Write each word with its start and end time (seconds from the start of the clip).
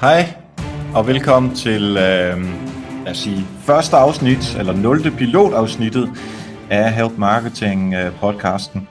Hej, 0.00 0.34
og 0.94 1.06
velkommen 1.06 1.54
til 1.54 1.82
øh, 1.82 1.96
lad 3.04 3.10
os 3.10 3.18
sige, 3.18 3.46
første 3.60 3.96
afsnit, 3.96 4.56
eller 4.58 4.72
0. 4.72 5.10
pilotafsnittet 5.10 6.10
af 6.70 6.92
Help 6.92 7.12
Marketing 7.18 7.94
øh, 7.94 8.18
podcasten. 8.20 8.88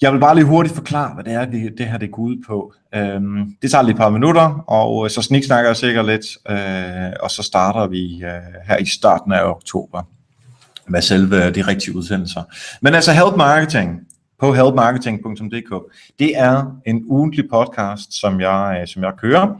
Jeg 0.00 0.12
vil 0.12 0.20
bare 0.20 0.34
lige 0.34 0.44
hurtigt 0.44 0.74
forklare, 0.74 1.14
hvad 1.14 1.24
det 1.24 1.32
er, 1.32 1.44
det, 1.44 1.78
det 1.78 1.86
her 1.86 1.98
det 1.98 2.10
går 2.10 2.22
ud 2.22 2.44
på. 2.46 2.72
Øhm, 2.94 3.56
det 3.62 3.70
tager 3.70 3.82
lige 3.82 3.92
et 3.92 3.98
par 3.98 4.10
minutter, 4.10 4.64
og 4.66 5.04
øh, 5.04 5.10
så 5.10 5.22
sniksnakker 5.22 5.68
jeg 5.68 5.76
sikkert 5.76 6.06
lidt, 6.06 6.26
øh, 6.50 7.12
og 7.20 7.30
så 7.30 7.42
starter 7.42 7.86
vi 7.86 8.22
øh, 8.24 8.66
her 8.66 8.76
i 8.76 8.86
starten 8.86 9.32
af 9.32 9.44
oktober 9.44 10.02
med 10.88 11.02
selve 11.02 11.46
øh, 11.46 11.54
de 11.54 11.62
rigtige 11.62 11.96
udsendelser. 11.96 12.42
Men 12.80 12.94
altså 12.94 13.12
Help 13.12 13.36
Marketing 13.36 14.00
på 14.40 14.52
helpmarketing.dk, 14.54 15.92
det 16.18 16.32
er 16.38 16.80
en 16.86 17.04
ugentlig 17.06 17.44
podcast, 17.50 18.20
som 18.20 18.40
jeg, 18.40 18.78
øh, 18.80 18.86
som 18.86 19.02
jeg 19.02 19.12
kører, 19.18 19.56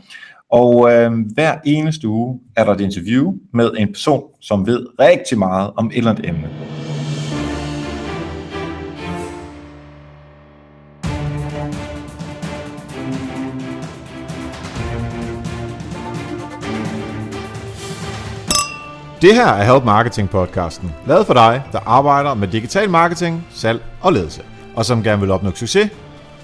og 0.52 0.92
øh, 0.92 1.12
hver 1.34 1.56
eneste 1.64 2.08
uge 2.08 2.40
er 2.56 2.64
der 2.64 2.72
et 2.74 2.80
interview 2.80 3.34
med 3.52 3.70
en 3.78 3.88
person, 3.92 4.22
som 4.40 4.66
ved 4.66 4.86
rigtig 5.00 5.38
meget 5.38 5.70
om 5.76 5.86
et 5.86 5.96
eller 5.96 6.10
andet 6.10 6.28
emne. 6.28 6.48
Det 19.22 19.34
her 19.34 19.46
er 19.46 19.72
Help 19.72 19.84
Marketing 19.84 20.30
podcasten, 20.30 20.92
lavet 21.06 21.26
for 21.26 21.34
dig, 21.34 21.62
der 21.72 21.78
arbejder 21.86 22.34
med 22.34 22.48
digital 22.48 22.90
marketing, 22.90 23.46
salg 23.50 23.82
og 24.00 24.12
ledelse, 24.12 24.42
og 24.76 24.84
som 24.84 25.02
gerne 25.02 25.20
vil 25.20 25.30
opnå 25.30 25.50
succes 25.54 25.90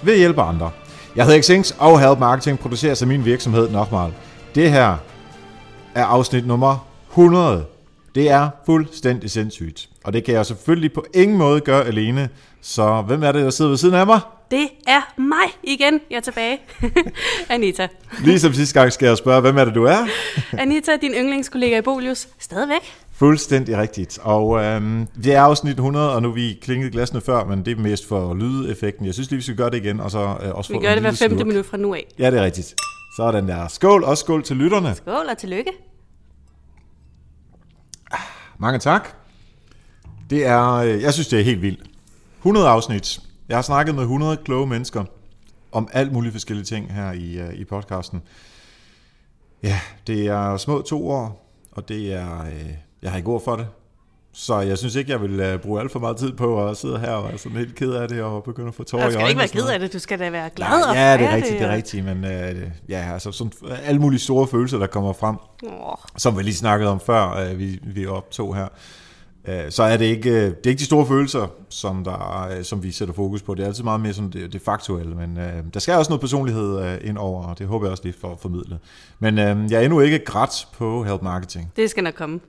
ved 0.03 0.13
at 0.13 0.19
hjælpe 0.19 0.41
andre. 0.41 0.71
Jeg 1.17 1.25
hedder 1.25 1.41
Xings, 1.41 1.75
og 1.79 1.99
Help 1.99 2.19
Marketing 2.19 2.59
produceres 2.59 3.01
af 3.01 3.07
min 3.07 3.25
virksomhed 3.25 3.69
Nokmal. 3.69 4.13
Det 4.55 4.71
her 4.71 4.97
er 5.95 6.05
afsnit 6.05 6.47
nummer 6.47 6.87
100. 7.09 7.65
Det 8.15 8.29
er 8.29 8.49
fuldstændig 8.65 9.31
sindssygt. 9.31 9.89
Og 10.03 10.13
det 10.13 10.23
kan 10.23 10.33
jeg 10.33 10.45
selvfølgelig 10.45 10.93
på 10.93 11.05
ingen 11.13 11.37
måde 11.37 11.61
gøre 11.61 11.85
alene. 11.85 12.29
Så 12.61 13.01
hvem 13.01 13.23
er 13.23 13.31
det, 13.31 13.43
der 13.43 13.49
sidder 13.49 13.69
ved 13.69 13.77
siden 13.77 13.95
af 13.95 14.05
mig? 14.05 14.19
Det 14.51 14.67
er 14.87 15.21
mig 15.21 15.53
igen. 15.63 16.01
Jeg 16.09 16.17
er 16.17 16.21
tilbage. 16.21 16.59
Anita. 17.49 17.87
Ligesom 18.23 18.53
sidste 18.53 18.79
gang 18.79 18.91
skal 18.93 19.07
jeg 19.07 19.17
spørge, 19.17 19.41
hvem 19.41 19.57
er 19.57 19.65
det, 19.65 19.75
du 19.75 19.83
er? 19.83 20.07
Anita, 20.57 20.91
din 21.01 21.11
yndlingskollega 21.11 21.77
i 21.77 21.81
Bolius. 21.81 22.27
Stadigvæk. 22.39 23.06
Fuldstændig 23.17 23.77
rigtigt. 23.77 24.19
Og 24.21 24.63
øhm, 24.63 25.07
det 25.23 25.33
er 25.33 25.41
afsnit 25.41 25.73
100, 25.73 26.15
og 26.15 26.21
nu 26.21 26.31
vi 26.31 26.59
klinget 26.61 26.91
glasene 26.91 27.21
før, 27.21 27.45
men 27.45 27.65
det 27.65 27.77
er 27.77 27.81
mest 27.81 28.07
for 28.07 28.33
lydeffekten. 28.33 29.05
Jeg 29.05 29.13
synes 29.13 29.29
lige, 29.29 29.37
vi 29.37 29.43
skal 29.43 29.55
gøre 29.55 29.69
det 29.69 29.77
igen, 29.77 29.99
og 29.99 30.11
så 30.11 30.19
øh, 30.19 30.55
også 30.55 30.73
Vi 30.73 30.77
få 30.77 30.81
gør 30.81 30.91
det 30.91 31.01
hver 31.01 31.11
femte 31.11 31.45
minut 31.45 31.65
fra 31.65 31.77
nu 31.77 31.93
af. 31.93 32.07
Ja, 32.19 32.31
det 32.31 32.39
er 32.39 32.43
rigtigt. 32.43 32.75
Sådan 33.17 33.47
der. 33.47 33.67
Skål, 33.67 34.03
og 34.03 34.17
skål 34.17 34.43
til 34.43 34.55
lytterne. 34.55 34.95
Skål 34.95 35.25
og 35.31 35.37
tillykke. 35.37 35.71
Mange 38.57 38.79
tak. 38.79 39.09
Det 40.29 40.45
er, 40.45 40.71
øh, 40.73 41.01
jeg 41.01 41.13
synes, 41.13 41.27
det 41.27 41.39
er 41.39 41.43
helt 41.43 41.61
vildt. 41.61 41.83
100 42.37 42.67
afsnit. 42.67 43.19
Jeg 43.49 43.57
har 43.57 43.61
snakket 43.61 43.95
med 43.95 44.03
100 44.03 44.37
kloge 44.37 44.67
mennesker 44.67 45.03
om 45.71 45.87
alt 45.93 46.13
muligt 46.13 46.31
forskellige 46.31 46.65
ting 46.65 46.93
her 46.93 47.11
i, 47.11 47.39
øh, 47.39 47.53
i 47.53 47.63
podcasten. 47.63 48.21
Ja, 49.63 49.79
det 50.07 50.27
er 50.27 50.57
små 50.57 50.81
to 50.81 51.09
år, 51.09 51.53
og 51.71 51.89
det 51.89 52.13
er, 52.13 52.41
øh, 52.41 52.73
jeg 53.01 53.11
har 53.11 53.17
ikke 53.17 53.29
ord 53.29 53.43
for 53.43 53.55
det. 53.55 53.67
Så 54.33 54.59
jeg 54.59 54.77
synes 54.77 54.95
ikke, 54.95 55.11
jeg 55.11 55.21
vil 55.21 55.39
øh, 55.39 55.59
bruge 55.59 55.81
alt 55.81 55.91
for 55.91 55.99
meget 55.99 56.17
tid 56.17 56.31
på 56.33 56.67
at 56.67 56.77
sidde 56.77 56.99
her 56.99 57.11
og 57.11 57.29
være 57.29 57.37
sådan 57.37 57.57
helt 57.57 57.75
ked 57.75 57.91
af 57.91 58.07
det 58.07 58.21
og 58.21 58.43
begynde 58.43 58.67
at 58.67 58.73
få 58.75 58.83
tårer 58.83 59.01
Du 59.03 59.07
i 59.09 59.11
skal 59.11 59.21
øjnene. 59.21 59.29
ikke 59.29 59.37
være 59.37 59.45
og 59.45 59.49
sådan 59.49 59.61
ked 59.65 59.73
af 59.73 59.79
det. 59.79 59.93
Du 59.93 59.99
skal 59.99 60.19
da 60.19 60.29
være 60.29 60.49
glad 60.55 60.67
og 60.89 60.95
Ja, 60.95 61.17
det 61.17 61.25
er 61.25 61.35
rigtigt, 61.35 61.53
det 61.59 61.61
er 61.65 61.67
og- 61.69 61.75
rigtigt, 61.75 62.05
men 62.05 62.25
øh, 62.25 62.69
ja, 62.89 63.09
altså 63.13 63.31
sådan 63.31 63.51
alle 63.83 64.01
mulige 64.01 64.19
store 64.19 64.47
følelser, 64.47 64.77
der 64.77 64.87
kommer 64.87 65.13
frem, 65.13 65.35
Åh, 65.63 65.95
som 66.17 66.37
vi 66.37 66.43
lige 66.43 66.55
snakkede 66.55 66.89
om 66.91 66.99
før, 66.99 67.29
øh, 67.49 67.59
vi, 67.59 67.79
vi 67.83 68.05
optog 68.07 68.55
her, 68.55 68.67
øh, 69.47 69.71
så 69.71 69.83
er 69.83 69.97
det 69.97 70.05
ikke, 70.05 70.29
øh, 70.29 70.35
det 70.35 70.65
er 70.65 70.69
ikke 70.69 70.79
de 70.79 70.85
store 70.85 71.05
følelser, 71.07 71.47
som, 71.69 72.03
der, 72.03 72.47
øh, 72.57 72.63
som 72.63 72.83
vi 72.83 72.91
sætter 72.91 73.13
fokus 73.13 73.41
på. 73.41 73.55
Det 73.55 73.63
er 73.63 73.67
altid 73.67 73.83
meget 73.83 73.99
mere 74.01 74.13
sådan 74.13 74.29
det, 74.31 74.53
det 74.53 74.61
faktuelle, 74.61 75.15
men 75.15 75.37
øh, 75.37 75.63
der 75.73 75.79
skal 75.79 75.93
også 75.95 76.09
noget 76.11 76.21
personlighed 76.21 76.81
øh, 76.81 76.97
ind 77.09 77.17
over, 77.17 77.43
og 77.43 77.59
det 77.59 77.67
håber 77.67 77.85
jeg 77.85 77.91
også 77.91 78.03
lige 78.03 78.15
for 78.21 78.31
at 78.31 78.39
formidle. 78.39 78.79
Men 79.19 79.39
øh, 79.39 79.71
jeg 79.71 79.77
er 79.81 79.85
endnu 79.85 79.99
ikke 79.99 80.19
grædt 80.19 80.67
på 80.77 81.03
Help 81.03 81.21
Marketing. 81.21 81.71
det 81.75 81.89
skal 81.89 82.03
nok 82.03 82.13
komme. 82.13 82.39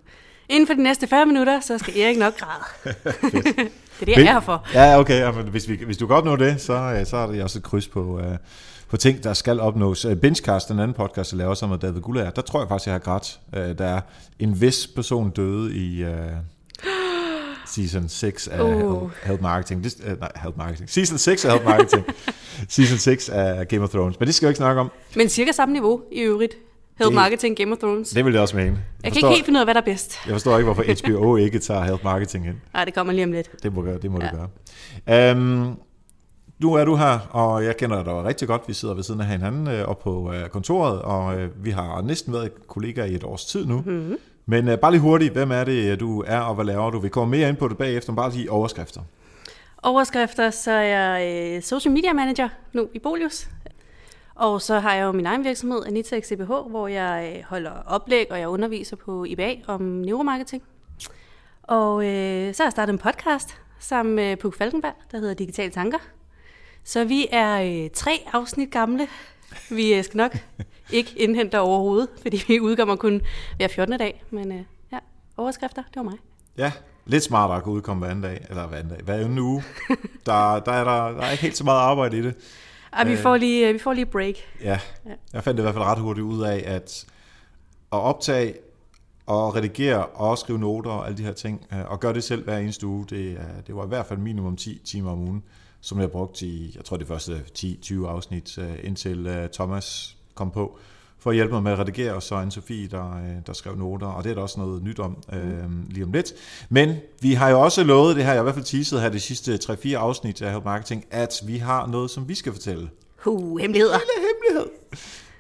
Inden 0.49 0.67
for 0.67 0.75
de 0.75 0.83
næste 0.83 1.07
40 1.07 1.27
minutter, 1.27 1.61
så 1.61 1.79
skal 1.79 2.01
Erik 2.01 2.19
nok 2.19 2.35
græde. 2.37 2.65
det 3.33 3.35
er 4.01 4.05
det, 4.05 4.09
jeg 4.09 4.21
er 4.21 4.33
her 4.33 4.41
for. 4.41 4.67
Ja, 4.75 4.99
okay, 4.99 5.21
ja, 5.21 5.33
men 5.33 5.47
hvis, 5.47 5.69
vi, 5.69 5.81
hvis 5.85 5.97
du 5.97 6.07
kan 6.07 6.17
opnå 6.17 6.37
det, 6.37 6.61
så, 6.61 6.73
øh, 6.73 7.07
så 7.07 7.17
er 7.17 7.27
det 7.27 7.43
også 7.43 7.59
et 7.59 7.63
kryds 7.65 7.89
på, 7.89 8.21
øh, 8.21 8.37
på 8.89 8.97
ting, 8.97 9.25
der 9.25 9.33
skal 9.33 9.61
opnås. 9.61 10.05
Øh, 10.05 10.17
Benchcast, 10.17 10.69
den 10.69 10.79
anden 10.79 10.95
podcast, 10.95 11.33
jeg 11.33 11.39
laver 11.39 11.55
sammen 11.55 11.79
med 11.83 11.89
David 11.89 12.01
Gullager, 12.01 12.31
der 12.31 12.43
tror 12.43 12.61
jeg 12.61 12.69
faktisk, 12.69 12.87
jeg 12.87 12.95
har 12.95 12.99
grædt. 12.99 13.41
Øh, 13.57 13.79
der 13.79 13.85
er 13.87 14.01
en 14.39 14.61
vis 14.61 14.87
person 14.87 15.31
døde 15.31 15.75
i 15.75 16.03
øh, 16.05 16.13
season 17.67 18.09
6 18.09 18.49
af 18.49 18.63
Uh. 18.63 19.11
Help, 19.23 19.41
Marketing. 19.41 19.85
Det, 19.85 19.95
øh, 20.05 20.21
nej, 20.21 20.33
Help 20.37 20.57
Marketing. 20.57 20.91
Season 20.91 21.19
6 21.19 21.45
af 21.45 21.53
Help 21.53 21.65
Marketing. 21.65 22.05
season 22.69 22.99
6 22.99 23.29
af 23.29 23.69
Game 23.69 23.85
of 23.85 23.91
Thrones. 23.91 24.21
Men 24.21 24.27
det 24.27 24.35
skal 24.35 24.47
jeg 24.47 24.51
ikke 24.51 24.57
snakke 24.57 24.81
om. 24.81 24.91
Men 25.17 25.29
cirka 25.29 25.53
samme 25.53 25.73
niveau 25.73 26.03
i 26.13 26.21
øvrigt. 26.21 26.55
Help 26.99 27.09
Det- 27.09 27.15
Marketing, 27.15 27.57
Game 27.57 27.73
of 27.73 27.79
Thrones. 27.79 28.09
Det 28.11 28.25
vil 28.25 28.33
jeg 28.33 28.43
også 28.43 28.57
mene. 28.57 28.67
Jeg 28.69 28.77
kan 29.03 29.13
forstår, 29.13 29.29
ikke 29.29 29.35
helt 29.37 29.45
finde 29.45 29.57
ud 29.59 29.61
af, 29.61 29.67
hvad 29.67 29.75
der 29.75 29.81
er 29.81 29.85
bedst. 29.85 30.19
jeg 30.27 30.33
forstår 30.35 30.59
ikke, 30.59 30.65
hvorfor 30.73 30.83
HBO 31.19 31.37
ikke 31.37 31.59
tager 31.59 31.83
Help 31.85 32.05
Marketing 32.05 32.47
ind. 32.47 32.57
Nej, 32.75 32.85
det 32.85 32.95
kommer 32.95 33.13
lige 33.13 33.25
om 33.25 33.33
lidt. 33.33 33.63
Det 33.63 33.75
må, 33.75 33.83
gøre, 33.83 33.99
det, 33.99 34.11
må 34.11 34.19
Ja. 34.21 34.27
det 34.27 34.49
gøre. 35.07 35.33
Um, 35.37 35.79
nu 36.59 36.75
er 36.75 36.85
du 36.85 36.97
her, 36.97 37.19
og 37.31 37.65
jeg 37.65 37.77
kender 37.77 38.05
dig 38.05 38.25
rigtig 38.25 38.49
godt. 38.49 38.63
Vi 38.67 38.73
sidder 38.73 38.95
ved 38.95 39.03
siden 39.03 39.21
af 39.21 39.27
hinanden 39.27 39.69
øh, 39.69 39.89
oppe 39.89 40.03
på 40.03 40.33
øh, 40.33 40.49
kontoret, 40.49 41.03
og 41.03 41.41
øh, 41.41 41.65
vi 41.65 41.71
har 41.71 42.03
næsten 42.03 42.33
været 42.33 42.51
kollegaer 42.69 43.07
i 43.07 43.15
et 43.15 43.25
års 43.25 43.45
tid 43.45 43.67
nu. 43.67 43.83
Mm-hmm. 43.87 44.17
Men 44.47 44.69
øh, 44.69 44.79
bare 44.79 44.91
lige 44.93 45.01
hurtigt, 45.01 45.33
hvem 45.33 45.51
er 45.53 45.65
det, 45.65 45.93
øh, 45.93 46.01
du 46.01 46.25
er, 46.27 46.39
og 46.41 46.55
hvad 46.55 46.65
laver 46.65 46.91
du? 46.91 46.99
Vi 46.99 47.09
kommer 47.09 47.37
mere 47.37 47.49
ind 47.49 47.57
på 47.57 47.69
det 47.69 47.79
bagefter, 47.79 48.13
men 48.13 48.17
bare 48.17 48.31
lige 48.33 48.51
overskrifter. 48.51 49.01
Overskrifter, 49.83 50.51
så 50.51 50.71
er 50.71 50.83
jeg 50.83 51.29
øh, 51.57 51.63
social 51.63 51.93
media 51.95 52.13
manager 52.13 52.49
nu 52.73 52.89
i 52.95 52.99
Bolius. 52.99 53.49
Og 54.39 54.63
så 54.63 54.79
har 54.79 54.95
jeg 54.95 55.05
jo 55.05 55.13
min 55.13 55.27
egen 55.27 55.45
virksomhed, 55.45 55.87
Anita 55.87 56.21
XCBH, 56.21 56.47
hvor 56.47 56.89
jeg 56.89 57.35
øh, 57.37 57.45
holder 57.45 57.73
oplæg, 57.87 58.27
og 58.31 58.41
jeg 58.41 58.49
underviser 58.49 58.97
på 58.97 59.25
IBA 59.25 59.55
om 59.67 59.83
neuromarketing. 59.83 60.63
Og 61.63 62.05
øh, 62.05 62.55
så 62.55 62.63
har 62.63 62.67
jeg 62.67 62.73
startet 62.73 62.93
en 62.93 62.99
podcast 62.99 63.57
sammen 63.79 64.15
med 64.15 64.37
Puk 64.37 64.57
Falkenberg, 64.57 64.95
der 65.11 65.19
hedder 65.19 65.35
Digitale 65.35 65.71
Tanker. 65.71 65.99
Så 66.85 67.05
vi 67.05 67.27
er 67.31 67.85
øh, 67.85 67.91
tre 67.91 68.21
afsnit 68.33 68.71
gamle. 68.71 69.09
Vi 69.71 69.95
øh, 69.95 70.05
skal 70.05 70.17
nok 70.17 70.37
ikke 70.91 71.15
indhente 71.17 71.61
overhovedet, 71.61 72.09
fordi 72.23 72.45
vi 72.49 72.61
udkommer 72.61 72.97
kun 72.97 73.21
hver 73.57 73.69
14. 73.69 73.99
dag. 73.99 74.25
Men 74.31 74.53
øh, 74.53 74.63
ja, 74.93 74.99
overskrifter, 75.37 75.83
det 75.83 75.97
var 75.97 76.03
mig. 76.03 76.19
Ja, 76.59 76.73
lidt 77.07 77.25
smartere 77.25 77.57
at 77.57 77.63
kunne 77.63 77.75
udkomme 77.75 78.01
hver 78.01 78.11
anden 78.11 78.23
dag, 78.23 78.47
eller 78.49 78.67
hver 78.67 78.79
anden 78.79 78.95
dag, 78.95 79.05
hver 79.05 79.15
anden 79.15 79.39
uge. 79.39 79.65
Der, 80.27 80.61
der, 80.61 80.73
er 80.73 80.85
der, 80.85 81.19
der 81.19 81.23
er 81.23 81.31
ikke 81.31 81.43
helt 81.43 81.57
så 81.57 81.65
meget 81.65 81.81
arbejde 81.81 82.19
i 82.19 82.23
det. 82.23 82.35
Ej, 82.93 83.05
vi, 83.05 83.13
Øh. 83.13 83.19
får 83.19 83.37
lige, 83.37 83.69
øh, 83.69 83.75
vi 83.75 83.79
får 83.79 83.93
lige 83.93 84.07
break. 84.07 84.35
Ja, 84.63 84.81
jeg 85.33 85.45
fandt 85.45 85.57
det 85.57 85.63
i 85.63 85.65
hvert 85.65 85.75
fald 85.75 85.85
ret 85.85 85.99
hurtigt 85.99 86.25
ud 86.25 86.43
af, 86.43 86.63
at 86.67 87.07
at 87.93 87.99
optage 87.99 88.55
og 89.27 89.57
redigere 89.57 90.07
og 90.07 90.39
skrive 90.39 90.59
noter 90.59 90.91
og 90.91 91.07
alle 91.07 91.19
de 91.19 91.23
her 91.23 91.33
ting, 91.33 91.67
øh, 91.73 91.91
og 91.91 92.01
gøre 92.01 92.15
det 92.15 92.25
selv 92.25 92.45
hver 92.45 92.59
eneste 92.59 92.87
uge, 92.87 93.07
det, 93.11 93.39
det 93.67 93.77
var 93.77 93.85
i 93.85 93.89
hvert 93.89 94.07
fald 94.07 94.19
minimum 94.19 94.57
10 94.57 94.81
timer 94.85 95.11
om 95.11 95.19
ugen, 95.19 95.43
som 95.81 96.01
jeg 96.01 96.11
brugte 96.11 96.47
i, 96.47 96.73
jeg 96.77 96.85
tror 96.85 96.97
det 96.97 97.07
første 97.07 97.45
10-20 97.59 98.07
afsnit, 98.09 98.59
øh, 98.59 98.75
indtil 98.83 99.27
øh, 99.27 99.49
Thomas 99.53 100.17
kom 100.35 100.51
på, 100.51 100.79
for 101.21 101.31
at 101.31 101.37
hjælpe 101.37 101.53
mig 101.53 101.63
med 101.63 101.73
at 101.73 101.79
redigere, 101.79 102.15
og 102.15 102.23
så 102.23 102.35
Anne-Sophie, 102.35 102.91
der, 102.91 103.17
øh, 103.17 103.37
der 103.47 103.53
skrev 103.53 103.77
noter, 103.77 104.07
og 104.07 104.25
det 104.25 104.31
er 104.31 104.35
der 104.35 104.43
også 104.43 104.61
noget 104.61 104.83
nyt 104.83 104.99
om 104.99 105.17
øh, 105.33 105.91
lige 105.91 106.05
om 106.05 106.13
lidt. 106.13 106.33
Men 106.69 106.97
vi 107.21 107.33
har 107.33 107.49
jo 107.49 107.61
også 107.61 107.85
lovet, 107.85 108.17
det 108.17 108.25
har 108.25 108.33
jeg 108.33 108.41
i 108.41 108.43
hvert 108.43 108.55
fald 108.55 108.65
teaset 108.65 109.01
her 109.01 109.09
de 109.09 109.21
sidste 109.21 109.55
3-4 109.55 109.93
afsnit 109.95 110.43
af 110.43 110.53
Help 110.53 110.65
Marketing, 110.65 111.05
at 111.11 111.41
vi 111.47 111.57
har 111.57 111.87
noget, 111.87 112.11
som 112.11 112.29
vi 112.29 112.35
skal 112.35 112.53
fortælle. 112.53 112.91
Uh, 113.27 113.59
hemmeligheder. 113.61 113.99
hemmelighed. 114.17 114.71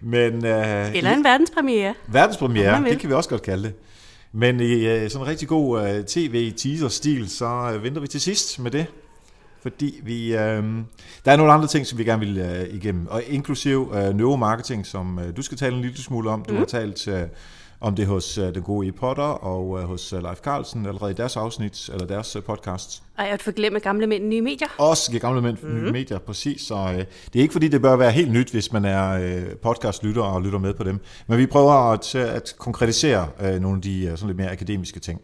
Men, 0.00 0.44
øh, 0.46 0.96
Eller 0.96 1.12
en 1.12 1.24
verdenspremiere. 1.24 1.94
Verdenspremiere, 2.06 2.84
det 2.84 2.98
kan 2.98 3.08
vi 3.08 3.14
også 3.14 3.30
godt 3.30 3.42
kalde 3.42 3.62
det. 3.62 3.74
Men 4.32 4.60
i 4.60 4.86
øh, 4.86 5.10
sådan 5.10 5.24
en 5.24 5.30
rigtig 5.30 5.48
god 5.48 5.88
øh, 5.88 6.04
tv-teaser-stil, 6.04 7.30
så 7.30 7.72
øh, 7.74 7.82
venter 7.82 8.00
vi 8.00 8.06
til 8.06 8.20
sidst 8.20 8.58
med 8.58 8.70
det. 8.70 8.86
Fordi 9.72 10.00
vi, 10.02 10.34
øh, 10.36 10.62
der 11.24 11.32
er 11.32 11.36
nogle 11.36 11.52
andre 11.52 11.66
ting, 11.66 11.86
som 11.86 11.98
vi 11.98 12.04
gerne 12.04 12.26
vil 12.26 12.38
øh, 12.38 12.74
igennem. 12.74 13.06
Og 13.06 13.22
inklusiv 13.28 13.92
øh, 13.94 14.14
neuromarketing, 14.16 14.86
som 14.86 15.18
øh, 15.18 15.36
du 15.36 15.42
skal 15.42 15.58
tale 15.58 15.76
en 15.76 15.82
lille 15.82 15.96
smule 15.96 16.30
om. 16.30 16.42
Du 16.44 16.52
Mhm. 16.52 16.58
har 16.58 16.66
talt 16.66 17.08
øh, 17.08 17.22
om 17.80 17.94
det 17.94 18.06
hos 18.06 18.38
øh, 18.38 18.54
den 18.54 18.62
gode 18.62 18.88
E. 18.88 18.92
Potter 18.92 19.22
og 19.22 19.78
øh, 19.80 19.84
hos 19.84 20.12
øh, 20.12 20.22
Leif 20.22 20.38
Carlsen 20.38 20.86
allerede 20.86 21.10
i 21.10 21.14
deres 21.14 21.36
afsnit, 21.36 21.88
eller 21.92 22.06
deres 22.06 22.36
øh, 22.36 22.42
podcast. 22.42 23.02
Ej, 23.18 23.24
jeg 23.26 23.38
vil 23.44 23.54
glemme 23.54 23.78
gamle 23.78 24.06
mænd 24.06 24.24
nye 24.28 24.40
medier. 24.40 24.68
Også 24.78 25.10
giver 25.10 25.20
gamle 25.20 25.40
mænd 25.42 25.56
mm-hmm. 25.62 25.92
medier, 25.92 26.18
præcis. 26.18 26.60
Så 26.60 26.74
øh, 26.74 26.98
det 26.98 27.38
er 27.38 27.40
ikke 27.40 27.52
fordi, 27.52 27.68
det 27.68 27.82
bør 27.82 27.96
være 27.96 28.10
helt 28.10 28.32
nyt, 28.32 28.50
hvis 28.50 28.72
man 28.72 28.84
er 28.84 29.10
øh, 29.10 29.42
podcastlytter 29.62 30.22
og 30.22 30.42
lytter 30.42 30.58
med 30.58 30.74
på 30.74 30.84
dem. 30.84 31.00
Men 31.26 31.38
vi 31.38 31.46
prøver 31.46 31.72
at, 31.92 32.14
at 32.14 32.54
konkretisere 32.58 33.28
øh, 33.42 33.60
nogle 33.60 33.76
af 33.76 33.82
de 33.82 34.04
øh, 34.04 34.10
sådan 34.16 34.26
lidt 34.26 34.36
mere 34.38 34.50
akademiske 34.50 35.00
ting. 35.00 35.20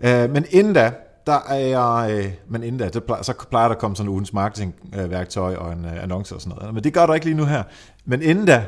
Øh, 0.00 0.30
men 0.30 0.44
inden 0.50 0.72
da, 0.74 0.92
der 1.26 1.38
er 1.48 1.58
jeg, 1.58 2.10
øh, 2.12 2.32
men 2.48 2.62
inden 2.62 2.78
da, 2.78 2.88
det 2.88 3.04
plejer, 3.04 3.22
så 3.22 3.34
plejer 3.50 3.68
der 3.68 3.74
at 3.74 3.80
komme 3.80 3.96
sådan 3.96 4.08
en 4.08 4.12
ugens 4.12 4.32
marketingværktøj 4.32 5.54
og 5.54 5.72
en 5.72 5.84
øh, 5.84 6.02
annonce 6.02 6.34
og 6.34 6.40
sådan 6.40 6.58
noget. 6.58 6.74
Men 6.74 6.84
det 6.84 6.94
gør 6.94 7.06
der 7.06 7.14
ikke 7.14 7.26
lige 7.26 7.36
nu 7.36 7.44
her. 7.44 7.62
Men 8.04 8.22
inden 8.22 8.46
da, 8.46 8.66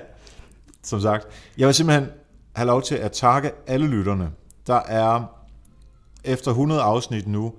som 0.83 1.01
sagt. 1.01 1.27
Jeg 1.59 1.67
vil 1.67 1.75
simpelthen 1.75 2.09
have 2.53 2.67
lov 2.67 2.83
til 2.83 2.95
at 2.95 3.13
takke 3.13 3.51
alle 3.67 3.87
lytterne. 3.87 4.31
Der 4.67 4.81
er 4.87 5.23
efter 6.25 6.51
100 6.51 6.83
afsnit 6.83 7.29
nu 7.29 7.53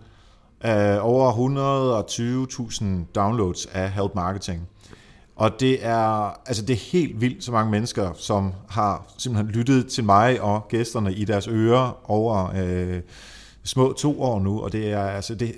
øh, 0.66 1.06
over 1.06 1.32
120.000 2.82 2.86
downloads 3.16 3.66
af 3.66 3.92
Help 3.92 4.16
Marketing. 4.16 4.68
Og 5.36 5.60
det 5.60 5.86
er, 5.86 6.40
altså 6.48 6.66
det 6.66 6.74
er 6.74 6.92
helt 6.92 7.22
vildt 7.22 7.44
så 7.44 7.52
mange 7.52 7.72
mennesker, 7.72 8.14
som 8.14 8.54
har 8.70 9.06
simpelthen 9.18 9.56
lyttet 9.56 9.88
til 9.88 10.04
mig 10.04 10.42
og 10.42 10.68
gæsterne 10.68 11.14
i 11.14 11.26
deres 11.26 11.48
ører 11.48 12.12
over 12.12 12.52
øh, 12.56 13.02
små 13.64 13.94
to 13.94 14.22
år 14.22 14.40
nu, 14.40 14.62
og 14.62 14.72
det 14.72 14.92
er, 14.92 15.04
altså 15.04 15.36
det, 15.36 15.56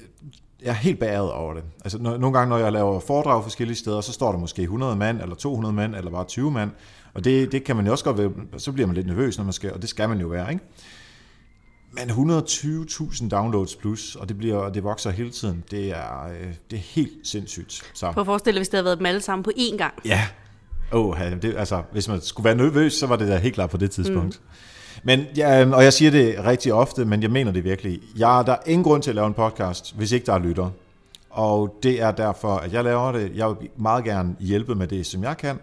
jeg 0.62 0.70
er 0.70 0.74
helt 0.74 1.00
beæret 1.00 1.32
over 1.32 1.54
det. 1.54 1.64
Altså, 1.84 1.98
når, 1.98 2.18
nogle 2.18 2.38
gange, 2.38 2.50
når 2.50 2.58
jeg 2.58 2.72
laver 2.72 3.00
foredrag 3.00 3.44
forskellige 3.44 3.78
steder, 3.78 4.02
så 4.02 4.14
står 4.14 4.32
der 4.32 4.40
måske 4.40 4.62
100 4.62 4.96
mand, 4.96 5.22
eller 5.22 5.36
200 5.36 5.74
mand, 5.74 5.96
eller 5.96 6.12
bare 6.12 6.26
20 6.26 6.52
mand, 6.52 6.72
og 7.14 7.24
det, 7.24 7.52
det 7.52 7.64
kan 7.64 7.76
man 7.76 7.86
jo 7.86 7.92
også 7.92 8.04
godt 8.04 8.18
være, 8.18 8.32
så 8.58 8.72
bliver 8.72 8.88
man 8.88 8.96
lidt 8.96 9.08
nervøs, 9.08 9.38
når 9.38 9.44
man 9.44 9.54
skal, 9.54 9.74
og 9.74 9.82
det 9.82 9.90
skal 9.90 10.10
man 10.10 10.20
jo 10.20 10.28
være, 10.28 10.52
ikke? 10.52 10.64
Men 11.92 12.10
120.000 12.10 13.30
downloads 13.30 13.76
plus, 13.76 14.16
og 14.16 14.30
det, 14.30 14.38
bliver, 14.38 14.70
det 14.70 14.84
vokser 14.84 15.10
hele 15.10 15.30
tiden. 15.30 15.64
Det 15.72 15.90
er, 15.90 16.28
øh, 16.28 16.54
det 16.72 16.78
er 16.78 16.82
helt 16.82 17.28
sindssygt. 17.28 17.92
Så. 17.94 18.12
Prøv 18.12 18.22
at 18.22 18.26
forestille 18.26 18.56
dig, 18.56 18.60
hvis 18.60 18.70
det 18.70 18.78
havde 18.78 18.86
været 18.86 18.98
dem 18.98 19.06
alle 19.06 19.22
sammen 19.22 19.44
på 19.44 19.52
én 19.58 19.78
gang. 19.78 19.94
Ja. 20.06 20.28
Oh, 20.92 21.20
det, 21.42 21.56
altså, 21.58 21.84
hvis 21.92 22.08
man 22.08 22.22
skulle 22.22 22.46
være 22.46 22.56
nervøs, 22.56 22.94
så 22.94 23.08
var 23.08 23.16
det 23.16 23.28
da 23.28 23.38
helt 23.38 23.56
klart 23.56 23.70
på 23.70 23.78
det 23.78 23.92
tidspunkt. 23.92 24.42
Mm. 24.44 24.50
Men, 25.08 25.26
ja, 25.38 25.62
øhm, 25.62 25.74
og 25.74 25.84
jeg 25.84 25.94
siger 25.94 26.12
det 26.12 26.46
rigtig 26.46 26.74
ofte, 26.74 27.06
men 27.06 27.22
jeg 27.22 27.32
mener 27.32 27.52
det 27.52 27.64
virkelig. 27.64 28.00
Jeg, 28.18 28.44
der 28.46 28.52
er 28.54 28.58
ingen 28.66 28.84
grund 28.84 29.04
til 29.04 29.12
at 29.12 29.16
lave 29.16 29.28
en 29.28 29.34
podcast, 29.34 29.96
hvis 29.96 30.12
ikke 30.12 30.26
der 30.26 30.34
er 30.34 30.40
lytter. 30.40 30.70
Og 31.30 31.80
det 31.84 32.02
er 32.02 32.12
derfor, 32.12 32.56
at 32.56 32.74
jeg 32.74 32.84
laver 32.84 33.12
det. 33.12 33.32
Jeg 33.36 33.50
vil 33.50 33.70
meget 33.78 34.04
gerne 34.04 34.36
hjælpe 34.40 34.76
med 34.76 34.88
det, 34.88 35.06
som 35.06 35.24
jeg 35.24 35.38
kan. 35.38 35.60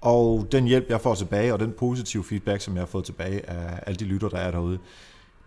Og 0.00 0.46
den 0.52 0.64
hjælp, 0.64 0.90
jeg 0.90 1.00
får 1.00 1.14
tilbage, 1.14 1.52
og 1.52 1.60
den 1.60 1.72
positive 1.78 2.24
feedback, 2.24 2.60
som 2.60 2.74
jeg 2.74 2.80
har 2.80 2.86
fået 2.86 3.04
tilbage 3.04 3.50
af 3.50 3.80
alle 3.86 3.96
de 3.96 4.04
lytter, 4.04 4.28
der 4.28 4.38
er 4.38 4.50
derude, 4.50 4.78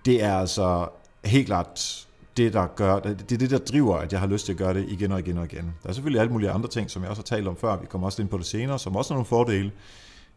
det 0.06 0.24
er 0.24 0.38
altså 0.38 0.88
helt 1.26 1.46
klart 1.46 2.06
det, 2.38 2.54
der 2.54 2.68
gør, 2.68 3.00
det 3.00 3.32
er 3.32 3.38
det, 3.38 3.52
der 3.52 3.58
driver, 3.58 3.98
at 3.98 4.12
jeg 4.12 4.20
har 4.20 4.28
lyst 4.28 4.46
til 4.46 4.52
at 4.52 4.58
gøre 4.58 4.74
det 4.74 4.86
igen 4.90 5.12
og 5.12 5.20
igen 5.20 5.38
og 5.38 5.46
igen. 5.46 5.74
Der 5.84 5.90
er 5.90 5.94
selvfølgelig 5.94 6.22
alle 6.22 6.34
mulige 6.34 6.52
andre 6.52 6.70
ting, 6.70 6.92
som 6.92 7.02
jeg 7.02 7.10
også 7.10 7.22
har 7.22 7.38
talt 7.38 7.48
om 7.48 7.58
før, 7.58 7.78
vi 7.78 7.86
kommer 7.86 8.08
også 8.08 8.22
ind 8.22 8.30
på 8.30 8.38
det 8.38 8.46
senere, 8.46 8.80
som 8.80 8.96
også 8.96 9.14
har 9.14 9.16
nogle 9.16 9.26
fordele, 9.26 9.72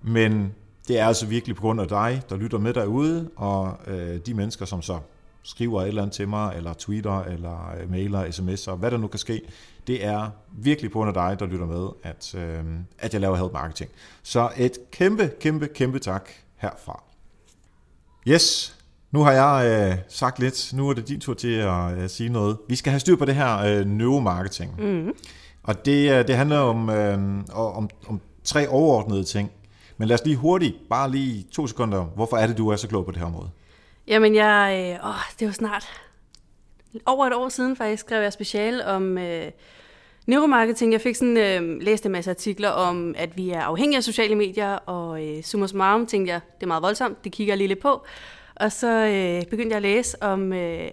men 0.03 0.53
det 0.89 0.99
er 0.99 1.07
altså 1.07 1.27
virkelig 1.27 1.57
på 1.57 1.63
grund 1.63 1.81
af 1.81 1.89
dig, 1.89 2.23
der 2.29 2.37
lytter 2.37 2.59
med 2.59 2.75
derude, 2.75 3.31
og 3.37 3.77
øh, 3.87 4.17
de 4.27 4.35
mennesker, 4.35 4.65
som 4.65 4.83
så 4.83 4.99
skriver 5.43 5.83
et 5.83 5.89
eller 5.89 6.03
andet 6.03 6.15
til 6.15 6.29
mig, 6.29 6.57
eller 6.57 6.73
tweeter, 6.73 7.23
eller 7.23 7.75
øh, 7.81 7.91
mailer, 7.91 8.25
sms'er, 8.25 8.75
hvad 8.75 8.91
der 8.91 8.97
nu 8.97 9.07
kan 9.07 9.19
ske, 9.19 9.41
det 9.87 10.05
er 10.05 10.31
virkelig 10.53 10.91
på 10.91 10.99
grund 10.99 11.09
af 11.09 11.15
dig, 11.15 11.41
der 11.41 11.47
lytter 11.47 11.67
med, 11.67 11.89
at, 12.03 12.35
øh, 12.35 12.65
at 12.99 13.13
jeg 13.13 13.21
laver 13.21 13.37
help 13.37 13.53
marketing. 13.53 13.91
Så 14.23 14.51
et 14.57 14.79
kæmpe, 14.93 15.31
kæmpe, 15.41 15.69
kæmpe 15.69 15.99
tak 15.99 16.31
herfra. 16.57 17.03
Yes, 18.29 18.77
nu 19.11 19.21
har 19.21 19.33
jeg 19.33 19.91
øh, 19.91 19.99
sagt 20.09 20.39
lidt. 20.39 20.73
Nu 20.75 20.89
er 20.89 20.95
det 20.95 21.09
din 21.09 21.21
tur 21.21 21.35
til 21.35 21.55
at 21.55 21.99
øh, 21.99 22.09
sige 22.09 22.29
noget. 22.29 22.57
Vi 22.69 22.77
skal 22.77 22.91
have 22.91 23.01
styr 23.01 23.17
på 23.17 23.25
det 23.25 23.35
her 23.35 23.59
øh, 23.59 23.87
neuromarketing. 23.87 24.83
Mm. 24.83 25.13
Og 25.63 25.85
det, 25.85 26.13
øh, 26.13 26.27
det 26.29 26.37
handler 26.37 26.59
om, 26.59 26.91
øh, 26.91 27.19
om, 27.53 27.91
om 28.09 28.21
tre 28.45 28.69
overordnede 28.69 29.25
ting. 29.25 29.51
Men 29.99 30.09
lad 30.09 30.15
os 30.15 30.25
lige 30.25 30.37
hurtigt, 30.37 30.89
bare 30.91 31.11
lige 31.11 31.47
to 31.53 31.67
sekunder. 31.67 32.05
Hvorfor 32.05 32.37
er 32.37 32.47
det, 32.47 32.59
du 32.59 32.69
er 32.69 32.77
så 32.77 32.89
klog 32.89 33.05
på 33.05 33.11
det 33.11 33.19
her 33.19 33.27
område? 33.27 33.51
Jamen, 34.07 34.35
jeg, 34.35 34.97
øh, 35.01 35.09
åh, 35.09 35.15
det 35.41 35.47
var 35.47 35.53
snart 35.53 35.89
over 37.07 37.27
et 37.27 37.35
år 37.35 37.49
siden 37.49 37.77
faktisk, 37.77 38.01
skrev 38.01 38.23
jeg 38.23 38.33
special 38.33 38.83
om 38.83 39.19
øh, 39.19 39.51
neuromarketing. 40.27 40.93
Jeg 40.93 41.01
fik 41.01 41.15
sådan, 41.15 41.37
øh, 41.37 41.81
læst 41.81 42.07
en 42.07 42.13
masse 42.13 42.31
artikler 42.31 42.69
om, 42.69 43.15
at 43.19 43.37
vi 43.37 43.51
er 43.51 43.61
afhængige 43.61 43.97
af 43.97 44.05
sociale 44.05 44.35
medier, 44.35 44.73
og 44.73 45.27
øh, 45.27 45.43
summa 45.43 45.67
summarum 45.67 46.07
tænkte 46.07 46.33
jeg, 46.33 46.41
det 46.55 46.63
er 46.63 46.67
meget 46.67 46.83
voldsomt, 46.83 47.25
det 47.25 47.33
kigger 47.33 47.53
jeg 47.53 47.59
lige 47.59 47.69
lidt 47.69 47.81
på. 47.81 48.05
Og 48.57 48.73
så 48.73 48.89
øh, 48.89 49.51
begyndte 49.51 49.69
jeg 49.69 49.77
at 49.77 49.83
læse 49.83 50.23
om 50.23 50.53
øh, 50.53 50.91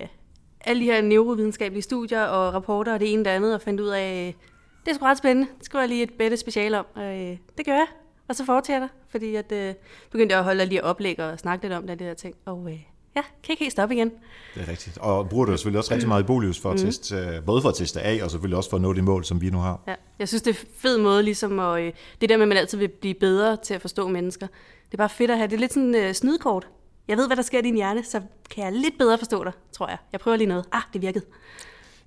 alle 0.62 0.82
de 0.82 0.86
her 0.86 1.02
neurovidenskabelige 1.02 1.84
studier 1.84 2.24
og 2.24 2.54
rapporter 2.54 2.94
og 2.94 3.00
det 3.00 3.14
ene 3.14 3.22
og 3.22 3.26
det 3.26 3.32
andet, 3.32 3.56
og 3.56 3.62
fandt 3.62 3.82
ud 3.82 3.88
af, 3.88 4.28
øh, 4.28 4.34
det 4.86 4.92
er 4.92 4.96
sgu 4.96 5.06
ret 5.06 5.18
spændende, 5.18 5.50
det 5.58 5.66
skulle 5.66 5.82
jeg 5.82 5.90
lige 5.90 6.04
et 6.04 6.14
bedre 6.14 6.38
special 6.38 6.74
om. 6.74 6.86
Og, 6.96 7.04
øh, 7.04 7.38
det 7.58 7.66
gør 7.66 7.74
jeg, 7.74 7.88
og 8.28 8.36
så 8.36 8.46
fortsætter 8.46 8.88
fordi 9.10 9.36
at, 9.36 9.52
øh, 9.52 9.74
begyndte 10.12 10.34
jeg 10.34 10.40
at 10.40 10.46
holde 10.46 10.66
lige 10.66 10.84
oplæg 10.84 11.20
og 11.20 11.40
snakke 11.40 11.66
lidt 11.66 11.74
om 11.74 11.88
det, 11.88 12.00
det 12.00 12.08
der 12.08 12.14
ting. 12.14 12.36
Og 12.46 12.68
øh, 12.72 12.80
ja, 13.16 13.22
kan 13.44 13.54
ikke 13.54 13.64
helt 13.64 13.72
stoppe 13.72 13.96
igen. 13.96 14.12
Det 14.56 14.62
er 14.62 14.68
rigtigt. 14.68 14.98
Og 14.98 15.30
bruger 15.30 15.46
du 15.46 15.52
selvfølgelig 15.52 15.80
også 15.80 15.94
rigtig 15.94 16.08
meget 16.08 16.24
i 16.24 16.26
Bolius 16.26 16.60
for 16.60 16.72
at 16.72 16.80
mm. 16.80 16.86
teste, 16.86 17.16
øh, 17.16 17.46
både 17.46 17.62
for 17.62 17.70
at 17.70 17.76
teste 17.76 18.02
af, 18.02 18.24
og 18.24 18.32
selvfølgelig 18.32 18.58
også 18.58 18.70
for 18.70 18.78
at 18.78 18.82
nå 18.82 18.94
de 18.94 19.02
mål, 19.02 19.26
som 19.26 19.42
vi 19.42 19.50
nu 19.50 19.58
har. 19.58 19.82
Ja, 19.88 19.96
jeg 20.20 20.28
synes, 20.28 20.42
det 20.42 20.56
er 20.56 20.60
en 20.60 20.68
fed 20.78 20.98
måde, 20.98 21.24
ligesom 21.24 21.60
at, 21.60 21.82
øh, 21.82 21.94
det 22.22 22.30
der 22.30 22.38
med, 22.38 22.44
at 22.44 22.48
man 22.48 22.58
altid 22.58 22.78
vil 22.78 22.88
blive 22.88 23.14
bedre 23.14 23.58
til 23.58 23.74
at 23.74 23.82
forstå 23.82 24.08
mennesker. 24.08 24.48
Det 24.86 24.94
er 24.94 24.98
bare 24.98 25.10
fedt 25.10 25.32
at 25.32 25.38
have, 25.38 25.48
det 25.48 25.56
er 25.56 25.60
lidt 25.60 25.74
sådan 25.74 25.96
øh, 25.96 26.14
snydkort 26.14 26.68
jeg 27.08 27.18
ved, 27.18 27.28
hvad 27.28 27.38
der 27.38 27.44
sker 27.44 27.60
i 27.60 27.62
din 27.62 27.76
hjerne, 27.76 28.04
så 28.04 28.22
kan 28.50 28.64
jeg 28.64 28.74
lidt 28.74 28.98
bedre 28.98 29.18
forstå 29.18 29.44
dig, 29.44 29.54
tror 29.72 29.88
jeg. 29.90 29.98
Jeg 30.12 30.20
prøver 30.20 30.38
lige 30.38 30.48
noget. 30.48 30.66
Ah, 30.72 30.82
det 30.94 31.02
virkede. 31.02 31.26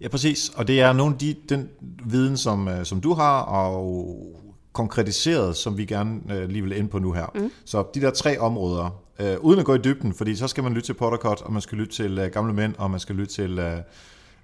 Ja, 0.01 0.09
præcis. 0.09 0.49
Og 0.49 0.69
det 0.69 0.81
er 0.81 0.93
nogle 0.93 1.15
af 1.15 1.19
de, 1.19 1.37
den 1.49 1.69
viden, 2.05 2.37
som, 2.37 2.69
som 2.85 3.01
du 3.01 3.13
har, 3.13 3.41
og 3.41 4.17
konkretiseret, 4.73 5.57
som 5.57 5.79
vi 5.79 5.85
gerne 5.85 6.21
øh, 6.31 6.49
lige 6.49 6.63
vil 6.63 6.73
ind 6.73 6.89
på 6.89 6.99
nu 6.99 7.13
her. 7.13 7.27
Mm. 7.35 7.51
Så 7.65 7.85
de 7.95 8.01
der 8.01 8.11
tre 8.11 8.39
områder, 8.39 9.03
øh, 9.21 9.37
uden 9.41 9.61
at 9.61 9.65
gå 9.65 9.75
i 9.75 9.79
dybden, 9.79 10.15
fordi 10.15 10.37
så 10.37 10.49
skal 10.49 10.65
man 10.65 10.75
lytte 10.75 10.89
til 10.89 10.95
Pottercut, 10.95 11.43
og 11.43 11.53
man 11.53 11.63
skal 11.63 11.79
lytte 11.79 11.93
til 11.93 12.19
øh, 12.19 12.31
Gamle 12.31 12.53
Mænd, 12.53 12.75
og 12.79 12.91
man 12.91 13.01
skal 13.01 13.15
lytte 13.17 13.35
til 13.35 13.59
øh, 13.59 13.77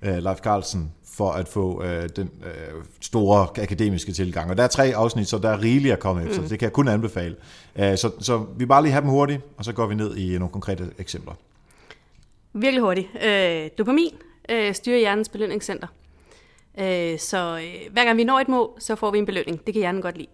øh 0.03 0.17
Leif 0.23 0.39
Carlsen 0.39 0.93
for 1.17 1.31
at 1.31 1.49
få 1.49 1.83
øh, 1.83 2.09
den 2.17 2.31
øh, 2.45 2.83
store 3.01 3.63
akademiske 3.63 4.13
tilgang. 4.13 4.51
Og 4.51 4.57
der 4.57 4.63
er 4.63 4.69
tre 4.69 4.93
afsnit, 4.95 5.29
så 5.29 5.39
der 5.39 5.49
er 5.49 5.63
rigeligt 5.63 5.93
at 5.93 6.01
komme 6.01 6.25
efter. 6.25 6.43
Mm. 6.43 6.49
Det 6.49 6.59
kan 6.59 6.67
jeg 6.67 6.73
kun 6.73 6.89
anbefale. 6.89 7.37
Uh, 7.75 7.83
så, 7.83 8.11
så 8.21 8.47
vi 8.57 8.67
bare 8.67 8.83
lige 8.83 8.93
have 8.93 9.03
dem 9.03 9.11
hurtigt, 9.11 9.41
og 9.57 9.65
så 9.65 9.73
går 9.73 9.87
vi 9.87 9.95
ned 9.95 10.17
i 10.17 10.39
nogle 10.39 10.53
konkrete 10.53 10.91
eksempler. 10.99 11.33
Virkelig 12.53 12.83
hurtigt. 12.83 13.09
Øh, 13.25 13.71
dopamin 13.79 14.15
øh, 14.49 14.75
styrer 14.75 14.99
hjernens 14.99 15.29
belønningscenter. 15.29 15.87
Øh, 16.79 17.19
så 17.19 17.59
øh, 17.59 17.93
hver 17.93 18.05
gang 18.05 18.17
vi 18.17 18.25
når 18.25 18.41
et 18.41 18.49
mål, 18.49 18.71
så 18.79 18.95
får 18.95 19.11
vi 19.11 19.19
en 19.19 19.27
belønning. 19.27 19.67
Det 19.67 19.75
kan 19.75 19.81
hjernen 19.81 20.03
godt 20.03 20.17
lide. 20.17 20.29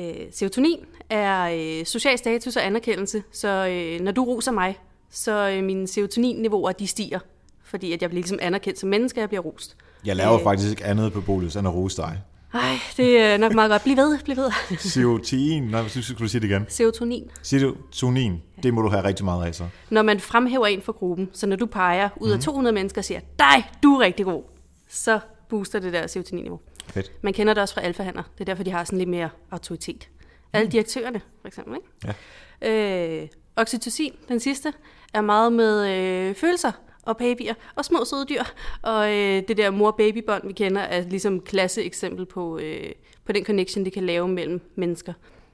Øh, 0.00 0.26
serotonin 0.32 0.78
er 1.10 1.42
øh, 1.80 1.84
social 1.84 2.18
status 2.18 2.56
og 2.56 2.66
anerkendelse, 2.66 3.22
så 3.32 3.48
øh, 3.48 4.00
når 4.00 4.12
du 4.12 4.24
roser 4.24 4.52
mig, 4.52 4.78
så 5.10 5.48
øh, 5.48 5.64
mine 5.64 5.88
serotoninniveauer 5.88 6.72
de 6.72 6.86
stiger, 6.86 7.18
fordi 7.64 7.92
at 7.92 8.02
jeg 8.02 8.10
bliver 8.10 8.20
ligesom 8.20 8.38
anerkendt 8.42 8.78
som 8.78 8.88
menneske, 8.88 9.18
og 9.18 9.20
jeg 9.20 9.28
bliver 9.28 9.42
rost. 9.42 9.76
Jeg 10.04 10.16
laver 10.16 10.38
øh, 10.38 10.42
faktisk 10.42 10.70
ikke 10.70 10.84
andet 10.84 11.12
på 11.12 11.20
Bolius 11.20 11.56
end 11.56 11.68
at 11.68 11.74
rose 11.74 11.96
dig. 11.96 12.18
Nej, 12.54 12.78
det 12.96 13.18
er 13.18 13.36
nok 13.36 13.54
meget 13.54 13.70
godt. 13.70 13.82
Bliv 13.82 13.96
ved, 13.96 14.18
bliv 14.24 14.36
ved. 14.36 14.50
Serotonin, 14.78 15.62
nej, 15.62 15.82
hvis 15.82 15.92
du 15.92 16.02
skulle 16.02 16.30
sige 16.30 16.40
det 16.40 16.48
igen. 16.48 16.66
Serotonin. 16.68 17.30
Serotonin, 17.42 18.42
det 18.62 18.74
må 18.74 18.82
du 18.82 18.88
have 18.88 19.04
rigtig 19.04 19.24
meget 19.24 19.46
af 19.46 19.54
så. 19.54 19.64
Når 19.90 20.02
man 20.02 20.20
fremhæver 20.20 20.66
en 20.66 20.82
for 20.82 20.92
gruppen, 20.92 21.30
så 21.32 21.46
når 21.46 21.56
du 21.56 21.66
peger 21.66 22.08
ud 22.16 22.30
af 22.30 22.40
200 22.40 22.72
mhm. 22.72 22.74
mennesker 22.74 23.00
og 23.00 23.04
siger, 23.04 23.20
dig, 23.38 23.70
du 23.82 23.94
er 23.94 24.00
rigtig 24.00 24.24
god, 24.24 24.42
så 24.88 25.20
booster 25.54 25.78
det 25.78 25.92
der 25.92 26.06
serotonin-niveau. 26.06 26.60
Fedt. 26.86 27.12
Man 27.22 27.32
kender 27.32 27.54
det 27.54 27.60
også 27.60 27.74
fra 27.74 27.80
alfahander. 27.80 28.22
Det 28.22 28.40
er 28.40 28.44
derfor, 28.44 28.62
de 28.62 28.70
har 28.70 28.84
sådan 28.84 28.98
lidt 28.98 29.10
mere 29.10 29.30
autoritet. 29.50 30.08
Alle 30.52 30.64
mm. 30.64 30.70
direktørerne, 30.70 31.20
for 31.40 31.48
eksempel. 31.48 31.76
Ikke? 31.76 32.16
Ja. 32.62 33.22
Øh, 33.22 33.28
oxytocin, 33.56 34.12
den 34.28 34.40
sidste, 34.40 34.72
er 35.14 35.20
meget 35.20 35.52
med 35.52 35.90
øh, 35.90 36.34
følelser 36.34 36.72
og 37.02 37.16
babyer 37.16 37.54
og 37.74 37.84
små 37.84 38.04
søde 38.04 38.26
dyr. 38.28 38.42
Og 38.82 39.12
øh, 39.12 39.42
det 39.48 39.56
der 39.56 39.70
mor-baby-bånd, 39.70 40.46
vi 40.46 40.52
kender, 40.52 40.80
er 40.80 41.02
ligesom 41.02 41.40
klasse 41.40 41.82
eksempel 41.82 42.26
på, 42.26 42.58
øh, 42.58 42.92
på 43.24 43.32
den 43.32 43.44
connection, 43.44 43.84
det 43.84 43.92
kan 43.92 44.06
lave 44.06 44.28
mellem 44.28 44.60
mennesker. 44.74 45.12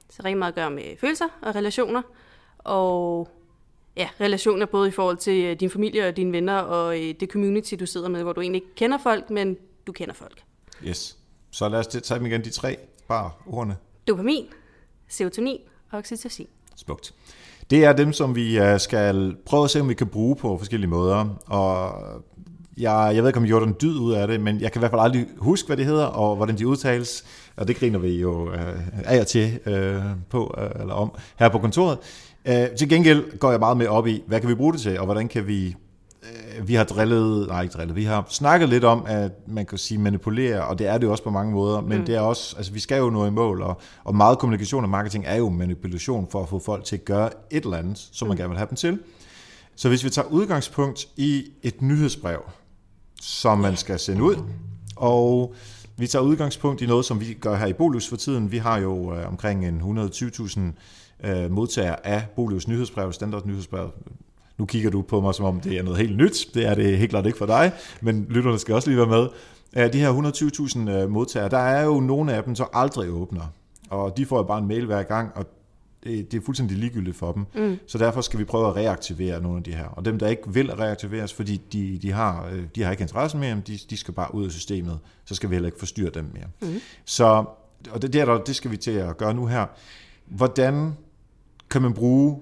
Så 0.09 0.21
rigtig 0.25 0.37
meget 0.37 0.51
at 0.51 0.55
gøre 0.55 0.71
med 0.71 0.83
følelser 0.99 1.27
og 1.41 1.55
relationer. 1.55 2.01
Og 2.57 3.29
ja, 3.97 4.09
relationer 4.21 4.65
både 4.65 4.87
i 4.87 4.91
forhold 4.91 5.17
til 5.17 5.45
øh, 5.45 5.59
din 5.59 5.69
familie 5.69 6.07
og 6.07 6.17
dine 6.17 6.31
venner 6.31 6.57
og 6.57 6.99
øh, 6.99 7.13
det 7.19 7.29
community, 7.29 7.75
du 7.79 7.85
sidder 7.85 8.09
med, 8.09 8.23
hvor 8.23 8.33
du 8.33 8.41
egentlig 8.41 8.61
ikke 8.61 8.75
kender 8.75 8.97
folk, 8.97 9.29
men 9.29 9.57
du 9.91 9.93
kender 9.93 10.13
folk. 10.13 10.43
Yes. 10.87 11.17
Så 11.51 11.69
lad 11.69 11.79
os 11.79 11.87
tage 11.87 12.19
dem 12.19 12.25
igen, 12.25 12.43
de 12.43 12.49
tre 12.49 12.77
bare 13.07 13.31
ordene. 13.45 13.77
Dopamin, 14.07 14.45
serotonin 15.07 15.59
og 15.91 15.99
oxytocin. 15.99 16.47
Smukt. 16.75 17.13
Det 17.69 17.85
er 17.85 17.93
dem, 17.93 18.13
som 18.13 18.35
vi 18.35 18.59
øh, 18.59 18.79
skal 18.79 19.35
prøve 19.45 19.63
at 19.63 19.69
se, 19.69 19.81
om 19.81 19.89
vi 19.89 19.93
kan 19.93 20.07
bruge 20.07 20.35
på 20.35 20.57
forskellige 20.57 20.89
måder. 20.89 21.25
Og 21.45 21.93
jeg, 22.77 23.11
jeg 23.15 23.23
ved 23.23 23.29
ikke, 23.29 23.37
om 23.37 23.43
vi 23.43 23.47
gjorde 23.47 23.65
en 23.65 23.75
dyd 23.81 23.97
ud 23.97 24.13
af 24.13 24.27
det, 24.27 24.41
men 24.41 24.61
jeg 24.61 24.71
kan 24.71 24.79
i 24.79 24.81
hvert 24.81 24.91
fald 24.91 25.01
aldrig 25.01 25.27
huske, 25.37 25.67
hvad 25.67 25.77
det 25.77 25.85
hedder, 25.85 26.05
og 26.05 26.35
hvordan 26.35 26.57
de 26.57 26.67
udtales. 26.67 27.25
Og 27.55 27.67
det 27.67 27.75
griner 27.75 27.99
vi 27.99 28.21
jo 28.21 28.51
øh, 28.53 28.87
af 29.05 29.19
og 29.19 29.27
til 29.27 29.59
øh, 29.65 30.03
på, 30.29 30.55
øh, 30.57 30.81
eller 30.81 30.93
om, 30.93 31.11
her 31.39 31.49
på 31.49 31.59
kontoret. 31.59 31.97
Øh, 32.45 32.69
til 32.77 32.89
gengæld 32.89 33.37
går 33.37 33.51
jeg 33.51 33.59
meget 33.59 33.77
med 33.77 33.87
op 33.87 34.07
i, 34.07 34.23
hvad 34.27 34.39
kan 34.39 34.49
vi 34.49 34.55
bruge 34.55 34.73
det 34.73 34.81
til, 34.81 34.99
og 34.99 35.05
hvordan 35.05 35.27
kan 35.27 35.47
vi 35.47 35.75
vi 36.63 36.73
har 36.73 36.83
drillet, 36.83 37.47
nej 37.47 37.61
ikke 37.61 37.73
drillet, 37.73 37.95
vi 37.95 38.03
har 38.03 38.25
snakket 38.29 38.69
lidt 38.69 38.83
om, 38.83 39.05
at 39.07 39.31
man 39.47 39.65
kan 39.65 39.77
sige 39.77 39.97
manipulere, 39.97 40.65
og 40.65 40.79
det 40.79 40.87
er 40.87 40.97
det 40.97 41.05
jo 41.05 41.11
også 41.11 41.23
på 41.23 41.29
mange 41.29 41.53
måder, 41.53 41.81
men 41.81 41.99
mm. 41.99 42.05
det 42.05 42.15
er 42.15 42.19
også, 42.19 42.55
altså 42.57 42.71
vi 42.71 42.79
skal 42.79 42.97
jo 42.97 43.09
nå 43.09 43.25
i 43.25 43.29
mål, 43.29 43.61
og, 43.61 43.81
og 44.03 44.15
meget 44.15 44.39
kommunikation 44.39 44.83
og 44.83 44.89
marketing 44.89 45.23
er 45.27 45.35
jo 45.35 45.49
manipulation 45.49 46.27
for 46.31 46.43
at 46.43 46.49
få 46.49 46.59
folk 46.59 46.83
til 46.83 46.95
at 46.95 47.05
gøre 47.05 47.29
et 47.51 47.63
eller 47.63 47.77
andet, 47.77 48.09
som 48.11 48.27
man 48.27 48.35
mm. 48.35 48.37
gerne 48.37 48.49
vil 48.49 48.57
have 48.57 48.69
dem 48.69 48.75
til. 48.75 48.99
Så 49.75 49.89
hvis 49.89 50.03
vi 50.03 50.09
tager 50.09 50.27
udgangspunkt 50.27 51.07
i 51.17 51.45
et 51.63 51.81
nyhedsbrev, 51.81 52.41
som 53.21 53.59
man 53.59 53.77
skal 53.77 53.99
sende 53.99 54.23
ud, 54.23 54.35
og 54.95 55.55
vi 55.97 56.07
tager 56.07 56.23
udgangspunkt 56.23 56.81
i 56.81 56.85
noget, 56.85 57.05
som 57.05 57.19
vi 57.19 57.33
gør 57.33 57.55
her 57.55 57.65
i 57.65 57.73
Bolus 57.73 58.07
for 58.07 58.15
tiden. 58.15 58.51
Vi 58.51 58.57
har 58.57 58.77
jo 58.77 59.15
øh, 59.15 59.27
omkring 59.27 59.67
en 59.67 59.81
120.000 59.81 60.59
øh, 61.29 61.51
modtager 61.51 61.95
af 62.03 62.25
Bolius 62.35 62.67
nyhedsbrev, 62.67 63.13
standard 63.13 63.45
nyhedsbrev. 63.45 63.91
Nu 64.61 64.65
kigger 64.65 64.89
du 64.89 65.01
på 65.01 65.21
mig, 65.21 65.35
som 65.35 65.45
om 65.45 65.59
det 65.59 65.77
er 65.77 65.83
noget 65.83 65.99
helt 65.99 66.17
nyt. 66.17 66.49
Det 66.53 66.65
er 66.65 66.75
det 66.75 66.97
helt 66.97 67.09
klart 67.09 67.25
ikke 67.25 67.37
for 67.37 67.45
dig, 67.45 67.71
men 68.01 68.25
lytterne 68.29 68.59
skal 68.59 68.75
også 68.75 68.89
lige 68.89 68.97
være 68.97 69.07
med. 69.07 69.27
Af 69.73 69.91
de 69.91 69.99
her 69.99 70.13
120.000 70.87 70.89
øh, 70.89 71.09
modtagere, 71.09 71.49
der 71.49 71.57
er 71.57 71.83
jo 71.83 71.99
nogle 71.99 72.33
af 72.33 72.43
dem, 72.43 72.55
så 72.55 72.65
aldrig 72.73 73.09
åbner. 73.09 73.53
Og 73.89 74.17
de 74.17 74.25
får 74.25 74.37
jo 74.37 74.43
bare 74.43 74.59
en 74.59 74.67
mail 74.67 74.85
hver 74.85 75.03
gang, 75.03 75.31
og 75.35 75.45
det, 76.03 76.31
det 76.31 76.37
er 76.37 76.41
fuldstændig 76.45 76.77
ligegyldigt 76.77 77.15
for 77.17 77.31
dem. 77.31 77.45
Mm. 77.55 77.79
Så 77.87 77.97
derfor 77.97 78.21
skal 78.21 78.39
vi 78.39 78.43
prøve 78.43 78.67
at 78.67 78.75
reaktivere 78.75 79.41
nogle 79.41 79.57
af 79.57 79.63
de 79.63 79.73
her. 79.73 79.85
Og 79.85 80.05
dem, 80.05 80.19
der 80.19 80.27
ikke 80.27 80.53
vil 80.53 80.71
reaktiveres, 80.71 81.33
fordi 81.33 81.61
de, 81.73 81.99
de, 82.01 82.11
har, 82.11 82.49
øh, 82.53 82.63
de 82.75 82.83
har 82.83 82.91
ikke 82.91 83.01
interesse 83.01 83.37
mere, 83.37 83.61
de, 83.67 83.79
de 83.89 83.97
skal 83.97 84.13
bare 84.13 84.35
ud 84.35 84.45
af 84.45 84.51
systemet, 84.51 84.99
så 85.25 85.35
skal 85.35 85.49
vi 85.49 85.55
heller 85.55 85.67
ikke 85.67 85.79
forstyrre 85.79 86.09
dem 86.09 86.25
mere. 86.33 86.71
Mm. 86.71 86.79
Så 87.05 87.45
og 87.91 88.01
det, 88.01 88.13
det, 88.13 88.27
der, 88.27 88.37
det 88.37 88.55
skal 88.55 88.71
vi 88.71 88.77
til 88.77 88.91
at 88.91 89.17
gøre 89.17 89.33
nu 89.33 89.45
her. 89.45 89.65
Hvordan 90.25 90.93
kan 91.69 91.81
man 91.81 91.93
bruge 91.93 92.39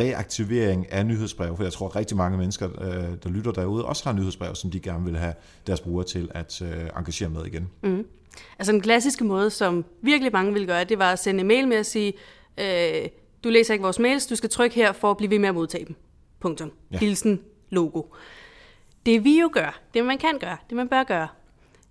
reaktivering 0.00 0.92
af 0.92 1.06
nyhedsbrev, 1.06 1.56
for 1.56 1.62
jeg 1.62 1.72
tror 1.72 1.88
at 1.88 1.96
rigtig 1.96 2.16
mange 2.16 2.38
mennesker, 2.38 2.68
øh, 2.82 3.16
der 3.22 3.28
lytter 3.28 3.52
derude, 3.52 3.84
også 3.84 4.04
har 4.04 4.12
nyhedsbrev, 4.12 4.54
som 4.54 4.70
de 4.70 4.80
gerne 4.80 5.04
vil 5.04 5.16
have 5.16 5.34
deres 5.66 5.80
brugere 5.80 6.04
til 6.04 6.30
at 6.34 6.62
øh, 6.62 6.88
engagere 6.96 7.30
med 7.30 7.46
igen. 7.46 7.68
Mm. 7.82 8.06
Altså 8.58 8.72
den 8.72 8.80
klassiske 8.80 9.24
måde, 9.24 9.50
som 9.50 9.84
virkelig 10.02 10.32
mange 10.32 10.52
vil 10.52 10.66
gøre, 10.66 10.84
det 10.84 10.98
var 10.98 11.12
at 11.12 11.18
sende 11.18 11.40
en 11.40 11.46
mail 11.46 11.68
med 11.68 11.76
at 11.76 11.86
sige, 11.86 12.12
øh, 12.58 13.08
du 13.44 13.48
læser 13.48 13.74
ikke 13.74 13.82
vores 13.82 13.98
mails, 13.98 14.26
du 14.26 14.36
skal 14.36 14.50
trykke 14.50 14.76
her 14.76 14.92
for 14.92 15.10
at 15.10 15.16
blive 15.16 15.30
ved 15.30 15.38
med 15.38 15.48
at 15.48 15.54
modtage 15.54 15.84
dem. 15.84 15.96
Punktum. 16.40 16.72
Ja. 16.92 16.98
Hilsen, 16.98 17.40
logo. 17.70 18.02
Det 19.06 19.24
vi 19.24 19.40
jo 19.40 19.50
gør, 19.52 19.80
det 19.94 20.04
man 20.04 20.18
kan 20.18 20.38
gøre, 20.38 20.56
det 20.68 20.76
man 20.76 20.88
bør 20.88 21.02
gøre, 21.02 21.28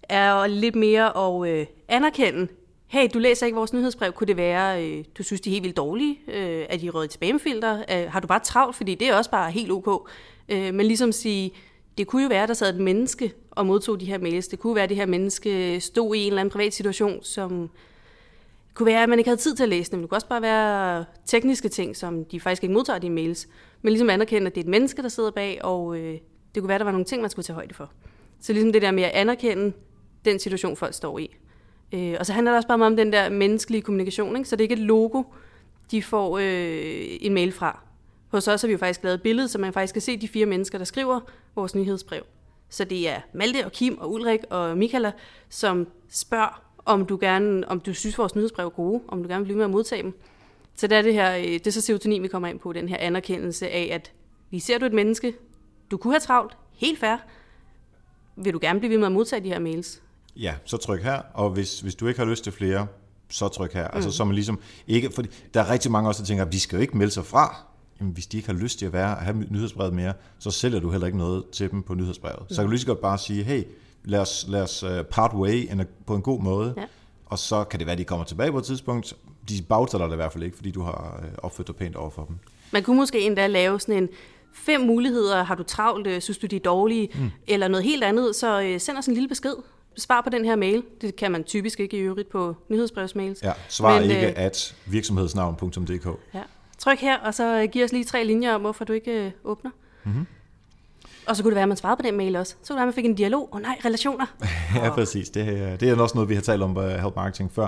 er 0.03 0.47
lidt 0.47 0.75
mere 0.75 1.17
at 1.17 1.49
øh, 1.49 1.65
anerkende, 1.87 2.47
hey, 2.91 3.07
du 3.13 3.19
læser 3.19 3.45
ikke 3.45 3.55
vores 3.55 3.73
nyhedsbrev, 3.73 4.11
kunne 4.11 4.27
det 4.27 4.37
være, 4.37 4.85
øh, 4.85 5.03
du 5.17 5.23
synes, 5.23 5.41
de 5.41 5.49
er 5.49 5.51
helt 5.51 5.63
vildt 5.63 5.77
dårlige, 5.77 6.19
øh, 6.27 6.65
at 6.69 6.81
de 6.81 6.89
røget 6.89 7.07
i 7.07 7.13
spamfilter, 7.13 7.83
øh, 7.91 8.11
har 8.11 8.19
du 8.19 8.27
bare 8.27 8.39
travlt, 8.39 8.75
fordi 8.75 8.95
det 8.95 9.09
er 9.09 9.15
også 9.15 9.31
bare 9.31 9.51
helt 9.51 9.71
ok. 9.71 10.09
Øh, 10.49 10.73
men 10.73 10.85
ligesom 10.85 11.11
sige, 11.11 11.51
det 11.97 12.07
kunne 12.07 12.23
jo 12.23 12.27
være, 12.27 12.47
der 12.47 12.53
sad 12.53 12.73
et 12.75 12.81
menneske 12.81 13.33
og 13.51 13.65
modtog 13.65 13.99
de 13.99 14.05
her 14.05 14.17
mails. 14.17 14.47
Det 14.47 14.59
kunne 14.59 14.75
være, 14.75 14.83
at 14.83 14.89
det 14.89 14.97
her 14.97 15.05
menneske 15.05 15.79
stod 15.79 16.15
i 16.15 16.19
en 16.19 16.27
eller 16.27 16.39
anden 16.39 16.51
privat 16.51 16.73
situation, 16.73 17.23
som 17.23 17.69
kunne 18.73 18.85
være, 18.85 19.03
at 19.03 19.09
man 19.09 19.19
ikke 19.19 19.29
havde 19.29 19.41
tid 19.41 19.55
til 19.55 19.63
at 19.63 19.69
læse 19.69 19.91
dem. 19.91 19.99
Det 19.99 20.09
kunne 20.09 20.17
også 20.17 20.27
bare 20.27 20.41
være 20.41 21.05
tekniske 21.25 21.69
ting, 21.69 21.95
som 21.95 22.25
de 22.25 22.39
faktisk 22.39 22.63
ikke 22.63 22.73
modtager 22.73 22.99
de 22.99 23.09
mails. 23.09 23.47
Men 23.81 23.93
ligesom 23.93 24.09
anerkende, 24.09 24.47
at 24.47 24.55
det 24.55 24.61
er 24.61 24.65
et 24.65 24.69
menneske, 24.69 25.01
der 25.01 25.09
sidder 25.09 25.31
bag, 25.31 25.59
og 25.63 25.97
øh, 25.97 26.17
det 26.55 26.61
kunne 26.61 26.67
være, 26.67 26.75
at 26.75 26.79
der 26.79 26.85
var 26.85 26.91
nogle 26.91 27.05
ting, 27.05 27.21
man 27.21 27.29
skulle 27.29 27.43
tage 27.43 27.55
højde 27.55 27.73
for. 27.73 27.91
Så 28.41 28.53
ligesom 28.53 28.73
det 28.73 28.81
der 28.81 28.91
med 28.91 29.03
at 29.03 29.11
anerkende 29.11 29.73
den 30.25 30.39
situation, 30.39 30.75
folk 30.75 30.93
står 30.93 31.19
i. 31.19 31.35
Øh, 31.93 32.15
og 32.19 32.25
så 32.25 32.33
handler 32.33 32.51
det 32.51 32.57
også 32.57 32.67
bare 32.67 32.81
om 32.85 32.95
den 32.95 33.13
der 33.13 33.29
menneskelige 33.29 33.81
kommunikation, 33.81 34.35
ikke? 34.35 34.49
så 34.49 34.55
det 34.55 34.61
er 34.61 34.65
ikke 34.65 34.73
et 34.73 34.87
logo, 34.87 35.23
de 35.91 36.03
får 36.03 36.37
øh, 36.37 37.17
en 37.21 37.33
mail 37.33 37.51
fra. 37.51 37.79
Hos 38.27 38.47
os 38.47 38.61
har 38.61 38.67
vi 38.67 38.71
jo 38.71 38.77
faktisk 38.77 39.03
lavet 39.03 39.15
et 39.15 39.21
billede, 39.21 39.47
så 39.47 39.57
man 39.57 39.73
faktisk 39.73 39.93
kan 39.93 40.01
se 40.01 40.17
de 40.17 40.27
fire 40.27 40.45
mennesker, 40.45 40.77
der 40.77 40.85
skriver 40.85 41.19
vores 41.55 41.75
nyhedsbrev. 41.75 42.23
Så 42.69 42.83
det 42.83 43.09
er 43.09 43.19
Malte 43.33 43.65
og 43.65 43.71
Kim 43.71 43.97
og 43.97 44.11
Ulrik 44.11 44.39
og 44.49 44.77
Michaela, 44.77 45.11
som 45.49 45.87
spørger, 46.09 46.63
om 46.85 47.05
du 47.05 47.17
gerne, 47.21 47.67
om 47.67 47.79
du 47.79 47.93
synes, 47.93 48.17
vores 48.17 48.35
nyhedsbrev 48.35 48.65
er 48.65 48.69
gode, 48.69 49.01
om 49.07 49.23
du 49.23 49.29
gerne 49.29 49.39
vil 49.39 49.45
blive 49.45 49.57
med 49.57 49.65
at 49.65 49.71
modtage 49.71 50.03
dem. 50.03 50.19
Så 50.75 50.87
det 50.87 50.97
er 50.97 51.01
det 51.01 51.13
her, 51.13 51.37
øh, 51.37 51.43
det 51.43 51.67
er 51.67 51.71
så 51.71 51.81
serotonin, 51.81 52.23
vi 52.23 52.27
kommer 52.27 52.47
ind 52.47 52.59
på, 52.59 52.73
den 52.73 52.89
her 52.89 52.97
anerkendelse 52.97 53.69
af, 53.69 53.89
at 53.91 54.11
vi 54.49 54.59
ser 54.59 54.77
du 54.77 54.85
et 54.85 54.93
menneske, 54.93 55.33
du 55.91 55.97
kunne 55.97 56.13
have 56.13 56.19
travlt, 56.19 56.57
helt 56.71 56.99
fair, 56.99 57.17
vil 58.35 58.53
du 58.53 58.59
gerne 58.61 58.79
blive 58.79 58.91
ved 58.91 58.97
med 58.97 59.05
at 59.05 59.11
modtage 59.11 59.43
de 59.43 59.49
her 59.49 59.59
mails? 59.59 60.01
Ja, 60.35 60.53
så 60.65 60.77
tryk 60.77 61.03
her, 61.03 61.21
og 61.33 61.49
hvis, 61.49 61.79
hvis 61.79 61.95
du 61.95 62.07
ikke 62.07 62.19
har 62.19 62.27
lyst 62.27 62.43
til 62.43 62.53
flere, 62.53 62.87
så 63.29 63.47
tryk 63.47 63.73
her. 63.73 63.83
Altså, 63.83 63.91
mm. 63.93 63.95
Altså 63.95 64.17
så 64.17 64.23
man 64.23 64.35
ligesom 64.35 64.59
ikke, 64.87 65.11
fordi 65.15 65.29
der 65.53 65.61
er 65.61 65.69
rigtig 65.69 65.91
mange 65.91 66.09
også, 66.09 66.21
der 66.21 66.27
tænker, 66.27 66.45
at 66.45 66.51
de 66.51 66.59
skal 66.59 66.75
jo 66.75 66.81
ikke 66.81 66.97
melde 66.97 67.13
sig 67.13 67.25
fra. 67.25 67.55
Jamen, 67.99 68.13
hvis 68.13 68.27
de 68.27 68.37
ikke 68.37 68.49
har 68.49 68.57
lyst 68.57 68.79
til 68.79 68.85
at 68.85 68.93
være, 68.93 69.17
at 69.17 69.23
have 69.23 69.45
nyhedsbrevet 69.49 69.93
mere, 69.93 70.13
så 70.39 70.51
sælger 70.51 70.79
du 70.79 70.91
heller 70.91 71.07
ikke 71.07 71.17
noget 71.17 71.49
til 71.51 71.71
dem 71.71 71.83
på 71.83 71.93
nyhedsbrevet. 71.93 72.39
Mm. 72.39 72.49
Så 72.49 72.55
kan 72.55 72.65
du 72.65 72.69
lige 72.69 72.79
så 72.79 72.87
godt 72.87 73.01
bare 73.01 73.17
sige, 73.17 73.43
hey, 73.43 73.63
lad 74.03 74.19
os, 74.19 74.45
lad 74.47 74.61
os 74.61 74.83
uh, 74.83 74.89
part 75.11 75.33
way 75.33 75.69
på 76.05 76.15
en 76.15 76.21
god 76.21 76.41
måde, 76.41 76.73
ja. 76.77 76.83
og 77.25 77.39
så 77.39 77.63
kan 77.63 77.79
det 77.79 77.85
være, 77.87 77.93
at 77.93 77.99
de 77.99 78.03
kommer 78.03 78.25
tilbage 78.25 78.51
på 78.51 78.57
et 78.57 78.63
tidspunkt. 78.63 79.13
De 79.49 79.61
bagtaler 79.69 80.05
det 80.05 80.13
i 80.13 80.15
hvert 80.15 80.31
fald 80.31 80.43
ikke, 80.43 80.55
fordi 80.57 80.71
du 80.71 80.81
har 80.81 81.19
uh, 81.23 81.33
opført 81.37 81.67
dig 81.67 81.75
pænt 81.75 81.95
over 81.95 82.09
for 82.09 82.25
dem. 82.25 82.35
Man 82.71 82.83
kunne 82.83 82.97
måske 82.97 83.21
endda 83.21 83.47
lave 83.47 83.79
sådan 83.79 84.03
en 84.03 84.09
fem 84.53 84.81
muligheder, 84.81 85.43
har 85.43 85.55
du 85.55 85.63
travlt, 85.63 86.07
øh, 86.07 86.21
synes 86.21 86.37
du 86.37 86.47
de 86.47 86.55
er 86.55 86.59
dårlige, 86.59 87.09
mm. 87.15 87.29
eller 87.47 87.67
noget 87.67 87.83
helt 87.83 88.03
andet, 88.03 88.35
så 88.35 88.75
send 88.79 88.97
os 88.97 89.05
en 89.05 89.13
lille 89.13 89.29
besked. 89.29 89.53
Svar 89.97 90.21
på 90.21 90.29
den 90.29 90.45
her 90.45 90.55
mail. 90.55 90.83
Det 91.01 91.15
kan 91.15 91.31
man 91.31 91.43
typisk 91.43 91.79
ikke 91.79 91.97
i 91.97 91.99
øvrigt 91.99 92.29
på 92.29 92.55
nyhedsbrevsmails. 92.69 93.43
Ja, 93.43 93.53
svar 93.69 93.99
Men, 93.99 94.09
ikke 94.09 94.27
øh, 94.27 94.33
at 94.35 94.75
virksomhedsnavn.dk. 94.85 96.07
Ja. 96.33 96.41
Tryk 96.77 96.99
her, 96.99 97.17
og 97.17 97.33
så 97.33 97.67
giv 97.71 97.83
os 97.83 97.91
lige 97.91 98.03
tre 98.03 98.23
linjer 98.23 98.55
om, 98.55 98.61
hvorfor 98.61 98.85
du 98.85 98.93
ikke 98.93 99.25
øh, 99.25 99.31
åbner. 99.43 99.71
Mm-hmm. 100.03 100.25
Og 101.27 101.35
så 101.35 101.43
kunne 101.43 101.49
det 101.49 101.55
være, 101.55 101.63
at 101.63 101.67
man 101.67 101.77
svarede 101.77 101.97
på 101.97 102.07
den 102.07 102.17
mail 102.17 102.35
også. 102.35 102.55
Så 102.63 102.67
kunne 102.67 102.75
det 102.75 102.75
være, 102.75 102.83
at 102.83 102.87
man 102.87 102.93
fik 102.93 103.05
en 103.05 103.15
dialog. 103.15 103.49
Åh 103.51 103.55
oh, 103.55 103.61
nej, 103.61 103.77
relationer. 103.85 104.25
ja, 104.75 104.89
præcis. 104.89 105.29
Det, 105.29 105.79
det 105.79 105.89
er 105.89 106.01
også 106.01 106.15
noget, 106.15 106.29
vi 106.29 106.35
har 106.35 106.41
talt 106.41 106.63
om 106.63 106.73
på 106.73 106.81
Help 106.81 107.15
Marketing 107.15 107.51
før. 107.51 107.67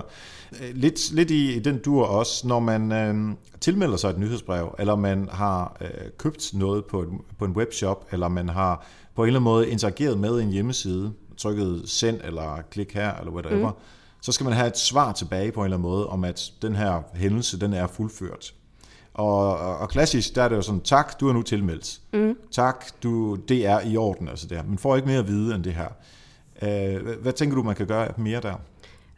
Øh, 0.62 0.76
lidt, 0.76 1.12
lidt 1.12 1.32
i, 1.32 1.56
i 1.56 1.60
den 1.60 1.78
dur 1.78 2.06
også, 2.06 2.48
når 2.48 2.60
man 2.60 2.92
øh, 2.92 3.36
tilmelder 3.62 3.98
sig 3.98 4.10
et 4.10 4.18
nyhedsbrev, 4.18 4.76
eller 4.80 4.96
man 4.96 5.30
har 5.32 5.78
øh, 5.82 5.88
købt 6.18 6.52
noget 6.54 6.86
på, 6.86 7.06
på 7.40 7.46
en 7.46 7.52
webshop, 7.52 8.08
eller 8.12 8.28
man 8.28 8.50
har 8.50 8.86
på 9.16 9.24
en 9.24 9.28
eller 9.28 9.40
anden 9.40 9.52
måde 9.52 9.70
interageret 9.70 10.20
med 10.20 10.42
en 10.42 10.50
hjemmeside, 10.50 11.14
trykket 11.44 11.84
send 11.86 12.22
eller 12.24 12.62
klik 12.72 12.94
her, 12.94 13.14
eller 13.16 13.32
whatever, 13.32 13.70
mm. 13.70 13.78
så 14.22 14.32
skal 14.32 14.44
man 14.44 14.54
have 14.54 14.68
et 14.68 14.78
svar 14.78 15.12
tilbage 15.12 15.52
på 15.52 15.60
en 15.60 15.66
eller 15.66 15.78
anden 15.78 15.90
måde, 15.90 16.08
om 16.08 16.24
at 16.24 16.52
den 16.62 16.76
her 16.76 17.02
hændelse, 17.14 17.60
den 17.60 17.74
er 17.74 17.88
fuldført. 17.88 18.54
Og, 19.14 19.58
og 19.58 19.90
klassisk, 19.90 20.36
der 20.36 20.44
er 20.44 20.50
det 20.50 20.56
jo 20.56 20.62
sådan, 20.62 20.82
tak, 20.82 21.20
du 21.20 21.30
er 21.30 21.34
nu 21.34 21.42
tilmeldt. 21.42 22.00
Mm. 22.14 22.38
Tak, 22.52 22.86
du, 23.04 23.36
det 23.36 23.66
er 23.66 23.82
i 23.82 23.98
orden, 23.98 24.28
altså 24.28 24.48
der. 24.48 24.64
Man 24.64 24.78
får 24.78 24.96
ikke 24.96 25.08
mere 25.08 25.20
at 25.20 25.28
vide 25.28 25.56
end 25.56 25.64
det 25.64 25.74
her. 25.74 25.88
Uh, 26.62 27.02
hvad, 27.04 27.16
hvad 27.16 27.34
tænker 27.34 27.56
du, 27.56 27.64
man 27.64 27.76
kan 27.76 27.88
gøre 27.88 28.14
mere 28.18 28.42
der? 28.42 28.56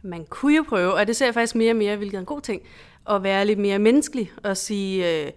Man 0.02 0.24
kunne 0.28 0.56
jo 0.56 0.64
prøve, 0.68 0.94
og 0.94 1.06
det 1.06 1.16
ser 1.16 1.26
jeg 1.26 1.34
faktisk 1.34 1.54
mere 1.54 1.72
og 1.72 1.76
mere, 1.76 1.96
hvilket 1.96 2.16
er 2.16 2.20
en 2.20 2.26
god 2.26 2.40
ting, 2.40 2.62
at 3.10 3.22
være 3.22 3.46
lidt 3.46 3.58
mere 3.58 3.78
menneskelig 3.78 4.30
og 4.44 4.56
sige, 4.56 5.24
uh, 5.26 5.30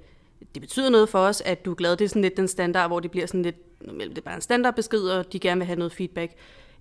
det 0.54 0.62
betyder 0.62 0.90
noget 0.90 1.10
for 1.10 1.20
os, 1.20 1.42
at 1.42 1.66
du 1.66 1.72
er 1.72 1.76
glad. 1.76 1.98
Det 1.98 2.06
er 2.06 2.10
sådan 2.10 2.22
lidt 2.22 2.38
den 2.38 2.48
standard, 2.48 2.90
hvor 2.90 3.00
det 3.00 3.12
bliver 3.12 3.28
sådan 3.28 3.44
lidt, 3.44 3.56
det 3.82 4.18
er 4.18 4.22
bare 4.22 4.36
en 4.36 4.42
standardbesked, 4.42 5.02
og 5.02 5.34
de 5.34 5.40
gerne 5.40 5.60
vil 5.60 5.66
have 5.66 5.80
noget 5.80 5.94
feedback. 5.94 6.32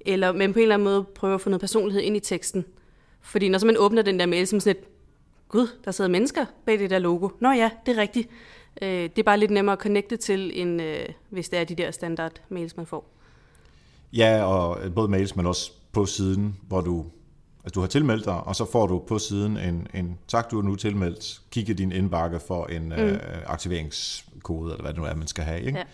Eller, 0.00 0.32
men 0.32 0.52
på 0.52 0.58
en 0.58 0.62
eller 0.62 0.74
anden 0.74 0.84
måde 0.84 1.04
prøve 1.14 1.34
at 1.34 1.40
få 1.40 1.48
noget 1.48 1.60
personlighed 1.60 2.02
ind 2.02 2.16
i 2.16 2.20
teksten. 2.20 2.64
Fordi 3.20 3.48
når 3.48 3.58
så 3.58 3.66
man 3.66 3.76
åbner 3.78 4.02
den 4.02 4.20
der 4.20 4.26
mail, 4.26 4.46
som 4.46 4.60
sådan 4.60 4.76
et, 4.76 4.88
gud, 5.48 5.68
der 5.84 5.90
sidder 5.90 6.10
mennesker 6.10 6.44
bag 6.66 6.78
det 6.78 6.90
der 6.90 6.98
logo. 6.98 7.28
Nå 7.40 7.52
ja, 7.52 7.70
det 7.86 7.96
er 7.96 8.00
rigtigt. 8.00 8.28
Øh, 8.82 8.88
det 8.88 9.18
er 9.18 9.22
bare 9.22 9.38
lidt 9.38 9.50
nemmere 9.50 9.72
at 9.72 9.78
connecte 9.82 10.16
til, 10.16 10.60
end 10.60 10.82
øh, 10.82 11.06
hvis 11.28 11.48
det 11.48 11.58
er 11.58 11.64
de 11.64 11.74
der 11.74 11.90
standard 11.90 12.32
mails, 12.48 12.76
man 12.76 12.86
får. 12.86 13.10
Ja, 14.12 14.44
og 14.44 14.92
både 14.94 15.08
mails, 15.08 15.36
men 15.36 15.46
også 15.46 15.72
på 15.92 16.06
siden, 16.06 16.56
hvor 16.68 16.80
du, 16.80 17.06
altså 17.64 17.74
du 17.74 17.80
har 17.80 17.86
tilmeldt 17.86 18.24
dig, 18.24 18.40
og 18.40 18.56
så 18.56 18.70
får 18.72 18.86
du 18.86 18.98
på 18.98 19.18
siden 19.18 19.56
en, 19.56 19.86
en 19.94 20.18
tak, 20.28 20.50
du 20.50 20.58
er 20.58 20.62
nu 20.62 20.76
tilmeldt, 20.76 21.40
kigge 21.50 21.74
din 21.74 21.92
indbakke 21.92 22.40
for 22.40 22.66
en 22.66 22.84
mm. 22.84 22.92
øh, 22.92 23.18
aktiveringskode, 23.46 24.72
eller 24.72 24.82
hvad 24.82 24.92
det 24.92 25.00
nu 25.00 25.06
er, 25.06 25.14
man 25.14 25.26
skal 25.26 25.44
have. 25.44 25.62
Ikke? 25.62 25.84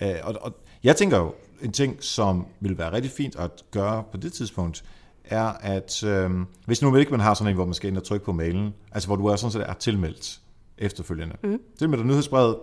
Ja. 0.00 0.18
Øh, 0.18 0.26
og, 0.26 0.34
og 0.40 0.52
jeg 0.84 0.96
tænker 0.96 1.18
jo, 1.18 1.34
en 1.62 1.72
ting, 1.72 1.96
som 2.02 2.46
vil 2.60 2.78
være 2.78 2.92
rigtig 2.92 3.10
fint 3.10 3.36
at 3.36 3.50
gøre 3.70 4.04
på 4.10 4.16
det 4.16 4.32
tidspunkt, 4.32 4.84
er, 5.24 5.44
at 5.60 6.04
øh, 6.04 6.30
hvis 6.66 6.82
nu 6.82 6.96
ikke 6.96 7.10
man 7.10 7.20
har 7.20 7.34
sådan 7.34 7.50
en, 7.50 7.54
hvor 7.54 7.64
man 7.64 7.74
skal 7.74 7.88
ind 7.88 7.96
og 7.96 8.04
trykke 8.04 8.24
på 8.24 8.32
mailen, 8.32 8.74
altså 8.92 9.08
hvor 9.08 9.16
du 9.16 9.26
er 9.26 9.36
sådan 9.36 9.52
set 9.52 9.62
er 9.62 9.74
tilmeldt 9.74 10.40
efterfølgende. 10.78 11.36
Mm. 11.42 11.60
Tilmeldt 11.78 12.06
nyhedsbrevet, 12.06 12.56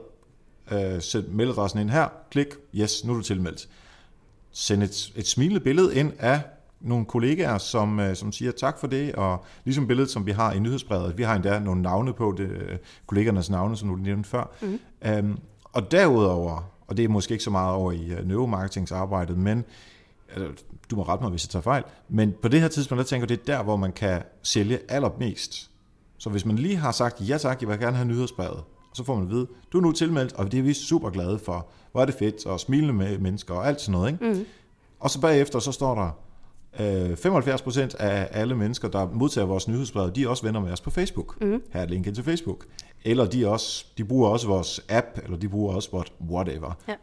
øh, 0.72 1.02
sæt 1.02 1.24
mailadressen 1.32 1.80
ind 1.80 1.90
her, 1.90 2.08
klik, 2.32 2.48
yes, 2.76 3.06
nu 3.06 3.14
er 3.14 3.18
du 3.18 3.24
tilmeldt. 3.24 3.68
Send 4.52 4.84
et, 4.84 5.12
et 5.16 5.28
smilende 5.28 5.60
billede 5.60 5.96
ind 5.96 6.12
af 6.20 6.42
nogle 6.82 7.06
kollegaer, 7.06 7.58
som, 7.58 8.00
øh, 8.00 8.16
som 8.16 8.32
siger 8.32 8.52
tak 8.52 8.80
for 8.80 8.88
det, 8.88 9.16
og 9.16 9.46
ligesom 9.66 9.88
billedet, 9.88 10.12
som 10.12 10.26
vi 10.26 10.32
har 10.32 10.54
i 10.54 10.60
nyhedsbrevet, 10.60 11.18
vi 11.18 11.24
har 11.24 11.36
endda 11.36 11.60
nogle 11.60 11.82
navne 11.82 12.14
på 12.14 12.36
det, 12.38 12.50
øh, 12.50 12.78
kollegernes 13.08 13.50
navne, 13.50 13.78
som 13.78 13.90
du 13.90 13.96
nævnte 13.96 14.30
før. 14.30 14.52
Mm. 14.62 14.80
Øhm, 15.06 15.38
og 15.64 15.92
derudover, 15.92 16.72
og 16.88 16.98
det 16.98 17.06
er 17.06 17.10
måske 17.10 17.32
ikke 17.32 17.44
så 17.44 17.50
meget 17.50 17.76
over 17.76 17.92
i 17.92 18.14
uh, 18.14 18.28
neuromarketingsarbejdet, 18.28 19.38
men 19.38 19.66
du 20.92 20.96
må 20.96 21.04
rette 21.04 21.24
mig, 21.24 21.30
hvis 21.30 21.46
jeg 21.46 21.50
tager 21.50 21.64
fejl, 21.64 21.84
men 22.10 22.34
på 22.42 22.48
det 22.48 22.62
her 22.62 22.68
tidspunkt, 22.68 23.00
der 23.00 23.06
tænker 23.06 23.28
jeg, 23.30 23.30
det 23.30 23.50
er 23.50 23.58
der, 23.58 23.64
hvor 23.64 23.76
man 23.76 23.92
kan 23.92 24.22
sælge 24.44 24.80
allermest. 24.90 25.72
Så 26.18 26.30
hvis 26.30 26.46
man 26.46 26.56
lige 26.56 26.76
har 26.76 26.92
sagt, 26.92 27.30
ja 27.30 27.38
tak, 27.38 27.62
jeg 27.62 27.70
vil 27.70 27.80
gerne 27.80 27.98
have 27.98 28.08
nyhedsbrevet, 28.08 28.64
så 28.94 29.04
får 29.04 29.16
man 29.16 29.24
at 29.24 29.30
vide, 29.30 29.48
du 29.72 29.78
er 29.78 29.82
nu 29.82 29.92
tilmeldt, 29.92 30.34
og 30.34 30.52
det 30.52 30.58
er 30.58 30.64
vi 30.64 30.74
super 30.74 31.10
glade 31.10 31.40
for. 31.40 31.68
Hvor 31.92 32.02
er 32.02 32.06
det 32.06 32.16
fedt, 32.16 32.46
og 32.46 32.60
smilende 32.60 32.94
med 32.94 33.18
mennesker 33.18 33.54
og 33.54 33.68
alt 33.68 33.82
sådan 33.82 33.92
noget. 33.92 34.12
Ikke? 34.12 34.34
Mm. 34.34 34.46
Og 35.00 35.10
så 35.10 35.22
bagefter, 35.22 35.60
så 35.60 35.72
står 35.72 35.96
der, 35.96 36.18
75% 36.74 36.80
øh, 36.80 37.88
af 38.00 38.28
alle 38.32 38.56
mennesker, 38.56 38.88
der 38.88 39.10
modtager 39.14 39.48
vores 39.48 39.68
nyhedsbrev, 39.68 40.12
de 40.12 40.24
er 40.24 40.28
også 40.28 40.46
venner 40.46 40.60
med 40.60 40.72
os 40.72 40.82
på 40.82 40.90
Facebook. 40.90 41.42
Mm. 41.42 41.62
Her 41.74 41.82
er 41.82 41.86
linket 41.86 42.16
til 42.16 42.24
Facebook. 42.24 42.66
Eller 43.06 43.26
de, 43.26 43.48
også, 43.48 43.86
de 43.98 44.06
bruger 44.06 44.30
også 44.30 44.48
vores 44.48 44.82
app, 44.90 45.08
eller 45.24 45.38
de 45.38 45.50
bruger 45.50 45.76
også 45.76 45.92
vores 45.92 46.14
whatever. 46.30 46.78
Ja. 46.88 46.96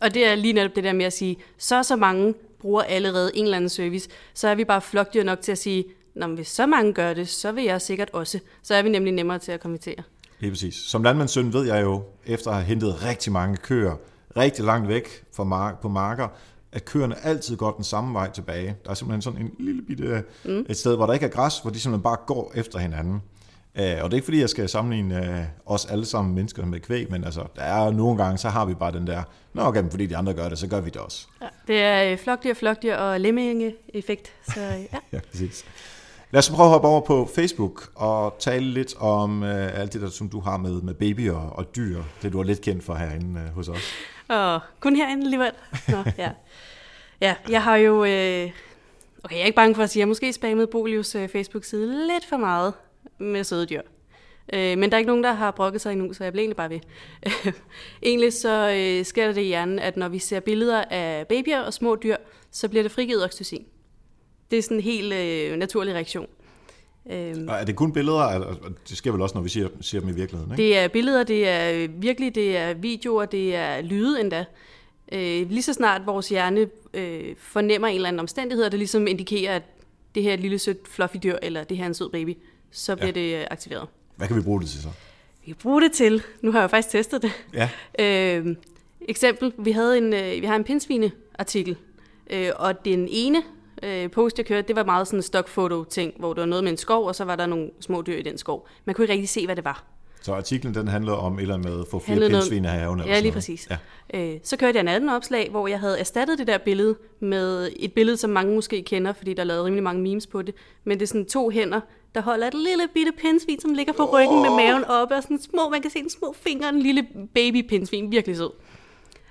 Og 0.00 0.14
det 0.14 0.26
er 0.26 0.34
lige 0.34 0.52
netop 0.52 0.76
det 0.76 0.84
der 0.84 0.92
med 0.92 1.04
at 1.04 1.12
sige, 1.12 1.36
så 1.58 1.82
så 1.82 1.96
mange 1.96 2.34
bruger 2.60 2.82
allerede 2.82 3.30
en 3.34 3.44
eller 3.44 3.56
anden 3.56 3.68
service, 3.68 4.08
så 4.34 4.48
er 4.48 4.54
vi 4.54 4.64
bare 4.64 4.80
flokdyr 4.80 5.24
nok 5.24 5.40
til 5.40 5.52
at 5.52 5.58
sige, 5.58 5.84
Nå, 6.14 6.26
hvis 6.26 6.48
så 6.48 6.66
mange 6.66 6.92
gør 6.92 7.14
det, 7.14 7.28
så 7.28 7.52
vil 7.52 7.64
jeg 7.64 7.80
sikkert 7.80 8.10
også. 8.12 8.38
Så 8.62 8.74
er 8.74 8.82
vi 8.82 8.88
nemlig 8.88 9.12
nemmere 9.12 9.38
til 9.38 9.52
at 9.52 9.60
konvertere. 9.60 10.02
Lige 10.38 10.50
præcis. 10.50 10.74
Som 10.74 11.02
landmandssøn 11.02 11.52
ved 11.52 11.66
jeg 11.66 11.82
jo, 11.82 12.02
efter 12.26 12.50
at 12.50 12.56
have 12.56 12.66
hentet 12.66 13.04
rigtig 13.04 13.32
mange 13.32 13.56
køer, 13.56 13.96
rigtig 14.36 14.64
langt 14.64 14.88
væk 14.88 15.24
fra 15.32 15.44
mark, 15.44 15.80
på 15.80 15.88
marker, 15.88 16.28
at 16.72 16.84
køerne 16.84 17.24
altid 17.24 17.56
går 17.56 17.70
den 17.70 17.84
samme 17.84 18.14
vej 18.14 18.30
tilbage. 18.30 18.76
Der 18.84 18.90
er 18.90 18.94
simpelthen 18.94 19.22
sådan 19.22 19.40
en 19.40 19.50
lille 19.58 19.82
bitte, 19.82 20.24
mm. 20.44 20.66
et 20.68 20.76
sted, 20.76 20.96
hvor 20.96 21.06
der 21.06 21.12
ikke 21.12 21.26
er 21.26 21.30
græs, 21.30 21.58
hvor 21.58 21.70
de 21.70 21.80
simpelthen 21.80 22.02
bare 22.02 22.16
går 22.26 22.52
efter 22.54 22.78
hinanden. 22.78 23.22
Uh, 23.74 23.82
og 23.82 23.84
det 23.84 24.02
er 24.02 24.14
ikke 24.14 24.24
fordi, 24.24 24.40
jeg 24.40 24.50
skal 24.50 24.68
sammenligne 24.68 25.46
uh, 25.66 25.74
os 25.74 25.86
alle 25.86 26.04
sammen 26.04 26.34
mennesker 26.34 26.66
med 26.66 26.80
kvæg, 26.80 27.10
men 27.10 27.24
altså, 27.24 27.44
der 27.56 27.62
er 27.62 27.90
nogle 27.90 28.24
gange, 28.24 28.38
så 28.38 28.48
har 28.48 28.64
vi 28.64 28.74
bare 28.74 28.92
den 28.92 29.06
der, 29.06 29.22
nå 29.54 29.62
okay, 29.62 29.90
fordi 29.90 30.06
de 30.06 30.16
andre 30.16 30.34
gør 30.34 30.48
det, 30.48 30.58
så 30.58 30.66
gør 30.66 30.80
vi 30.80 30.90
det 30.90 31.00
også. 31.00 31.26
Ja, 31.42 31.46
det 31.66 31.82
er 31.82 32.16
flokdyr, 32.16 32.54
flokdyr 32.54 32.94
og 32.94 33.20
lemming-effekt. 33.20 34.32
Så, 34.54 34.60
ja. 34.60 34.98
ja, 35.12 35.20
præcis. 35.30 35.64
Lad 36.30 36.38
os 36.38 36.50
prøve 36.50 36.66
at 36.66 36.70
hoppe 36.70 36.88
over 36.88 37.00
på 37.00 37.30
Facebook 37.34 37.90
og 37.94 38.36
tale 38.38 38.66
lidt 38.66 38.94
om 38.98 39.42
uh, 39.42 39.80
alt 39.80 39.92
det 39.92 40.00
der, 40.00 40.08
som 40.08 40.28
du 40.28 40.40
har 40.40 40.56
med, 40.56 40.82
med 40.82 40.94
babyer 40.94 41.34
og 41.34 41.76
dyr. 41.76 42.02
Det 42.22 42.32
du 42.32 42.40
er 42.40 42.44
lidt 42.44 42.60
kendt 42.60 42.84
for 42.84 42.94
herinde 42.94 43.40
uh, 43.48 43.54
hos 43.54 43.68
os. 43.68 43.92
Og 44.30 44.60
kun 44.80 44.96
herinde 44.96 45.24
alligevel. 45.24 45.52
Nå, 45.88 45.96
ja. 46.18 46.30
ja, 47.20 47.34
jeg 47.48 47.62
har 47.62 47.76
jo... 47.76 48.04
Øh... 48.04 48.50
Okay, 49.24 49.36
jeg 49.36 49.42
er 49.42 49.46
ikke 49.46 49.56
bange 49.56 49.74
for 49.74 49.82
at 49.82 49.90
sige, 49.90 50.00
at 50.00 50.02
jeg 50.02 50.08
måske 50.08 50.32
spammede 50.32 50.66
Bolius 50.66 51.14
øh, 51.14 51.28
Facebook-side 51.28 52.06
lidt 52.06 52.26
for 52.28 52.36
meget 52.36 52.74
med 53.18 53.44
søde 53.44 53.66
dyr. 53.66 53.82
Øh, 54.52 54.78
men 54.78 54.90
der 54.90 54.96
er 54.96 54.98
ikke 54.98 55.08
nogen, 55.08 55.24
der 55.24 55.32
har 55.32 55.50
brokket 55.50 55.80
sig 55.80 55.92
endnu, 55.92 56.12
så 56.12 56.24
jeg 56.24 56.32
bliver 56.32 56.42
egentlig 56.42 56.56
bare 56.56 56.70
ved. 56.70 56.80
egentlig 58.02 58.32
så 58.32 58.70
øh, 58.70 59.04
sker 59.04 59.26
der 59.26 59.32
det 59.32 59.40
i 59.40 59.44
hjernen, 59.44 59.78
at 59.78 59.96
når 59.96 60.08
vi 60.08 60.18
ser 60.18 60.40
billeder 60.40 60.84
af 60.90 61.26
babyer 61.26 61.60
og 61.60 61.74
små 61.74 61.96
dyr, 61.96 62.16
så 62.50 62.68
bliver 62.68 62.82
det 62.82 62.92
frigivet 62.92 63.24
oxytocin. 63.24 63.64
Det 64.50 64.58
er 64.58 64.62
sådan 64.62 64.76
en 64.76 64.82
helt 64.82 65.12
øh, 65.12 65.56
naturlig 65.56 65.94
reaktion. 65.94 66.26
Øhm, 67.10 67.48
og 67.48 67.54
er 67.54 67.64
det 67.64 67.76
kun 67.76 67.92
billeder? 67.92 68.56
Det 68.88 68.96
sker 68.96 69.12
vel 69.12 69.20
også, 69.20 69.34
når 69.34 69.42
vi 69.42 69.48
ser, 69.48 69.68
ser 69.80 70.00
dem 70.00 70.08
i 70.08 70.12
virkeligheden, 70.12 70.52
ikke? 70.52 70.62
Det 70.62 70.78
er 70.78 70.88
billeder, 70.88 71.24
det 71.24 71.48
er 71.48 71.88
virkelig, 71.88 72.34
det 72.34 72.56
er 72.56 72.74
videoer, 72.74 73.24
det 73.24 73.54
er 73.54 73.82
lyde 73.82 74.20
endda. 74.20 74.44
Øh, 75.12 75.50
lige 75.50 75.62
så 75.62 75.72
snart 75.72 76.06
vores 76.06 76.28
hjerne 76.28 76.66
øh, 76.94 77.34
fornemmer 77.38 77.88
en 77.88 77.94
eller 77.94 78.08
anden 78.08 78.20
omstændighed, 78.20 78.64
og 78.64 78.72
det 78.72 78.78
ligesom 78.78 79.06
indikerer, 79.06 79.56
at 79.56 79.62
det 80.14 80.22
her 80.22 80.30
er 80.30 80.34
et 80.34 80.40
lille 80.40 80.58
sødt 80.58 80.88
fluffy 80.88 81.16
dyr, 81.22 81.36
eller 81.42 81.64
det 81.64 81.76
her 81.76 81.84
er 81.84 81.88
en 81.88 81.94
sød 81.94 82.10
baby, 82.10 82.36
så 82.70 82.96
bliver 82.96 83.12
ja. 83.16 83.38
det 83.38 83.46
aktiveret. 83.50 83.88
Hvad 84.16 84.28
kan 84.28 84.36
vi 84.36 84.42
bruge 84.42 84.60
det 84.60 84.68
til 84.68 84.82
så? 84.82 84.88
Vi 85.44 85.46
kan 85.46 85.56
bruge 85.62 85.82
det 85.82 85.92
til, 85.92 86.22
nu 86.42 86.52
har 86.52 86.60
jeg 86.60 86.70
faktisk 86.70 86.92
testet 86.92 87.22
det. 87.22 87.32
Ja. 87.54 87.68
Øh, 88.04 88.56
eksempel, 89.08 89.52
vi 89.58 89.70
havde 89.72 89.98
en, 89.98 90.12
øh, 90.14 90.40
vi 90.42 90.46
har 90.46 90.56
en 90.56 90.64
pindsvine-artikel, 90.64 91.76
øh, 92.30 92.50
og 92.56 92.84
den 92.84 93.08
ene 93.10 93.42
øh, 93.82 94.10
post, 94.10 94.38
jeg 94.38 94.46
kørte, 94.46 94.68
det 94.68 94.76
var 94.76 94.84
meget 94.84 95.06
sådan 95.06 95.18
en 95.18 95.22
stockfoto-ting, 95.22 96.14
hvor 96.18 96.32
der 96.34 96.40
var 96.40 96.46
noget 96.46 96.64
med 96.64 96.72
en 96.72 96.78
skov, 96.78 97.06
og 97.06 97.14
så 97.14 97.24
var 97.24 97.36
der 97.36 97.46
nogle 97.46 97.70
små 97.80 98.02
dyr 98.02 98.16
i 98.16 98.22
den 98.22 98.38
skov. 98.38 98.68
Man 98.84 98.94
kunne 98.94 99.04
ikke 99.04 99.12
rigtig 99.12 99.28
se, 99.28 99.46
hvad 99.46 99.56
det 99.56 99.64
var. 99.64 99.84
Så 100.22 100.34
artiklen 100.34 100.74
den 100.74 100.88
handler 100.88 101.12
om 101.12 101.38
eller 101.38 101.56
med 101.56 101.80
at 101.80 101.86
få 101.90 101.98
flere 101.98 102.28
pindsvin 102.28 102.64
af 102.64 102.70
haven? 102.70 103.00
Ja, 103.06 103.20
lige 103.20 103.32
præcis. 103.32 103.68
Ja. 103.70 103.76
Øh, 104.20 104.40
så 104.44 104.56
kørte 104.56 104.76
jeg 104.76 104.80
en 104.80 104.88
anden 104.88 105.10
opslag, 105.10 105.50
hvor 105.50 105.68
jeg 105.68 105.80
havde 105.80 105.98
erstattet 105.98 106.38
det 106.38 106.46
der 106.46 106.58
billede 106.58 106.96
med 107.20 107.70
et 107.76 107.92
billede, 107.92 108.16
som 108.16 108.30
mange 108.30 108.54
måske 108.54 108.82
kender, 108.82 109.12
fordi 109.12 109.34
der 109.34 109.42
er 109.42 109.46
lavet 109.46 109.64
rimelig 109.64 109.82
mange 109.82 110.02
memes 110.02 110.26
på 110.26 110.42
det. 110.42 110.54
Men 110.84 110.98
det 110.98 111.02
er 111.02 111.06
sådan 111.06 111.26
to 111.26 111.50
hænder, 111.50 111.80
der 112.14 112.20
holder 112.22 112.46
et 112.46 112.54
lille 112.54 112.88
bitte 112.94 113.12
pindsvin, 113.12 113.60
som 113.60 113.74
ligger 113.74 113.92
på 113.92 114.04
ryggen 114.04 114.38
oh. 114.38 114.42
med 114.42 114.50
maven 114.50 114.84
oppe, 114.84 115.14
og 115.14 115.22
sådan 115.22 115.40
små, 115.40 115.68
man 115.68 115.82
kan 115.82 115.90
se 115.90 115.98
en 115.98 116.10
små 116.10 116.34
fingre, 116.40 116.68
en 116.68 116.82
lille 116.82 117.06
baby 117.34 117.68
pindsvin, 117.68 118.12
virkelig 118.12 118.36
sød. 118.36 118.50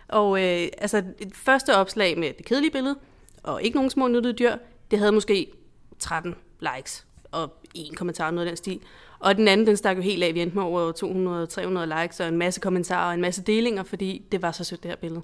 Og 0.07 0.43
øh, 0.43 0.67
altså, 0.77 0.97
et 0.97 1.35
første 1.35 1.75
opslag 1.75 2.17
med 2.17 2.33
det 2.37 2.45
kedelige 2.45 2.71
billede, 2.71 2.95
og 3.43 3.63
ikke 3.63 3.75
nogen 3.75 3.89
små 3.89 4.07
nyttede 4.07 4.33
dyr, 4.33 4.55
det 4.91 4.99
havde 4.99 5.11
måske 5.11 5.51
13 5.99 6.35
likes 6.59 7.05
og 7.31 7.53
en 7.73 7.95
kommentar, 7.95 8.31
noget 8.31 8.47
af 8.47 8.49
den 8.51 8.57
stil. 8.57 8.79
Og 9.19 9.35
den 9.35 9.47
anden, 9.47 9.67
den 9.67 9.77
stak 9.77 9.97
jo 9.97 10.01
helt 10.01 10.23
af. 10.23 10.33
Vi 10.33 10.41
endte 10.41 10.55
med 10.55 10.63
over 10.63 10.91
200-300 11.95 12.01
likes 12.01 12.19
og 12.19 12.27
en 12.27 12.37
masse 12.37 12.59
kommentarer 12.59 13.07
og 13.07 13.13
en 13.13 13.21
masse 13.21 13.41
delinger, 13.41 13.83
fordi 13.83 14.25
det 14.31 14.41
var 14.41 14.51
så 14.51 14.63
sødt, 14.63 14.83
det 14.83 14.91
her 14.91 14.95
billede. 14.95 15.21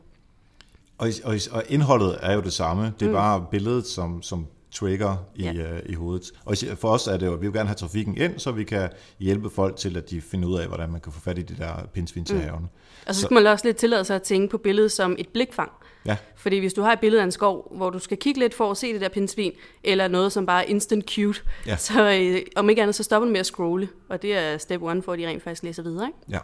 Og, 0.98 1.08
og, 1.24 1.36
og 1.52 1.64
indholdet 1.70 2.18
er 2.22 2.34
jo 2.34 2.42
det 2.42 2.54
samme. 2.54 2.94
Det 3.00 3.06
er 3.06 3.10
mm. 3.10 3.16
bare 3.16 3.46
billedet, 3.52 3.88
som, 3.88 4.22
som 4.22 4.48
trigger 4.76 5.16
i, 5.36 5.44
ja. 5.44 5.54
øh, 5.54 5.80
i 5.86 5.94
hovedet. 5.94 6.32
Og 6.46 6.56
for 6.76 6.90
os 6.90 7.08
er 7.08 7.18
det 7.18 7.26
jo, 7.26 7.34
at 7.34 7.42
vi 7.42 7.48
vil 7.48 7.54
gerne 7.54 7.70
have 7.70 7.76
trafikken 7.76 8.18
ind, 8.18 8.40
så 8.40 8.52
vi 8.52 8.64
kan 8.64 8.90
hjælpe 9.20 9.50
folk 9.50 9.76
til, 9.78 9.98
at 9.98 10.10
de 10.10 10.22
finder 10.22 10.48
ud 10.48 10.60
af, 10.60 10.68
hvordan 10.68 10.92
man 10.92 11.02
kan 11.02 11.12
få 11.12 11.20
fat 11.20 11.38
i 11.38 11.42
de 11.42 11.56
der 11.58 11.74
pindsvin 11.94 12.26
til 12.26 12.36
mm. 12.36 12.42
haven. 12.42 12.70
Og 13.08 13.16
så 13.16 13.22
skal 13.22 13.34
man 13.34 13.48
også 13.48 13.68
lidt 13.68 13.78
tillade 13.78 14.06
sig 14.06 14.16
at 14.16 14.22
tænke 14.22 14.52
på 14.52 14.58
billedet 14.58 14.92
som 14.92 15.16
et 15.20 15.28
blikfang. 15.28 15.72
Ja. 16.06 16.18
Fordi 16.36 16.60
hvis 16.60 16.74
du 16.74 16.82
har 16.82 16.94
et 16.94 17.00
billede 17.00 17.22
af 17.22 17.26
en 17.26 17.32
skov, 17.32 17.72
hvor 17.76 17.90
du 17.90 18.00
skal 18.00 18.18
kigge 18.18 18.40
lidt 18.40 18.54
for 18.54 18.72
at 18.72 18.78
se 18.78 18.94
det 18.94 19.02
der 19.02 19.10
pindsvin, 19.10 19.52
eller 19.84 20.08
noget 20.08 20.32
som 20.32 20.46
bare 20.46 20.66
er 20.66 20.68
instant 20.68 21.10
cute, 21.10 21.42
ja. 21.68 21.78
så 21.88 22.12
øh, 22.12 22.42
om 22.56 22.70
ikke 22.70 22.82
andet, 22.82 22.96
så 22.96 23.04
stopper 23.04 23.26
du 23.26 23.32
med 23.32 23.40
at 23.40 23.46
scrolle. 23.46 23.90
Og 24.10 24.22
det 24.22 24.38
er 24.38 24.58
step 24.58 24.82
one, 24.82 25.04
for 25.04 25.14
at 25.14 25.20
de 25.20 25.28
rent 25.28 25.44
faktisk 25.44 25.64
læser 25.64 25.84
videre. 25.84 26.08
Ikke? 26.08 26.20
Ja. 26.30 26.40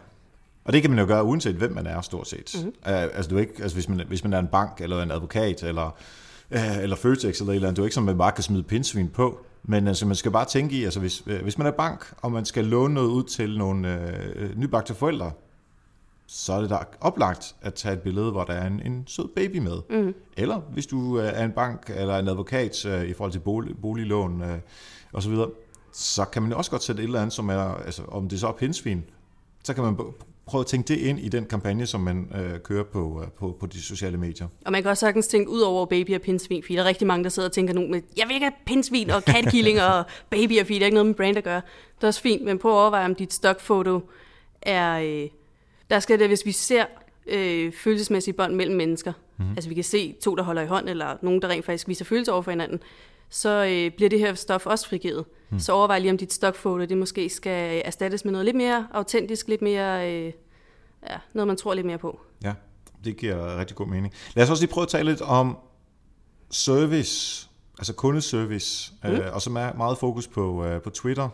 Og 0.65 0.73
det 0.73 0.81
kan 0.81 0.91
man 0.91 0.99
jo 0.99 1.05
gøre, 1.05 1.23
uanset 1.23 1.55
hvem 1.55 1.71
man 1.71 1.87
er, 1.87 2.01
stort 2.01 2.27
set. 2.27 2.51
Mm-hmm. 2.55 2.69
Uh, 2.69 3.01
altså, 3.01 3.29
du 3.29 3.37
ikke, 3.37 3.53
altså 3.61 3.75
hvis, 3.75 3.89
man, 3.89 4.01
hvis 4.07 4.23
man 4.23 4.33
er 4.33 4.39
en 4.39 4.47
bank, 4.47 4.81
eller 4.81 5.03
en 5.03 5.11
advokat, 5.11 5.63
eller, 5.63 5.97
eller 6.51 6.95
Føtex, 6.95 7.39
eller 7.39 7.51
et 7.51 7.55
eller 7.55 7.67
andet, 7.67 7.75
det 7.75 7.81
er 7.81 7.83
jo 7.83 7.85
ikke 7.85 7.93
som, 7.93 8.03
man 8.03 8.17
bare 8.17 8.31
kan 8.31 8.43
smide 8.43 8.63
pindsvin 8.63 9.07
på. 9.07 9.45
Men 9.63 9.87
altså, 9.87 10.05
man 10.05 10.15
skal 10.15 10.31
bare 10.31 10.45
tænke 10.45 10.75
i, 10.75 10.83
altså 10.83 10.99
hvis, 10.99 11.27
uh, 11.27 11.33
hvis 11.33 11.57
man 11.57 11.67
er 11.67 11.71
bank, 11.71 12.13
og 12.21 12.31
man 12.31 12.45
skal 12.45 12.65
låne 12.65 12.93
noget 12.93 13.07
ud 13.07 13.23
til 13.23 13.57
nogle 13.57 13.99
uh, 14.41 14.59
nybagte 14.59 14.93
forældre, 14.93 15.31
så 16.27 16.53
er 16.53 16.61
det 16.61 16.69
da 16.69 16.77
oplagt 17.01 17.55
at 17.61 17.73
tage 17.73 17.93
et 17.93 18.01
billede, 18.01 18.31
hvor 18.31 18.43
der 18.43 18.53
er 18.53 18.67
en, 18.67 18.81
en 18.85 19.03
sød 19.07 19.27
baby 19.35 19.57
med. 19.57 19.77
Mm. 19.89 20.13
Eller 20.37 20.59
hvis 20.59 20.85
du 20.85 21.15
er 21.15 21.43
en 21.43 21.51
bank 21.51 21.91
eller 21.95 22.17
en 22.17 22.27
advokat 22.27 22.85
uh, 22.85 23.03
i 23.03 23.13
forhold 23.13 23.31
til 23.31 23.39
bolig, 23.39 23.75
boliglån 23.81 24.41
uh, 24.41 24.47
osv., 25.13 25.35
så, 25.35 25.49
så 25.91 26.25
kan 26.25 26.41
man 26.41 26.53
også 26.53 26.71
godt 26.71 26.83
sætte 26.83 27.01
et 27.01 27.07
eller 27.07 27.21
andet, 27.21 27.33
som 27.33 27.49
er, 27.49 27.59
altså 27.59 28.01
om 28.07 28.29
det 28.29 28.39
så 28.39 28.47
er 28.47 28.51
pindsvin, 28.51 29.03
så 29.63 29.73
kan 29.73 29.83
man 29.83 29.95
prøve 30.45 30.59
at 30.59 30.67
tænke 30.67 30.87
det 30.87 30.97
ind 30.97 31.19
i 31.19 31.29
den 31.29 31.45
kampagne, 31.45 31.85
som 31.85 32.01
man 32.01 32.31
øh, 32.35 32.59
kører 32.59 32.83
på, 32.83 33.21
øh, 33.21 33.31
på, 33.31 33.57
på 33.59 33.65
de 33.65 33.81
sociale 33.81 34.17
medier. 34.17 34.47
Og 34.65 34.71
man 34.71 34.81
kan 34.81 34.91
også 34.91 35.01
sagtens 35.01 35.27
tænke 35.27 35.49
ud 35.49 35.61
over 35.61 35.85
baby 35.85 36.15
og 36.15 36.21
pindsvin, 36.21 36.63
fordi 36.63 36.75
der 36.75 36.81
er 36.81 36.85
rigtig 36.85 37.07
mange, 37.07 37.23
der 37.23 37.29
sidder 37.29 37.49
og 37.49 37.53
tænker 37.53 37.73
nu 37.73 37.87
med, 37.87 38.01
jeg 38.17 38.27
vil 38.27 38.33
ikke 38.33 38.45
have 38.45 38.55
pindsvin 38.65 39.09
og 39.09 39.23
katkilling 39.23 39.81
og 39.81 40.05
baby, 40.29 40.59
fordi 40.59 40.73
det 40.73 40.81
er 40.81 40.85
ikke 40.85 40.95
noget 40.95 41.05
med 41.05 41.15
brand 41.15 41.37
at 41.37 41.43
gøre. 41.43 41.61
Det 41.95 42.03
er 42.03 42.07
også 42.07 42.21
fint, 42.21 42.45
men 42.45 42.59
prøv 42.59 42.71
at 42.71 42.77
overveje, 42.77 43.05
om 43.05 43.15
dit 43.15 43.33
stockfoto 43.33 43.99
er... 44.61 44.99
Øh, 44.99 45.29
der 45.89 45.99
skal 45.99 46.19
det, 46.19 46.27
hvis 46.27 46.45
vi 46.45 46.51
ser 46.51 46.85
øh, 47.27 47.73
følelsesmæssige 47.73 48.33
bånd 48.33 48.55
mellem 48.55 48.75
mennesker, 48.75 49.13
mm. 49.37 49.49
altså 49.49 49.69
vi 49.69 49.75
kan 49.75 49.83
se 49.83 50.15
to, 50.21 50.35
der 50.35 50.43
holder 50.43 50.61
i 50.61 50.65
hånd, 50.65 50.89
eller 50.89 51.17
nogen, 51.21 51.41
der 51.41 51.47
rent 51.47 51.65
faktisk 51.65 51.87
viser 51.87 52.05
følelser 52.05 52.33
over 52.33 52.41
for 52.41 52.51
hinanden, 52.51 52.79
så 53.31 53.65
øh, 53.65 53.91
bliver 53.91 54.09
det 54.09 54.19
her 54.19 54.33
stof 54.33 54.65
også 54.65 54.87
frigivet. 54.87 55.25
Mm. 55.49 55.59
Så 55.59 55.73
overvej 55.73 55.99
lige, 55.99 56.11
om 56.11 56.17
dit 56.17 56.33
stockfoto, 56.33 56.85
det 56.85 56.97
måske 56.97 57.29
skal 57.29 57.81
erstattes 57.85 58.25
med 58.25 58.31
noget 58.31 58.45
lidt 58.45 58.57
mere 58.57 58.87
autentisk, 58.91 59.47
lidt 59.47 59.61
mere, 59.61 60.11
øh, 60.13 60.33
ja, 61.09 61.17
noget 61.33 61.47
man 61.47 61.57
tror 61.57 61.73
lidt 61.73 61.85
mere 61.85 61.97
på. 61.97 62.19
Ja, 62.43 62.53
det 63.03 63.17
giver 63.17 63.59
rigtig 63.59 63.75
god 63.75 63.87
mening. 63.87 64.13
Lad 64.35 64.43
os 64.43 64.49
også 64.49 64.63
lige 64.63 64.73
prøve 64.73 64.83
at 64.83 64.87
tale 64.89 65.09
lidt 65.09 65.21
om 65.21 65.57
service, 66.49 67.47
altså 67.79 67.93
kundeservice, 67.93 68.93
mm. 69.03 69.09
øh, 69.09 69.33
og 69.33 69.41
som 69.41 69.55
er 69.55 69.73
meget 69.73 69.97
fokus 69.97 70.27
på, 70.27 70.65
øh, 70.65 70.81
på 70.81 70.89
Twitter. 70.89 71.29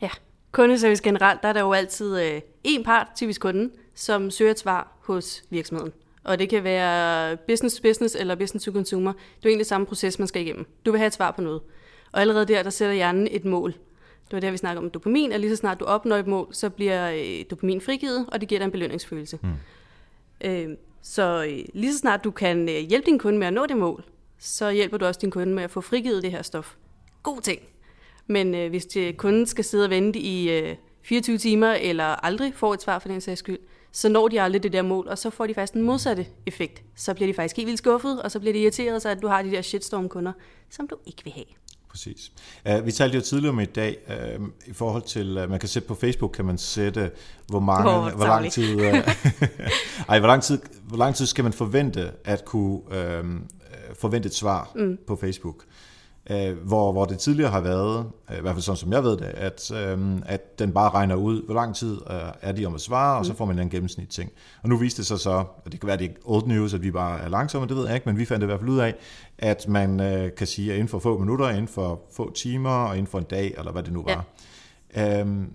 Ja, 0.00 0.10
kundeservice 0.52 1.02
generelt, 1.02 1.42
der 1.42 1.48
er 1.48 1.52
der 1.52 1.60
jo 1.60 1.72
altid 1.72 2.22
øh, 2.22 2.40
en 2.64 2.84
part, 2.84 3.06
typisk 3.16 3.40
kunden, 3.40 3.72
som 3.94 4.30
søger 4.30 4.50
et 4.50 4.58
svar 4.58 4.96
hos 5.00 5.42
virksomheden. 5.50 5.92
Og 6.26 6.38
det 6.38 6.48
kan 6.48 6.64
være 6.64 7.36
business 7.36 7.76
to 7.76 7.82
business 7.82 8.14
eller 8.14 8.34
business 8.34 8.64
to 8.64 8.72
consumer. 8.72 9.12
Det 9.12 9.44
er 9.44 9.48
egentlig 9.48 9.66
samme 9.66 9.86
proces, 9.86 10.18
man 10.18 10.28
skal 10.28 10.42
igennem. 10.42 10.66
Du 10.86 10.90
vil 10.90 10.98
have 10.98 11.06
et 11.06 11.12
svar 11.12 11.30
på 11.30 11.40
noget. 11.40 11.60
Og 12.12 12.20
allerede 12.20 12.46
der, 12.46 12.62
der 12.62 12.70
sætter 12.70 12.94
hjernen 12.94 13.28
et 13.30 13.44
mål. 13.44 13.72
Det 14.24 14.32
var 14.32 14.40
der, 14.40 14.50
vi 14.50 14.56
snakker 14.56 14.82
om 14.82 14.90
dopamin, 14.90 15.32
og 15.32 15.40
lige 15.40 15.50
så 15.50 15.56
snart 15.56 15.80
du 15.80 15.84
opnår 15.84 16.16
et 16.16 16.26
mål, 16.26 16.48
så 16.54 16.70
bliver 16.70 17.10
øh, 17.10 17.44
dopamin 17.50 17.80
frigivet, 17.80 18.26
og 18.32 18.40
det 18.40 18.48
giver 18.48 18.58
dig 18.58 18.64
en 18.64 18.70
belønningsfølelse. 18.70 19.38
Mm. 19.42 19.48
Øh, 20.48 20.68
så 21.02 21.44
øh, 21.50 21.64
lige 21.74 21.92
så 21.92 21.98
snart 21.98 22.24
du 22.24 22.30
kan 22.30 22.68
øh, 22.68 22.74
hjælpe 22.74 23.06
din 23.06 23.18
kunde 23.18 23.38
med 23.38 23.46
at 23.46 23.52
nå 23.52 23.66
det 23.66 23.76
mål, 23.76 24.04
så 24.38 24.70
hjælper 24.70 24.96
du 24.96 25.06
også 25.06 25.20
din 25.20 25.30
kunde 25.30 25.54
med 25.54 25.62
at 25.62 25.70
få 25.70 25.80
frigivet 25.80 26.22
det 26.22 26.30
her 26.30 26.42
stof. 26.42 26.74
God 27.22 27.40
ting. 27.40 27.60
Men 28.26 28.54
øh, 28.54 28.70
hvis 28.70 28.86
det, 28.86 29.16
kunden 29.16 29.46
skal 29.46 29.64
sidde 29.64 29.84
og 29.84 29.90
vente 29.90 30.18
i 30.18 30.58
øh, 30.58 30.76
24 31.02 31.38
timer, 31.38 31.72
eller 31.72 32.04
aldrig 32.04 32.54
får 32.54 32.74
et 32.74 32.82
svar 32.82 32.98
for 32.98 33.08
den 33.08 33.20
sags 33.20 33.38
skyld, 33.38 33.58
så 33.96 34.08
når 34.08 34.28
de 34.28 34.40
aldrig 34.40 34.62
det 34.62 34.72
der 34.72 34.82
mål, 34.82 35.08
og 35.08 35.18
så 35.18 35.30
får 35.30 35.46
de 35.46 35.54
faktisk 35.54 35.72
den 35.72 35.82
modsatte 35.82 36.26
effekt. 36.46 36.82
Så 36.96 37.14
bliver 37.14 37.28
de 37.28 37.34
faktisk 37.34 37.56
helt 37.56 37.66
vildt 37.66 37.78
skuffet, 37.78 38.22
og 38.22 38.30
så 38.30 38.40
bliver 38.40 38.52
de 38.52 38.58
irriteret, 38.58 39.02
så 39.02 39.08
at 39.08 39.22
du 39.22 39.28
har 39.28 39.42
de 39.42 39.50
der 39.50 39.62
shitstorm-kunder, 39.62 40.32
som 40.70 40.88
du 40.88 40.96
ikke 41.06 41.24
vil 41.24 41.32
have. 41.32 41.44
Præcis. 41.90 42.32
Uh, 42.70 42.86
vi 42.86 42.92
talte 42.92 43.16
jo 43.16 43.22
tidligere 43.22 43.52
om 43.52 43.60
i 43.60 43.64
dag, 43.64 43.96
uh, 44.38 44.46
i 44.66 44.72
forhold 44.72 45.02
til, 45.02 45.38
uh, 45.38 45.50
man 45.50 45.60
kan 45.60 45.68
sætte 45.68 45.88
på 45.88 45.94
Facebook, 45.94 46.30
kan 46.30 46.44
man 46.44 46.58
sætte, 46.58 47.10
hvor 47.46 47.60
mange, 47.60 47.90
oh, 47.90 48.12
hvor 48.12 48.26
lang 48.26 48.52
tid, 48.52 48.74
uh, 48.74 48.82
ej, 50.08 50.18
hvor 50.18 50.26
lang 50.26 50.42
tid, 50.42 50.58
hvor 50.82 50.96
lang 50.96 51.14
tid 51.14 51.26
skal 51.26 51.44
man 51.44 51.52
forvente 51.52 52.12
at 52.24 52.44
kunne 52.44 52.74
uh, 52.74 53.24
forvente 53.94 54.26
et 54.26 54.34
svar 54.34 54.72
mm. 54.74 54.98
på 55.06 55.16
Facebook. 55.16 55.64
Øh, 56.30 56.56
hvor, 56.58 56.92
hvor 56.92 57.04
det 57.04 57.18
tidligere 57.18 57.50
har 57.50 57.60
været, 57.60 58.06
øh, 58.30 58.38
i 58.38 58.40
hvert 58.40 58.54
fald 58.54 58.62
sådan 58.62 58.76
som 58.76 58.92
jeg 58.92 59.04
ved 59.04 59.16
det, 59.16 59.24
at, 59.24 59.70
øh, 59.70 60.16
at 60.26 60.58
den 60.58 60.72
bare 60.72 60.90
regner 60.90 61.14
ud, 61.14 61.42
hvor 61.42 61.54
lang 61.54 61.74
tid 61.74 61.98
øh, 62.10 62.16
er 62.40 62.52
de 62.52 62.66
om 62.66 62.74
at 62.74 62.80
svare, 62.80 63.18
og 63.18 63.26
så 63.26 63.32
mm. 63.32 63.38
får 63.38 63.44
man 63.44 63.58
en 63.58 63.70
gennemsnit 63.70 64.08
ting. 64.08 64.30
Og 64.62 64.68
nu 64.68 64.76
viste 64.76 64.98
det 64.98 65.06
sig 65.06 65.18
så, 65.18 65.44
at 65.66 65.72
det 65.72 65.80
kan 65.80 65.86
være, 65.86 65.96
det 65.96 66.10
er 66.10 66.14
old 66.24 66.46
news, 66.46 66.74
at 66.74 66.82
vi 66.82 66.90
bare 66.90 67.20
er 67.20 67.28
langsomme, 67.28 67.68
det 67.68 67.76
ved 67.76 67.86
jeg 67.86 67.94
ikke, 67.94 68.08
men 68.08 68.18
vi 68.18 68.24
fandt 68.24 68.40
det 68.40 68.46
i 68.46 68.50
hvert 68.50 68.60
fald 68.60 68.70
ud 68.70 68.78
af, 68.78 68.94
at 69.38 69.68
man 69.68 70.00
øh, 70.00 70.34
kan 70.34 70.46
sige, 70.46 70.70
at 70.70 70.76
inden 70.76 70.88
for 70.88 70.98
få 70.98 71.18
minutter, 71.18 71.48
inden 71.48 71.68
for 71.68 72.00
få 72.12 72.32
timer, 72.32 72.70
og 72.70 72.96
inden 72.96 73.10
for 73.10 73.18
en 73.18 73.24
dag, 73.24 73.54
eller 73.58 73.72
hvad 73.72 73.82
det 73.82 73.92
nu 73.92 74.02
var. 74.02 74.24
Ja. 74.96 75.20
Øhm, 75.20 75.52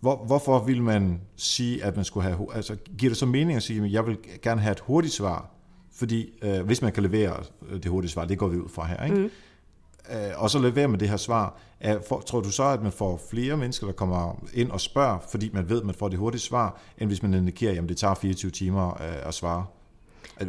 Hvor, 0.00 0.24
hvorfor 0.26 0.64
vil 0.64 0.82
man 0.82 1.20
sige, 1.36 1.84
at 1.84 1.96
man 1.96 2.04
skulle 2.04 2.28
have... 2.28 2.54
Altså, 2.54 2.76
giver 2.98 3.10
det 3.10 3.16
så 3.16 3.26
mening 3.26 3.56
at 3.56 3.62
sige, 3.62 3.84
at 3.84 3.92
jeg 3.92 4.06
vil 4.06 4.16
gerne 4.42 4.60
have 4.60 4.72
et 4.72 4.80
hurtigt 4.80 5.14
svar? 5.14 5.50
Fordi 5.94 6.30
øh, 6.42 6.60
hvis 6.60 6.82
man 6.82 6.92
kan 6.92 7.02
levere 7.02 7.36
det 7.72 7.86
hurtige 7.86 8.10
svar, 8.10 8.24
det 8.24 8.38
går 8.38 8.48
vi 8.48 8.56
ud 8.56 8.68
fra 8.68 8.86
her, 8.86 9.04
ikke? 9.04 9.16
Mm. 9.16 9.30
Øh, 10.10 10.42
og 10.42 10.50
så 10.50 10.58
levere 10.58 10.88
med 10.88 10.98
det 10.98 11.08
her 11.08 11.16
svar. 11.16 11.58
Tror 12.26 12.40
du 12.40 12.50
så, 12.50 12.62
at 12.62 12.82
man 12.82 12.92
får 12.92 13.20
flere 13.30 13.56
mennesker, 13.56 13.86
der 13.86 13.92
kommer 13.92 14.44
ind 14.54 14.70
og 14.70 14.80
spørger, 14.80 15.18
fordi 15.30 15.50
man 15.52 15.68
ved, 15.68 15.80
at 15.80 15.86
man 15.86 15.94
får 15.94 16.08
det 16.08 16.18
hurtige 16.18 16.40
svar, 16.40 16.80
end 16.98 17.08
hvis 17.08 17.22
man 17.22 17.34
indikerer, 17.34 17.82
at 17.82 17.88
det 17.88 17.96
tager 17.96 18.14
24 18.14 18.50
timer 18.50 18.88
øh, 18.90 19.28
at 19.28 19.34
svare? 19.34 19.66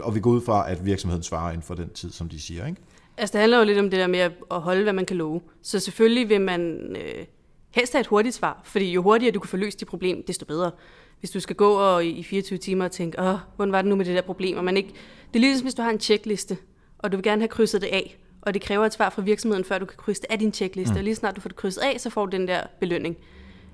Og 0.02 0.16
vi 0.16 0.20
går 0.20 0.32
ud 0.32 0.42
fra, 0.42 0.72
at 0.72 0.86
virksomheden 0.86 1.24
svarer 1.24 1.50
inden 1.50 1.64
for 1.64 1.76
den 1.76 1.90
tid, 1.90 2.12
som 2.12 2.30
de 2.30 2.42
siger, 2.42 2.68
ikke? 2.68 2.82
Altså, 3.18 3.34
det 3.34 3.40
handler 3.40 3.58
jo 3.58 3.64
lidt 3.64 3.80
om 3.80 3.90
det 3.90 4.00
der 4.00 4.08
med 4.08 4.20
at 4.20 4.62
holde, 4.62 4.84
hvad 4.84 4.94
man 4.94 5.06
kan 5.06 5.18
love. 5.18 5.42
Så 5.62 5.80
selvfølgelig 5.80 6.30
vil 6.30 6.42
man 6.42 6.96
øh, 6.96 7.26
helst 7.72 7.94
have 7.94 8.02
et 8.02 8.08
hurtigt 8.08 8.36
svar, 8.36 8.62
fordi 8.64 8.92
jo 8.92 9.02
hurtigere 9.02 9.34
du 9.34 9.40
kan 9.40 9.50
få 9.50 9.58
løst 9.58 9.80
dit 9.80 9.88
problem, 9.88 10.24
desto 10.28 10.46
bedre. 10.46 10.72
Hvis 11.20 11.32
du 11.32 11.40
skal 11.40 11.56
gå 11.56 11.74
og 11.74 12.06
i 12.06 12.24
24 12.24 12.58
timer 12.58 12.86
og 12.86 12.92
tænke, 12.92 13.22
åh, 13.22 13.36
hvordan 13.56 13.72
var 13.72 13.82
det 13.82 13.90
nu 13.90 13.96
med 13.96 14.06
det 14.06 14.16
der 14.16 14.22
problem? 14.22 14.58
Og 14.58 14.64
man 14.64 14.78
ikke... 14.78 14.90
Det 15.34 15.36
er 15.36 15.40
ligesom, 15.40 15.66
hvis 15.66 15.74
du 15.74 15.82
har 15.82 15.90
en 15.90 16.00
checkliste, 16.00 16.58
og 17.00 17.12
du 17.12 17.18
vil 17.18 17.24
gerne 17.24 17.42
have 17.42 17.48
krydset 17.48 17.82
det 17.82 17.88
af, 17.88 18.18
og 18.46 18.54
det 18.54 18.62
kræver 18.62 18.86
et 18.86 18.94
svar 18.94 19.10
fra 19.10 19.22
virksomheden, 19.22 19.66
før 19.66 19.78
du 19.78 19.86
kan 19.86 19.98
krydse 19.98 20.22
det 20.22 20.32
af 20.32 20.40
din 20.40 20.54
checkliste. 20.54 20.94
Mm. 20.94 20.98
Og 20.98 21.04
lige 21.04 21.16
snart 21.16 21.36
du 21.36 21.42
får 21.42 21.48
det 21.48 21.58
krydset 21.58 21.82
af, 21.82 21.96
så 22.00 22.10
får 22.10 22.26
du 22.26 22.38
den 22.38 22.48
der 22.48 22.62
belønning. 22.80 23.18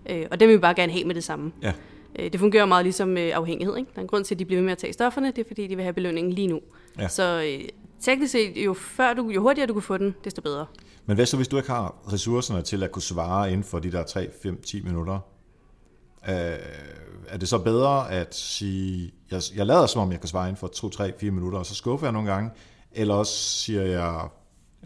Øh, 0.09 0.25
og 0.31 0.39
det 0.39 0.47
vil 0.47 0.55
vi 0.55 0.61
bare 0.61 0.73
gerne 0.73 0.91
have 0.91 1.05
med 1.05 1.15
det 1.15 1.23
samme. 1.23 1.51
Ja. 1.61 1.73
Øh, 2.19 2.31
det 2.31 2.39
fungerer 2.39 2.65
meget 2.65 2.85
ligesom 2.85 3.17
øh, 3.17 3.31
afhængighed. 3.33 3.77
Ikke? 3.77 3.89
Der 3.93 3.97
er 3.97 4.01
en 4.01 4.07
grund 4.07 4.25
til, 4.25 4.35
at 4.35 4.39
de 4.39 4.45
bliver 4.45 4.59
ved 4.59 4.65
med 4.65 4.71
at 4.71 4.77
tage 4.77 4.93
stofferne, 4.93 5.27
det 5.27 5.37
er 5.39 5.47
fordi, 5.47 5.67
de 5.67 5.75
vil 5.75 5.83
have 5.83 5.93
belønningen 5.93 6.33
lige 6.33 6.47
nu. 6.47 6.59
Ja. 6.99 7.07
Så 7.07 7.43
øh, 7.47 7.69
teknisk 8.01 8.31
set, 8.31 8.57
jo, 8.65 8.73
før 8.73 9.13
du, 9.13 9.29
jo 9.29 9.41
hurtigere 9.41 9.67
du 9.67 9.73
kan 9.73 9.81
få 9.81 9.97
den, 9.97 10.15
desto 10.23 10.41
bedre. 10.41 10.65
Men 11.05 11.15
hvad 11.15 11.25
så, 11.25 11.37
hvis 11.37 11.47
du 11.47 11.57
ikke 11.57 11.69
har 11.69 11.95
ressourcerne 12.13 12.61
til 12.61 12.83
at 12.83 12.91
kunne 12.91 13.01
svare 13.01 13.51
inden 13.51 13.63
for 13.63 13.79
de 13.79 13.91
der 13.91 14.03
3, 14.03 14.29
5, 14.43 14.61
10 14.61 14.81
minutter? 14.81 15.19
Øh, 16.29 16.35
er 17.27 17.37
det 17.37 17.49
så 17.49 17.57
bedre 17.57 18.11
at 18.11 18.35
sige, 18.35 19.13
jeg, 19.31 19.41
jeg 19.55 19.65
lader 19.65 19.85
som 19.85 20.01
om, 20.01 20.11
jeg 20.11 20.19
kan 20.19 20.29
svare 20.29 20.47
inden 20.47 20.59
for 20.59 20.67
2, 20.67 20.89
3, 20.89 21.13
4 21.19 21.31
minutter, 21.31 21.59
og 21.59 21.65
så 21.65 21.75
skuffer 21.75 22.07
jeg 22.07 22.13
nogle 22.13 22.31
gange, 22.31 22.49
eller 22.91 23.13
også 23.13 23.33
siger 23.33 23.81
jeg, 23.81 24.27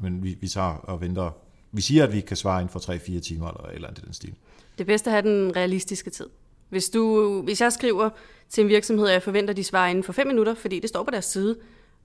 men 0.02 0.24
vi, 0.24 0.38
vi 0.42 0.48
tager 0.48 0.76
og 0.76 1.02
venter. 1.02 1.32
Vi 1.72 1.82
siger, 1.82 2.04
at 2.04 2.14
vi 2.14 2.22
kan 2.22 2.38
svare 2.38 2.62
inden 2.62 2.72
for 2.72 2.80
3-4 2.80 3.20
timer, 3.20 3.48
eller 3.48 3.70
eller 3.70 3.88
andet 3.88 4.06
den 4.06 4.14
stil. 4.14 4.34
Det 4.78 4.86
bedste 4.86 5.10
er 5.10 5.18
at 5.18 5.24
have 5.24 5.36
den 5.36 5.56
realistiske 5.56 6.10
tid. 6.10 6.26
Hvis, 6.70 6.90
du, 6.90 7.42
hvis 7.42 7.62
jeg 7.62 7.74
skriver 7.74 8.10
til 8.50 8.62
en 8.62 8.68
virksomhed, 8.68 9.08
at 9.08 9.14
jeg 9.14 9.24
forventer, 9.24 9.54
at 9.54 9.58
de 9.58 9.64
svarer 9.64 9.90
inden 9.90 10.04
for 10.04 10.14
5 10.14 10.28
minutter, 10.28 10.54
fordi 10.54 10.80
det 10.80 10.90
står 10.90 11.04
på 11.04 11.12
deres 11.12 11.26
side, 11.26 11.56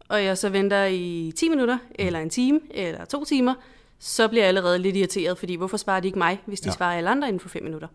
og 0.08 0.24
jeg 0.24 0.38
så 0.38 0.48
venter 0.48 0.84
i 0.84 1.32
10 1.36 1.48
minutter, 1.48 1.78
eller 1.94 2.20
en 2.20 2.30
time, 2.30 2.60
eller 2.70 3.04
to 3.04 3.24
timer, 3.24 3.54
så 3.98 4.28
bliver 4.28 4.42
jeg 4.42 4.48
allerede 4.48 4.78
lidt 4.78 4.96
irriteret, 4.96 5.38
fordi 5.38 5.54
hvorfor 5.54 5.76
svarer 5.76 6.00
de 6.00 6.08
ikke 6.08 6.18
mig, 6.18 6.42
hvis 6.46 6.60
de 6.60 6.68
ja. 6.68 6.74
svarer 6.74 6.96
alle 6.96 7.10
andre 7.10 7.28
inden 7.28 7.40
for 7.40 7.48
5 7.48 7.62
minutter? 7.62 7.88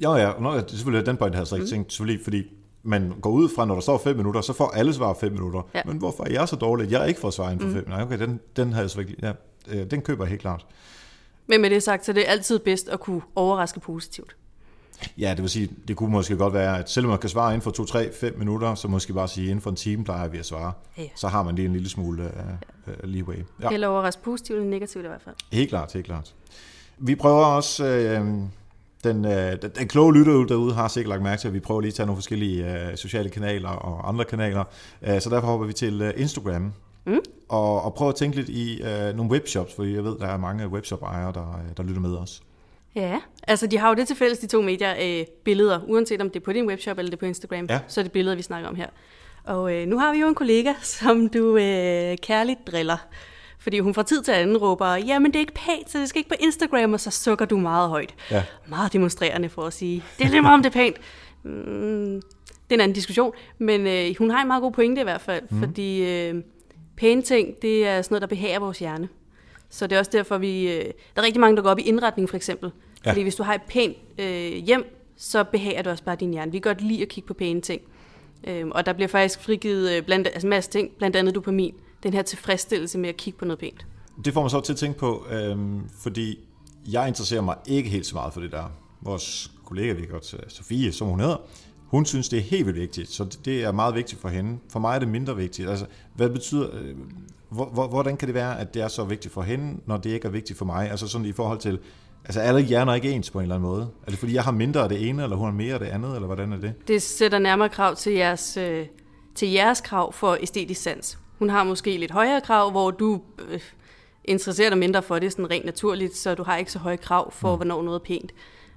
Ja, 0.00 0.14
ja, 0.14 0.32
Nå, 0.40 0.56
det 0.56 0.62
er 0.62 0.68
selvfølgelig 0.68 1.06
den 1.06 1.16
point, 1.16 1.32
jeg 1.32 1.38
havde 1.38 1.48
så 1.48 1.54
ikke 1.54 1.64
mm. 1.64 1.70
tænkt, 1.70 1.92
selvfølgelig, 1.92 2.24
fordi 2.24 2.44
man 2.82 3.12
går 3.22 3.30
ud 3.30 3.48
fra, 3.48 3.64
når 3.64 3.74
der 3.74 3.82
står 3.82 3.98
5 3.98 4.16
minutter, 4.16 4.40
så 4.40 4.52
får 4.52 4.70
alle 4.70 4.94
svar 4.94 5.14
5 5.14 5.32
minutter. 5.32 5.62
Ja. 5.74 5.80
Men 5.86 5.96
hvorfor 5.96 6.24
er 6.24 6.30
jeg 6.30 6.48
så 6.48 6.56
dårlig, 6.56 6.86
at 6.86 6.92
jeg 6.92 7.08
ikke 7.08 7.20
får 7.20 7.30
svar 7.30 7.50
inden 7.50 7.60
for 7.60 7.74
5 7.74 7.84
mm. 7.84 7.90
minutter? 7.90 8.06
Okay, 8.06 8.26
den, 8.26 8.40
den, 8.56 8.72
har 8.72 8.80
jeg 8.80 8.90
så 8.90 9.00
ikke, 9.00 9.16
ja, 9.22 9.32
øh, 9.68 9.90
den 9.90 10.02
køber 10.02 10.24
jeg 10.24 10.30
helt 10.30 10.40
klart. 10.40 10.66
Men 11.46 11.60
med 11.60 11.70
det 11.70 11.82
sagt, 11.82 12.04
så 12.04 12.12
det 12.12 12.28
er 12.28 12.30
altid 12.32 12.58
bedst 12.58 12.88
at 12.88 13.00
kunne 13.00 13.20
overraske 13.34 13.80
positivt. 13.80 14.36
Ja, 15.18 15.30
det 15.30 15.42
vil 15.42 15.50
sige, 15.50 15.70
det 15.88 15.96
kunne 15.96 16.10
måske 16.10 16.36
godt 16.36 16.54
være, 16.54 16.78
at 16.78 16.90
selvom 16.90 17.10
man 17.10 17.18
kan 17.18 17.30
svare 17.30 17.50
inden 17.50 17.62
for 17.62 17.70
2, 17.70 17.84
3, 17.84 18.12
5 18.12 18.38
minutter, 18.38 18.74
så 18.74 18.88
måske 18.88 19.12
bare 19.12 19.28
sige, 19.28 19.46
inden 19.46 19.60
for 19.60 19.70
en 19.70 19.76
time 19.76 20.04
plejer 20.04 20.28
vi 20.28 20.38
at 20.38 20.46
svare. 20.46 20.72
Ja. 20.98 21.02
Så 21.14 21.28
har 21.28 21.42
man 21.42 21.54
lige 21.54 21.66
en 21.66 21.72
lille 21.72 21.88
smule 21.88 22.22
uh, 22.22 22.92
uh, 22.92 22.94
leeway. 23.04 23.36
Ja. 23.62 23.68
Eller 23.70 23.88
overraske 23.88 24.22
positivt 24.22 24.56
eller 24.56 24.70
negativt 24.70 25.04
i 25.04 25.08
hvert 25.08 25.22
fald. 25.22 25.34
Helt 25.52 25.68
klart, 25.68 25.92
helt 25.92 26.06
klart. 26.06 26.34
Vi 26.98 27.14
prøver 27.14 27.44
også, 27.44 27.84
uh, 28.20 28.42
den, 29.04 29.24
uh, 29.24 29.32
den, 29.32 29.70
den 29.78 29.88
kloge 29.88 30.14
lytter 30.14 30.44
derude 30.44 30.74
har 30.74 30.88
sikkert 30.88 31.08
lagt 31.08 31.22
mærke 31.22 31.40
til, 31.40 31.48
at 31.48 31.54
vi 31.54 31.60
prøver 31.60 31.80
lige 31.80 31.88
at 31.88 31.94
tage 31.94 32.06
nogle 32.06 32.16
forskellige 32.16 32.64
uh, 32.64 32.94
sociale 32.94 33.28
kanaler 33.28 33.68
og 33.68 34.08
andre 34.08 34.24
kanaler. 34.24 34.64
Uh, 35.00 35.18
så 35.20 35.30
derfor 35.30 35.46
hopper 35.46 35.66
vi 35.66 35.72
til 35.72 36.02
uh, 36.02 36.20
Instagram. 36.20 36.72
Mm. 37.06 37.18
Og, 37.48 37.82
og 37.82 37.94
prøve 37.94 38.08
at 38.08 38.14
tænke 38.14 38.36
lidt 38.36 38.48
i 38.48 38.82
uh, 38.82 39.16
nogle 39.16 39.30
webshops, 39.30 39.74
for 39.74 39.84
jeg 39.84 40.04
ved, 40.04 40.18
der 40.18 40.26
er 40.26 40.36
mange 40.36 40.68
webshop-ejere, 40.68 41.32
der, 41.32 41.60
der 41.76 41.82
lytter 41.82 42.00
med 42.00 42.16
os. 42.16 42.42
Ja, 42.94 43.20
altså 43.48 43.66
de 43.66 43.78
har 43.78 43.88
jo 43.88 43.94
det 43.94 44.06
til 44.06 44.16
fælles, 44.16 44.38
de 44.38 44.46
to 44.46 44.62
medier, 44.62 44.94
øh, 45.00 45.26
billeder, 45.44 45.80
uanset 45.86 46.20
om 46.20 46.30
det 46.30 46.40
er 46.40 46.44
på 46.44 46.52
din 46.52 46.66
webshop 46.66 46.98
eller 46.98 47.10
det 47.10 47.16
er 47.16 47.20
på 47.20 47.26
Instagram, 47.26 47.66
ja. 47.70 47.80
så 47.88 48.00
er 48.00 48.02
det 48.02 48.12
billeder, 48.12 48.36
vi 48.36 48.42
snakker 48.42 48.68
om 48.68 48.74
her. 48.74 48.86
Og 49.44 49.74
øh, 49.74 49.86
nu 49.86 49.98
har 49.98 50.12
vi 50.12 50.18
jo 50.18 50.28
en 50.28 50.34
kollega, 50.34 50.72
som 50.82 51.28
du 51.28 51.56
øh, 51.56 52.16
kærligt 52.16 52.66
driller, 52.66 53.06
fordi 53.62 53.78
hun 53.78 53.94
fra 53.94 54.02
tid 54.02 54.22
til 54.22 54.32
anden 54.32 54.56
råber, 54.56 54.86
jamen 54.86 55.32
det 55.32 55.36
er 55.36 55.40
ikke 55.40 55.54
pænt, 55.54 55.90
så 55.90 55.98
det 55.98 56.08
skal 56.08 56.18
ikke 56.18 56.28
på 56.28 56.36
Instagram, 56.40 56.92
og 56.92 57.00
så 57.00 57.10
sukker 57.10 57.44
du 57.44 57.56
meget 57.56 57.88
højt. 57.88 58.14
Ja. 58.30 58.44
Meget 58.68 58.92
demonstrerende 58.92 59.48
for 59.48 59.62
at 59.62 59.72
sige, 59.72 60.02
det 60.18 60.26
er 60.26 60.30
lige 60.30 60.42
meget 60.42 60.54
om 60.54 60.62
det 60.62 60.70
er 60.70 60.72
pænt. 60.72 60.96
Mm, 61.42 62.22
det 62.44 62.70
er 62.70 62.74
en 62.74 62.80
anden 62.80 62.94
diskussion, 62.94 63.32
men 63.58 63.86
øh, 63.86 64.14
hun 64.18 64.30
har 64.30 64.40
en 64.40 64.46
meget 64.46 64.62
god 64.62 64.72
pointe 64.72 65.00
i 65.00 65.04
hvert 65.04 65.20
fald, 65.20 65.42
mm. 65.50 65.58
fordi 65.58 66.04
øh, 66.04 66.34
pæne 66.96 67.22
ting, 67.22 67.62
det 67.62 67.86
er 67.86 68.02
sådan 68.02 68.14
noget, 68.14 68.20
der 68.20 68.26
behager 68.26 68.58
vores 68.58 68.78
hjerne. 68.78 69.08
Så 69.70 69.86
det 69.86 69.96
er 69.96 69.98
også 69.98 70.10
derfor, 70.10 70.38
vi... 70.38 70.72
Øh, 70.72 70.84
der 70.84 71.22
er 71.22 71.22
rigtig 71.22 71.40
mange, 71.40 71.56
der 71.56 71.62
går 71.62 71.70
op 71.70 71.78
i 71.78 71.82
indretning 71.82 72.28
for 72.28 72.36
eksempel. 72.36 72.70
Ja. 73.06 73.10
Fordi 73.10 73.22
hvis 73.22 73.34
du 73.34 73.42
har 73.42 73.54
et 73.54 73.62
pænt 73.62 73.96
øh, 74.18 74.52
hjem, 74.52 74.98
så 75.16 75.44
behager 75.44 75.82
det 75.82 75.92
også 75.92 76.04
bare 76.04 76.16
din 76.16 76.30
hjerne. 76.30 76.52
Vi 76.52 76.58
kan 76.58 76.74
godt 76.74 76.80
lide 76.80 77.02
at 77.02 77.08
kigge 77.08 77.26
på 77.26 77.34
pæne 77.34 77.60
ting. 77.60 77.82
Øhm, 78.46 78.70
og 78.70 78.86
der 78.86 78.92
bliver 78.92 79.08
faktisk 79.08 79.40
frigivet 79.40 79.92
øh, 79.92 80.02
blandt, 80.02 80.26
altså 80.26 80.46
en 80.46 80.50
masse 80.50 80.70
ting, 80.70 80.90
blandt 80.98 81.16
andet 81.16 81.34
dopamin. 81.34 81.74
Den 82.02 82.12
her 82.12 82.22
tilfredsstillelse 82.22 82.98
med 82.98 83.08
at 83.08 83.16
kigge 83.16 83.38
på 83.38 83.44
noget 83.44 83.58
pænt. 83.58 83.86
Det 84.24 84.34
får 84.34 84.40
man 84.40 84.50
så 84.50 84.60
til 84.60 84.72
at 84.72 84.78
tænke 84.78 84.98
på, 84.98 85.26
øh, 85.30 85.56
fordi 85.98 86.38
jeg 86.92 87.08
interesserer 87.08 87.40
mig 87.40 87.56
ikke 87.66 87.90
helt 87.90 88.06
så 88.06 88.14
meget 88.14 88.32
for 88.32 88.40
det 88.40 88.52
der. 88.52 88.72
Vores 89.00 89.50
kollega, 89.64 89.92
vi 89.92 90.06
godt, 90.06 90.34
Sofie, 90.48 90.92
som 90.92 91.08
hun 91.08 91.20
hedder, 91.20 91.36
hun 91.86 92.06
synes, 92.06 92.28
det 92.28 92.38
er 92.38 92.42
helt 92.42 92.66
vildt 92.66 92.80
vigtigt, 92.80 93.10
så 93.10 93.38
det 93.44 93.64
er 93.64 93.72
meget 93.72 93.94
vigtigt 93.94 94.20
for 94.20 94.28
hende. 94.28 94.58
For 94.68 94.80
mig 94.80 94.94
er 94.94 94.98
det 94.98 95.08
mindre 95.08 95.36
vigtigt. 95.36 95.68
Altså, 95.68 95.86
hvad 96.14 96.30
betyder, 96.30 96.68
øh, 96.72 96.96
hvordan 97.74 98.16
kan 98.16 98.28
det 98.28 98.34
være, 98.34 98.60
at 98.60 98.74
det 98.74 98.82
er 98.82 98.88
så 98.88 99.04
vigtigt 99.04 99.34
for 99.34 99.42
hende, 99.42 99.80
når 99.86 99.96
det 99.96 100.10
ikke 100.10 100.26
er 100.26 100.30
vigtigt 100.30 100.58
for 100.58 100.64
mig? 100.64 100.90
Altså 100.90 101.08
sådan 101.08 101.26
i 101.26 101.32
forhold 101.32 101.58
til, 101.58 101.78
altså 102.24 102.40
alle 102.40 102.60
hjerner 102.60 102.92
er 102.92 102.96
ikke 102.96 103.10
ens 103.10 103.30
på 103.30 103.38
en 103.38 103.42
eller 103.42 103.54
anden 103.54 103.68
måde. 103.68 103.88
Er 104.06 104.10
det 104.10 104.18
fordi, 104.18 104.34
jeg 104.34 104.42
har 104.42 104.52
mindre 104.52 104.82
af 104.82 104.88
det 104.88 105.08
ene, 105.08 105.22
eller 105.22 105.36
hun 105.36 105.44
har 105.46 105.52
mere 105.52 105.74
af 105.74 105.80
det 105.80 105.86
andet, 105.86 106.14
eller 106.14 106.26
hvordan 106.26 106.52
er 106.52 106.56
det? 106.56 106.74
Det 106.88 107.02
sætter 107.02 107.38
nærmere 107.38 107.68
krav 107.68 107.96
til 107.96 108.12
jeres, 108.12 108.56
øh, 108.56 108.86
til 109.34 109.48
jeres 109.50 109.80
krav 109.80 110.12
for 110.12 110.38
æstetisk 110.40 110.82
sans. 110.82 111.18
Hun 111.42 111.50
har 111.50 111.64
måske 111.64 111.96
lidt 111.96 112.10
højere 112.10 112.40
krav, 112.40 112.70
hvor 112.70 112.90
du 112.90 113.20
øh, 113.48 113.60
interesserer 114.24 114.68
dig 114.68 114.78
mindre 114.78 115.02
for 115.02 115.18
det 115.18 115.32
sådan 115.32 115.50
rent 115.50 115.64
naturligt, 115.64 116.16
så 116.16 116.34
du 116.34 116.42
har 116.42 116.56
ikke 116.56 116.72
så 116.72 116.78
høje 116.78 116.96
krav 116.96 117.32
for, 117.32 117.50
mm. 117.50 117.56
hvornår 117.56 117.82
noget 117.82 118.00
er 118.00 118.04
pænt. 118.04 118.32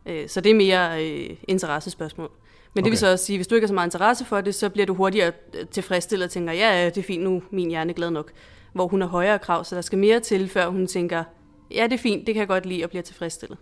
Øh, 0.06 0.30
så 0.30 0.42
det 0.42 0.50
er 0.50 0.56
mere 0.56 1.06
øh, 1.06 1.30
interessespørgsmål. 1.48 2.32
Men 2.74 2.82
okay. 2.82 2.84
det 2.84 2.92
vil 2.92 2.98
så 2.98 3.12
også 3.12 3.26
sige, 3.26 3.38
hvis 3.38 3.48
du 3.48 3.56
ikke 3.56 3.66
har 3.66 3.68
så 3.68 3.74
meget 3.74 3.88
interesse 3.88 4.26
for 4.26 4.42
det, 4.42 4.56
så 4.56 4.70
bliver 4.70 4.86
du 4.86 4.94
hurtigere 4.94 5.32
øh, 5.54 5.68
tilfredsstillet 5.68 6.26
og 6.26 6.32
tænker, 6.32 6.54
ja, 6.54 6.86
det 6.86 6.98
er 6.98 7.04
fint 7.04 7.24
nu, 7.24 7.44
min 7.52 7.70
hjerne 7.70 7.90
er 7.90 7.96
glad 7.96 8.12
nok 8.12 8.32
hvor 8.74 8.88
hun 8.88 9.02
har 9.02 9.08
højere 9.08 9.40
krav, 9.40 9.64
så 9.64 9.76
der 9.76 9.82
skal 9.82 9.98
mere 9.98 10.20
til, 10.20 10.50
før 10.50 10.68
hun 10.68 10.88
tænker, 10.88 11.24
ja, 11.72 11.84
det 11.84 11.94
er 11.94 11.98
fint, 11.98 12.28
det 12.28 12.34
kan 12.36 12.40
jeg 12.40 12.48
godt 12.48 12.66
lide, 12.66 12.84
og 12.84 12.90
bliver 12.90 13.04
tilfredsstillet. 13.04 13.58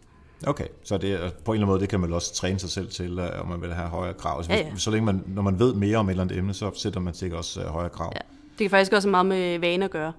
Okay, 0.47 0.67
så 0.83 0.97
det 0.97 1.01
på 1.09 1.17
en 1.17 1.25
eller 1.25 1.33
anden 1.53 1.65
måde, 1.65 1.79
det 1.79 1.89
kan 1.89 1.99
man 1.99 2.13
også 2.13 2.33
træne 2.33 2.59
sig 2.59 2.69
selv 2.69 2.89
til, 2.89 3.19
øh, 3.19 3.41
om 3.41 3.47
man 3.47 3.61
vil 3.61 3.73
have 3.73 3.89
højere 3.89 4.13
krav. 4.13 4.37
Altså, 4.37 4.53
ja, 4.53 4.59
ja. 4.59 4.75
Så 4.75 4.91
længe 4.91 5.05
man, 5.05 5.23
når 5.27 5.41
man 5.41 5.59
ved 5.59 5.73
mere 5.73 5.97
om 5.97 6.09
et 6.09 6.11
eller 6.11 6.23
andet 6.23 6.37
emne, 6.37 6.53
så 6.53 6.71
sætter 6.75 6.99
man 6.99 7.13
sikkert 7.13 7.37
også 7.37 7.61
uh, 7.61 7.65
højere 7.65 7.89
krav. 7.89 8.11
Ja. 8.15 8.19
Det 8.57 8.59
kan 8.59 8.69
faktisk 8.69 8.93
også 8.93 9.09
meget 9.09 9.25
med 9.25 9.59
vane 9.59 9.85
at 9.85 9.91
gøre. 9.91 10.13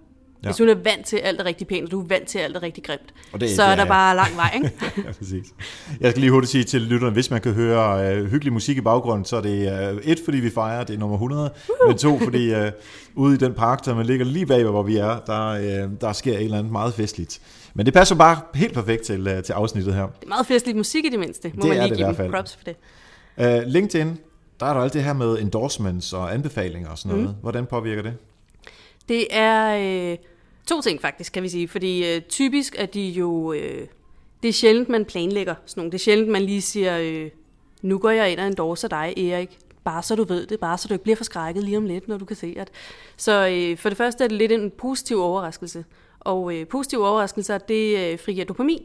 Ja. 0.45 0.49
Hvis 0.49 0.59
hun 0.59 0.69
er 0.69 0.75
vant 0.75 1.07
til 1.07 1.17
alt 1.17 1.41
er 1.41 1.45
rigtig 1.45 1.67
pænt, 1.67 1.85
og 1.85 1.91
du 1.91 2.01
er 2.01 2.07
vant 2.07 2.29
til 2.29 2.39
alt 2.39 2.57
er 2.57 2.63
rigtig 2.63 2.85
grimt, 2.85 3.15
og 3.33 3.41
det, 3.41 3.51
så 3.51 3.63
det 3.63 3.69
er, 3.69 3.73
er 3.73 3.77
der 3.77 3.85
bare 3.85 4.17
lang 4.17 4.37
vej, 4.37 4.51
ikke? 4.55 4.73
ja, 5.07 5.13
præcis. 5.19 5.47
Jeg 6.01 6.11
skal 6.11 6.21
lige 6.21 6.31
hurtigt 6.31 6.51
sige 6.51 6.65
til 6.65 6.81
lytterne, 6.81 7.13
hvis 7.13 7.31
man 7.31 7.41
kan 7.41 7.53
høre 7.53 8.23
uh, 8.23 8.27
hyggelig 8.31 8.53
musik 8.53 8.77
i 8.77 8.81
baggrunden, 8.81 9.25
så 9.25 9.37
er 9.37 9.41
det 9.41 9.93
uh, 9.93 10.05
et, 10.05 10.21
fordi 10.25 10.39
vi 10.39 10.51
fejrer, 10.51 10.85
det 10.85 10.95
er 10.95 10.99
nummer 10.99 11.17
100, 11.17 11.51
uh-huh. 11.55 11.89
men 11.89 11.99
to, 11.99 12.19
fordi 12.19 12.55
uh, 12.55 12.61
ude 13.15 13.35
i 13.35 13.39
den 13.39 13.55
park, 13.55 13.85
der 13.85 13.95
man 13.95 14.07
ligger 14.07 14.27
lige 14.27 14.47
bag, 14.47 14.65
hvor 14.65 14.83
vi 14.83 14.97
er, 14.97 15.21
der, 15.27 15.85
uh, 15.85 15.93
der 16.01 16.13
sker 16.13 16.33
et 16.33 16.45
eller 16.45 16.59
andet 16.59 16.73
meget 16.73 16.95
festligt. 16.95 17.41
Men 17.75 17.87
det 17.87 17.95
passer 17.95 18.15
bare 18.15 18.41
helt 18.55 18.75
perfekt 18.75 19.03
til, 19.03 19.37
uh, 19.37 19.43
til 19.43 19.53
afsnittet 19.53 19.95
her. 19.95 20.07
Det 20.07 20.25
er 20.25 20.29
meget 20.29 20.47
festligt 20.47 20.77
musik 20.77 21.05
i 21.05 21.09
det 21.09 21.19
mindste, 21.19 21.53
må 21.55 21.63
det 21.63 21.69
man 21.69 21.89
lige 21.89 21.97
give 21.97 22.07
dem 22.07 22.31
props 22.31 22.57
for 22.57 22.65
det. 22.65 22.77
Uh, 23.37 23.73
LinkedIn, 23.73 24.19
der 24.61 24.67
er 24.67 24.75
der 24.75 24.81
alt 24.81 24.93
det 24.93 25.03
her 25.03 25.13
med 25.13 25.39
endorsements 25.39 26.13
og 26.13 26.35
anbefalinger 26.35 26.91
og 26.91 26.99
sådan 26.99 27.19
noget. 27.19 27.35
Mm. 27.35 27.41
Hvordan 27.41 27.67
påvirker 27.67 28.03
det? 28.03 28.15
Det 29.09 29.27
er... 29.31 29.77
Øh 30.13 30.19
To 30.67 30.81
ting 30.81 31.01
faktisk, 31.01 31.33
kan 31.33 31.43
vi 31.43 31.49
sige. 31.49 31.69
Fordi 31.69 32.15
øh, 32.15 32.23
typisk 32.23 32.75
er 32.79 32.87
de 32.87 33.09
jo... 33.09 33.53
Øh, 33.53 33.87
det 34.43 34.49
er 34.49 34.53
sjældent, 34.53 34.89
man 34.89 35.05
planlægger 35.05 35.55
sådan 35.67 35.81
nogle. 35.81 35.93
Det 35.93 35.99
er 35.99 36.03
sjældent, 36.03 36.31
man 36.31 36.43
lige 36.43 36.63
siger, 36.63 36.99
øh, 37.01 37.31
nu 37.83 37.99
går 37.99 38.11
jeg 38.11 38.33
ind 38.33 38.41
og 38.41 38.47
endorser 38.47 38.89
dig, 38.89 39.15
Erik. 39.17 39.59
Bare 39.85 40.03
så 40.03 40.15
du 40.15 40.25
ved 40.25 40.47
det, 40.47 40.61
bare 40.61 40.79
så 40.79 40.89
du 40.89 40.95
ikke 40.95 41.03
bliver 41.03 41.17
forskrækket 41.17 41.65
lige 41.65 41.77
om 41.77 41.87
lidt, 41.87 42.09
når 42.09 42.17
du 42.17 42.25
kan 42.25 42.37
se 42.37 42.55
at... 42.59 42.71
Så 43.17 43.49
øh, 43.49 43.79
for 43.79 43.89
det 43.89 43.99
første 43.99 44.25
er 44.25 44.29
det 44.29 44.39
lidt 44.39 44.53
en 44.53 44.71
positiv 44.71 45.21
overraskelse. 45.21 45.85
Og 46.21 46.55
øh, 46.55 46.67
positive 46.67 47.09
overraskelser, 47.09 47.59
det 47.59 47.99
øh, 47.99 48.19
frigiver 48.19 48.45
dopamin. 48.47 48.83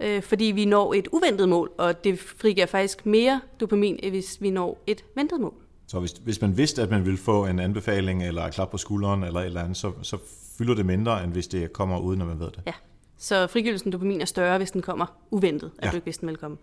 Øh, 0.00 0.22
fordi 0.22 0.44
vi 0.44 0.64
når 0.64 0.94
et 0.94 1.08
uventet 1.12 1.48
mål, 1.48 1.70
og 1.78 2.04
det 2.04 2.18
frigiver 2.18 2.66
faktisk 2.66 3.06
mere 3.06 3.40
dopamin, 3.60 3.98
hvis 4.10 4.36
vi 4.40 4.50
når 4.50 4.82
et 4.86 5.04
ventet 5.14 5.40
mål. 5.40 5.54
Så 5.86 6.00
hvis, 6.00 6.12
hvis 6.12 6.40
man 6.40 6.56
vidste, 6.56 6.82
at 6.82 6.90
man 6.90 7.04
ville 7.04 7.18
få 7.18 7.46
en 7.46 7.58
anbefaling, 7.58 8.26
eller 8.26 8.42
et 8.42 8.54
klap 8.54 8.70
på 8.70 8.78
skulderen, 8.78 9.22
eller 9.22 9.40
et 9.40 9.46
eller 9.46 9.62
andet, 9.62 9.76
så, 9.76 9.92
så 10.02 10.16
fylder 10.58 10.74
det 10.74 10.86
mindre, 10.86 11.24
end 11.24 11.32
hvis 11.32 11.46
det 11.48 11.72
kommer 11.72 11.98
uden, 11.98 12.20
at 12.20 12.26
man 12.26 12.38
ved 12.40 12.46
det. 12.46 12.60
Ja, 12.66 12.72
Så 13.18 13.46
frigivelsen 13.46 13.88
af 13.88 13.92
dopamin 13.92 14.20
er 14.20 14.24
større, 14.24 14.58
hvis 14.58 14.70
den 14.70 14.82
kommer 14.82 15.06
uventet, 15.30 15.70
at 15.78 15.84
Ja. 15.84 15.90
du 15.90 15.96
ikke 15.96 16.04
vidste, 16.04 16.20
den 16.20 16.26
ville 16.26 16.38
komme. 16.38 16.56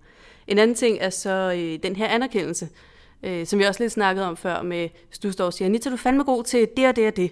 En 0.48 0.58
anden 0.58 0.76
ting 0.76 0.98
er 1.02 1.10
så 1.10 1.54
øh, 1.58 1.80
den 1.84 1.96
her 1.96 2.08
anerkendelse, 2.08 2.70
øh, 3.24 3.46
som 3.46 3.60
vi 3.60 3.64
også 3.64 3.84
lidt 3.84 3.92
snakkede 3.94 4.28
om 4.28 4.38
før 4.38 4.62
med, 4.62 4.90
hvis 5.08 5.20
du 5.20 5.32
står 5.32 5.46
og 5.46 5.54
siger, 5.54 5.66
Anita, 5.70 5.90
du 5.90 5.94
er 5.96 5.98
fandme 6.00 6.24
god 6.24 6.44
til 6.44 6.68
det 6.78 6.88
og 6.88 6.96
det 6.96 7.08
og 7.08 7.16
det. 7.18 7.32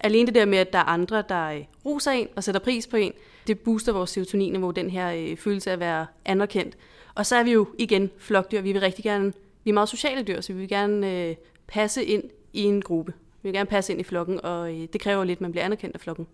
Alene 0.00 0.26
det 0.26 0.34
der 0.34 0.44
med, 0.46 0.58
at 0.58 0.72
der 0.72 0.78
er 0.78 0.82
andre, 0.84 1.22
der 1.28 1.46
øh, 1.46 1.64
roser 1.86 2.10
en 2.10 2.28
og 2.36 2.44
sætter 2.44 2.60
pris 2.60 2.86
på 2.86 2.96
en, 2.96 3.12
det 3.46 3.58
booster 3.58 3.92
vores 3.92 4.10
serotoninniveau, 4.10 4.70
den 4.70 4.90
her 4.90 5.12
øh, 5.12 5.36
følelse 5.36 5.70
af 5.70 5.72
at 5.72 5.80
være 5.80 6.06
anerkendt. 6.24 6.76
Og 7.14 7.26
så 7.26 7.36
er 7.36 7.42
vi 7.42 7.52
jo 7.52 7.68
igen 7.78 8.10
flokdyr. 8.18 8.60
Vi 8.60 8.72
vil 8.72 8.80
rigtig 8.80 9.04
gerne, 9.04 9.32
vi 9.64 9.70
er 9.70 9.74
meget 9.74 9.88
sociale 9.88 10.22
dyr, 10.22 10.40
så 10.40 10.52
vi 10.52 10.58
vil 10.58 10.68
gerne 10.68 11.12
øh, 11.12 11.36
passe 11.66 12.04
ind 12.04 12.24
i 12.52 12.62
en 12.62 12.82
gruppe. 12.82 13.12
Vi 13.42 13.48
vil 13.48 13.52
gerne 13.52 13.66
passe 13.66 13.92
ind 13.92 14.00
i 14.00 14.04
flokken, 14.04 14.44
og 14.44 14.74
øh, 14.74 14.88
det 14.92 15.00
kræver 15.00 15.24
lidt, 15.24 15.36
at 15.36 15.40
man 15.40 15.50
bliver 15.50 15.64
anerkendt 15.64 15.94
af 15.94 16.00
flokken. 16.00 16.26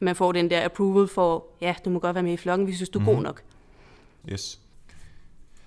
At 0.00 0.02
man 0.02 0.16
får 0.16 0.32
den 0.32 0.50
der 0.50 0.64
approval 0.64 1.08
for, 1.08 1.46
ja, 1.60 1.74
du 1.84 1.90
må 1.90 1.98
godt 1.98 2.14
være 2.14 2.24
med 2.24 2.32
i 2.32 2.36
flokken, 2.36 2.66
vi 2.66 2.74
synes, 2.74 2.88
du 2.88 2.98
er 2.98 3.04
god 3.04 3.22
nok. 3.22 3.42
Yes. 4.32 4.61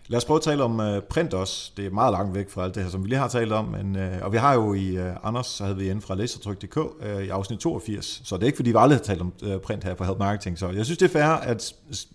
Lad 0.08 0.18
os 0.18 0.26
prøve 0.26 0.38
at 0.38 0.41
tale 0.41 0.63
om 0.63 0.80
uh, 0.80 1.00
print 1.10 1.34
også. 1.34 1.72
Det 1.78 1.86
er 1.86 1.89
meget 1.89 2.12
langt 2.12 2.36
væk 2.36 2.50
fra 2.50 2.63
alt 2.63 2.76
det 2.76 2.84
her, 2.84 2.89
som 2.89 3.04
vi 3.04 3.10
lige 3.10 3.20
har 3.20 3.28
talt 3.28 3.52
om. 3.52 3.65
Men, 3.65 3.96
uh, 3.96 4.02
og 4.22 4.32
vi 4.32 4.38
har 4.38 4.54
jo 4.54 4.74
i 4.74 4.98
uh, 4.98 5.06
Anders, 5.24 5.48
så 5.48 5.63
havde 5.63 5.78
vi 5.78 5.89
inde 5.89 6.02
fra 6.02 6.15
læsertryk.dk 6.15 6.78
uh, 6.78 7.24
i 7.24 7.30
afsnit 7.30 7.60
82. 7.60 8.22
Så 8.24 8.36
det 8.36 8.44
er 8.44 8.46
ikke, 8.46 8.56
fordi 8.56 8.72
vi 8.72 8.78
aldrig 8.80 9.00
har 9.00 9.04
talt 9.04 9.22
om 9.22 9.34
uh, 9.44 9.58
print 9.58 9.84
her 9.84 9.94
på 9.94 10.04
Help 10.04 10.20
Marketing. 10.20 10.60
Så 10.60 10.70
jeg 10.70 10.86
synes, 10.86 10.98
det 10.98 11.06
er 11.06 11.20
fair 11.20 11.24
at 11.24 11.74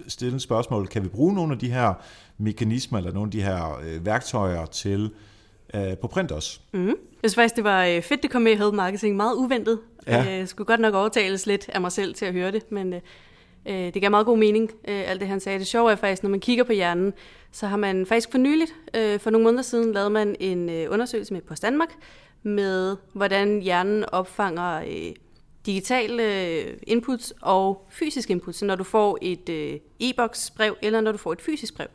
stille 0.09 0.37
et 0.37 0.42
spørgsmål. 0.42 0.87
Kan 0.87 1.03
vi 1.03 1.09
bruge 1.09 1.35
nogle 1.35 1.53
af 1.53 1.59
de 1.59 1.70
her 1.70 1.94
mekanismer, 2.38 2.98
eller 2.98 3.12
nogle 3.12 3.26
af 3.26 3.33
de 3.33 3.42
her 3.42 3.79
uh, 3.79 4.07
værktøjer 4.07 4.66
til 4.66 5.11
uh, 5.74 5.81
på 6.00 6.07
print 6.07 6.33
også? 6.33 6.61
Mm. 6.72 6.87
Jeg 7.22 7.31
synes 7.31 7.35
faktisk, 7.35 7.57
det 7.57 7.64
var 7.64 7.85
øh, 7.85 8.03
fedt, 8.03 8.22
det 8.22 8.31
kom 8.31 8.42
med 8.42 8.53
i 8.53 8.57
Health 8.57 8.74
Marketing. 8.74 9.16
Meget 9.16 9.35
uventet. 9.35 9.79
Ja. 10.07 10.22
Jeg 10.22 10.48
skulle 10.48 10.66
godt 10.66 10.81
nok 10.81 10.94
overtales 10.94 11.46
lidt 11.46 11.68
af 11.68 11.81
mig 11.81 11.92
selv 11.92 12.14
til 12.14 12.24
at 12.24 12.33
høre 12.33 12.53
det, 12.53 12.72
men 12.72 12.92
øh, 12.92 13.00
øh, 13.66 13.94
det 13.94 14.02
gav 14.02 14.10
meget 14.10 14.26
god 14.26 14.38
mening, 14.38 14.70
øh, 14.88 15.10
alt 15.10 15.20
det 15.20 15.28
han 15.28 15.40
sagde. 15.40 15.58
Det 15.58 15.66
sjove 15.66 15.92
er 15.92 15.96
faktisk, 15.96 16.22
når 16.22 16.30
man 16.30 16.40
kigger 16.40 16.64
på 16.64 16.72
hjernen, 16.72 17.12
så 17.52 17.66
har 17.66 17.76
man 17.76 18.06
faktisk 18.06 18.30
for 18.30 18.38
nyligt, 18.38 18.74
øh, 18.96 19.20
for 19.20 19.30
nogle 19.30 19.44
måneder 19.44 19.62
siden, 19.62 19.92
lavet 19.92 20.12
man 20.12 20.36
en 20.40 20.70
øh, 20.70 20.90
undersøgelse 20.90 21.32
med 21.32 21.40
Post 21.40 21.62
Danmark, 21.62 21.88
med 22.42 22.96
hvordan 23.12 23.60
hjernen 23.60 24.04
opfanger 24.12 24.80
øh, 24.80 25.14
digitale 25.66 26.22
øh, 26.22 26.76
inputs 26.82 27.34
og 27.42 27.86
fysiske 27.90 28.30
inputs, 28.30 28.58
så 28.58 28.64
når 28.64 28.74
du 28.74 28.84
får 28.84 29.18
et 29.22 29.48
øh, 29.48 29.78
e-boks 30.00 30.50
brev, 30.50 30.76
eller 30.82 31.00
når 31.00 31.12
du 31.12 31.18
får 31.18 31.32
et 31.32 31.40
fysisk 31.40 31.76
brev. 31.76 31.88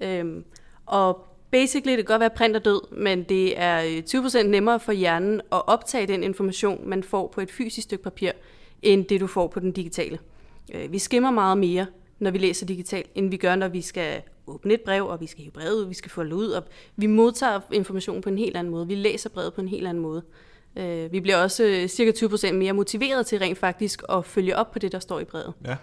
Øhm, 0.00 0.44
og 0.86 1.26
basically, 1.50 1.96
det 1.96 2.06
kan 2.06 2.12
godt 2.12 2.20
være, 2.20 2.30
print 2.30 2.56
er 2.56 2.60
død, 2.60 2.94
men 2.96 3.22
det 3.22 3.60
er 3.60 3.82
øh, 3.82 4.02
20% 4.08 4.42
nemmere 4.42 4.80
for 4.80 4.92
hjernen 4.92 5.40
at 5.40 5.68
optage 5.68 6.06
den 6.06 6.22
information, 6.22 6.88
man 6.88 7.02
får 7.02 7.26
på 7.34 7.40
et 7.40 7.50
fysisk 7.50 7.84
stykke 7.84 8.04
papir, 8.04 8.30
end 8.82 9.04
det, 9.04 9.20
du 9.20 9.26
får 9.26 9.46
på 9.46 9.60
den 9.60 9.72
digitale. 9.72 10.18
Øh, 10.74 10.92
vi 10.92 10.98
skimmer 10.98 11.30
meget 11.30 11.58
mere, 11.58 11.86
når 12.18 12.30
vi 12.30 12.38
læser 12.38 12.66
digitalt, 12.66 13.10
end 13.14 13.30
vi 13.30 13.36
gør, 13.36 13.56
når 13.56 13.68
vi 13.68 13.80
skal 13.80 14.22
åbne 14.46 14.74
et 14.74 14.80
brev, 14.80 15.06
og 15.06 15.20
vi 15.20 15.26
skal 15.26 15.42
hive 15.42 15.52
brevet 15.52 15.72
ud, 15.72 15.88
vi 15.88 15.94
skal 15.94 16.10
folde 16.10 16.36
ud, 16.36 16.48
og 16.48 16.64
vi 16.96 17.06
modtager 17.06 17.60
information 17.72 18.22
på 18.22 18.28
en 18.28 18.38
helt 18.38 18.56
anden 18.56 18.70
måde. 18.70 18.86
Vi 18.86 18.94
læser 18.94 19.30
brevet 19.30 19.54
på 19.54 19.60
en 19.60 19.68
helt 19.68 19.86
anden 19.86 20.02
måde. 20.02 20.22
Øh, 20.76 21.12
vi 21.12 21.20
bliver 21.20 21.36
også 21.36 21.64
øh, 21.64 21.88
cirka 21.88 22.10
20% 22.10 22.52
mere 22.52 22.72
motiveret 22.72 23.26
til 23.26 23.38
rent 23.38 23.58
faktisk 23.58 24.02
at 24.08 24.24
følge 24.24 24.56
op 24.56 24.70
på 24.70 24.78
det, 24.78 24.92
der 24.92 24.98
står 24.98 25.20
i 25.20 25.24
brevet. 25.24 25.52
Ja. 25.64 25.76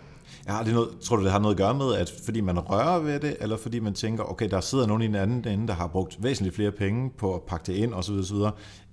Ja, 0.47 0.59
det 0.65 0.73
noget, 0.73 0.89
tror 1.01 1.15
du, 1.15 1.23
det 1.23 1.31
har 1.31 1.39
noget 1.39 1.53
at 1.53 1.57
gøre 1.57 1.73
med, 1.73 1.95
at 1.95 2.13
fordi 2.25 2.41
man 2.41 2.59
rører 2.59 2.99
ved 2.99 3.19
det, 3.19 3.37
eller 3.39 3.57
fordi 3.57 3.79
man 3.79 3.93
tænker, 3.93 4.23
okay, 4.23 4.49
der 4.49 4.61
sidder 4.61 4.87
nogen 4.87 5.01
i 5.01 5.07
den 5.07 5.15
anden 5.15 5.47
ende, 5.47 5.67
der 5.67 5.73
har 5.73 5.87
brugt 5.87 6.23
væsentligt 6.23 6.55
flere 6.55 6.71
penge 6.71 7.11
på 7.17 7.35
at 7.35 7.41
pakke 7.41 7.71
det 7.71 7.77
ind, 7.77 7.93
osv., 7.93 8.13
osv., 8.13 8.35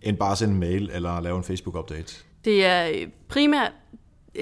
end 0.02 0.16
bare 0.16 0.32
at 0.32 0.38
sende 0.38 0.54
en 0.54 0.60
mail 0.60 0.90
eller 0.92 1.20
lave 1.20 1.36
en 1.36 1.44
Facebook-update? 1.44 2.24
Det 2.44 2.64
er 2.64 3.06
primært 3.28 3.72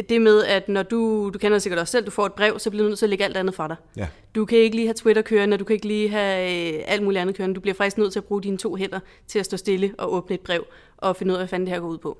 det 0.08 0.22
med, 0.22 0.44
at 0.44 0.68
når 0.68 0.82
du, 0.82 1.30
du 1.34 1.38
kender 1.38 1.58
sikkert 1.58 1.80
også 1.80 1.92
selv, 1.92 2.06
du 2.06 2.10
får 2.10 2.26
et 2.26 2.32
brev, 2.32 2.58
så 2.58 2.70
bliver 2.70 2.82
du 2.82 2.88
nødt 2.88 2.98
til 2.98 3.06
at 3.06 3.10
lægge 3.10 3.24
alt 3.24 3.36
andet 3.36 3.54
fra 3.54 3.68
dig. 3.68 3.76
Ja. 3.96 4.06
Du 4.34 4.44
kan 4.44 4.58
ikke 4.58 4.76
lige 4.76 4.86
have 4.86 4.94
Twitter 4.94 5.22
kørende, 5.22 5.56
du 5.56 5.64
kan 5.64 5.74
ikke 5.74 5.86
lige 5.86 6.08
have 6.08 6.74
øh, 6.74 6.84
alt 6.86 7.02
muligt 7.02 7.20
andet 7.20 7.36
kørende. 7.36 7.54
Du 7.54 7.60
bliver 7.60 7.74
faktisk 7.74 7.98
nødt 7.98 8.12
til 8.12 8.20
at 8.20 8.24
bruge 8.24 8.42
dine 8.42 8.58
to 8.58 8.76
hænder 8.76 9.00
til 9.26 9.38
at 9.38 9.44
stå 9.44 9.56
stille 9.56 9.94
og 9.98 10.14
åbne 10.14 10.34
et 10.34 10.40
brev 10.40 10.66
og 10.96 11.16
finde 11.16 11.32
ud 11.32 11.36
af, 11.36 11.40
hvad 11.40 11.48
fanden 11.48 11.66
det 11.66 11.74
her 11.74 11.80
går 11.80 11.88
ud 11.88 11.98
på. 11.98 12.18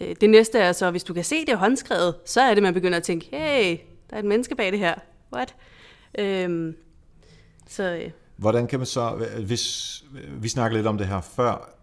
Øh, 0.00 0.16
det 0.20 0.30
næste 0.30 0.58
er 0.58 0.72
så, 0.72 0.90
hvis 0.90 1.04
du 1.04 1.14
kan 1.14 1.24
se 1.24 1.44
det 1.46 1.58
håndskrevet, 1.58 2.14
så 2.24 2.40
er 2.40 2.54
det, 2.54 2.62
man 2.62 2.74
begynder 2.74 2.96
at 2.96 3.02
tænke, 3.02 3.28
hey, 3.30 3.76
der 4.10 4.16
er 4.16 4.18
et 4.18 4.24
menneske 4.24 4.54
bag 4.54 4.72
det 4.72 4.78
her. 4.78 4.94
What? 5.32 5.54
Øhm, 6.18 6.76
så 7.68 7.82
øh, 7.82 8.10
Hvordan 8.36 8.66
kan 8.66 8.78
man 8.78 8.86
så, 8.86 9.26
hvis 9.46 10.04
vi 10.40 10.48
snakker 10.48 10.76
lidt 10.76 10.86
om 10.86 10.98
det 10.98 11.06
her 11.06 11.20
før, 11.20 11.74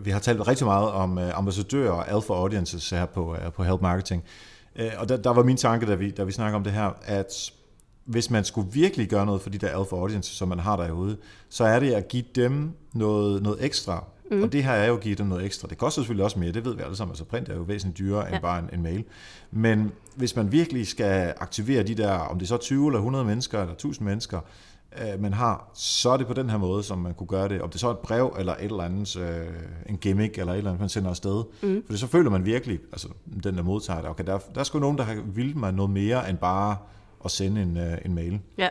vi 0.00 0.10
har 0.10 0.18
talt 0.18 0.48
rigtig 0.48 0.66
meget 0.66 0.88
om 0.90 1.18
øh, 1.18 1.38
ambassadører 1.38 1.90
og 1.90 2.10
alpha 2.10 2.32
audiences 2.32 2.90
her 2.90 3.06
på, 3.06 3.34
øh, 3.34 3.52
på 3.52 3.64
Help 3.64 3.80
Marketing, 3.80 4.24
Øh, 4.76 4.90
og 4.98 5.08
der, 5.08 5.16
der 5.16 5.30
var 5.30 5.42
min 5.42 5.56
tanke, 5.56 5.86
da 5.86 5.94
vi, 5.94 6.10
da 6.10 6.24
vi 6.24 6.32
snakker 6.32 6.56
om 6.56 6.64
det 6.64 6.72
her, 6.72 6.90
at 7.04 7.52
hvis 8.04 8.30
man 8.30 8.44
skulle 8.44 8.72
virkelig 8.72 9.08
gøre 9.08 9.26
noget 9.26 9.42
for 9.42 9.50
de 9.50 9.58
der 9.58 9.68
alpha 9.68 9.96
audiences, 9.96 10.36
som 10.36 10.48
man 10.48 10.58
har 10.58 10.76
derude, 10.76 11.16
så 11.48 11.64
er 11.64 11.80
det 11.80 11.92
at 11.92 12.08
give 12.08 12.24
dem 12.34 12.70
noget, 12.92 13.42
noget 13.42 13.64
ekstra. 13.64 14.04
Mm. 14.30 14.42
Og 14.42 14.52
det 14.52 14.64
her 14.64 14.72
er 14.72 14.86
jo 14.86 14.94
at 14.94 15.00
give 15.00 15.14
dem 15.14 15.26
noget 15.26 15.44
ekstra. 15.44 15.68
Det 15.68 15.78
koster 15.78 16.02
selvfølgelig 16.02 16.24
også 16.24 16.38
mere, 16.38 16.52
det 16.52 16.64
ved 16.64 16.74
vi 16.76 16.82
alle 16.82 16.96
sammen. 16.96 17.12
Altså 17.12 17.24
print 17.24 17.48
er 17.48 17.54
jo 17.54 17.62
væsentligt 17.62 17.98
dyrere 17.98 18.26
end 18.26 18.34
Ja. 18.34 18.40
bare 18.40 18.58
en, 18.58 18.68
en 18.72 18.82
mail. 18.82 19.04
Men 19.50 19.92
hvis 20.16 20.36
man 20.36 20.52
virkelig 20.52 20.86
skal 20.86 21.34
aktivere 21.40 21.82
de 21.82 21.94
der, 21.94 22.12
om 22.12 22.38
det 22.38 22.46
er 22.46 22.48
så 22.48 22.56
20 22.56 22.86
eller 22.86 22.98
100 22.98 23.24
mennesker 23.24 23.60
eller 23.60 23.74
1000 23.74 24.08
mennesker, 24.08 24.40
øh, 25.00 25.22
man 25.22 25.32
har, 25.32 25.70
så 25.74 26.10
er 26.10 26.16
det 26.16 26.26
på 26.26 26.32
den 26.32 26.50
her 26.50 26.58
måde, 26.58 26.82
som 26.82 26.98
man 26.98 27.14
kunne 27.14 27.26
gøre 27.26 27.48
det. 27.48 27.62
Om 27.62 27.70
det 27.70 27.80
så 27.80 27.86
er 27.86 27.90
et 27.90 27.98
brev 27.98 28.36
eller 28.38 28.54
et 28.54 28.64
eller 28.64 28.82
andet, 28.82 29.16
øh, 29.16 29.46
en 29.88 29.96
gimmick 29.96 30.38
eller 30.38 30.52
et 30.52 30.58
eller 30.58 30.70
andet, 30.70 30.80
man 30.80 30.88
sender 30.88 31.10
afsted. 31.10 31.44
Mm. 31.62 31.84
For 31.86 31.96
så 31.96 32.06
føler 32.06 32.30
man 32.30 32.44
virkelig, 32.44 32.78
altså 32.92 33.08
den 33.44 33.56
der 33.56 33.62
modtager 33.62 34.00
det, 34.00 34.10
okay, 34.10 34.24
der, 34.24 34.38
der 34.54 34.60
er 34.60 34.64
sgu 34.64 34.78
nogen, 34.78 34.98
der 34.98 35.04
har 35.04 35.22
vildt 35.34 35.56
mig 35.56 35.72
noget 35.72 35.90
mere 35.90 36.30
end 36.30 36.38
bare 36.38 36.76
at 37.24 37.30
sende 37.30 37.62
en, 37.62 37.76
øh, 37.76 37.98
en 38.04 38.14
mail. 38.14 38.40
Ja, 38.58 38.68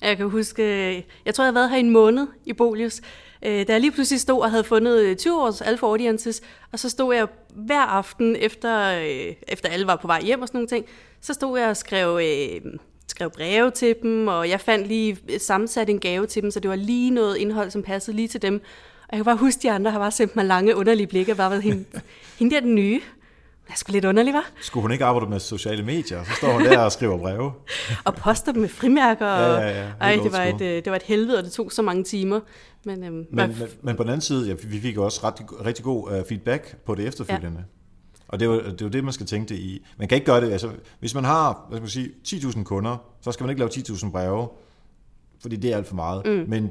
jeg 0.00 0.16
kan 0.16 0.30
huske, 0.30 0.62
øh, 0.62 1.02
jeg 1.24 1.34
tror, 1.34 1.44
jeg 1.44 1.48
har 1.48 1.60
været 1.60 1.70
her 1.70 1.76
en 1.76 1.90
måned 1.90 2.26
i 2.44 2.52
Bolius, 2.52 3.00
øh, 3.42 3.66
da 3.66 3.72
jeg 3.72 3.80
lige 3.80 3.92
pludselig 3.92 4.20
stod 4.20 4.40
og 4.42 4.50
havde 4.50 4.64
fundet 4.64 5.00
øh, 5.00 5.16
20 5.16 5.42
års 5.42 5.60
alfa 5.60 5.86
audiences, 5.86 6.42
og 6.72 6.78
så 6.78 6.88
stod 6.88 7.14
jeg 7.14 7.26
hver 7.54 7.80
aften, 7.80 8.36
efter, 8.36 8.98
øh, 8.98 9.34
efter 9.48 9.68
alle 9.68 9.86
var 9.86 9.96
på 9.96 10.06
vej 10.06 10.22
hjem 10.22 10.42
og 10.42 10.48
sådan 10.48 10.58
nogle 10.58 10.68
ting, 10.68 10.86
så 11.20 11.34
stod 11.34 11.58
jeg 11.58 11.68
og 11.68 11.76
skrev, 11.76 12.20
øh, 12.22 12.72
skrev 13.20 13.30
breve 13.30 13.70
til 13.70 13.94
dem, 14.02 14.28
og 14.28 14.48
jeg 14.48 14.60
fandt 14.60 14.86
lige 14.86 15.16
øh, 15.28 15.40
sammensat 15.40 15.90
en 15.90 15.98
gave 16.00 16.26
til 16.26 16.42
dem, 16.42 16.50
så 16.50 16.60
det 16.60 16.68
var 16.70 16.76
lige 16.76 17.10
noget 17.10 17.36
indhold, 17.36 17.70
som 17.70 17.82
passede 17.82 18.16
lige 18.16 18.28
til 18.28 18.42
dem. 18.42 18.54
Og 19.02 19.08
jeg 19.12 19.18
kan 19.18 19.24
bare 19.24 19.36
huske, 19.36 19.62
de 19.62 19.70
andre 19.70 19.90
har 19.90 19.98
bare 19.98 20.10
sendt 20.10 20.36
mig 20.36 20.44
lange, 20.44 20.76
underlige 20.76 21.06
blikke, 21.06 21.34
bare 21.34 21.50
været 21.50 21.62
hende, 21.62 21.84
hende 22.38 22.54
der 22.54 22.60
den 22.60 22.74
nye. 22.74 23.00
Det 23.66 23.72
er 23.74 23.76
sgu 23.76 23.92
lidt 23.92 24.04
underligt, 24.04 24.34
var? 24.34 24.50
Skulle 24.60 24.82
hun 24.82 24.92
ikke 24.92 25.04
arbejde 25.04 25.30
med 25.30 25.40
sociale 25.40 25.82
medier, 25.84 26.24
så 26.24 26.30
står 26.36 26.52
hun 26.52 26.64
der 26.64 26.78
og 26.78 26.92
skriver 26.92 27.18
breve. 27.18 27.52
og 28.04 28.14
poster 28.14 28.52
dem 28.52 28.60
med 28.60 28.68
frimærker. 28.68 29.26
Ja, 29.26 29.54
og- 29.54 29.60
ja, 29.62 29.68
ja. 29.68 29.84
Helt 29.84 29.94
Ej, 30.00 30.16
det 30.22 30.32
var, 30.32 30.44
et, 30.44 30.60
øh, 30.62 30.84
det 30.84 30.90
var 30.90 30.96
et 30.96 31.02
helvede, 31.02 31.38
og 31.38 31.44
det 31.44 31.52
tog 31.52 31.72
så 31.72 31.82
mange 31.82 32.04
timer. 32.04 32.40
Men, 32.84 33.04
øhm, 33.04 33.14
Men, 33.14 33.26
var- 33.38 33.46
men, 33.46 33.68
men 33.82 33.96
på 33.96 34.02
den 34.02 34.10
anden 34.10 34.20
side, 34.20 34.48
ja, 34.48 34.54
vi 34.68 34.80
fik 34.80 34.98
også 34.98 35.20
ret, 35.24 35.34
rigtig 35.66 35.84
god 35.84 36.12
uh, 36.12 36.26
feedback 36.28 36.76
på 36.86 36.94
det 36.94 37.06
efterfølgende. 37.06 37.58
Ja. 37.58 37.79
Og 38.30 38.40
det 38.40 38.46
er, 38.46 38.50
jo, 38.50 38.60
det 38.60 38.80
er 38.80 38.84
jo 38.84 38.88
det, 38.88 39.04
man 39.04 39.12
skal 39.12 39.26
tænke 39.26 39.48
det 39.48 39.60
i. 39.60 39.86
Man 39.98 40.08
kan 40.08 40.16
ikke 40.16 40.26
gøre 40.26 40.40
det, 40.40 40.52
altså 40.52 40.72
hvis 41.00 41.14
man 41.14 41.24
har, 41.24 41.66
hvad 41.68 41.78
skal 41.78 41.82
man 41.82 42.12
sige, 42.24 42.40
10.000 42.48 42.62
kunder, 42.62 42.96
så 43.20 43.32
skal 43.32 43.44
man 43.44 43.50
ikke 43.50 43.60
lave 43.60 43.70
10.000 43.70 44.10
breve, 44.10 44.48
fordi 45.40 45.56
det 45.56 45.72
er 45.72 45.76
alt 45.76 45.86
for 45.86 45.94
meget. 45.94 46.26
Mm. 46.26 46.44
Men 46.48 46.70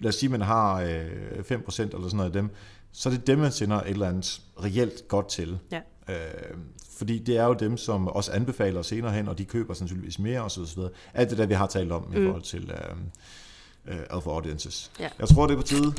lad 0.00 0.08
os 0.08 0.14
sige, 0.14 0.26
at 0.26 0.30
man 0.30 0.40
har 0.40 0.80
øh, 0.80 0.88
5% 0.88 0.88
eller 0.88 1.74
sådan 1.74 2.16
noget 2.16 2.26
af 2.26 2.32
dem, 2.32 2.50
så 2.92 3.08
er 3.08 3.12
det 3.12 3.26
dem, 3.26 3.38
man 3.38 3.52
sender 3.52 3.80
et 3.80 3.88
eller 3.88 4.08
andet 4.08 4.42
reelt 4.64 5.08
godt 5.08 5.28
til. 5.28 5.58
ja. 5.72 5.80
Øh, 6.08 6.56
fordi 6.98 7.18
det 7.18 7.36
er 7.36 7.44
jo 7.44 7.54
dem, 7.54 7.76
som 7.76 8.08
også 8.08 8.32
anbefaler 8.32 8.82
senere 8.82 9.12
hen, 9.12 9.28
og 9.28 9.38
de 9.38 9.44
køber 9.44 9.74
sandsynligvis 9.74 10.18
mere 10.18 10.40
osv. 10.40 10.62
Alt 11.14 11.30
det 11.30 11.38
der, 11.38 11.46
vi 11.46 11.54
har 11.54 11.66
talt 11.66 11.92
om 11.92 12.02
mm. 12.02 12.22
i 12.22 12.26
forhold 12.26 12.42
til 12.42 12.70
øh, 12.70 13.94
øh, 13.94 14.00
alpha 14.10 14.30
audiences. 14.30 14.90
Ja. 15.00 15.08
Jeg 15.18 15.28
tror, 15.28 15.46
det 15.46 15.54
er 15.54 15.56
på 15.56 15.66
tide, 15.66 15.92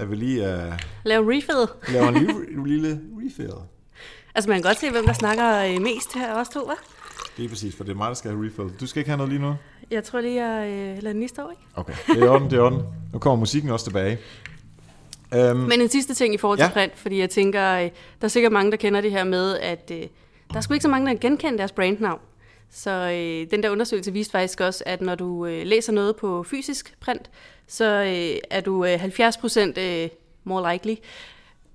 at 0.00 0.10
vi 0.10 0.16
lige 0.16 0.52
øh, 0.54 0.72
Lav 1.04 1.20
en 1.20 1.28
refill. 1.28 1.92
laver 1.94 2.08
en 2.08 2.14
lille, 2.24 2.66
lille 2.66 3.00
refill. 3.24 3.52
Altså, 4.34 4.50
man 4.50 4.62
kan 4.62 4.68
godt 4.68 4.80
se, 4.80 4.90
hvem 4.90 5.04
der 5.06 5.12
snakker 5.12 5.58
øh, 5.64 5.82
mest 5.82 6.14
her, 6.14 6.34
også 6.34 6.52
to, 6.52 6.60
hva'? 6.60 6.84
Det 7.36 7.44
er 7.44 7.48
præcis, 7.48 7.76
for 7.76 7.84
det 7.84 7.92
er 7.92 7.96
mig, 7.96 8.08
der 8.08 8.14
skal 8.14 8.30
have 8.30 8.46
refill. 8.46 8.68
Du 8.80 8.86
skal 8.86 9.00
ikke 9.00 9.10
have 9.10 9.16
noget 9.18 9.32
lige 9.32 9.42
nu? 9.42 9.54
Jeg 9.90 10.04
tror 10.04 10.20
lige, 10.20 10.44
jeg 10.44 10.68
øh, 10.70 10.86
lader 11.02 11.08
den 11.12 11.18
lige 11.20 11.28
stå, 11.28 11.50
ikke? 11.50 11.62
Okay, 11.74 11.92
det 12.08 12.22
er 12.22 12.28
orden, 12.30 12.50
det 12.50 12.58
er 12.58 12.62
orden. 12.62 12.82
Nu 13.12 13.18
kommer 13.18 13.36
musikken 13.38 13.70
også 13.70 13.86
tilbage. 13.86 14.18
Um, 15.50 15.56
Men 15.56 15.80
en 15.80 15.88
sidste 15.88 16.14
ting 16.14 16.34
i 16.34 16.38
forhold 16.38 16.58
til 16.58 16.64
ja. 16.64 16.70
print, 16.72 16.92
fordi 16.98 17.18
jeg 17.20 17.30
tænker, 17.30 17.72
øh, 17.74 17.82
der 17.82 17.90
er 18.20 18.28
sikkert 18.28 18.52
mange, 18.52 18.70
der 18.70 18.76
kender 18.76 19.00
det 19.00 19.10
her 19.10 19.24
med, 19.24 19.58
at 19.58 19.90
øh, 19.94 20.02
der 20.50 20.56
er 20.56 20.60
sgu 20.60 20.74
ikke 20.74 20.82
så 20.82 20.88
mange, 20.88 21.06
der 21.12 21.18
genkender 21.20 21.56
deres 21.56 21.72
brandnavn. 21.72 22.20
Så 22.70 22.90
øh, 22.90 23.50
den 23.50 23.62
der 23.62 23.70
undersøgelse 23.70 24.12
viste 24.12 24.32
faktisk 24.32 24.60
også, 24.60 24.82
at 24.86 25.00
når 25.00 25.14
du 25.14 25.46
øh, 25.46 25.66
læser 25.66 25.92
noget 25.92 26.16
på 26.16 26.42
fysisk 26.42 26.94
print, 27.00 27.30
så 27.66 27.84
øh, 27.84 28.40
er 28.50 28.60
du 28.60 28.84
øh, 28.84 29.00
70 29.00 29.36
procent 29.36 29.78
øh, 29.78 30.08
more 30.44 30.72
likely, 30.72 30.94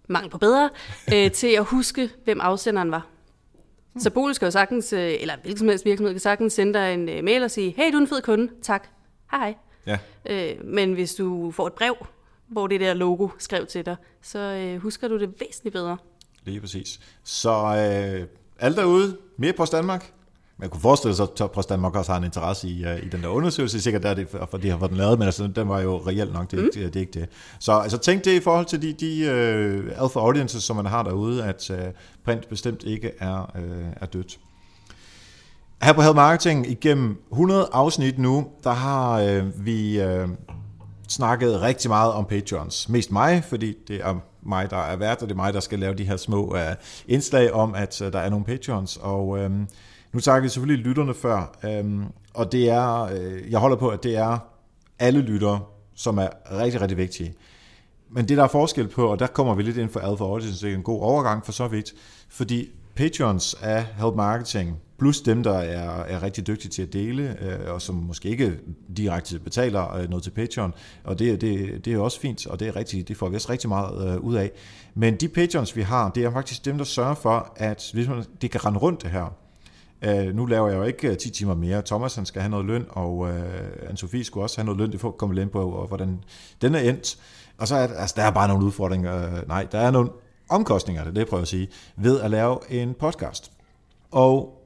mangel 0.08 0.32
på 0.32 0.38
bedre, 0.38 0.70
øh, 1.14 1.32
til 1.32 1.48
at 1.48 1.66
huske, 1.66 2.10
hvem 2.24 2.42
afsenderen 2.42 2.92
var. 2.92 3.08
Så 4.00 4.10
Bolig 4.10 4.36
skal 4.36 4.46
jo 4.46 4.52
sagtens, 4.52 4.94
øh, 4.94 5.14
eller 5.20 5.36
hvilken 5.42 5.58
som 5.58 5.68
helst 5.68 5.86
virksomhed 5.86 6.14
kan 6.14 6.20
sagtens 6.20 6.54
sende 6.54 6.74
dig 6.74 6.94
en 6.94 7.10
øh, 7.10 7.24
mail 7.24 7.44
og 7.44 7.52
sige, 7.52 7.74
hey, 7.78 7.92
du 7.92 7.98
er 7.98 8.02
en 8.02 8.08
fed 8.08 8.22
kunde, 8.22 8.52
tak, 8.62 8.88
hej 9.32 9.40
hej. 9.40 9.56
ja, 9.86 9.98
Øh, 10.26 10.66
men 10.66 10.94
hvis 10.94 11.16
du 11.16 11.52
får 11.52 11.68
et 11.68 11.74
brev, 11.74 11.96
hvor 12.48 12.68
det 12.68 12.80
der 12.80 12.94
logo 12.94 13.28
skrev 13.38 13.66
til 13.66 13.86
dig, 13.86 13.96
så 14.22 14.40
øh, 14.40 14.78
husker 14.82 15.08
du 15.08 15.20
det 15.20 15.34
væsentligt 15.40 15.74
bedre. 15.74 15.98
lige 16.44 16.62
præcis. 16.62 17.00
Så 17.24 17.50
øh, 17.52 18.28
alle 18.60 18.78
derude, 18.78 19.18
mere 19.38 19.54
Post 19.54 19.72
Danmark. 19.72 20.14
Man 20.60 20.70
kunne 20.70 20.82
forestille 20.82 21.16
sig, 21.16 21.24
at 21.24 21.30
Toppost 21.30 21.70
Danmark 21.70 21.96
også 21.96 22.12
har 22.12 22.20
en 22.20 22.24
interesse 22.26 22.68
i, 22.68 22.86
uh, 22.86 22.98
i 22.98 23.10
den 23.10 23.22
der 23.22 23.28
undersøgelse. 23.28 23.82
Sikkert 23.82 24.06
er 24.06 24.14
det, 24.14 24.28
for 24.52 24.58
de 24.58 24.70
har 24.70 24.88
den 24.88 24.98
lavet, 24.98 25.20
men 25.20 25.26
altså, 25.26 25.48
den 25.48 25.70
var 25.70 25.80
jo 25.80 25.98
reelt 26.08 26.34
nok, 26.34 26.52
det, 26.52 26.60
mm. 26.60 26.70
det, 26.74 26.94
det 26.94 26.96
er 26.96 27.00
ikke 27.00 27.20
det. 27.20 27.30
Så 27.60 27.80
altså, 27.80 27.98
tænk 27.98 28.26
det 28.26 28.32
i 28.32 28.40
forhold 28.40 28.66
til 28.66 28.82
de, 28.82 28.94
de 28.94 29.22
uh, 29.26 30.04
alpha 30.04 30.20
audiences, 30.20 30.64
som 30.64 30.76
man 30.76 30.86
har 30.86 31.04
derude, 31.04 31.44
at 31.44 31.70
uh, 31.70 31.78
print 32.26 32.50
bestemt 32.50 32.84
ikke 32.84 33.12
er, 33.20 33.52
uh, 33.56 33.88
er 34.02 34.06
dødt. 34.06 34.40
Her 35.84 35.94
på 35.94 36.02
Health 36.02 36.16
Marketing, 36.16 36.72
igennem 36.72 37.18
100 37.32 37.70
afsnit 37.72 38.20
nu, 38.20 38.48
der 38.64 38.74
har 38.74 39.24
uh, 39.24 39.66
vi 39.66 40.04
uh, 40.04 40.30
snakket 41.08 41.62
rigtig 41.62 41.90
meget 41.90 42.14
om 42.14 42.26
Patreons. 42.26 42.90
Mest 42.90 43.12
mig, 43.12 43.44
fordi 43.44 43.76
det 43.88 43.96
er 43.96 44.16
mig, 44.44 44.70
der 44.70 44.78
er 44.78 44.96
vært, 44.96 45.22
og 45.22 45.28
det 45.28 45.34
er 45.34 45.42
mig, 45.42 45.54
der 45.54 45.60
skal 45.60 45.80
lave 45.80 45.94
de 45.96 46.04
her 46.04 46.18
små 46.18 46.46
uh, 46.46 46.60
indslag 47.08 47.54
om, 47.54 47.76
at 47.76 48.02
uh, 48.02 48.12
der 48.12 48.20
er 48.20 48.30
nogle 48.30 48.46
Patreons. 48.46 48.98
Og 48.98 49.28
uh, 49.28 49.52
nu 50.14 50.20
takker 50.20 50.42
vi 50.42 50.50
selvfølgelig 50.50 50.86
lytterne 50.86 51.14
før, 51.14 51.56
um, 51.82 52.14
og 52.34 52.52
det 52.52 52.70
er, 52.70 53.02
øh, 53.02 53.52
jeg 53.52 53.60
holder 53.60 53.78
på, 53.78 53.90
at 53.90 54.04
det 54.04 54.18
er 54.18 54.38
alle 55.00 55.22
lyttere, 55.22 55.60
som 55.96 56.18
er 56.18 56.28
rigtig, 56.52 56.82
rigtig 56.82 56.98
vigtige. 56.98 57.34
Men 58.10 58.28
det, 58.28 58.38
der 58.38 58.44
er 58.44 58.48
forskel 58.48 58.88
på, 58.88 59.08
og 59.08 59.20
der 59.20 59.28
kommer 59.28 59.56
vi 59.56 59.64
lidt 59.64 59.78
ind 59.78 59.90
for 59.90 60.00
Alpha 60.00 60.24
Audience, 60.24 60.66
det 60.66 60.74
er 60.74 60.78
en 60.78 60.84
god 60.84 61.02
overgang 61.02 61.46
for 61.46 61.52
så 61.52 61.68
vidt, 61.68 61.94
fordi 62.30 62.70
patrons 62.96 63.54
af 63.62 63.84
Help 63.84 64.16
Marketing, 64.16 64.78
plus 65.00 65.22
dem, 65.22 65.44
der 65.44 65.54
er, 65.54 66.04
er 66.04 66.24
rigtig 66.24 66.48
dygtige 66.48 66.72
til 66.72 66.82
at 66.82 66.94
dele, 66.94 67.38
øh, 67.42 67.74
og 67.74 67.82
som 67.82 67.96
måske 67.96 68.30
ikke 68.30 68.60
direkte 68.98 69.40
betaler 69.40 69.96
øh, 69.96 70.10
noget 70.10 70.24
til 70.24 70.32
Patreon, 70.32 70.74
og 71.04 71.20
det, 71.20 71.42
det, 71.42 71.86
det 71.86 71.94
er 71.94 72.00
også 72.00 72.20
fint, 72.20 72.48
og 72.48 72.60
det, 72.60 72.68
er 72.68 72.76
rigtig, 72.76 73.08
det 73.08 73.18
får 73.18 73.30
vi 73.30 73.36
også 73.36 73.52
rigtig 73.52 73.70
meget 73.70 74.14
øh, 74.14 74.20
ud 74.20 74.36
af. 74.36 74.52
Men 74.94 75.16
de 75.16 75.28
patrons, 75.28 75.76
vi 75.76 75.82
har, 75.82 76.10
det 76.10 76.24
er 76.24 76.32
faktisk 76.32 76.66
dem, 76.66 76.78
der 76.78 76.86
sørger 76.86 77.16
for, 77.16 77.54
at 77.56 77.90
hvis 77.94 78.08
man, 78.08 78.24
det 78.42 78.52
kan 78.52 78.66
rende 78.66 78.80
rundt 78.80 79.02
det 79.04 79.12
her. 79.12 79.36
Øh, 80.02 80.36
nu 80.36 80.46
laver 80.46 80.68
jeg 80.68 80.78
jo 80.78 80.84
ikke 80.84 81.10
øh, 81.10 81.18
10 81.18 81.30
timer 81.30 81.56
mere. 81.56 81.82
Thomas 81.86 82.16
han 82.16 82.26
skal 82.26 82.42
have 82.42 82.50
noget 82.50 82.66
løn, 82.66 82.86
og 82.90 83.30
øh, 83.30 83.68
Anne-Sophie 83.90 84.24
skulle 84.24 84.44
også 84.44 84.58
have 84.58 84.66
noget 84.66 84.80
løn. 84.80 84.92
Det 84.92 85.00
får 85.00 85.12
komme 85.12 85.42
ind 85.42 85.50
på, 85.50 85.72
og 85.72 85.88
hvordan 85.88 86.24
den 86.62 86.76
er 86.76 86.80
endt. 86.80 87.18
Og 87.58 87.68
så 87.68 87.76
er 87.76 87.88
altså, 87.88 88.14
der 88.18 88.24
er 88.24 88.32
bare 88.32 88.48
nogle 88.48 88.66
udfordringer. 88.66 89.28
Uh, 89.28 89.48
nej, 89.48 89.68
der 89.72 89.80
er 89.80 89.92
nogle 89.92 90.10
omkostninger, 90.50 91.04
det 91.04 91.10
er 91.10 91.14
det, 91.14 91.20
jeg 91.20 91.28
prøver 91.28 91.42
at 91.42 91.48
sige, 91.48 91.68
ved 91.96 92.22
at 92.22 92.32
lave 92.32 92.60
en 92.70 92.94
podcast. 92.94 93.52
Og 94.12 94.64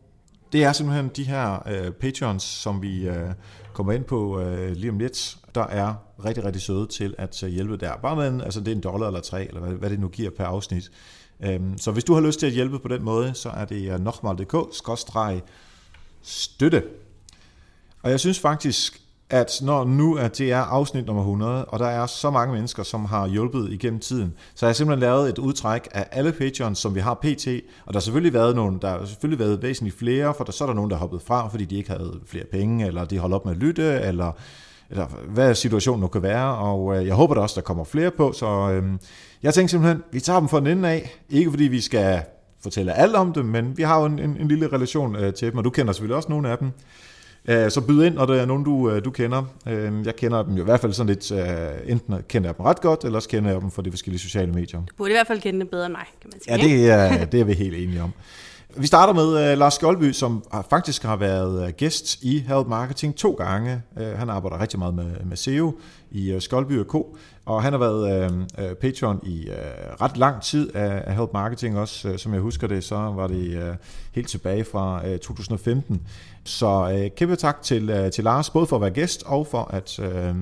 det 0.51 0.63
er 0.63 0.71
simpelthen 0.71 1.11
de 1.15 1.23
her 1.23 1.67
øh, 1.67 1.91
Patreons, 1.91 2.43
som 2.43 2.81
vi 2.81 3.07
øh, 3.07 3.29
kommer 3.73 3.93
ind 3.93 4.03
på 4.03 4.39
øh, 4.39 4.71
lige 4.71 4.91
om 4.91 4.99
lidt, 4.99 5.37
der 5.55 5.67
er 5.67 5.93
rigtig, 6.25 6.45
rigtig 6.45 6.61
søde 6.61 6.87
til 6.87 7.15
at 7.17 7.43
øh, 7.43 7.49
hjælpe 7.49 7.77
der. 7.77 7.97
Bare 8.01 8.15
med 8.15 8.27
en, 8.27 8.41
altså 8.41 8.59
det 8.59 8.67
er 8.67 8.75
en 8.75 8.81
dollar 8.81 9.07
eller 9.07 9.21
tre, 9.21 9.47
eller 9.47 9.61
hvad, 9.61 9.71
hvad 9.71 9.89
det 9.89 9.99
nu 9.99 10.07
giver 10.07 10.29
per 10.37 10.45
afsnit. 10.45 10.91
Øhm, 11.41 11.77
så 11.77 11.91
hvis 11.91 12.03
du 12.03 12.13
har 12.13 12.21
lyst 12.21 12.39
til 12.39 12.47
at 12.47 12.53
hjælpe 12.53 12.79
på 12.79 12.87
den 12.87 13.03
måde, 13.03 13.33
så 13.33 13.49
er 13.49 13.65
det 13.65 14.01
nokmal.dk-støtte. 14.01 16.83
Og 18.03 18.11
jeg 18.11 18.19
synes 18.19 18.39
faktisk, 18.39 19.01
at 19.29 19.59
når 19.61 19.83
nu 19.83 20.15
at 20.15 20.37
det 20.37 20.51
er 20.51 20.59
afsnit 20.59 21.05
nummer 21.05 21.21
100, 21.21 21.65
og 21.65 21.79
der 21.79 21.85
er 21.85 22.05
så 22.05 22.29
mange 22.29 22.53
mennesker, 22.53 22.83
som 22.83 23.05
har 23.05 23.27
hjulpet 23.27 23.71
igennem 23.71 23.99
tiden, 23.99 24.33
så 24.55 24.65
har 24.65 24.69
jeg 24.69 24.75
simpelthen 24.75 24.99
lavet 24.99 25.29
et 25.29 25.37
udtræk 25.37 25.87
af 25.91 26.07
alle 26.11 26.31
Patreons, 26.31 26.79
som 26.79 26.95
vi 26.95 26.99
har 26.99 27.13
pt. 27.13 27.47
Og 27.85 27.93
der 27.93 27.93
har 27.93 27.99
selvfølgelig 27.99 28.33
været 28.33 28.55
nogle, 28.55 28.79
der 28.81 28.89
har 28.89 29.05
selvfølgelig 29.05 29.39
været 29.39 29.61
væsentligt 29.61 29.97
flere, 29.97 30.33
for 30.33 30.43
der, 30.43 30.51
så 30.51 30.63
er 30.63 30.67
der 30.67 30.73
nogen, 30.73 30.89
der 30.89 30.95
er 30.95 30.99
hoppet 30.99 31.21
fra, 31.21 31.47
fordi 31.47 31.65
de 31.65 31.75
ikke 31.75 31.89
havde 31.89 32.19
flere 32.25 32.45
penge, 32.51 32.87
eller 32.87 33.05
de 33.05 33.17
holdt 33.17 33.35
op 33.35 33.45
med 33.45 33.53
at 33.53 33.59
lytte, 33.59 33.83
eller, 33.83 34.31
eller 34.89 35.07
hvad 35.27 35.55
situationen 35.55 36.01
nu 36.01 36.07
kan 36.07 36.21
være. 36.21 36.57
Og 36.57 36.97
øh, 36.97 37.07
jeg 37.07 37.15
håber 37.15 37.33
da 37.33 37.41
også, 37.41 37.55
der 37.55 37.61
kommer 37.61 37.83
flere 37.83 38.11
på, 38.11 38.31
så 38.31 38.71
øh, 38.71 38.83
jeg 39.43 39.53
tænker 39.53 39.69
simpelthen, 39.69 40.03
vi 40.11 40.19
tager 40.19 40.39
dem 40.39 40.49
fra 40.49 40.59
den 40.59 40.67
ende 40.67 40.89
af. 40.89 41.15
Ikke 41.29 41.51
fordi 41.51 41.63
vi 41.63 41.81
skal 41.81 42.21
fortælle 42.61 42.93
alt 42.93 43.15
om 43.15 43.33
dem, 43.33 43.45
men 43.45 43.77
vi 43.77 43.83
har 43.83 43.99
jo 43.99 44.05
en, 44.05 44.19
en, 44.19 44.37
en 44.39 44.47
lille 44.47 44.67
relation 44.67 45.15
øh, 45.15 45.33
til 45.33 45.51
dem, 45.51 45.57
og 45.57 45.63
du 45.63 45.69
kender 45.69 45.93
selvfølgelig 45.93 46.15
også 46.15 46.29
nogle 46.29 46.49
af 46.49 46.57
dem. 46.57 46.71
Øh, 47.47 47.71
så 47.71 47.81
byd 47.81 48.03
ind, 48.03 48.15
når 48.15 48.25
der 48.25 48.41
er 48.41 48.45
nogen, 48.45 48.63
du, 48.63 48.89
øh, 48.89 49.05
du 49.05 49.11
kender. 49.11 49.43
Øh, 49.67 50.05
jeg 50.05 50.15
kender 50.15 50.43
dem 50.43 50.53
jo 50.53 50.61
i 50.61 50.65
hvert 50.65 50.79
fald 50.79 50.93
sådan 50.93 51.07
lidt, 51.07 51.31
enten 51.85 52.15
kender 52.29 52.49
jeg 52.49 52.57
dem 52.57 52.65
ret 52.65 52.81
godt, 52.81 53.03
eller 53.03 53.15
også 53.15 53.29
kender 53.29 53.51
jeg 53.51 53.61
dem 53.61 53.71
fra 53.71 53.81
de 53.81 53.91
forskellige 53.91 54.21
sociale 54.21 54.51
medier. 54.51 54.79
Du 54.79 54.95
burde 54.97 55.11
i 55.11 55.13
hvert 55.13 55.27
fald 55.27 55.41
kende 55.41 55.59
dem 55.59 55.67
bedre 55.67 55.85
end 55.85 55.93
mig, 55.93 56.05
kan 56.21 56.29
man 56.33 56.41
sige. 56.41 56.55
Ja, 56.55 56.63
det 56.63 57.21
er, 57.21 57.25
det 57.25 57.39
er 57.39 57.43
vi 57.43 57.53
helt 57.53 57.75
enige 57.75 58.03
om. 58.03 58.13
Vi 58.77 58.87
starter 58.87 59.13
med 59.13 59.51
uh, 59.53 59.59
Lars 59.59 59.73
Skjoldby, 59.73 60.11
som 60.11 60.43
faktisk 60.69 61.03
har 61.03 61.15
været 61.15 61.63
uh, 61.63 61.69
gæst 61.69 62.21
i 62.21 62.39
Help 62.39 62.67
Marketing 62.67 63.15
to 63.15 63.31
gange. 63.31 63.81
Uh, 63.97 64.03
han 64.03 64.29
arbejder 64.29 64.61
rigtig 64.61 64.79
meget 64.79 64.93
med, 64.93 65.05
med 65.25 65.37
SEO 65.37 65.73
i 66.11 66.35
uh, 66.35 66.41
Skjoldby 66.41 66.83
Co. 66.83 67.17
Og 67.45 67.63
han 67.63 67.73
har 67.73 67.79
været 67.79 68.31
uh, 68.31 68.63
Patreon 68.81 69.19
i 69.23 69.49
uh, 69.49 69.55
ret 70.01 70.17
lang 70.17 70.41
tid 70.41 70.75
af, 70.75 71.03
af 71.07 71.15
Help 71.15 71.29
Marketing 71.33 71.77
også. 71.77 72.09
Uh, 72.09 72.17
som 72.17 72.33
jeg 72.33 72.41
husker 72.41 72.67
det, 72.67 72.83
så 72.83 72.95
var 72.95 73.27
det 73.27 73.69
uh, 73.69 73.75
helt 74.11 74.29
tilbage 74.29 74.63
fra 74.63 75.01
uh, 75.05 75.11
2015. 75.11 76.01
Så 76.43 76.93
uh, 76.93 77.15
kæmpe 77.15 77.35
tak 77.35 77.61
til, 77.61 78.03
uh, 78.03 78.11
til 78.11 78.23
Lars, 78.23 78.49
både 78.49 78.67
for 78.67 78.75
at 78.75 78.81
være 78.81 78.91
gæst 78.91 79.23
og 79.25 79.47
for 79.47 79.63
at 79.73 79.99
uh, 79.99 80.35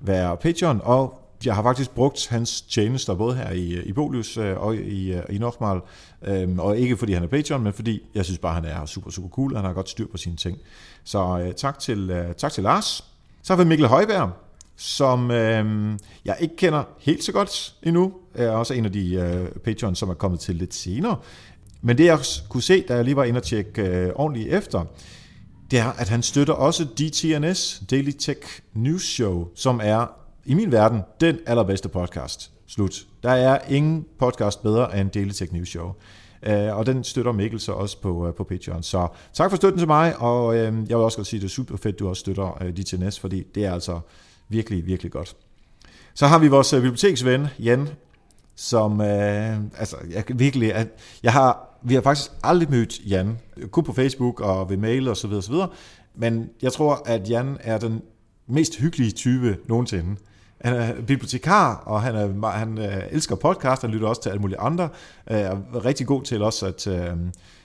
være 0.00 0.36
Patreon. 0.36 0.80
Og 0.84 1.27
jeg 1.44 1.54
har 1.54 1.62
faktisk 1.62 1.90
brugt 1.90 2.28
hans 2.28 2.60
tjenester 2.60 3.14
både 3.14 3.36
her 3.36 3.50
i, 3.50 3.82
i 3.82 3.92
Bolius 3.92 4.36
øh, 4.36 4.56
og 4.56 4.76
i, 4.76 5.12
øh, 5.12 5.22
i 5.30 5.38
Nordmal, 5.38 5.80
øhm, 6.24 6.58
og 6.58 6.78
ikke 6.78 6.96
fordi 6.96 7.12
han 7.12 7.22
er 7.22 7.26
Patreon, 7.26 7.62
men 7.62 7.72
fordi 7.72 8.02
jeg 8.14 8.24
synes 8.24 8.38
bare, 8.38 8.54
han 8.54 8.64
er 8.64 8.86
super, 8.86 9.10
super 9.10 9.28
cool, 9.28 9.56
han 9.56 9.64
har 9.64 9.72
godt 9.72 9.88
styr 9.88 10.06
på 10.06 10.16
sine 10.16 10.36
ting. 10.36 10.58
Så 11.04 11.38
øh, 11.38 11.54
tak, 11.54 11.78
til, 11.78 12.10
øh, 12.10 12.34
tak 12.34 12.52
til 12.52 12.62
Lars. 12.62 13.04
Så 13.42 13.54
har 13.56 13.62
vi 13.62 13.68
Mikkel 13.68 13.86
Højberg, 13.86 14.30
som 14.76 15.30
øh, 15.30 15.98
jeg 16.24 16.36
ikke 16.40 16.56
kender 16.56 16.84
helt 16.98 17.24
så 17.24 17.32
godt 17.32 17.74
endnu. 17.82 18.12
Jeg 18.36 18.44
er 18.44 18.50
også 18.50 18.74
en 18.74 18.84
af 18.84 18.92
de 18.92 19.14
øh, 19.14 19.48
Patreons, 19.48 19.98
som 19.98 20.08
er 20.08 20.14
kommet 20.14 20.40
til 20.40 20.54
lidt 20.54 20.74
senere. 20.74 21.16
Men 21.82 21.98
det 21.98 22.04
jeg 22.04 22.18
kunne 22.48 22.62
se, 22.62 22.84
da 22.88 22.94
jeg 22.94 23.04
lige 23.04 23.16
var 23.16 23.24
inde 23.24 23.38
og 23.38 23.44
tjekke 23.44 23.82
øh, 23.82 24.12
ordentligt 24.14 24.48
efter, 24.54 24.84
det 25.70 25.78
er, 25.78 25.92
at 25.92 26.08
han 26.08 26.22
støtter 26.22 26.54
også 26.54 26.84
DTNS, 26.84 27.82
Daily 27.90 28.10
Tech 28.10 28.40
News 28.74 29.02
Show, 29.02 29.48
som 29.54 29.80
er 29.82 30.06
i 30.44 30.54
min 30.54 30.72
verden 30.72 31.02
den 31.20 31.38
allerbedste 31.46 31.88
podcast. 31.88 32.52
Slut. 32.66 33.06
Der 33.22 33.30
er 33.30 33.58
ingen 33.68 34.06
podcast 34.18 34.62
bedre 34.62 35.00
end 35.00 35.10
Daily 35.10 35.30
Tech 35.30 35.52
News 35.52 35.68
Show. 35.68 35.92
Øh, 36.42 36.76
og 36.76 36.86
den 36.86 37.04
støtter 37.04 37.32
Mikkel 37.32 37.60
så 37.60 37.72
også 37.72 38.00
på, 38.00 38.28
øh, 38.28 38.34
på 38.34 38.44
Patreon. 38.44 38.82
Så 38.82 39.08
tak 39.32 39.50
for 39.50 39.56
støtten 39.56 39.78
til 39.78 39.88
mig, 39.88 40.16
og 40.16 40.56
øh, 40.56 40.62
jeg 40.62 40.96
vil 40.96 41.04
også 41.04 41.18
godt 41.18 41.26
sige, 41.26 41.38
at 41.38 41.42
det 41.42 41.48
er 41.48 41.52
super 41.52 41.76
fedt, 41.76 41.94
at 41.94 41.98
du 41.98 42.08
også 42.08 42.20
støtter 42.20 42.72
DTNS, 42.76 43.20
fordi 43.20 43.42
det 43.54 43.64
er 43.64 43.72
altså 43.72 44.00
virkelig, 44.48 44.86
virkelig 44.86 45.12
godt. 45.12 45.36
Så 46.14 46.26
har 46.26 46.38
vi 46.38 46.48
vores 46.48 46.70
biblioteksven, 46.70 47.46
Jan, 47.58 47.88
som, 48.56 49.00
øh, 49.00 49.60
altså, 49.78 49.96
jeg 50.10 50.24
virkelig, 50.34 50.74
at 50.74 50.88
jeg 51.22 51.32
har, 51.32 51.78
vi 51.82 51.94
har 51.94 52.00
faktisk 52.00 52.30
aldrig 52.42 52.70
mødt 52.70 53.00
Jan, 53.06 53.38
kun 53.70 53.84
på 53.84 53.92
Facebook 53.92 54.40
og 54.40 54.70
ved 54.70 54.76
mail 54.76 55.08
og 55.08 55.16
så 55.16 55.28
videre, 55.28 55.42
så 55.42 55.52
videre, 55.52 55.68
men 56.14 56.50
jeg 56.62 56.72
tror, 56.72 57.02
at 57.06 57.30
Jan 57.30 57.56
er 57.60 57.78
den 57.78 58.02
mest 58.46 58.76
hyggelige 58.76 59.10
type 59.10 59.56
nogensinde. 59.68 60.16
Han 60.60 60.76
er 60.76 60.94
bibliotekar, 60.94 61.74
og 61.74 62.02
han, 62.02 62.14
er, 62.14 62.46
han 62.48 62.78
øh, 62.78 63.02
elsker 63.10 63.36
podcast, 63.36 63.82
han 63.82 63.90
lytter 63.90 64.08
også 64.08 64.22
til 64.22 64.30
alle 64.30 64.40
mulige 64.40 64.58
andre. 64.58 64.88
Øh, 65.30 65.38
er 65.38 65.84
rigtig 65.84 66.06
god 66.06 66.22
til 66.22 66.42
også 66.42 66.66
at, 66.66 66.86
øh, 66.86 67.16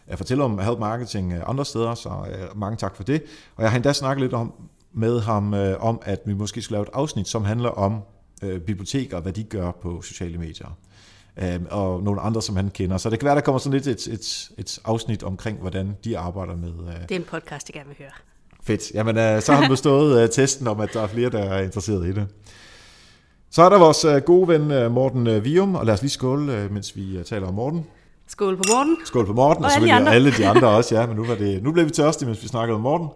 at 0.08 0.18
fortælle 0.18 0.44
om 0.44 0.60
help 0.60 0.80
marketing 0.80 1.34
andre 1.48 1.66
steder, 1.66 1.96
så 1.96 2.10
mange 2.56 2.78
tak 2.78 2.96
for 2.96 3.04
det. 3.04 3.24
Og 3.56 3.64
jeg 3.64 3.72
har 3.72 3.76
endda 3.76 3.94
snakket 3.94 4.22
lidt 4.22 4.34
om, 4.34 4.54
med 4.94 5.20
ham 5.20 5.54
om, 5.80 6.02
at 6.06 6.20
vi 6.26 6.34
måske 6.34 6.62
skal 6.62 6.74
lave 6.74 6.84
et 6.84 6.90
afsnit, 6.94 7.28
som 7.28 7.44
handler 7.44 7.70
om 7.70 8.02
biblioteker 8.42 9.18
og 9.18 9.24
hvad 9.24 9.34
de 9.34 9.44
gør 9.44 9.72
på 9.82 10.02
sociale 10.02 10.38
medier. 10.38 10.78
og 11.70 12.04
nogle 12.04 12.22
andre, 12.22 12.42
som 12.42 12.56
han 12.56 12.70
kender. 12.70 12.98
Så 12.98 13.10
det 13.10 13.20
kan 13.20 13.26
være, 13.26 13.36
der 13.36 13.42
kommer 13.42 13.60
sådan 13.60 13.80
lidt 13.80 13.88
et, 13.88 14.08
et, 14.14 14.52
et 14.58 14.80
afsnit 14.86 15.24
omkring, 15.24 15.60
hvordan 15.60 15.98
de 16.04 16.18
arbejder 16.18 16.56
med... 16.56 16.72
det 17.10 17.12
er 17.12 17.20
en 17.20 17.24
podcast, 17.24 17.70
jeg 17.70 17.74
gerne 17.74 17.88
vil 17.88 17.98
høre. 18.00 18.12
Fedt. 18.64 18.92
Jamen, 18.94 19.42
så 19.42 19.52
har 19.52 19.62
han 19.62 19.70
bestået 19.70 20.32
testen 20.32 20.68
om, 20.68 20.80
at 20.80 20.90
der 20.94 21.02
er 21.02 21.08
flere, 21.08 21.30
der 21.30 21.44
er 21.44 21.62
interesseret 21.62 22.08
i 22.08 22.12
det. 22.12 22.28
Så 23.54 23.64
er 23.64 23.70
der 23.70 23.80
vores 23.80 24.06
øh, 24.06 24.22
gode 24.22 24.48
ven 24.48 24.72
øh, 24.72 24.92
Morten 24.92 25.28
øh, 25.28 25.44
Vium, 25.44 25.76
og 25.76 25.86
lad 25.86 25.94
os 25.94 26.02
lige 26.02 26.12
skåle, 26.12 26.70
mens 26.72 26.96
vi 26.96 27.24
taler 27.26 27.48
om 27.48 27.54
Morten. 27.54 27.86
Skål 28.28 28.58
på 28.58 28.64
Morten. 28.74 28.98
Skål 29.06 29.26
på 29.26 29.34
Morten, 29.34 29.64
og, 29.64 29.66
og 29.66 29.72
så 29.72 29.94
alle, 29.94 30.10
alle 30.10 30.32
de 30.32 30.48
andre 30.48 30.68
også, 30.78 30.96
ja, 30.96 31.06
men 31.06 31.16
nu, 31.16 31.26
var 31.26 31.36
det, 31.36 31.64
nu 31.64 31.72
blev 31.72 31.86
vi 31.86 31.90
tørstige, 31.90 32.28
mens 32.28 32.44
vi 32.44 32.48
snakkede 32.48 32.76
om 32.76 32.82
Morten. 32.82 33.08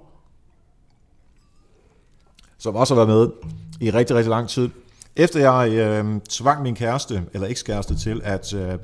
Som 2.58 2.76
også 2.76 2.96
har 2.96 3.06
været 3.06 3.20
med 3.20 3.50
i 3.82 3.92
rigtig, 3.92 4.16
rigtig 4.16 4.30
lang 4.30 4.50
tid. 4.50 4.70
Efter 5.16 5.52
jeg 5.52 5.72
øh, 5.72 6.22
tvang 6.30 6.62
min 6.62 6.76
kæreste, 6.76 7.24
eller 7.34 7.48
ekskæreste, 7.48 7.98
til 7.98 8.22
at 8.24 8.54
øh, 8.54 8.80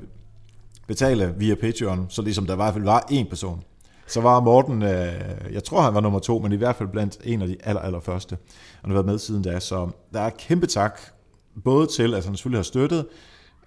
betale 0.87 1.33
via 1.37 1.55
Patreon, 1.55 2.05
så 2.09 2.21
ligesom 2.21 2.45
der 2.45 2.53
i 2.53 2.55
hvert 2.55 2.73
fald 2.73 2.83
var 2.83 3.05
én 3.11 3.29
person, 3.29 3.63
så 4.07 4.21
var 4.21 4.39
Morten, 4.39 4.81
øh, 4.81 5.13
jeg 5.51 5.63
tror 5.63 5.81
han 5.81 5.93
var 5.93 6.01
nummer 6.01 6.19
to, 6.19 6.39
men 6.39 6.51
i 6.51 6.55
hvert 6.55 6.75
fald 6.75 6.89
blandt 6.89 7.17
en 7.23 7.41
af 7.41 7.47
de 7.47 7.57
aller, 7.63 7.81
aller 7.81 7.99
første. 7.99 8.33
Og 8.33 8.81
han 8.81 8.89
har 8.89 8.93
været 8.93 9.05
med 9.05 9.19
siden 9.19 9.41
da, 9.41 9.59
så 9.59 9.89
der 10.13 10.19
er 10.19 10.29
kæmpe 10.29 10.67
tak 10.67 10.99
både 11.63 11.87
til, 11.87 12.13
at 12.13 12.25
han 12.25 12.35
selvfølgelig 12.35 12.57
har 12.57 12.63
støttet, 12.63 13.05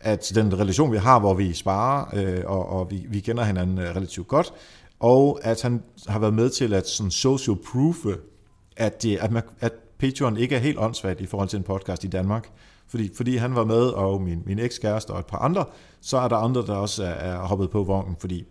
at 0.01 0.33
den 0.35 0.59
relation, 0.59 0.93
vi 0.93 0.97
har, 0.97 1.19
hvor 1.19 1.35
vi 1.35 1.53
sparer, 1.53 2.07
øh, 2.15 2.43
og, 2.47 2.69
og 2.69 2.91
vi, 2.91 3.07
vi 3.09 3.21
kender 3.21 3.45
hinanden 3.45 3.79
øh, 3.79 3.97
relativt 3.97 4.29
godt, 4.29 4.53
og 5.01 5.41
at 5.43 5.63
han 5.63 5.83
har 6.07 6.19
været 6.19 6.35
med 6.35 6.51
til 6.51 6.75
at 6.75 6.89
sådan 6.89 7.11
social 7.11 7.57
proofe, 7.73 8.17
at, 8.77 9.03
det, 9.03 9.17
at, 9.17 9.33
man, 9.33 9.43
at 9.61 9.73
Patreon 9.99 10.37
ikke 10.37 10.55
er 10.55 10.59
helt 10.59 10.79
åndssvagt 10.79 11.21
i 11.21 11.27
forhold 11.27 11.49
til 11.49 11.57
en 11.57 11.63
podcast 11.63 12.05
i 12.05 12.07
Danmark. 12.07 12.49
Fordi, 12.89 13.11
fordi 13.17 13.37
han 13.37 13.55
var 13.55 13.65
med, 13.65 13.83
og 13.83 14.23
min, 14.23 14.43
min 14.47 14.59
ekskæreste 14.59 15.11
og 15.11 15.19
et 15.19 15.27
par 15.27 15.39
andre, 15.39 15.65
så 16.01 16.19
er 16.19 16.29
der 16.29 16.37
andre, 16.37 16.67
der 16.67 16.75
også 16.75 17.05
er, 17.05 17.09
er 17.09 17.39
hoppet 17.39 17.71
på 17.71 17.85
vognen, 17.85 18.17
fordi 18.21 18.45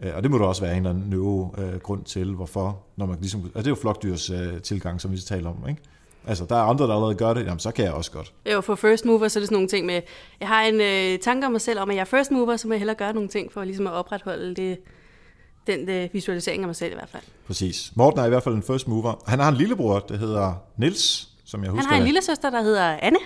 øh, 0.00 0.12
og 0.16 0.22
det 0.22 0.30
må 0.30 0.38
der 0.38 0.44
også 0.44 0.62
være 0.62 0.72
en 0.72 0.76
eller 0.76 0.90
anden 0.90 1.10
nøve 1.10 1.50
øh, 1.58 1.80
grund 1.80 2.04
til, 2.04 2.34
hvorfor. 2.34 2.82
Når 2.96 3.06
man 3.06 3.16
ligesom, 3.20 3.40
altså 3.40 3.58
det 3.58 3.66
er 3.66 3.70
jo 3.70 3.74
flokdyrs 3.74 4.30
øh, 4.30 4.60
tilgang, 4.60 5.00
som 5.00 5.12
vi 5.12 5.18
taler 5.18 5.50
om. 5.50 5.68
Ikke? 5.68 5.82
Altså, 6.26 6.44
der 6.44 6.56
er 6.56 6.62
andre, 6.62 6.86
der 6.86 6.94
allerede 6.94 7.14
gør 7.14 7.34
det, 7.34 7.46
jamen 7.46 7.58
så 7.58 7.70
kan 7.70 7.84
jeg 7.84 7.92
også 7.92 8.10
godt. 8.10 8.32
Jo, 8.52 8.60
for 8.60 8.74
first 8.74 9.04
mover, 9.04 9.28
så 9.28 9.38
er 9.38 9.40
det 9.40 9.48
sådan 9.48 9.54
nogle 9.54 9.68
ting 9.68 9.86
med, 9.86 10.00
jeg 10.40 10.48
har 10.48 10.62
en 10.62 10.80
øh, 10.80 11.18
tanke 11.18 11.46
om 11.46 11.52
mig 11.52 11.60
selv 11.60 11.80
om, 11.80 11.90
at 11.90 11.96
jeg 11.96 12.00
er 12.00 12.04
first 12.04 12.30
mover, 12.30 12.56
så 12.56 12.68
må 12.68 12.74
jeg 12.74 12.78
hellere 12.80 12.96
gøre 12.96 13.12
nogle 13.12 13.28
ting 13.28 13.52
for 13.52 13.64
ligesom 13.64 13.86
at 13.86 13.92
opretholde 13.92 14.54
det, 14.54 14.78
den 15.66 15.88
øh, 15.88 16.08
visualisering 16.12 16.62
af 16.62 16.68
mig 16.68 16.76
selv 16.76 16.92
i 16.92 16.94
hvert 16.94 17.08
fald. 17.08 17.22
Præcis. 17.46 17.92
Morten 17.94 18.20
er 18.20 18.24
i 18.24 18.28
hvert 18.28 18.42
fald 18.42 18.54
en 18.54 18.62
first 18.62 18.88
mover. 18.88 19.22
Han 19.26 19.38
har 19.38 19.48
en 19.48 19.56
lillebror, 19.56 19.98
der 19.98 20.16
hedder 20.16 20.54
Nils, 20.76 21.28
som 21.44 21.62
jeg 21.62 21.70
husker. 21.70 21.88
Han 21.88 21.94
har 21.94 22.00
en 22.00 22.06
lille 22.06 22.22
søster, 22.22 22.50
der 22.50 22.62
hedder 22.62 22.98
Anne. 23.02 23.18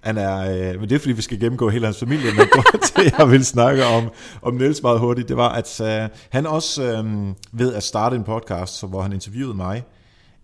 Han 0.00 0.18
er, 0.18 0.38
øh, 0.40 0.80
men 0.80 0.88
det 0.88 0.94
er 0.94 0.98
fordi, 0.98 1.12
vi 1.12 1.22
skal 1.22 1.40
gennemgå 1.40 1.68
hele 1.68 1.84
hans 1.84 1.98
familie, 1.98 2.30
men 2.36 2.46
grund 2.52 2.82
til, 2.96 3.12
jeg 3.18 3.30
vil 3.30 3.44
snakke 3.44 3.86
om, 3.86 4.10
om 4.42 4.54
Niels 4.54 4.82
meget 4.82 5.00
hurtigt, 5.00 5.28
det 5.28 5.36
var, 5.36 5.48
at 5.48 5.80
øh, 5.80 6.08
han 6.30 6.46
også 6.46 6.82
øh, 6.82 7.04
ved 7.52 7.74
at 7.74 7.82
starte 7.82 8.16
en 8.16 8.24
podcast, 8.24 8.86
hvor 8.88 9.02
han 9.02 9.12
interviewede 9.12 9.54
mig, 9.56 9.84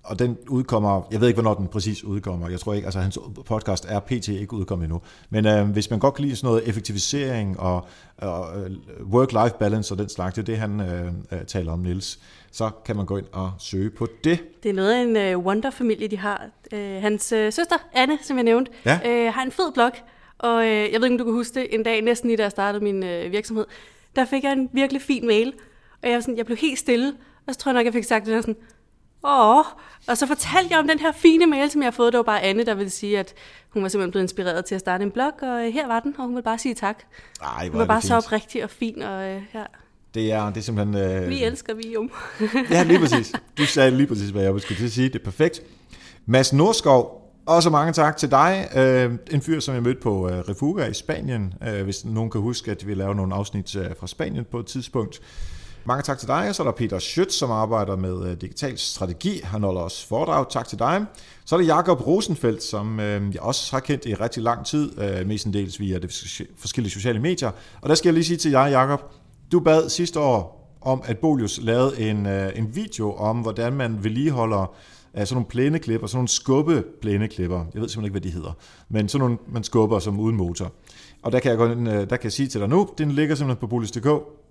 og 0.05 0.19
den 0.19 0.39
udkommer, 0.49 1.09
jeg 1.11 1.21
ved 1.21 1.29
ikke, 1.29 1.41
hvornår 1.41 1.55
den 1.55 1.69
præcis 1.69 2.05
udkommer. 2.05 2.49
Jeg 2.49 2.61
tror 2.61 2.75
ikke, 2.75 2.87
altså 2.87 3.01
hans 3.01 3.19
podcast 3.47 3.87
er 3.89 4.01
pt. 4.01 4.29
ikke 4.29 4.53
udkommet 4.53 4.85
endnu. 4.85 5.01
Men 5.31 5.47
øh, 5.47 5.69
hvis 5.69 5.91
man 5.91 5.99
godt 5.99 6.15
kan 6.15 6.25
lide 6.25 6.37
sådan 6.37 6.49
noget 6.49 6.69
effektivisering 6.69 7.61
og, 7.61 7.87
og 8.17 8.47
øh, 8.61 8.71
work-life 9.01 9.59
balance 9.59 9.95
og 9.95 9.99
den 9.99 10.09
slags, 10.09 10.35
det 10.35 10.43
er 10.43 10.47
det, 10.47 10.59
han 10.59 10.81
øh, 10.81 11.07
øh, 11.33 11.45
taler 11.47 11.73
om, 11.73 11.79
Nils 11.79 12.19
så 12.55 12.71
kan 12.85 12.97
man 12.97 13.07
gå 13.07 13.17
ind 13.17 13.27
og 13.33 13.53
søge 13.59 13.91
på 13.91 14.07
det. 14.25 14.39
Det 14.63 14.69
er 14.69 14.73
noget 14.73 14.93
af 14.93 15.31
en 15.31 15.37
uh, 15.37 15.47
Wonder-familie, 15.47 16.09
de 16.09 16.19
har. 16.19 16.47
Uh, 16.73 16.79
hans 16.79 17.33
uh, 17.33 17.39
søster, 17.39 17.77
Anne, 17.93 18.19
som 18.23 18.37
jeg 18.37 18.45
nævnte, 18.45 18.73
ja. 18.85 19.27
uh, 19.29 19.35
har 19.35 19.43
en 19.43 19.51
fed 19.51 19.73
blog, 19.75 19.93
og 20.39 20.57
uh, 20.57 20.65
jeg 20.65 21.01
ved 21.01 21.05
ikke, 21.05 21.15
om 21.15 21.19
du 21.19 21.25
kan 21.25 21.33
huske 21.33 21.61
det, 21.61 21.75
en 21.75 21.83
dag 21.83 22.03
næsten 22.03 22.29
lige 22.29 22.37
da 22.37 22.43
jeg 22.43 22.51
startede 22.51 22.85
min 22.85 23.03
uh, 23.03 23.33
virksomhed, 23.33 23.65
der 24.17 24.25
fik 24.25 24.45
jeg 24.45 24.53
en 24.53 24.69
virkelig 24.73 25.03
fin 25.03 25.27
mail, 25.27 25.53
og 26.03 26.09
jeg, 26.09 26.15
var 26.15 26.21
sådan, 26.21 26.37
jeg 26.37 26.47
blev 26.47 26.59
helt 26.59 26.79
stille, 26.79 27.13
og 27.47 27.55
så 27.55 27.61
tror 27.61 27.71
jeg 27.71 27.75
nok, 27.75 27.85
jeg 27.85 27.93
fik 27.93 28.05
sagt 28.05 28.27
det 28.27 28.35
der 28.35 28.41
sådan, 28.41 28.57
åh, 29.25 29.64
og 30.09 30.16
så 30.16 30.27
fortalte 30.27 30.68
jeg 30.70 30.79
om 30.79 30.89
den 30.89 30.99
her 30.99 31.12
fine 31.12 31.47
mail, 31.47 31.70
som 31.70 31.83
jeg 31.83 31.87
har 31.87 31.91
fået. 31.93 32.12
Det 32.12 32.18
var 32.18 32.22
bare 32.22 32.43
Anne, 32.43 32.64
der 32.64 32.75
ville 32.75 32.91
sige, 32.91 33.18
at 33.18 33.35
hun 33.70 33.83
var 33.83 33.89
simpelthen 33.89 34.11
blevet 34.11 34.25
inspireret 34.25 34.64
til 34.64 34.75
at 34.75 34.81
starte 34.81 35.05
en 35.05 35.11
blog, 35.11 35.33
og 35.43 35.72
her 35.72 35.87
var 35.87 36.01
den, 36.01 36.14
og 36.18 36.25
hun 36.25 36.35
ville 36.35 36.45
bare 36.45 36.59
sige 36.59 36.75
tak. 36.75 37.03
Ej, 37.43 37.68
hun 37.68 37.79
var 37.79 37.85
bare 37.85 38.01
fint. 38.01 38.09
så 38.09 38.16
oprigtig 38.16 38.64
og 38.64 38.70
fin, 38.70 39.03
og 39.03 39.25
ja. 39.55 39.64
Det 40.14 40.33
er, 40.33 40.47
det 40.47 40.57
er 40.57 40.61
simpelthen... 40.61 40.97
Øh... 40.97 41.29
Vi 41.29 41.45
elsker 41.45 41.75
Vium. 41.75 42.11
ja, 42.70 42.83
lige 42.83 42.99
præcis. 42.99 43.33
Du 43.59 43.66
sagde 43.66 43.91
lige 43.91 44.07
præcis, 44.07 44.31
hvad 44.31 44.43
jeg 44.43 44.61
skulle 44.61 44.79
til 44.79 44.85
at 44.85 44.93
sige. 44.93 45.09
Det 45.09 45.20
er 45.20 45.25
perfekt. 45.25 45.62
Mads 46.27 46.53
Nordskov, 46.53 47.25
også 47.47 47.70
mange 47.70 47.93
tak 47.93 48.16
til 48.16 48.31
dig. 48.31 48.68
Øh, 48.77 49.12
en 49.31 49.43
fyr, 49.43 49.61
som 49.61 49.75
jeg 49.75 49.83
mødte 49.83 50.01
på 50.01 50.29
øh, 50.29 50.39
Refuga 50.39 50.87
i 50.87 50.95
Spanien. 50.95 51.55
Øh, 51.68 51.85
hvis 51.85 52.05
nogen 52.05 52.31
kan 52.31 52.41
huske, 52.41 52.70
at 52.70 52.87
vi 52.87 52.95
lavede 52.95 53.14
nogle 53.14 53.35
afsnit 53.35 53.77
øh, 53.77 53.87
fra 54.01 54.07
Spanien 54.07 54.45
på 54.51 54.59
et 54.59 54.66
tidspunkt. 54.66 55.20
Mange 55.87 56.03
tak 56.03 56.18
til 56.18 56.28
dig. 56.28 56.55
Så 56.55 56.62
er 56.62 56.64
der 56.64 56.72
Peter 56.72 56.99
Schøtz, 56.99 57.35
som 57.35 57.51
arbejder 57.51 57.97
med 57.97 58.30
øh, 58.30 58.41
digital 58.41 58.78
strategi. 58.78 59.41
Han 59.45 59.62
holder 59.62 59.80
også 59.80 60.07
foredrag. 60.07 60.51
Tak 60.51 60.68
til 60.68 60.78
dig. 60.78 61.05
Så 61.45 61.57
er 61.57 61.61
der 61.61 61.66
Jakob 61.66 62.07
Rosenfeldt, 62.07 62.62
som 62.62 63.01
øh, 63.01 63.35
jeg 63.35 63.43
også 63.43 63.72
har 63.72 63.80
kendt 63.80 64.07
i 64.07 64.14
rigtig 64.14 64.43
lang 64.43 64.66
tid, 64.66 65.01
øh, 65.01 65.26
mestendels 65.26 65.80
via 65.80 65.99
de 65.99 66.09
forskellige 66.57 66.93
sociale 66.93 67.20
medier. 67.20 67.51
Og 67.82 67.89
der 67.89 67.95
skal 67.95 68.09
jeg 68.09 68.14
lige 68.14 68.24
sige 68.24 68.37
til 68.37 68.51
jer, 68.51 68.66
Jakob, 68.66 69.01
du 69.53 69.61
bad 69.61 69.89
sidste 69.89 70.20
år 70.20 70.70
om, 70.80 71.03
at 71.05 71.18
Bolius 71.18 71.61
lavede 71.62 72.01
en, 72.01 72.26
øh, 72.26 72.53
en 72.55 72.76
video 72.76 73.14
om, 73.14 73.37
hvordan 73.37 73.72
man 73.72 74.05
vedligeholder 74.05 74.74
uh, 75.14 75.20
sådan 75.20 75.35
nogle 75.35 75.49
plæneklipper, 75.49 76.07
sådan 76.07 76.16
nogle 76.16 76.28
skubbe 76.28 76.85
plæneklipper. 77.03 77.64
Jeg 77.74 77.82
ved 77.82 77.89
simpelthen 77.89 78.05
ikke, 78.05 78.12
hvad 78.12 78.20
de 78.20 78.30
hedder. 78.30 78.53
Men 78.89 79.09
sådan 79.09 79.20
nogle, 79.20 79.39
man 79.49 79.64
skubber 79.64 79.99
som 79.99 80.20
uden 80.20 80.37
motor. 80.37 80.72
Og 81.22 81.32
der 81.32 81.41
kan 81.41 81.51
jeg, 81.51 81.59
gå 81.59 81.68
der 81.68 82.07
kan 82.07 82.24
jeg 82.24 82.32
sige 82.32 82.49
til 82.49 82.61
dig 82.61 82.68
nu, 82.68 82.89
den 82.99 83.11
ligger 83.11 83.35
simpelthen 83.35 83.61
på 83.61 83.66
bolus.dk. 83.66 84.09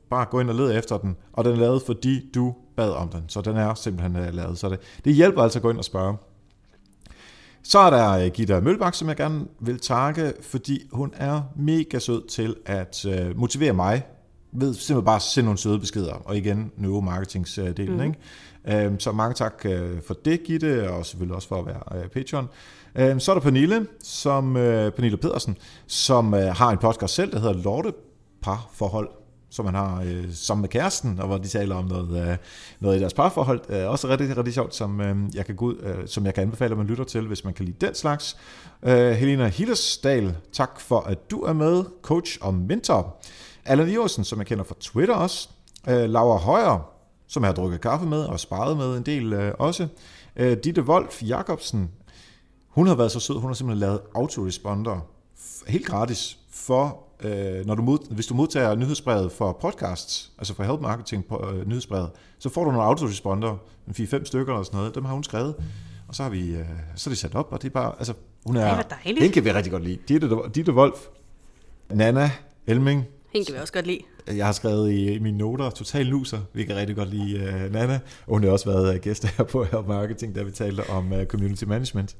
Bare 0.09 0.25
gå 0.25 0.39
ind 0.39 0.49
og 0.49 0.55
led 0.55 0.77
efter 0.77 0.97
den. 0.97 1.15
Og 1.33 1.45
den 1.45 1.53
er 1.53 1.57
lavet, 1.57 1.81
fordi 1.85 2.29
du 2.35 2.55
bad 2.77 2.91
om 2.91 3.09
den. 3.09 3.23
Så 3.27 3.41
den 3.41 3.57
er 3.57 3.73
simpelthen 3.73 4.15
uh, 4.15 4.33
lavet. 4.33 4.57
Så 4.57 4.69
det, 4.69 4.79
det 5.05 5.13
hjælper 5.13 5.43
altså 5.43 5.59
at 5.59 5.63
gå 5.63 5.69
ind 5.69 5.77
og 5.77 5.85
spørge. 5.85 6.17
Så 7.63 7.79
er 7.79 7.89
der 7.89 8.29
Gitta 8.29 8.59
Mølbak, 8.59 8.93
som 8.93 9.07
jeg 9.07 9.15
gerne 9.15 9.45
vil 9.59 9.79
takke, 9.79 10.33
fordi 10.41 10.81
hun 10.91 11.13
er 11.15 11.41
mega 11.55 11.99
sød 11.99 12.27
til 12.27 12.55
at 12.65 13.05
uh, 13.05 13.39
motivere 13.39 13.73
mig 13.73 14.03
ved 14.51 14.73
simpelthen 14.73 15.05
bare 15.05 15.19
sende 15.19 15.45
nogle 15.45 15.57
søde 15.57 15.79
beskeder, 15.79 16.13
og 16.13 16.37
igen 16.37 16.71
neuromarketingsdelen. 16.77 17.97
Mm. 17.97 18.03
Ikke? 18.03 18.85
Øhm, 18.85 18.99
så 18.99 19.11
mange 19.11 19.33
tak 19.33 19.65
øh, 19.65 20.01
for 20.07 20.13
det, 20.13 20.43
Gitte, 20.43 20.91
og 20.91 21.05
selvfølgelig 21.05 21.35
også 21.35 21.47
for 21.47 21.59
at 21.59 21.65
være 21.65 22.03
øh, 22.03 22.09
Patreon. 22.09 22.49
Øhm, 22.95 23.19
så 23.19 23.31
er 23.31 23.35
der 23.35 23.41
Pernille, 23.41 23.87
som, 24.03 24.57
øh, 24.57 24.91
Pernille 24.91 25.17
Pedersen, 25.17 25.57
som 25.87 26.33
har 26.33 26.71
en 26.71 26.77
podcast 26.77 27.13
selv, 27.13 27.31
der 27.31 27.39
hedder 27.39 27.53
Lorte 27.53 27.93
Parforhold, 28.41 29.09
som 29.53 29.65
man 29.65 29.73
har 29.73 30.01
øh, 30.05 30.25
sammen 30.33 30.61
med 30.61 30.69
kæresten, 30.69 31.19
og 31.19 31.27
hvor 31.27 31.37
de 31.37 31.47
taler 31.47 31.75
om 31.75 31.85
noget, 31.85 32.29
øh, 32.29 32.37
noget 32.79 32.97
i 32.97 32.99
deres 32.99 33.13
parforhold. 33.13 33.61
Øh, 33.69 33.89
også 33.89 34.07
rigtig, 34.07 34.37
rigtig 34.37 34.53
sjovt, 34.53 34.75
som, 34.75 35.01
øh, 35.01 35.15
jeg 35.35 35.45
kan 35.45 35.55
gå 35.55 35.65
ud, 35.65 35.75
øh, 35.83 36.07
som 36.07 36.25
jeg 36.25 36.33
kan 36.33 36.43
anbefale, 36.43 36.71
at 36.71 36.77
man 36.77 36.87
lytter 36.87 37.03
til, 37.03 37.27
hvis 37.27 37.43
man 37.43 37.53
kan 37.53 37.65
lide 37.65 37.85
den 37.85 37.95
slags. 37.95 38.37
Øh, 38.83 39.11
Helena 39.11 39.47
Hillersdal, 39.47 40.35
tak 40.51 40.79
for, 40.79 40.99
at 40.99 41.31
du 41.31 41.41
er 41.41 41.53
med, 41.53 41.83
coach 42.01 42.37
og 42.41 42.53
mentor. 42.53 43.21
Allan 43.65 43.89
Iversen, 43.89 44.23
som 44.23 44.39
jeg 44.39 44.47
kender 44.47 44.63
fra 44.63 44.75
Twitter 44.79 45.15
også. 45.15 45.49
Øh, 45.89 46.09
Laura 46.09 46.37
Højer, 46.37 46.89
som 47.27 47.43
jeg 47.43 47.47
har 47.47 47.55
drukket 47.55 47.81
kaffe 47.81 48.05
med 48.05 48.23
og 48.23 48.39
sparet 48.39 48.77
med 48.77 48.97
en 48.97 49.03
del 49.03 49.33
øh, 49.33 49.53
også. 49.59 49.87
Øh, 50.35 50.57
Ditte 50.63 50.83
Wolf 50.83 51.23
Jacobsen, 51.23 51.91
hun 52.67 52.87
har 52.87 52.95
været 52.95 53.11
så 53.11 53.19
sød, 53.19 53.35
hun 53.35 53.49
har 53.49 53.53
simpelthen 53.53 53.79
lavet 53.79 53.99
autoresponder 54.15 54.99
helt 55.67 55.85
gratis 55.85 56.37
for, 56.51 56.99
øh, 57.25 57.65
når 57.65 57.75
du 57.75 57.81
mod, 57.81 58.13
hvis 58.13 58.27
du 58.27 58.33
modtager 58.33 58.75
nyhedsbrevet 58.75 59.31
for 59.31 59.57
podcasts, 59.61 60.31
altså 60.37 60.53
for 60.53 60.63
Help 60.63 60.81
Marketing 60.81 61.25
på 61.25 61.49
øh, 61.49 61.67
nyhedsbrevet, 61.67 62.09
så 62.39 62.49
får 62.49 62.63
du 62.63 62.71
nogle 62.71 62.87
autoresponder, 62.87 63.57
en 63.87 63.93
4-5 63.93 64.25
stykker 64.25 64.53
eller 64.53 64.63
sådan 64.63 64.77
noget, 64.77 64.95
dem 64.95 65.05
har 65.05 65.13
hun 65.13 65.23
skrevet, 65.23 65.55
og 66.07 66.15
så 66.15 66.23
har 66.23 66.29
vi, 66.29 66.55
øh, 66.55 66.65
så 66.95 67.09
er 67.09 67.11
det 67.11 67.17
sat 67.17 67.35
op, 67.35 67.47
og 67.51 67.61
det 67.61 67.67
er 67.67 67.73
bare, 67.73 67.93
altså, 67.97 68.13
hun 68.45 68.55
er, 68.55 68.65
Ej, 68.65 68.83
den 69.19 69.31
kan 69.31 69.45
vi 69.45 69.51
rigtig 69.51 69.71
godt 69.71 69.83
lide. 69.83 69.97
Ditte, 70.07 70.29
Ditte 70.55 70.73
Wolf, 70.73 70.97
Nana 71.89 72.31
Elming, 72.67 73.05
hende 73.33 73.45
kan 73.45 73.55
vi 73.55 73.59
også 73.59 73.73
godt 73.73 73.87
lide. 73.87 73.99
Jeg 74.27 74.45
har 74.45 74.53
skrevet 74.53 74.91
i 74.91 75.19
mine 75.19 75.37
noter, 75.37 75.69
total 75.69 76.09
nuser. 76.09 76.39
Vi 76.53 76.65
kan 76.65 76.75
rigtig 76.75 76.95
godt 76.95 77.09
lide 77.09 77.39
uh, 77.39 77.73
Nana. 77.73 77.99
Og 78.27 78.33
hun 78.33 78.43
har 78.43 78.51
også 78.51 78.69
været 78.69 79.01
gæst 79.01 79.25
her 79.25 79.43
på 79.43 79.63
Help 79.63 79.87
Marketing, 79.87 80.35
da 80.35 80.43
vi 80.43 80.51
talte 80.51 80.89
om 80.89 81.11
uh, 81.11 81.23
community 81.23 81.63
management. 81.63 82.15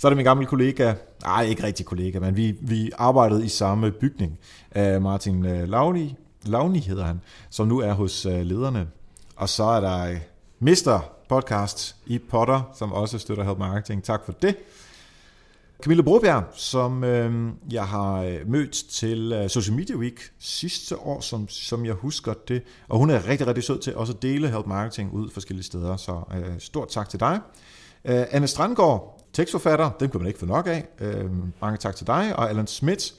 Så 0.00 0.06
er 0.06 0.10
det 0.10 0.16
min 0.16 0.24
gamle 0.24 0.46
kollega, 0.46 0.94
nej 1.22 1.42
ikke 1.42 1.62
rigtig 1.62 1.86
kollega, 1.86 2.20
men 2.20 2.36
vi, 2.36 2.56
vi 2.60 2.90
arbejdede 2.98 3.44
i 3.44 3.48
samme 3.48 3.90
bygning. 3.90 4.38
Øh, 4.76 5.02
Martin 5.02 5.46
øh, 5.46 5.68
Lavni, 5.68 6.16
Lavni 6.42 6.78
hedder 6.78 7.04
han, 7.04 7.20
som 7.50 7.68
nu 7.68 7.78
er 7.78 7.92
hos 7.92 8.26
øh, 8.26 8.42
lederne. 8.42 8.88
Og 9.36 9.48
så 9.48 9.64
er 9.64 9.80
der 9.80 10.18
Mister 10.58 11.00
Podcast 11.28 11.96
i 12.06 12.18
Potter, 12.18 12.70
som 12.74 12.92
også 12.92 13.18
støtter 13.18 13.44
Help 13.44 13.58
Marketing. 13.58 14.04
Tak 14.04 14.24
for 14.24 14.32
det. 14.32 14.56
Camilla 15.82 16.02
Brobjerg, 16.02 16.44
som 16.52 17.04
øh, 17.04 17.52
jeg 17.70 17.86
har 17.86 18.38
mødt 18.46 18.72
til 18.72 19.32
øh, 19.32 19.50
Social 19.50 19.76
Media 19.76 19.96
Week 19.96 20.20
sidste 20.38 20.98
år, 20.98 21.20
som, 21.20 21.48
som 21.48 21.86
jeg 21.86 21.94
husker 21.94 22.34
det. 22.48 22.62
Og 22.88 22.98
hun 22.98 23.10
er 23.10 23.28
rigtig, 23.28 23.46
rigtig 23.46 23.64
sød 23.64 23.78
til 23.78 23.96
også 23.96 24.12
at 24.12 24.22
dele 24.22 24.48
Help 24.48 24.66
Marketing 24.66 25.12
ud 25.12 25.30
forskellige 25.30 25.64
steder, 25.64 25.96
så 25.96 26.20
øh, 26.34 26.58
stort 26.58 26.88
tak 26.88 27.08
til 27.08 27.20
dig. 27.20 27.40
Øh, 28.04 28.24
Anne 28.30 28.46
Strandgaard, 28.46 29.19
tekstforfatter, 29.32 29.90
den 30.00 30.10
kan 30.10 30.20
man 30.20 30.26
ikke 30.26 30.38
få 30.38 30.46
nok 30.46 30.66
af. 30.66 30.88
Øh, 31.00 31.24
mange 31.60 31.78
tak 31.78 31.96
til 31.96 32.06
dig. 32.06 32.36
Og 32.36 32.48
Allan 32.48 32.66
Schmidt, 32.66 33.14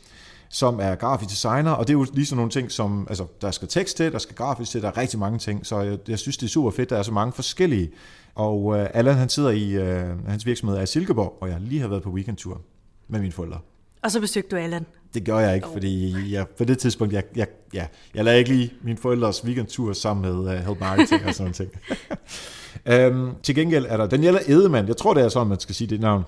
som 0.50 0.80
er 0.80 0.96
grafisk 0.96 1.30
designer, 1.30 1.72
og 1.72 1.88
det 1.88 1.94
er 1.94 1.98
jo 1.98 2.06
lige 2.14 2.26
sådan 2.26 2.38
nogle 2.38 2.52
ting, 2.52 2.72
som 2.72 3.06
altså, 3.10 3.26
der 3.42 3.52
skal 3.52 3.68
tekst 3.68 3.98
til, 3.98 4.12
der 4.12 4.20
skal 4.20 4.36
grafisk 4.36 4.72
til, 4.72 4.82
der 4.82 4.88
er 4.88 4.98
rigtig 4.98 5.20
mange 5.20 5.40
ting, 5.40 5.66
så 5.66 5.80
jeg, 5.80 5.98
jeg 6.08 6.20
synes, 6.20 6.38
det 6.38 6.46
er 6.46 6.50
super 6.50 6.72
fedt, 6.72 6.90
der 6.90 6.98
er 6.98 7.04
så 7.04 7.12
mange 7.12 7.34
forskellige 7.34 7.92
og 8.36 8.64
uh, 8.64 8.86
Allan 8.94 9.16
han 9.16 9.30
sidder 9.30 9.50
i, 9.50 9.78
uh, 9.78 10.28
hans 10.28 10.46
virksomhed 10.46 10.78
er 10.78 10.82
i 10.82 10.86
Silkeborg, 10.86 11.38
og 11.42 11.50
jeg 11.50 11.58
lige 11.62 11.82
har 11.82 11.88
været 11.88 12.04
på 12.04 12.10
weekendtur 12.10 12.62
med 13.08 13.20
mine 13.20 13.32
forældre. 13.32 13.60
Og 14.02 14.12
så 14.12 14.20
besøgte 14.20 14.56
du 14.56 14.62
Allan? 14.62 14.86
Det 15.14 15.26
gør 15.26 15.40
jeg 15.40 15.56
ikke, 15.56 15.68
oh. 15.68 15.74
fordi 15.74 16.34
jeg, 16.34 16.48
på 16.48 16.64
det 16.64 16.78
tidspunkt, 16.78 17.14
jeg, 17.14 17.24
jeg, 17.36 17.48
ja, 17.74 17.88
jeg 18.14 18.26
lader 18.26 18.38
ikke 18.38 18.50
lige 18.50 18.74
mine 18.82 18.98
forældres 18.98 19.46
weekendtur 19.46 19.94
sammen 19.94 20.22
med 20.22 20.56
uh, 20.56 20.66
Help 20.66 20.80
Marketing 20.80 21.26
og 21.26 21.34
sådan 21.36 21.54
noget. 21.60 21.72
um, 22.90 23.36
til 23.44 23.56
gengæld 23.56 23.86
er 23.90 23.98
der 23.98 24.08
Daniela 24.08 24.40
Edemann, 24.48 24.88
jeg 24.88 24.98
tror 24.98 25.14
det 25.14 25.24
er 25.24 25.30
sådan, 25.30 25.48
man 25.48 25.60
skal 25.60 25.76
sige 25.76 25.88
det 25.88 26.00
navn, 26.00 26.24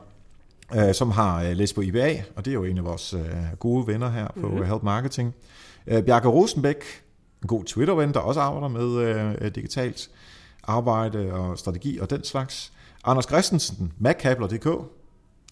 uh, 0.76 0.94
som 0.94 1.12
har 1.12 1.44
uh, 1.44 1.52
læst 1.52 1.76
på 1.76 1.82
IBA, 1.82 2.24
og 2.36 2.46
det 2.46 2.52
er 2.52 2.56
jo 2.56 2.64
en 2.64 2.78
af 2.78 2.86
vores 2.86 3.14
uh, 3.14 3.22
gode 3.60 3.88
venner 3.88 4.10
her 4.10 4.28
på 4.42 4.48
mm-hmm. 4.48 4.66
Help 4.66 4.84
Marketing. 4.84 5.34
Uh, 5.92 6.02
Bjarke 6.02 6.28
Rosenbæk, 6.28 6.84
en 7.44 7.48
god 7.48 7.64
Twitter-ven, 7.64 8.14
der 8.14 8.20
også 8.20 8.40
arbejder 8.40 8.68
med 8.68 8.86
uh, 9.42 9.48
digitalt 9.56 10.10
arbejde 10.64 11.34
og 11.34 11.58
strategi 11.58 11.98
og 11.98 12.10
den 12.10 12.24
slags. 12.24 12.72
Anders 13.04 13.26
Christensen, 13.26 13.94
MacCabler.dk, 14.00 14.68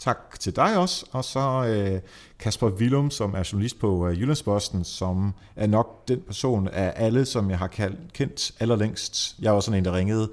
tak 0.00 0.40
til 0.40 0.56
dig 0.56 0.78
også. 0.78 1.06
Og 1.12 1.24
så 1.24 1.64
øh, 1.66 2.00
Kasper 2.38 2.70
Willum, 2.70 3.10
som 3.10 3.34
er 3.34 3.48
journalist 3.52 3.78
på 3.78 4.08
øh, 4.08 4.20
Jyllandsposten, 4.20 4.84
som 4.84 5.34
er 5.56 5.66
nok 5.66 6.08
den 6.08 6.20
person 6.26 6.68
af 6.68 6.92
alle, 6.96 7.24
som 7.24 7.50
jeg 7.50 7.58
har 7.58 7.66
kaldt, 7.66 8.12
kendt 8.12 8.52
allerlængst. 8.60 9.36
Jeg 9.40 9.54
var 9.54 9.60
sådan 9.60 9.78
en, 9.78 9.84
der 9.84 9.94
ringede 9.94 10.30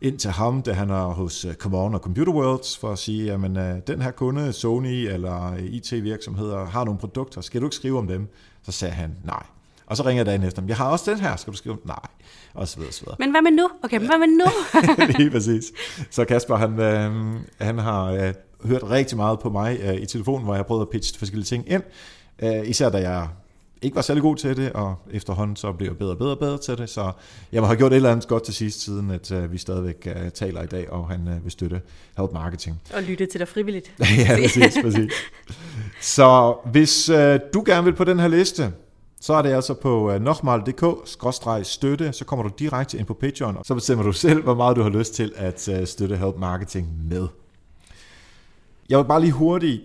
ind 0.00 0.18
til 0.18 0.30
ham, 0.30 0.62
da 0.62 0.72
han 0.72 0.90
er 0.90 1.04
hos 1.04 1.44
uh, 1.44 1.52
Come 1.52 1.78
On 1.78 1.94
og 1.94 2.00
Computer 2.00 2.32
Worlds, 2.32 2.78
for 2.78 2.92
at 2.92 2.98
sige, 2.98 3.32
at 3.32 3.38
uh, 3.38 3.46
den 3.86 4.02
her 4.02 4.10
kunde, 4.10 4.52
Sony 4.52 5.08
eller 5.12 5.56
IT-virksomheder, 5.56 6.64
har 6.64 6.84
nogle 6.84 7.00
produkter, 7.00 7.40
skal 7.40 7.60
du 7.60 7.66
ikke 7.66 7.76
skrive 7.76 7.98
om 7.98 8.06
dem? 8.06 8.28
Så 8.62 8.72
sagde 8.72 8.94
han, 8.94 9.16
nej. 9.24 9.42
Og 9.86 9.96
så 9.96 10.02
ringer 10.06 10.18
jeg 10.18 10.26
dagen 10.26 10.42
efter, 10.42 10.62
jeg 10.68 10.76
har 10.76 10.90
også 10.90 11.10
den 11.10 11.20
her, 11.20 11.36
skal 11.36 11.52
du 11.52 11.56
skrive? 11.56 11.76
Nej, 11.84 11.96
og 12.54 12.68
så 12.68 12.76
videre, 12.76 12.92
så 12.92 13.04
videre. 13.04 13.16
Men 13.18 13.30
hvad 13.30 13.42
med 13.42 13.50
nu? 13.50 13.68
Okay, 13.82 13.98
men 13.98 14.06
hvad 14.06 14.18
med 14.18 14.26
nu? 14.26 14.46
Lige 15.18 15.30
præcis. 15.30 15.72
Så 16.10 16.24
Kasper, 16.24 16.56
han, 16.56 16.80
øh, 16.80 17.36
han 17.60 17.78
har 17.78 18.04
øh, 18.04 18.34
hørt 18.64 18.90
rigtig 18.90 19.16
meget 19.16 19.40
på 19.40 19.50
mig 19.50 19.78
øh, 19.82 19.94
i 19.94 20.06
telefonen, 20.06 20.44
hvor 20.44 20.54
jeg 20.54 20.58
har 20.58 20.64
prøvet 20.64 20.82
at 20.82 20.88
pitche 20.88 21.18
forskellige 21.18 21.44
ting 21.44 21.70
ind. 21.70 21.82
Øh, 22.42 22.68
især 22.68 22.88
da 22.90 22.98
jeg 22.98 23.28
ikke 23.82 23.96
var 23.96 24.02
særlig 24.02 24.22
god 24.22 24.36
til 24.36 24.56
det, 24.56 24.72
og 24.72 24.94
efterhånden 25.10 25.56
så 25.56 25.72
blev 25.72 25.88
jeg 25.88 25.98
bedre 25.98 26.10
og 26.10 26.18
bedre 26.18 26.30
og 26.30 26.38
bedre 26.38 26.58
til 26.58 26.78
det, 26.78 26.90
så 26.90 27.12
jeg 27.52 27.62
har 27.62 27.74
gjort 27.74 27.92
et 27.92 27.96
eller 27.96 28.12
andet 28.12 28.28
godt 28.28 28.42
til 28.42 28.54
sidst, 28.54 28.80
siden 28.80 29.10
at 29.10 29.30
uh, 29.30 29.52
vi 29.52 29.58
stadigvæk 29.58 30.08
uh, 30.16 30.28
taler 30.34 30.62
i 30.62 30.66
dag, 30.66 30.90
og 30.90 31.08
han 31.08 31.28
uh, 31.28 31.44
vil 31.44 31.52
støtte 31.52 31.80
Help 32.16 32.32
Marketing. 32.32 32.80
Og 32.94 33.02
lytte 33.02 33.26
til 33.26 33.40
dig 33.40 33.48
frivilligt. 33.48 33.92
ja, 34.18 34.36
præcis, 34.42 34.78
præcis. 34.82 35.12
Så 36.00 36.56
hvis 36.72 37.10
uh, 37.10 37.16
du 37.54 37.62
gerne 37.66 37.84
vil 37.84 37.92
på 37.92 38.04
den 38.04 38.20
her 38.20 38.28
liste, 38.28 38.72
så 39.20 39.34
er 39.34 39.42
det 39.42 39.50
altså 39.50 39.74
på 39.74 40.18
nokmal.dk-støtte, 40.20 42.12
så 42.12 42.24
kommer 42.24 42.42
du 42.42 42.50
direkte 42.58 42.98
ind 42.98 43.06
på 43.06 43.14
Patreon, 43.14 43.56
og 43.56 43.64
så 43.66 43.74
bestemmer 43.74 44.04
du 44.04 44.12
selv, 44.12 44.42
hvor 44.42 44.54
meget 44.54 44.76
du 44.76 44.82
har 44.82 44.90
lyst 44.90 45.14
til 45.14 45.32
at 45.36 45.70
støtte 45.84 46.16
Help 46.16 46.36
Marketing 46.38 47.08
med. 47.08 47.26
Jeg 48.88 48.98
vil 48.98 49.04
bare 49.04 49.20
lige 49.20 49.32
hurtigt 49.32 49.82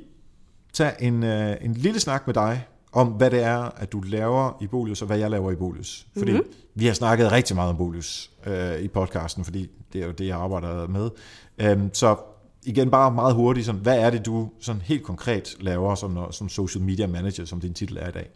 tage 0.73 0.91
en, 1.01 1.23
en 1.23 1.73
lille 1.73 1.99
snak 1.99 2.27
med 2.27 2.33
dig 2.33 2.65
om, 2.93 3.07
hvad 3.07 3.31
det 3.31 3.43
er, 3.43 3.57
at 3.57 3.91
du 3.91 4.01
laver 4.01 4.57
i 4.61 4.67
Bolius, 4.67 5.01
og 5.01 5.07
hvad 5.07 5.17
jeg 5.17 5.29
laver 5.29 5.51
i 5.51 5.55
Bolius. 5.55 6.07
Fordi 6.17 6.31
mm-hmm. 6.31 6.47
vi 6.75 6.85
har 6.85 6.93
snakket 6.93 7.31
rigtig 7.31 7.55
meget 7.55 7.69
om 7.69 7.77
Bolius 7.77 8.31
øh, 8.45 8.79
i 8.79 8.87
podcasten, 8.87 9.43
fordi 9.43 9.69
det 9.93 10.01
er 10.01 10.05
jo 10.05 10.11
det, 10.11 10.27
jeg 10.27 10.37
arbejder 10.37 10.87
med. 10.87 11.09
Øhm, 11.57 11.93
så 11.93 12.15
igen, 12.63 12.91
bare 12.91 13.11
meget 13.11 13.35
hurtigt, 13.35 13.65
sådan, 13.65 13.81
hvad 13.81 13.99
er 13.99 14.09
det, 14.09 14.25
du 14.25 14.49
sådan 14.59 14.81
helt 14.81 15.03
konkret 15.03 15.55
laver 15.59 15.95
som, 15.95 16.31
som 16.31 16.49
social 16.49 16.83
media 16.83 17.07
manager, 17.07 17.45
som 17.45 17.61
din 17.61 17.73
titel 17.73 17.97
er 17.97 18.09
i 18.09 18.11
dag? 18.11 18.29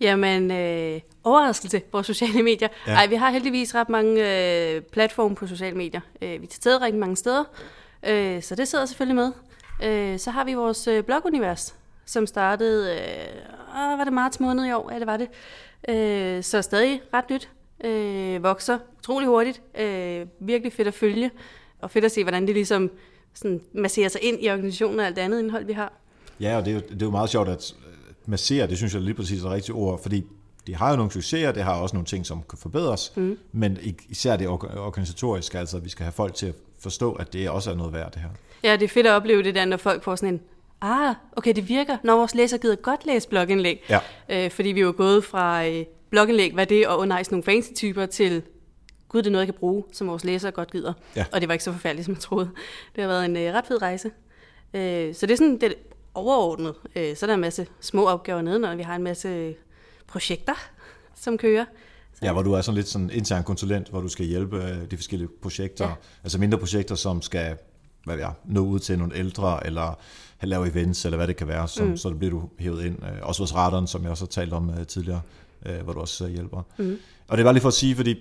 Jamen, 0.00 0.50
øh, 0.50 1.00
overraskelse 1.24 1.80
på 1.92 2.02
sociale 2.02 2.42
medier. 2.42 2.68
Ja. 2.86 2.92
Ej, 2.92 3.06
vi 3.06 3.14
har 3.14 3.30
heldigvis 3.30 3.74
ret 3.74 3.88
mange 3.88 4.12
øh, 4.20 4.82
platforme 4.82 5.34
på 5.34 5.46
sociale 5.46 5.76
medier. 5.76 6.00
Øh, 6.22 6.30
vi 6.40 6.44
er 6.44 6.48
til 6.48 6.56
stede 6.56 6.80
rigtig 6.80 7.00
mange 7.00 7.16
steder, 7.16 7.44
øh, 8.06 8.42
så 8.42 8.54
det 8.54 8.68
sidder 8.68 8.86
selvfølgelig 8.86 9.16
med. 9.16 9.32
Øh, 9.82 10.18
så 10.18 10.30
har 10.30 10.44
vi 10.44 10.54
vores 10.54 10.86
øh, 10.86 11.02
blogunivers, 11.02 11.74
som 12.06 12.26
startede, 12.26 12.94
øh, 12.94 13.00
var 13.74 14.04
det 14.04 14.12
marts 14.12 14.40
måned 14.40 14.66
i 14.66 14.72
år? 14.72 14.92
Ja, 14.92 14.98
det 14.98 15.06
var 15.06 15.16
det. 15.16 15.28
Øh, 15.88 16.42
så 16.42 16.62
stadig 16.62 17.00
ret 17.14 17.30
nyt. 17.30 17.50
Øh, 17.84 18.42
vokser 18.42 18.78
utrolig 18.98 19.28
hurtigt. 19.28 19.62
Øh, 19.80 20.26
virkelig 20.40 20.72
fedt 20.72 20.88
at 20.88 20.94
følge, 20.94 21.30
og 21.80 21.90
fedt 21.90 22.04
at 22.04 22.12
se, 22.12 22.24
hvordan 22.24 22.46
det 22.46 22.54
ligesom 22.54 22.90
sådan, 23.34 23.60
masserer 23.72 24.08
sig 24.08 24.22
ind 24.22 24.38
i 24.40 24.50
organisationen 24.50 25.00
og 25.00 25.06
alt 25.06 25.16
det 25.16 25.22
andet 25.22 25.42
indhold, 25.42 25.64
vi 25.64 25.72
har. 25.72 25.92
Ja, 26.40 26.56
og 26.56 26.64
det 26.64 26.70
er 26.70 26.74
jo, 26.74 26.80
det 26.80 27.02
er 27.02 27.06
jo 27.06 27.10
meget 27.10 27.30
sjovt 27.30 27.48
at 27.48 27.74
massere, 28.26 28.66
det 28.66 28.76
synes 28.76 28.94
jeg 28.94 29.02
lige 29.02 29.14
præcis 29.14 29.42
er 29.42 29.46
et 29.46 29.52
rigtigt 29.52 29.76
ord, 29.76 30.02
fordi 30.02 30.24
de 30.66 30.76
har 30.76 30.90
jo 30.90 30.96
nogle 30.96 31.12
succeser, 31.12 31.52
det 31.52 31.62
har 31.62 31.74
også 31.74 31.96
nogle 31.96 32.06
ting, 32.06 32.26
som 32.26 32.42
kan 32.50 32.58
forbedres, 32.58 33.12
mm. 33.16 33.38
men 33.52 33.78
især 34.08 34.36
det 34.36 34.48
organisatoriske, 34.48 35.58
altså 35.58 35.76
at 35.76 35.84
vi 35.84 35.88
skal 35.88 36.04
have 36.04 36.12
folk 36.12 36.34
til 36.34 36.46
at 36.46 36.54
forstå, 36.78 37.12
at 37.12 37.32
det 37.32 37.50
også 37.50 37.70
er 37.70 37.74
noget 37.74 37.92
værd, 37.92 38.12
det 38.12 38.22
her. 38.22 38.28
Ja, 38.62 38.72
det 38.72 38.82
er 38.82 38.88
fedt 38.88 39.06
at 39.06 39.12
opleve 39.12 39.42
det 39.42 39.54
der, 39.54 39.64
når 39.64 39.76
folk 39.76 40.02
får 40.02 40.16
sådan 40.16 40.34
en, 40.34 40.40
ah, 40.80 41.14
okay, 41.32 41.54
det 41.54 41.68
virker, 41.68 41.96
når 42.04 42.16
vores 42.16 42.34
læser 42.34 42.58
gider 42.58 42.76
godt 42.76 43.06
læse 43.06 43.28
blogindlæg. 43.28 43.84
Ja. 43.88 44.00
Øh, 44.28 44.50
fordi 44.50 44.68
vi 44.68 44.80
er 44.80 44.84
jo 44.84 44.94
gået 44.96 45.24
fra 45.24 45.66
øh, 45.66 45.84
blogindlæg, 46.10 46.52
hvad 46.52 46.66
det, 46.66 46.86
og 46.86 46.98
undervejs 46.98 47.30
nogle 47.30 47.44
fancy 47.44 47.72
typer, 47.72 48.06
til 48.06 48.42
gud, 49.08 49.22
det 49.22 49.26
er 49.26 49.30
noget, 49.30 49.46
jeg 49.46 49.54
kan 49.54 49.60
bruge, 49.60 49.84
som 49.92 50.08
vores 50.08 50.24
læsere 50.24 50.52
godt 50.52 50.70
gider. 50.72 50.92
Ja. 51.16 51.24
Og 51.32 51.40
det 51.40 51.48
var 51.48 51.52
ikke 51.52 51.64
så 51.64 51.72
forfærdeligt, 51.72 52.04
som 52.04 52.14
jeg 52.14 52.20
troede. 52.20 52.50
Det 52.96 53.02
har 53.02 53.08
været 53.08 53.24
en 53.24 53.36
øh, 53.36 53.54
ret 53.54 53.66
fed 53.66 53.82
rejse. 53.82 54.10
Øh, 54.74 55.14
så 55.14 55.26
det 55.26 55.32
er 55.32 55.36
sådan 55.36 55.60
det 55.60 55.74
overordnet. 56.14 56.74
Øh, 56.96 57.16
så 57.16 57.26
er 57.26 57.26
der 57.26 57.34
en 57.34 57.40
masse 57.40 57.66
små 57.80 58.06
opgaver 58.06 58.42
nede, 58.42 58.58
når 58.58 58.76
vi 58.76 58.82
har 58.82 58.96
en 58.96 59.02
masse 59.02 59.54
projekter, 60.06 60.54
som 61.14 61.38
kører. 61.38 61.64
Så. 62.12 62.26
Ja, 62.26 62.32
hvor 62.32 62.42
du 62.42 62.52
er 62.52 62.60
sådan 62.60 62.76
lidt 62.76 62.88
sådan 62.88 63.10
intern 63.10 63.44
konsulent, 63.44 63.88
hvor 63.88 64.00
du 64.00 64.08
skal 64.08 64.26
hjælpe 64.26 64.56
øh, 64.56 64.90
de 64.90 64.96
forskellige 64.96 65.28
projekter, 65.42 65.88
ja. 65.88 65.94
altså 66.22 66.38
mindre 66.38 66.58
projekter, 66.58 66.94
som 66.94 67.22
skal 67.22 67.56
hvad 68.04 68.16
ved 68.16 68.24
jeg, 68.24 68.32
nå 68.44 68.60
ud 68.60 68.78
til 68.78 68.98
nogle 68.98 69.16
ældre, 69.16 69.66
eller 69.66 69.98
lave 70.42 70.70
events, 70.70 71.04
eller 71.04 71.16
hvad 71.16 71.26
det 71.26 71.36
kan 71.36 71.48
være, 71.48 71.68
så, 71.68 71.84
mm. 71.84 71.96
så 71.96 72.08
det 72.10 72.18
bliver 72.18 72.30
du 72.30 72.48
hævet 72.58 72.84
ind. 72.84 73.02
Øh, 73.02 73.18
også 73.22 73.42
hos 73.42 73.54
radaren, 73.54 73.86
som 73.86 74.02
jeg 74.02 74.10
også 74.10 74.24
har 74.24 74.28
talt 74.28 74.52
om 74.52 74.68
uh, 74.68 74.86
tidligere, 74.88 75.20
uh, 75.68 75.84
hvor 75.84 75.92
du 75.92 76.00
også 76.00 76.28
hjælper. 76.28 76.62
Mm. 76.78 76.98
Og 77.28 77.36
det 77.36 77.42
er 77.42 77.46
bare 77.46 77.54
lige 77.54 77.62
for 77.62 77.68
at 77.68 77.74
sige, 77.74 77.96
fordi 77.96 78.14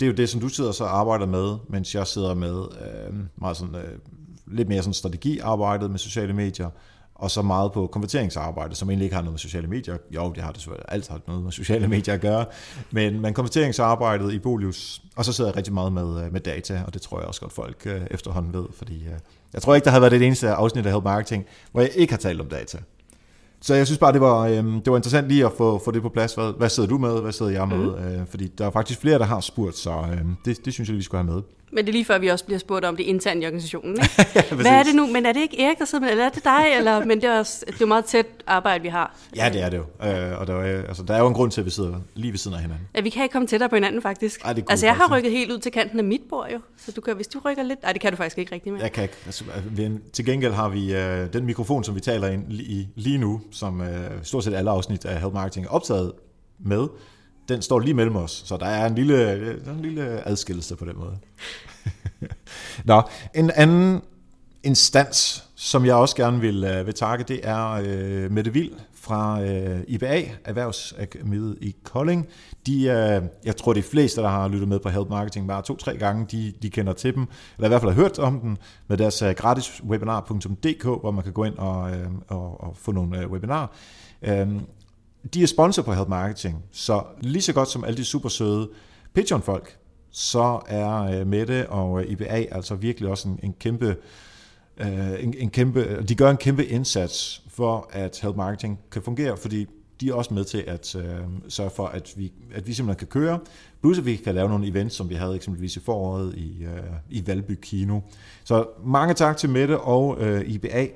det 0.00 0.06
er 0.06 0.10
jo 0.10 0.16
det, 0.16 0.28
som 0.28 0.40
du 0.40 0.48
sidder 0.48 0.72
så 0.72 0.84
arbejder 0.84 1.26
med, 1.26 1.56
mens 1.68 1.94
jeg 1.94 2.06
sidder 2.06 2.34
med 2.34 2.54
uh, 2.54 3.16
meget 3.36 3.56
sådan, 3.56 3.74
uh, 3.74 3.82
lidt 4.46 4.68
mere 4.68 4.82
sådan 4.82 4.94
strategiarbejdet 4.94 5.90
med 5.90 5.98
sociale 5.98 6.32
medier, 6.32 6.70
og 7.14 7.30
så 7.30 7.42
meget 7.42 7.72
på 7.72 7.86
konverteringsarbejde, 7.86 8.74
som 8.74 8.90
egentlig 8.90 9.04
ikke 9.04 9.14
har 9.14 9.22
noget 9.22 9.32
med 9.32 9.38
sociale 9.38 9.68
medier. 9.68 9.96
Jo, 10.10 10.32
det 10.34 10.42
har 10.42 10.52
det 10.52 10.60
selvfølgelig 10.60 10.84
alt 10.88 11.08
har 11.08 11.20
noget 11.26 11.42
med 11.42 11.52
sociale 11.52 11.88
medier 11.88 12.14
at 12.14 12.20
gøre, 12.20 12.44
men, 12.90 13.20
men 13.20 13.34
konverteringsarbejdet 13.34 14.32
i 14.32 14.38
Bolius, 14.38 15.02
og 15.16 15.24
så 15.24 15.32
sidder 15.32 15.50
jeg 15.50 15.56
rigtig 15.56 15.74
meget 15.74 15.92
med, 15.92 16.30
med 16.30 16.40
data, 16.40 16.82
og 16.86 16.94
det 16.94 17.02
tror 17.02 17.18
jeg 17.18 17.28
også 17.28 17.40
godt 17.40 17.52
folk 17.52 17.86
efterhånden 18.10 18.52
ved, 18.52 18.64
fordi 18.76 19.04
jeg 19.52 19.62
tror 19.62 19.74
ikke, 19.74 19.84
der 19.84 19.90
har 19.90 20.00
været 20.00 20.12
det 20.12 20.22
eneste 20.22 20.50
afsnit 20.50 20.86
af 20.86 20.92
Help 20.92 21.04
Marketing, 21.04 21.44
hvor 21.72 21.80
jeg 21.80 21.90
ikke 21.94 22.12
har 22.12 22.18
talt 22.18 22.40
om 22.40 22.46
data. 22.46 22.78
Så 23.64 23.74
jeg 23.74 23.86
synes 23.86 23.98
bare, 23.98 24.12
det 24.12 24.20
var, 24.20 24.40
øhm, 24.40 24.80
det 24.80 24.90
var 24.90 24.96
interessant 24.96 25.28
lige 25.28 25.46
at 25.46 25.52
få, 25.56 25.82
få 25.84 25.90
det 25.90 26.02
på 26.02 26.08
plads. 26.08 26.34
Hvad, 26.34 26.52
hvad 26.58 26.68
sidder 26.68 26.88
du 26.88 26.98
med? 26.98 27.20
Hvad 27.20 27.32
sidder 27.32 27.52
jeg 27.52 27.68
med? 27.68 27.76
Mm. 27.76 28.20
Øh, 28.20 28.26
fordi 28.26 28.46
der 28.58 28.66
er 28.66 28.70
faktisk 28.70 29.00
flere, 29.00 29.18
der 29.18 29.24
har 29.24 29.40
spurgt, 29.40 29.76
så 29.76 29.90
øhm, 29.90 30.36
det, 30.44 30.64
det 30.64 30.72
synes 30.72 30.88
jeg, 30.88 30.96
vi 30.96 31.02
skulle 31.02 31.24
have 31.24 31.34
med. 31.34 31.42
Men 31.72 31.84
det 31.84 31.88
er 31.88 31.92
lige 31.92 32.04
før, 32.04 32.18
vi 32.18 32.28
også 32.28 32.44
bliver 32.44 32.58
spurgt 32.58 32.84
om 32.84 32.96
det 32.96 33.04
internt 33.04 33.42
i 33.42 33.46
organisationen. 33.46 33.92
Ikke? 33.92 34.10
ja, 34.34 34.54
Hvad 34.54 34.66
er 34.66 34.82
det 34.82 34.94
nu? 34.94 35.06
Men 35.06 35.26
er 35.26 35.32
det 35.32 35.40
ikke 35.40 35.62
Erik, 35.62 35.78
der 35.78 35.84
sidder 35.84 36.04
med, 36.04 36.10
eller 36.10 36.24
er 36.24 36.28
det 36.28 36.44
dig? 36.44 36.64
Eller, 36.76 37.04
men 37.04 37.20
det 37.20 37.24
er, 37.24 37.38
også, 37.38 37.64
det 37.66 37.82
er 37.82 37.86
meget 37.86 38.04
tæt 38.04 38.26
arbejde, 38.46 38.82
vi 38.82 38.88
har. 38.88 39.16
Ja, 39.36 39.50
det 39.52 39.62
er 39.62 39.68
det 39.68 39.76
jo. 39.76 39.82
Øh, 39.82 40.40
og 40.40 40.46
der 40.46 40.54
er, 40.54 40.86
altså, 40.86 41.02
der 41.02 41.14
er 41.14 41.18
jo 41.18 41.26
en 41.26 41.34
grund 41.34 41.50
til, 41.50 41.60
at 41.60 41.64
vi 41.64 41.70
sidder 41.70 42.00
lige 42.14 42.32
ved 42.32 42.38
siden 42.38 42.54
af 42.54 42.60
hinanden. 42.62 42.88
Ja, 42.96 43.00
vi 43.00 43.10
kan 43.10 43.22
ikke 43.22 43.32
komme 43.32 43.48
tættere 43.48 43.68
på 43.68 43.76
hinanden, 43.76 44.02
faktisk. 44.02 44.44
Ej, 44.44 44.52
det 44.52 44.64
altså, 44.68 44.86
jeg 44.86 44.96
har 44.96 45.16
rykket 45.16 45.32
helt 45.32 45.52
ud 45.52 45.58
til 45.58 45.72
kanten 45.72 45.98
af 45.98 46.04
mit 46.04 46.22
bord, 46.30 46.48
jo. 46.52 46.58
Så 46.76 46.92
du 46.92 47.00
kan, 47.00 47.16
hvis 47.16 47.26
du 47.26 47.40
rykker 47.44 47.62
lidt... 47.62 47.82
Nej, 47.82 47.92
det 47.92 48.00
kan 48.00 48.10
du 48.10 48.16
faktisk 48.16 48.38
ikke 48.38 48.54
rigtig 48.54 48.72
med. 48.72 48.80
Jeg 48.80 48.92
kan 48.92 49.02
ikke. 49.02 49.14
Altså, 49.26 49.44
til 50.12 50.24
gengæld 50.24 50.52
har 50.52 50.68
vi 50.68 50.94
øh, 50.94 51.32
den 51.32 51.46
mikrofon, 51.46 51.84
som 51.84 51.94
vi 51.94 52.00
taler 52.00 52.28
ind 52.28 52.52
i 52.52 52.88
lige 52.94 53.18
nu, 53.18 53.40
som 53.50 53.80
øh, 53.80 53.88
stort 54.22 54.44
set 54.44 54.54
alle 54.54 54.70
afsnit 54.70 55.04
af 55.04 55.20
Help 55.20 55.32
Marketing 55.32 55.66
er 55.66 55.70
optaget 55.70 56.12
med, 56.58 56.86
den 57.48 57.62
står 57.62 57.78
lige 57.78 57.94
mellem 57.94 58.16
os, 58.16 58.42
så 58.46 58.56
der 58.56 58.66
er 58.66 58.86
en 58.86 58.94
lille, 58.94 59.16
der 59.64 59.70
er 59.70 59.74
en 59.74 59.82
lille 59.82 60.28
adskillelse 60.28 60.76
på 60.76 60.84
den 60.84 60.96
måde. 60.96 61.18
Nå, 62.84 63.02
en 63.34 63.50
anden 63.50 64.02
instans, 64.62 65.44
som 65.54 65.86
jeg 65.86 65.94
også 65.94 66.16
gerne 66.16 66.40
vil, 66.40 66.64
øh, 66.64 66.86
vil 66.86 66.94
takke, 66.94 67.24
det 67.24 67.40
er 67.42 67.70
øh, 67.84 68.32
Mette 68.32 68.52
Vild 68.52 68.72
fra 68.94 69.42
øh, 69.42 69.80
IBA, 69.88 70.22
Erhvervsakademiet 70.44 71.58
i 71.60 71.74
Kolding. 71.84 72.28
De, 72.66 72.84
øh, 72.84 73.22
jeg 73.44 73.56
tror, 73.56 73.72
de 73.72 73.82
fleste, 73.82 74.20
der 74.20 74.28
har 74.28 74.48
lyttet 74.48 74.68
med 74.68 74.78
på 74.78 74.88
Help 74.88 75.08
Marketing 75.08 75.48
bare 75.48 75.62
to-tre 75.62 75.96
gange, 75.96 76.26
de, 76.30 76.52
de 76.62 76.70
kender 76.70 76.92
til 76.92 77.14
dem, 77.14 77.26
eller 77.56 77.68
i 77.68 77.70
hvert 77.70 77.80
fald 77.80 77.92
har 77.92 78.02
hørt 78.02 78.18
om 78.18 78.40
den, 78.40 78.58
med 78.88 78.96
deres 78.96 79.22
øh, 79.22 79.34
gratis 79.34 79.82
webinar.dk, 79.84 80.84
hvor 80.84 81.10
man 81.10 81.24
kan 81.24 81.32
gå 81.32 81.44
ind 81.44 81.58
og, 81.58 81.90
øh, 81.90 82.06
og, 82.28 82.60
og 82.60 82.76
få 82.76 82.92
nogle 82.92 83.20
øh, 83.20 83.30
webinarer. 83.30 83.66
Uh, 84.22 84.38
øhm, 84.38 84.60
de 85.34 85.42
er 85.42 85.46
sponsor 85.46 85.82
på 85.82 85.92
Help 85.92 86.08
Marketing, 86.08 86.64
så 86.72 87.02
lige 87.20 87.42
så 87.42 87.52
godt 87.52 87.68
som 87.68 87.84
alle 87.84 87.96
de 87.96 88.04
super 88.04 88.28
søde 88.28 88.70
Patreon-folk, 89.14 89.78
så 90.10 90.60
er 90.66 91.20
øh, 91.20 91.26
Mette 91.26 91.70
og 91.70 92.02
øh, 92.02 92.10
IBA 92.10 92.46
altså 92.50 92.74
virkelig 92.74 93.10
også 93.10 93.28
en, 93.28 93.40
en 93.42 93.54
kæmpe 93.60 93.96
øh, 94.78 95.24
en, 95.24 95.34
en 95.38 95.50
kæmpe, 95.50 96.02
de 96.02 96.14
gør 96.14 96.30
en 96.30 96.36
kæmpe 96.36 96.66
indsats 96.66 97.42
for, 97.48 97.90
at 97.92 98.20
Help 98.22 98.36
Marketing 98.36 98.80
kan 98.90 99.02
fungere, 99.02 99.36
fordi 99.36 99.66
de 100.00 100.08
er 100.08 100.14
også 100.14 100.34
med 100.34 100.44
til 100.44 100.64
at 100.66 100.94
øh, 100.94 101.20
sørge 101.48 101.70
for, 101.70 101.86
at 101.86 102.12
vi, 102.16 102.32
at 102.54 102.66
vi 102.66 102.72
simpelthen 102.72 102.98
kan 102.98 103.20
køre, 103.20 103.38
plus 103.80 103.98
at 103.98 104.06
vi 104.06 104.16
kan 104.16 104.34
lave 104.34 104.48
nogle 104.48 104.68
events, 104.68 104.96
som 104.96 105.10
vi 105.10 105.14
havde 105.14 105.34
eksempelvis 105.34 105.76
i 105.76 105.80
foråret 105.80 106.34
i, 106.34 106.64
øh, 106.64 106.82
i 107.10 107.26
Valby 107.26 107.58
Kino. 107.62 108.00
Så 108.44 108.66
mange 108.84 109.14
tak 109.14 109.36
til 109.36 109.50
Mette 109.50 109.80
og 109.80 110.16
øh, 110.20 110.50
IBA, 110.50 110.86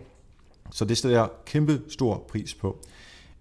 så 0.70 0.84
det 0.84 0.98
stiller 0.98 1.18
jeg 1.18 1.28
kæmpe 1.46 1.80
stor 1.88 2.24
pris 2.28 2.54
på. 2.54 2.78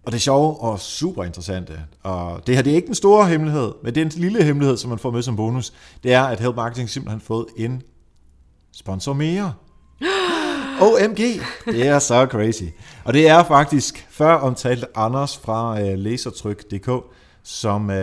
Og 0.08 0.14
det 0.14 0.22
sjove 0.22 0.60
og 0.60 0.80
super 0.80 1.24
interessante, 1.24 1.80
og 2.04 2.48
det 2.48 2.56
her 2.56 2.62
det 2.62 2.72
er 2.72 2.76
ikke 2.76 2.86
den 2.86 2.96
store 2.96 3.28
hemmelighed, 3.28 3.72
men 3.84 3.96
det 3.96 4.02
er 4.02 4.06
en 4.06 4.12
lille 4.16 4.44
hemmelighed, 4.44 4.78
som 4.78 4.90
man 4.90 5.00
får 5.00 5.12
med 5.12 5.22
som 5.22 5.36
bonus, 5.36 5.74
det 6.04 6.14
er, 6.14 6.22
at 6.24 6.40
Help 6.40 6.56
Marketing 6.56 6.90
simpelthen 6.90 7.20
har 7.20 7.26
fået 7.26 7.46
en 7.58 7.82
sponsor 8.74 9.14
mere. 9.14 9.54
OMG! 10.82 11.20
Det 11.66 11.88
er 11.88 12.00
så 12.00 12.28
crazy. 12.32 12.64
Og 13.04 13.14
det 13.14 13.28
er 13.28 13.44
faktisk 13.44 14.08
før 14.10 14.34
omtalt 14.34 14.86
Anders 14.96 15.38
fra 15.38 15.82
uh, 15.82 16.00
lasertryk.dk, 16.00 16.90
som 17.44 17.90
uh, 17.90 17.96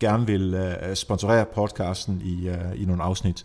gerne 0.00 0.26
vil 0.26 0.54
uh, 0.54 0.94
sponsorere 0.94 1.44
podcasten 1.54 2.22
i, 2.24 2.48
uh, 2.48 2.82
i 2.82 2.84
nogle 2.84 3.02
afsnit. 3.02 3.44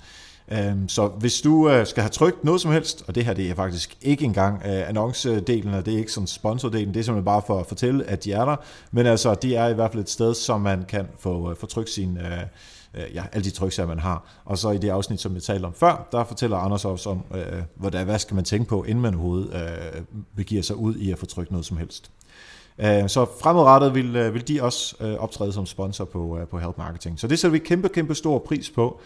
Øhm, 0.51 0.89
så 0.89 1.07
hvis 1.07 1.41
du 1.41 1.69
øh, 1.69 1.87
skal 1.87 2.03
have 2.03 2.09
trykt 2.09 2.43
noget 2.43 2.61
som 2.61 2.71
helst, 2.71 3.03
og 3.07 3.15
det 3.15 3.25
her 3.25 3.33
det 3.33 3.49
er 3.49 3.55
faktisk 3.55 3.97
ikke 4.01 4.25
engang 4.25 4.61
øh, 4.65 4.89
annoncedelen, 4.89 5.73
og 5.73 5.85
det 5.85 5.93
er 5.93 5.97
ikke 5.97 6.11
sådan 6.11 6.27
sponsordelen, 6.27 6.93
det 6.93 6.99
er 6.99 7.03
simpelthen 7.03 7.25
bare 7.25 7.41
for 7.47 7.59
at 7.59 7.65
fortælle, 7.65 8.05
at 8.05 8.23
de 8.23 8.33
er 8.33 8.45
der, 8.45 8.55
men 8.91 9.05
altså, 9.05 9.35
de 9.35 9.55
er 9.55 9.67
i 9.67 9.73
hvert 9.73 9.91
fald 9.91 10.03
et 10.03 10.09
sted, 10.09 10.33
som 10.33 10.61
man 10.61 10.85
kan 10.87 11.07
få, 11.19 11.51
øh, 11.51 11.57
få 11.57 11.65
trykt 11.65 11.89
sin, 11.89 12.17
ja, 13.13 13.23
alle 13.31 13.45
de 13.45 13.49
tryksager, 13.49 13.87
man 13.87 13.99
har. 13.99 14.41
Og 14.45 14.57
så 14.57 14.71
i 14.71 14.77
det 14.77 14.89
afsnit, 14.89 15.21
som 15.21 15.33
jeg 15.33 15.43
talte 15.43 15.65
om 15.65 15.73
før, 15.73 16.07
der 16.11 16.23
fortæller 16.23 16.57
Anders 16.57 16.85
også 16.85 17.09
om, 17.09 17.23
hvordan, 17.75 18.05
hvad 18.05 18.19
skal 18.19 18.35
man 18.35 18.43
tænke 18.43 18.69
på, 18.69 18.83
inden 18.83 19.01
man 19.01 19.13
overhovedet 19.13 19.53
øh, 19.53 20.01
begiver 20.35 20.61
sig 20.61 20.75
ud 20.75 20.95
i 20.95 21.11
at 21.11 21.19
få 21.19 21.25
trykt 21.25 21.51
noget 21.51 21.65
som 21.65 21.77
helst. 21.77 22.11
Øh, 22.79 23.09
Så 23.09 23.25
fremadrettet 23.41 23.95
vil, 23.95 24.15
øh, 24.15 24.33
vil 24.33 24.47
de 24.47 24.61
også 24.63 24.95
øh, 25.01 25.13
optræde 25.13 25.53
som 25.53 25.65
sponsor 25.65 26.05
på, 26.05 26.39
på 26.51 26.57
Help 26.59 26.77
Marketing. 26.77 27.19
Så 27.19 27.27
det 27.27 27.39
sætter 27.39 27.51
vi 27.51 27.59
kæmpe, 27.59 27.89
kæmpe 27.89 28.15
stor 28.15 28.39
pris 28.39 28.69
på. 28.69 28.99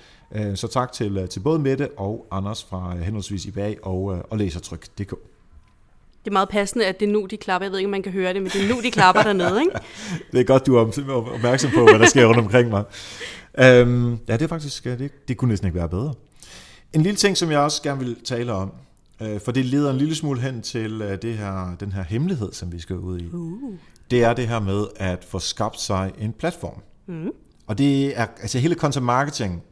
Så 0.56 0.68
tak 0.68 0.92
til, 0.92 1.28
til 1.28 1.40
både 1.40 1.60
Mette 1.60 1.90
og 1.98 2.28
Anders 2.32 2.64
fra 2.64 2.96
henholdsvis 2.96 3.46
IBA 3.46 3.74
og, 3.84 4.04
og 4.30 4.38
Læsertryk.dk. 4.38 4.98
Det 5.00 6.28
er 6.28 6.32
meget 6.32 6.50
passende, 6.50 6.86
at 6.86 7.00
det 7.00 7.08
er 7.08 7.12
nu, 7.14 7.26
de 7.26 7.38
klapper. 7.38 7.66
Jeg 7.66 7.72
ved 7.72 7.80
ikke, 7.80 7.88
om 7.88 7.92
man 7.92 8.04
kan 8.04 8.12
høre 8.12 8.34
det, 8.34 8.42
men 8.42 8.52
det 8.52 8.64
er 8.70 8.76
nu, 8.76 8.82
de 8.82 8.92
klapper 8.92 9.22
dernede, 9.24 9.60
ikke? 9.62 9.72
Det 10.32 10.40
er 10.40 10.44
godt, 10.44 10.66
du 10.66 10.76
er 10.76 10.82
om- 10.82 11.28
opmærksom 11.34 11.72
på, 11.76 11.84
hvad 11.84 12.00
der 12.00 12.06
sker 12.06 12.26
rundt 12.26 12.40
omkring 12.40 12.70
mig. 12.70 12.84
Øhm, 13.60 14.12
ja, 14.28 14.34
det 14.34 14.42
er 14.42 14.48
faktisk, 14.48 14.84
det, 14.84 15.28
det 15.28 15.38
kunne 15.38 15.50
næsten 15.50 15.68
ikke 15.68 15.80
være 15.80 15.90
bedre. 15.90 16.14
En 16.94 17.02
lille 17.02 17.16
ting, 17.18 17.38
som 17.38 17.52
jeg 17.52 17.60
også 17.60 17.82
gerne 17.84 18.00
vil 18.00 18.16
tale 18.26 18.54
om, 18.54 18.72
for 19.20 19.52
det 19.52 19.66
leder 19.66 19.92
en 19.92 19.98
lille 19.98 20.16
smule 20.16 20.42
hen 20.42 20.62
til 20.62 21.02
øh, 21.02 21.22
det 21.22 21.38
her, 21.38 21.76
den 21.80 21.92
her 21.92 22.04
hemmelighed, 22.04 22.54
som 22.54 22.72
vi 22.72 22.80
skal 22.80 22.96
ud 22.96 23.20
i. 23.20 23.30
Uh. 23.34 23.74
Det 24.12 24.24
er 24.24 24.34
det 24.34 24.48
her 24.48 24.60
med 24.60 24.86
at 24.96 25.24
få 25.24 25.40
skabt 25.40 25.82
sig 25.82 26.12
en 26.20 26.34
platform. 26.34 26.82
Mm. 27.08 27.32
Og 27.68 27.78
det 27.78 28.20
er 28.20 28.26
altså 28.42 28.60
hele 28.60 28.76
content 28.76 29.06
marketing 29.06 29.64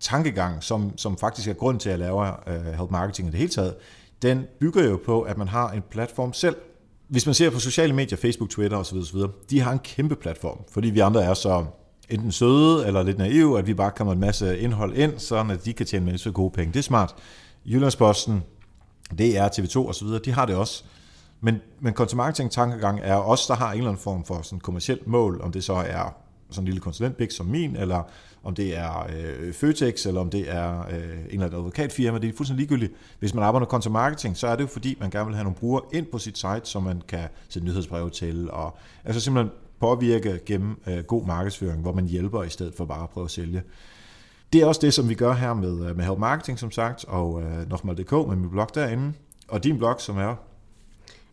tankegang, 0.00 0.62
som, 0.62 0.92
som 0.98 1.18
faktisk 1.18 1.48
er 1.48 1.52
grund 1.52 1.80
til 1.80 1.90
at 1.90 1.98
lave 1.98 2.16
uh, 2.46 2.66
help 2.66 2.90
marketing 2.90 3.28
i 3.28 3.30
det 3.30 3.38
hele 3.38 3.50
taget, 3.50 3.74
den 4.22 4.44
bygger 4.60 4.88
jo 4.88 5.00
på, 5.06 5.22
at 5.22 5.38
man 5.38 5.48
har 5.48 5.70
en 5.70 5.82
platform 5.90 6.32
selv. 6.32 6.56
Hvis 7.08 7.26
man 7.26 7.34
ser 7.34 7.50
på 7.50 7.58
sociale 7.58 7.92
medier, 7.92 8.18
Facebook, 8.18 8.50
Twitter 8.50 8.76
osv., 8.76 8.96
osv., 8.96 9.18
de 9.50 9.60
har 9.60 9.72
en 9.72 9.78
kæmpe 9.78 10.16
platform, 10.16 10.58
fordi 10.72 10.90
vi 10.90 11.00
andre 11.00 11.24
er 11.24 11.34
så 11.34 11.64
enten 12.08 12.32
søde 12.32 12.86
eller 12.86 13.02
lidt 13.02 13.18
naive, 13.18 13.58
at 13.58 13.66
vi 13.66 13.74
bare 13.74 13.90
kommer 13.90 14.12
en 14.12 14.20
masse 14.20 14.58
indhold 14.58 14.96
ind, 14.96 15.18
sådan 15.18 15.50
at 15.50 15.64
de 15.64 15.72
kan 15.72 15.86
tjene 15.86 16.06
en 16.06 16.12
masse 16.12 16.30
gode 16.30 16.50
penge. 16.50 16.72
Det 16.72 16.78
er 16.78 16.82
smart. 16.82 17.14
Jyllandsposten, 17.64 18.42
DR, 19.18 19.46
TV2 19.46 19.88
osv., 19.88 20.08
de 20.24 20.32
har 20.32 20.46
det 20.46 20.56
også. 20.56 20.84
Men, 21.40 21.60
men 21.80 21.94
content 21.94 22.16
marketing 22.16 22.50
tankegang 22.50 23.00
er 23.02 23.14
også 23.14 23.44
der 23.48 23.54
har 23.54 23.72
en 23.72 23.78
eller 23.78 23.90
anden 23.90 24.02
form 24.02 24.24
for 24.24 24.42
sådan 24.42 24.60
kommersielt 24.60 25.06
mål, 25.06 25.40
om 25.42 25.52
det 25.52 25.64
så 25.64 25.72
er 25.72 26.14
sådan 26.50 26.62
en 26.62 26.64
lille 26.64 26.80
konsulentbæk 26.80 27.30
som 27.30 27.46
min, 27.46 27.76
eller 27.76 28.02
om 28.42 28.54
det 28.54 28.78
er 28.78 29.06
øh, 29.16 29.52
Føtex, 29.52 30.06
eller 30.06 30.20
om 30.20 30.30
det 30.30 30.50
er 30.50 30.80
øh, 30.80 30.94
en 30.94 31.00
eller 31.00 31.44
anden 31.44 31.58
advokatfirma, 31.58 32.18
det 32.18 32.28
er 32.28 32.36
fuldstændig 32.36 32.68
ligegyldigt. 32.68 32.92
Hvis 33.18 33.34
man 33.34 33.44
arbejder 33.44 33.66
med 33.66 33.70
content 33.70 33.92
marketing, 33.92 34.36
så 34.36 34.46
er 34.46 34.56
det 34.56 34.62
jo 34.62 34.68
fordi, 34.68 34.96
man 35.00 35.10
gerne 35.10 35.26
vil 35.26 35.34
have 35.34 35.44
nogle 35.44 35.56
brugere 35.56 35.82
ind 35.92 36.06
på 36.06 36.18
sit 36.18 36.38
site, 36.38 36.60
som 36.64 36.82
man 36.82 37.02
kan 37.08 37.28
sætte 37.48 37.68
nyhedsbreve 37.68 38.10
til, 38.10 38.50
og 38.50 38.78
altså 39.04 39.20
simpelthen 39.20 39.52
påvirke 39.80 40.40
gennem 40.46 40.80
øh, 40.86 41.04
god 41.04 41.26
markedsføring, 41.26 41.82
hvor 41.82 41.92
man 41.92 42.06
hjælper 42.06 42.42
i 42.42 42.48
stedet 42.48 42.74
for 42.74 42.84
bare 42.84 43.02
at 43.02 43.10
prøve 43.10 43.24
at 43.24 43.30
sælge. 43.30 43.62
Det 44.52 44.60
er 44.62 44.66
også 44.66 44.80
det, 44.82 44.94
som 44.94 45.08
vi 45.08 45.14
gør 45.14 45.32
her 45.32 45.54
med, 45.54 45.88
øh, 45.88 45.96
med 45.96 46.04
Help 46.04 46.18
Marketing, 46.18 46.58
som 46.58 46.70
sagt, 46.70 47.04
og 47.04 47.42
øh, 47.42 47.70
Nokmal.dk 47.70 48.12
med 48.12 48.36
min 48.36 48.50
blog 48.50 48.68
derinde, 48.74 49.12
og 49.48 49.64
din 49.64 49.78
blog, 49.78 50.00
som 50.00 50.18
er 50.18 50.34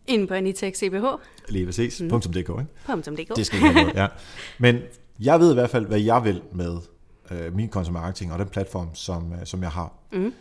Inde 0.06 0.26
på 0.26 0.34
Anitex 0.34 0.76
CBH. 0.76 1.04
lige 1.48 1.66
præcis, 1.66 2.00
mm. 2.00 2.20
.dk, 2.20 2.36
ikke? 2.36 2.66
.dk. 2.88 3.36
Det 3.36 3.46
skal 3.46 3.60
med, 3.60 3.92
ja. 3.94 4.06
Men 4.58 4.78
jeg 5.20 5.40
ved 5.40 5.50
i 5.50 5.54
hvert 5.54 5.70
fald, 5.70 5.86
hvad 5.86 6.00
jeg 6.00 6.24
vil 6.24 6.42
med 6.52 6.76
øh, 7.30 7.54
min 7.54 7.70
content 7.70 7.92
marketing 7.92 8.32
og 8.32 8.38
den 8.38 8.48
platform, 8.48 8.94
som, 8.94 9.32
øh, 9.32 9.38
som 9.46 9.62
jeg 9.62 9.70
har. 9.70 9.92
Mm. 10.12 10.32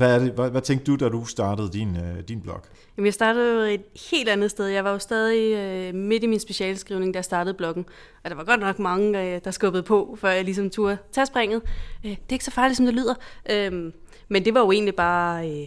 Hvad, 0.00 0.14
er 0.14 0.18
det, 0.18 0.32
hvad, 0.32 0.50
hvad 0.50 0.62
tænkte 0.62 0.92
du, 0.92 0.96
da 0.96 1.08
du 1.08 1.24
startede 1.24 1.70
din, 1.72 1.96
øh, 1.96 2.22
din 2.28 2.40
blog? 2.40 2.60
Jamen, 2.96 3.06
jeg 3.06 3.14
startede 3.14 3.54
jo 3.54 3.60
et 3.60 3.82
helt 4.10 4.28
andet 4.28 4.50
sted. 4.50 4.66
Jeg 4.66 4.84
var 4.84 4.92
jo 4.92 4.98
stadig 4.98 5.56
øh, 5.56 5.94
midt 5.94 6.24
i 6.24 6.26
min 6.26 6.40
specialskrivning, 6.40 7.14
da 7.14 7.16
jeg 7.16 7.24
startede 7.24 7.54
bloggen. 7.54 7.86
Og 8.24 8.30
der 8.30 8.36
var 8.36 8.44
godt 8.44 8.60
nok 8.60 8.78
mange, 8.78 9.34
øh, 9.34 9.40
der 9.44 9.50
skubbede 9.50 9.82
på, 9.82 10.18
før 10.20 10.30
jeg 10.30 10.44
ligesom 10.44 10.70
turde 10.70 10.98
tage 11.12 11.26
springet. 11.26 11.62
Øh, 12.04 12.10
det 12.10 12.18
er 12.28 12.32
ikke 12.32 12.44
så 12.44 12.50
farligt, 12.50 12.76
som 12.76 12.86
det 12.86 12.94
lyder. 12.94 13.14
Øh, 13.50 13.92
men 14.28 14.44
det 14.44 14.54
var 14.54 14.60
jo 14.60 14.72
egentlig 14.72 14.94
bare 14.94 15.50
øh, 15.50 15.66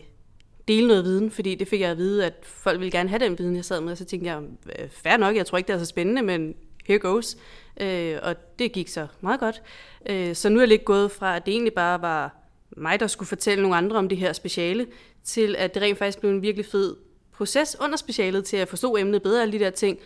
dele 0.67 0.87
noget 0.87 1.03
viden, 1.03 1.31
fordi 1.31 1.55
det 1.55 1.67
fik 1.67 1.81
jeg 1.81 1.89
at 1.89 1.97
vide, 1.97 2.25
at 2.25 2.33
folk 2.43 2.79
ville 2.79 2.91
gerne 2.91 3.09
have 3.09 3.19
den 3.19 3.39
viden, 3.39 3.55
jeg 3.55 3.65
sad 3.65 3.81
med. 3.81 3.91
Og 3.91 3.97
så 3.97 4.05
tænkte 4.05 4.31
jeg, 4.31 4.41
øh, 4.79 4.89
fair 4.89 5.17
nok, 5.17 5.35
jeg 5.35 5.45
tror 5.45 5.57
ikke, 5.57 5.67
det 5.67 5.73
er 5.73 5.79
så 5.79 5.85
spændende, 5.85 6.21
men 6.21 6.55
here 6.85 6.99
goes. 6.99 7.37
Øh, 7.81 8.17
og 8.23 8.35
det 8.59 8.71
gik 8.71 8.87
så 8.87 9.07
meget 9.21 9.39
godt. 9.39 9.61
Øh, 10.09 10.35
så 10.35 10.49
nu 10.49 10.55
er 10.55 10.61
jeg 10.61 10.69
lidt 10.69 10.85
gået 10.85 11.11
fra, 11.11 11.35
at 11.35 11.45
det 11.45 11.51
egentlig 11.51 11.73
bare 11.73 12.01
var 12.01 12.42
mig, 12.77 12.99
der 12.99 13.07
skulle 13.07 13.27
fortælle 13.27 13.61
nogle 13.61 13.77
andre 13.77 13.97
om 13.97 14.09
det 14.09 14.17
her 14.17 14.33
speciale, 14.33 14.87
til 15.23 15.55
at 15.55 15.73
det 15.73 15.81
rent 15.83 15.97
faktisk 15.97 16.19
blev 16.19 16.31
en 16.31 16.41
virkelig 16.41 16.65
fed 16.65 16.95
proces 17.33 17.77
under 17.81 17.97
specialet 17.97 18.45
til 18.45 18.57
at 18.57 18.67
forstå 18.67 18.97
emnet 18.97 19.23
bedre, 19.23 19.41
alle 19.41 19.59
de 19.59 19.59
der 19.59 19.69
ting. 19.69 19.99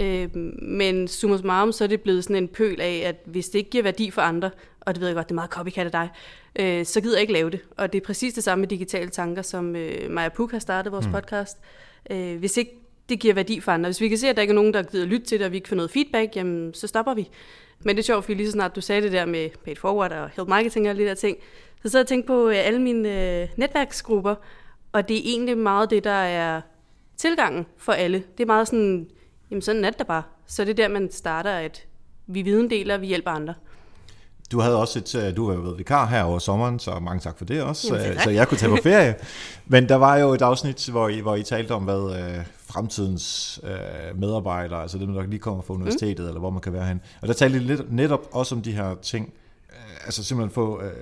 Øh, 0.00 0.36
men 0.62 1.08
summa 1.08 1.36
summarum, 1.36 1.72
så 1.72 1.84
er 1.84 1.88
det 1.88 2.00
blevet 2.00 2.24
sådan 2.24 2.36
en 2.36 2.48
pøl 2.48 2.80
af, 2.80 3.02
at 3.06 3.16
hvis 3.24 3.48
det 3.48 3.58
ikke 3.58 3.70
giver 3.70 3.84
værdi 3.84 4.10
for 4.10 4.22
andre, 4.22 4.50
og 4.80 4.94
det 4.94 5.00
ved 5.00 5.08
jeg 5.08 5.14
godt, 5.14 5.28
det 5.28 5.32
er 5.32 5.34
meget 5.34 5.50
copycat 5.50 5.86
af 5.86 5.92
dig, 5.92 6.08
øh, 6.58 6.86
så 6.86 7.00
gider 7.00 7.14
jeg 7.14 7.20
ikke 7.20 7.32
lave 7.32 7.50
det. 7.50 7.60
Og 7.76 7.92
det 7.92 8.00
er 8.00 8.04
præcis 8.04 8.34
det 8.34 8.44
samme 8.44 8.60
med 8.60 8.68
digitale 8.68 9.08
tanker, 9.08 9.42
som 9.42 9.76
øh, 9.76 10.10
Maja 10.10 10.28
Puk 10.28 10.52
har 10.52 10.58
startet 10.58 10.92
vores 10.92 11.06
mm. 11.06 11.12
podcast. 11.12 11.58
Øh, 12.10 12.38
hvis 12.38 12.56
ikke 12.56 12.70
det 13.08 13.20
giver 13.20 13.34
værdi 13.34 13.60
for 13.60 13.72
andre, 13.72 13.88
hvis 13.88 14.00
vi 14.00 14.08
kan 14.08 14.18
se, 14.18 14.28
at 14.28 14.36
der 14.36 14.42
ikke 14.42 14.52
er 14.52 14.54
nogen, 14.54 14.74
der 14.74 14.82
gider 14.82 15.06
lytte 15.06 15.26
til 15.26 15.38
det, 15.38 15.44
og 15.44 15.52
vi 15.52 15.56
ikke 15.56 15.68
får 15.68 15.76
noget 15.76 15.90
feedback, 15.90 16.36
jamen 16.36 16.74
så 16.74 16.86
stopper 16.86 17.14
vi. 17.14 17.28
Men 17.84 17.96
det 17.96 18.02
er 18.02 18.04
sjovt, 18.04 18.24
fordi 18.24 18.34
lige 18.34 18.46
så 18.46 18.52
snart 18.52 18.76
du 18.76 18.80
sagde 18.80 19.02
det 19.02 19.12
der 19.12 19.26
med 19.26 19.50
paid 19.64 19.76
forward 19.76 20.12
og 20.12 20.28
health 20.28 20.48
marketing 20.48 20.86
og 20.86 20.90
alle 20.90 21.02
de 21.02 21.08
der 21.08 21.14
ting, 21.14 21.38
så 21.82 21.88
sad 21.88 22.00
jeg 22.00 22.04
og 22.04 22.08
tænkte 22.08 22.26
på 22.26 22.48
øh, 22.48 22.56
alle 22.66 22.82
mine 22.82 23.40
øh, 23.42 23.48
netværksgrupper, 23.56 24.34
og 24.92 25.08
det 25.08 25.16
er 25.16 25.22
egentlig 25.24 25.58
meget 25.58 25.90
det, 25.90 26.04
der 26.04 26.10
er 26.10 26.60
tilgangen 27.16 27.66
for 27.76 27.92
alle. 27.92 28.22
Det 28.38 28.42
er 28.44 28.46
meget 28.46 28.68
sådan, 28.68 29.10
jamen 29.50 29.62
sådan 29.62 29.84
er 29.84 29.90
det 29.90 29.98
da 29.98 30.04
bare. 30.04 30.22
Så 30.46 30.64
det 30.64 30.70
er 30.70 30.74
der, 30.74 30.88
man 30.88 31.10
starter, 31.10 31.50
at 31.50 31.86
vi 32.26 32.42
videndeler, 32.42 32.98
vi 32.98 33.06
hjælper 33.06 33.30
andre. 33.30 33.54
Du 34.52 34.60
havde 34.60 34.76
også 34.76 34.98
et, 34.98 35.14
øh, 35.14 35.36
du 35.36 35.48
har 35.48 35.54
jo 35.54 35.60
været 35.60 35.78
vikar 35.78 36.06
her 36.06 36.22
over 36.22 36.38
sommeren, 36.38 36.78
så 36.78 36.98
mange 36.98 37.20
tak 37.20 37.38
for 37.38 37.44
det 37.44 37.62
også, 37.62 37.96
Jamen, 37.96 38.18
så, 38.20 38.30
jeg 38.30 38.48
kunne 38.48 38.58
tage 38.58 38.70
på 38.70 38.78
ferie. 38.82 39.14
Men 39.66 39.88
der 39.88 39.94
var 39.94 40.16
jo 40.16 40.32
et 40.32 40.42
afsnit, 40.42 40.88
hvor 40.88 41.08
I, 41.08 41.18
hvor 41.18 41.36
I 41.36 41.42
talte 41.42 41.72
om, 41.72 41.82
hvad 41.82 42.16
øh, 42.18 42.44
fremtidens 42.66 43.60
øh, 43.62 44.20
medarbejdere, 44.20 44.82
altså 44.82 44.98
dem, 44.98 45.14
der 45.14 45.26
lige 45.26 45.38
kommer 45.38 45.62
fra 45.62 45.74
universitetet, 45.74 46.18
mm. 46.18 46.26
eller 46.26 46.40
hvor 46.40 46.50
man 46.50 46.60
kan 46.60 46.72
være 46.72 46.86
hen. 46.86 47.00
Og 47.22 47.28
der 47.28 47.34
talte 47.34 47.56
I 47.56 47.60
lidt, 47.60 47.92
netop 47.92 48.20
også 48.32 48.54
om 48.54 48.62
de 48.62 48.72
her 48.72 48.94
ting, 49.02 49.32
øh, 49.70 50.04
altså 50.04 50.24
simpelthen 50.24 50.54
få, 50.54 50.82
øh, 50.82 50.92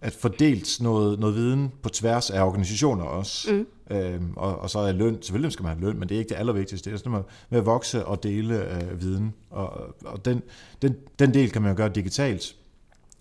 at 0.00 0.12
fordelt 0.12 0.80
noget, 0.80 1.18
noget 1.18 1.34
viden 1.34 1.72
på 1.82 1.88
tværs 1.88 2.30
af 2.30 2.42
organisationer 2.42 3.04
også. 3.04 3.52
Mm. 3.52 3.96
Øhm, 3.96 4.32
og, 4.36 4.58
og 4.58 4.70
så 4.70 4.78
er 4.78 4.92
løn, 4.92 5.22
selvfølgelig 5.22 5.52
skal 5.52 5.62
man 5.62 5.72
have 5.72 5.80
løn, 5.86 5.98
men 5.98 6.08
det 6.08 6.14
er 6.14 6.18
ikke 6.18 6.28
det 6.28 6.36
allervigtigste. 6.36 6.90
Det 6.90 6.94
er 6.94 6.98
sådan 6.98 7.10
noget 7.10 7.26
med 7.50 7.58
at 7.58 7.66
vokse 7.66 8.06
og 8.06 8.22
dele 8.22 8.74
øh, 8.74 9.00
viden. 9.00 9.34
Og, 9.50 9.94
og 10.04 10.24
den, 10.24 10.42
den, 10.82 10.96
den 11.18 11.34
del 11.34 11.50
kan 11.50 11.62
man 11.62 11.70
jo 11.70 11.76
gøre 11.76 11.88
digitalt 11.88 12.56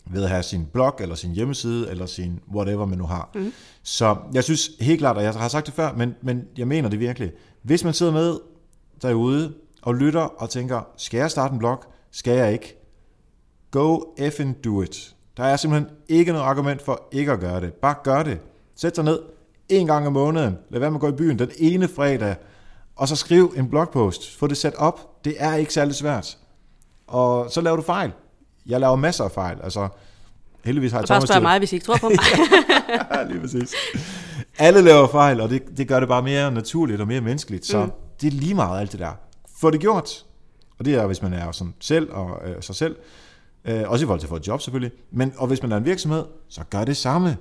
ved 0.06 0.24
at 0.24 0.30
have 0.30 0.44
sin 0.44 0.66
blog, 0.74 0.96
eller 1.00 1.16
sin 1.16 1.32
hjemmeside, 1.32 1.90
eller 1.90 2.06
sin 2.06 2.40
whatever 2.54 2.86
man 2.86 2.98
nu 2.98 3.06
har. 3.06 3.30
Mm. 3.36 3.54
Så 3.84 4.18
jeg 4.34 4.44
synes 4.44 4.72
helt 4.80 5.00
klart, 5.00 5.18
og 5.18 5.24
jeg 5.24 5.34
har 5.34 5.48
sagt 5.48 5.66
det 5.66 5.74
før, 5.74 5.94
men, 5.94 6.16
men 6.22 6.44
jeg 6.58 6.68
mener 6.68 6.90
det 6.90 7.00
virkelig. 7.00 7.32
Hvis 7.62 7.84
man 7.84 7.94
sidder 7.94 8.12
med 8.12 8.40
derude 9.02 9.54
og 9.82 9.96
lytter 9.96 10.22
og 10.22 10.50
tænker, 10.50 10.82
skal 10.98 11.18
jeg 11.18 11.32
starte 11.32 11.54
en 11.54 11.60
blog? 11.60 11.84
Skal 12.12 12.38
jeg 12.38 12.54
ikke? 12.54 12.76
Go 13.72 14.00
effing 14.18 14.64
do 14.64 14.82
it. 14.82 15.16
Der 15.40 15.46
er 15.46 15.58
simpelthen 15.58 15.92
ikke 16.08 16.32
noget 16.32 16.46
argument 16.46 16.82
for 16.82 17.04
ikke 17.12 17.32
at 17.32 17.40
gøre 17.40 17.62
det. 17.62 17.74
Bare 17.74 17.96
gør 18.04 18.24
det. 18.24 18.40
Sæt 18.76 18.96
dig 18.96 19.04
ned 19.04 19.20
en 19.70 19.88
gang 19.88 20.08
om 20.08 20.14
måneden. 20.14 20.58
Lad 20.70 20.80
være 20.80 20.92
med 20.92 20.98
at 20.98 21.02
gå 21.02 21.08
i 21.08 21.12
byen 21.12 21.40
den 21.40 21.50
ene 21.58 21.88
fredag. 21.88 22.36
Og 22.96 23.08
så 23.08 23.16
skriv 23.16 23.54
en 23.58 23.70
blogpost. 23.70 24.38
Få 24.38 24.48
det 24.48 24.58
sat 24.58 24.76
op. 24.76 25.26
Det 25.26 25.36
er 25.38 25.56
ikke 25.56 25.74
særlig 25.74 25.96
svært. 25.96 26.38
Og 27.08 27.52
så 27.52 27.62
laver 27.62 27.76
du 27.76 27.82
fejl. 27.82 28.12
Jeg 28.66 28.80
laver 28.80 28.96
masser 28.96 29.24
af 29.24 29.32
fejl. 29.32 29.58
Altså, 29.64 29.88
heldigvis 30.64 30.92
har 30.92 31.00
jeg 31.00 31.04
Og 31.04 31.08
bare 31.08 31.20
Thomas 31.20 31.30
spørg 31.30 31.42
mig, 31.42 31.60
hvis 31.60 31.72
I 31.72 31.76
ikke 31.76 31.86
tror 31.86 31.98
på 31.98 32.10
mig. 32.10 32.20
Ja, 33.12 33.24
lige 33.30 33.40
præcis. 33.42 33.74
Alle 34.58 34.82
laver 34.82 35.08
fejl, 35.08 35.42
og 35.42 35.50
det, 35.50 35.64
det 35.78 35.88
gør 35.88 36.00
det 36.00 36.10
bare 36.10 36.22
mere 36.22 36.52
naturligt 36.52 37.02
og 37.02 37.08
mere 37.08 37.22
menneskeligt. 37.22 37.66
Så 37.66 37.86
mm. 37.86 37.92
det 38.22 38.28
er 38.28 38.32
lige 38.32 38.54
meget 38.54 38.80
alt 38.80 38.92
det 38.92 39.00
der. 39.00 39.12
Få 39.60 39.72
det 39.72 39.80
gjort. 39.80 40.26
Og 40.80 40.86
det 40.86 40.96
er, 40.96 41.08
hvis 41.08 41.22
man 41.22 41.34
er 41.34 41.52
som 41.52 41.74
selv 41.80 42.12
og 42.12 42.50
øh, 42.50 42.56
sig 42.62 42.76
selv. 42.76 42.96
Øh, 43.66 43.90
også 43.90 44.04
i 44.04 44.06
forhold 44.06 44.20
til 44.20 44.28
at 44.28 44.30
få 44.30 44.36
et 44.36 44.48
job 44.48 44.62
selvfølgelig. 44.62 44.92
Men, 45.12 45.34
og 45.38 45.48
hvis 45.48 45.62
man 45.62 45.72
er 45.72 45.78
en 45.78 45.86
virksomhed, 45.86 46.24
så 46.50 46.62
gør 46.70 46.84
det 46.84 46.98
samme. 46.98 47.38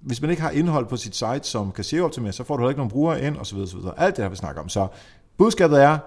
Hvis 0.00 0.20
man 0.20 0.30
ikke 0.30 0.42
har 0.42 0.50
indhold 0.50 0.86
på 0.86 0.96
sit 0.96 1.16
site, 1.16 1.42
som 1.42 1.72
kan 1.72 1.84
se 1.84 2.00
optimere, 2.00 2.32
så 2.32 2.44
får 2.44 2.56
du 2.56 2.62
heller 2.62 2.70
ikke 2.70 2.78
nogen 2.78 2.90
brugere 2.90 3.22
ind, 3.22 3.36
osv. 3.36 3.58
osv. 3.58 3.78
Alt 3.96 4.16
det 4.16 4.24
her, 4.24 4.28
vi 4.28 4.36
snakker 4.36 4.62
om. 4.62 4.68
Så 4.68 4.86
budskabet 5.38 5.82
er, 5.82 5.98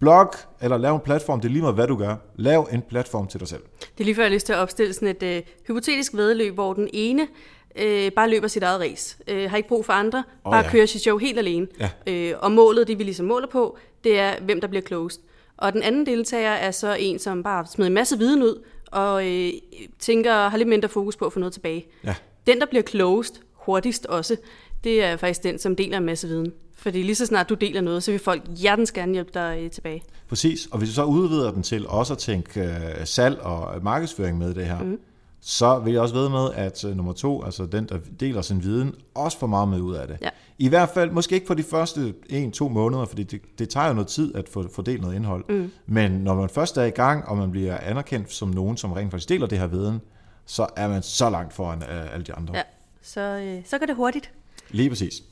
blog 0.00 0.32
eller 0.62 0.78
lav 0.78 0.94
en 0.94 1.00
platform, 1.00 1.40
det 1.40 1.48
er 1.48 1.52
lige 1.52 1.62
meget, 1.62 1.74
hvad 1.74 1.86
du 1.86 1.96
gør. 1.96 2.16
Lav 2.36 2.68
en 2.72 2.82
platform 2.82 3.26
til 3.26 3.40
dig 3.40 3.48
selv. 3.48 3.62
Det 3.80 4.00
er 4.00 4.04
lige 4.04 4.14
før, 4.14 4.22
jeg 4.22 4.30
har 4.30 4.34
lyst 4.34 4.46
til 4.46 4.52
at 4.52 4.58
opstille 4.58 4.92
sådan 4.92 5.08
et 5.08 5.22
øh, 5.22 5.42
hypotetisk 5.66 6.14
vedløb, 6.14 6.54
hvor 6.54 6.72
den 6.72 6.88
ene 6.92 7.28
øh, 7.76 8.12
bare 8.12 8.30
løber 8.30 8.48
sit 8.48 8.62
eget 8.62 8.80
race. 8.80 9.16
Øh, 9.28 9.50
har 9.50 9.56
ikke 9.56 9.68
brug 9.68 9.84
for 9.84 9.92
andre, 9.92 10.24
oh, 10.44 10.52
bare 10.52 10.64
ja. 10.64 10.70
kører 10.70 10.86
sit 10.86 11.02
show 11.02 11.18
helt 11.18 11.38
alene. 11.38 11.66
Ja. 11.80 11.90
Øh, 12.06 12.34
og 12.40 12.52
målet, 12.52 12.88
det 12.88 12.98
vi 12.98 13.04
ligesom 13.04 13.26
måler 13.26 13.48
på, 13.48 13.78
det 14.04 14.18
er, 14.18 14.34
hvem 14.40 14.60
der 14.60 14.68
bliver 14.68 14.82
klogest. 14.82 15.20
Og 15.56 15.72
den 15.72 15.82
anden 15.82 16.06
deltager 16.06 16.50
er 16.50 16.70
så 16.70 16.94
en, 16.94 17.18
som 17.18 17.42
bare 17.42 17.66
smider 17.66 17.86
en 17.86 17.94
masse 17.94 18.18
viden 18.18 18.42
ud, 18.42 18.64
og 18.90 19.26
øh, 19.26 19.52
tænker, 19.98 20.48
har 20.48 20.56
lidt 20.56 20.68
mindre 20.68 20.88
fokus 20.88 21.16
på 21.16 21.24
at 21.24 21.32
få 21.32 21.38
noget 21.38 21.52
tilbage. 21.52 21.86
Ja. 22.04 22.14
Den, 22.46 22.60
der 22.60 22.66
bliver 22.66 22.82
klogest, 22.82 23.40
hurtigst 23.52 24.06
også, 24.06 24.36
det 24.84 25.04
er 25.04 25.16
faktisk 25.16 25.42
den, 25.42 25.58
som 25.58 25.76
deler 25.76 25.98
en 25.98 26.04
masse 26.04 26.28
viden. 26.28 26.52
Fordi 26.76 27.02
lige 27.02 27.14
så 27.14 27.26
snart 27.26 27.48
du 27.48 27.54
deler 27.54 27.80
noget, 27.80 28.02
så 28.02 28.10
vil 28.10 28.20
folk 28.20 28.42
hjertens 28.56 28.92
gerne 28.92 29.12
hjælpe 29.12 29.30
dig 29.34 29.58
øh, 29.62 29.70
tilbage. 29.70 30.02
Præcis, 30.28 30.68
og 30.70 30.78
hvis 30.78 30.88
du 30.88 30.94
så 30.94 31.04
udvider 31.04 31.52
den 31.52 31.62
til 31.62 31.86
også 31.86 32.12
at 32.12 32.18
tænke 32.18 32.60
øh, 32.60 33.06
salg 33.06 33.40
og 33.40 33.82
markedsføring 33.82 34.38
med 34.38 34.54
det 34.54 34.64
her, 34.64 34.82
mm. 34.82 34.98
Så 35.40 35.78
vil 35.78 35.92
jeg 35.92 36.02
også 36.02 36.14
ved 36.14 36.28
med, 36.28 36.48
at 36.54 36.84
uh, 36.84 36.96
nummer 36.96 37.12
to, 37.12 37.44
altså 37.44 37.66
den, 37.66 37.88
der 37.88 37.98
deler 38.20 38.42
sin 38.42 38.62
viden, 38.62 38.94
også 39.14 39.38
får 39.38 39.46
meget 39.46 39.68
med 39.68 39.80
ud 39.80 39.94
af 39.94 40.08
det. 40.08 40.18
Ja. 40.22 40.28
I 40.58 40.68
hvert 40.68 40.88
fald, 40.88 41.10
måske 41.10 41.34
ikke 41.34 41.46
for 41.46 41.54
de 41.54 41.62
første 41.62 42.14
en-to 42.28 42.68
måneder, 42.68 43.04
fordi 43.04 43.22
det, 43.22 43.40
det 43.58 43.68
tager 43.68 43.86
jo 43.86 43.92
noget 43.92 44.08
tid 44.08 44.34
at 44.34 44.48
få 44.48 44.68
fordelt 44.74 45.00
noget 45.00 45.14
indhold. 45.16 45.44
Mm. 45.48 45.70
Men 45.86 46.12
når 46.12 46.34
man 46.34 46.48
først 46.48 46.76
er 46.76 46.84
i 46.84 46.90
gang, 46.90 47.28
og 47.28 47.36
man 47.36 47.50
bliver 47.50 47.78
anerkendt 47.78 48.32
som 48.32 48.48
nogen, 48.48 48.76
som 48.76 48.92
rent 48.92 49.10
faktisk 49.10 49.28
deler 49.28 49.46
det 49.46 49.58
her 49.58 49.66
viden, 49.66 50.00
så 50.46 50.66
er 50.76 50.88
man 50.88 51.02
så 51.02 51.30
langt 51.30 51.52
foran 51.52 51.78
uh, 51.78 52.14
alle 52.14 52.24
de 52.24 52.34
andre. 52.34 52.56
Ja, 52.56 52.62
så, 53.02 53.20
øh, 53.20 53.62
så 53.66 53.78
går 53.78 53.86
det 53.86 53.96
hurtigt. 53.96 54.30
Lige 54.70 54.88
præcis. 54.88 55.22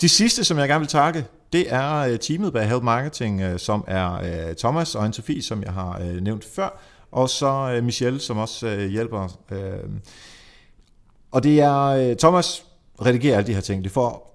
De 0.00 0.08
sidste, 0.08 0.44
som 0.44 0.58
jeg 0.58 0.68
gerne 0.68 0.80
vil 0.80 0.88
takke, 0.88 1.24
det 1.52 1.72
er 1.74 1.94
øh, 1.94 2.18
teamet 2.18 2.52
bag 2.52 2.68
Help 2.68 2.82
Marketing, 2.82 3.40
øh, 3.40 3.58
som 3.58 3.84
er 3.86 4.12
øh, 4.48 4.54
Thomas 4.56 4.94
og 4.94 5.06
Anne-Sophie, 5.06 5.40
som 5.40 5.62
jeg 5.62 5.72
har 5.72 6.20
nævnt 6.20 6.44
før, 6.44 6.80
og 7.12 7.28
så 7.28 7.72
øh, 7.74 7.84
Michelle, 7.84 8.20
som 8.20 8.38
også 8.38 8.66
øh, 8.66 8.88
hjælper. 8.88 9.38
Øh. 9.50 9.90
Og 11.30 11.42
det 11.42 11.60
er 11.60 12.14
Thomas 12.14 12.64
redigerer 13.02 13.36
alle 13.36 13.46
de 13.46 13.54
her 13.54 13.60
ting. 13.60 13.84
Det 13.84 13.92
får 13.92 14.28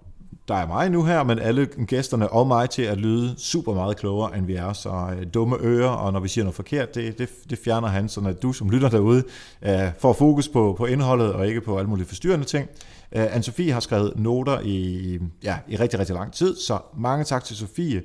der 0.47 0.55
er 0.55 0.67
mig 0.67 0.89
nu 0.89 1.03
her, 1.03 1.23
men 1.23 1.39
alle 1.39 1.65
gæsterne 1.87 2.29
og 2.29 2.47
mig 2.47 2.69
til 2.69 2.81
at 2.81 2.97
lyde 2.97 3.35
super 3.37 3.73
meget 3.73 3.97
klogere, 3.97 4.37
end 4.37 4.45
vi 4.45 4.55
er. 4.55 4.73
Så 4.73 5.15
dumme 5.33 5.57
ører, 5.59 5.89
og 5.89 6.13
når 6.13 6.19
vi 6.19 6.27
siger 6.27 6.43
noget 6.43 6.55
forkert, 6.55 6.95
det, 6.95 7.17
det, 7.17 7.29
det 7.49 7.59
fjerner 7.63 7.87
han, 7.87 8.09
så 8.09 8.21
at 8.21 8.41
du 8.41 8.53
som 8.53 8.69
lytter 8.69 8.89
derude 8.89 9.23
får 9.99 10.13
fokus 10.13 10.47
på, 10.47 10.75
på 10.77 10.85
indholdet 10.85 11.33
og 11.33 11.47
ikke 11.47 11.61
på 11.61 11.77
alle 11.77 11.89
mulige 11.89 12.07
forstyrrende 12.07 12.45
ting. 12.45 12.69
Øh, 13.11 13.25
Anne-Sophie 13.35 13.71
har 13.71 13.79
skrevet 13.79 14.13
noter 14.15 14.59
i, 14.63 15.19
ja, 15.43 15.57
i 15.67 15.75
rigtig, 15.75 15.99
rigtig 15.99 16.15
lang 16.15 16.33
tid, 16.33 16.55
så 16.55 16.77
mange 16.97 17.23
tak 17.23 17.43
til 17.43 17.55
Sofie. 17.55 18.01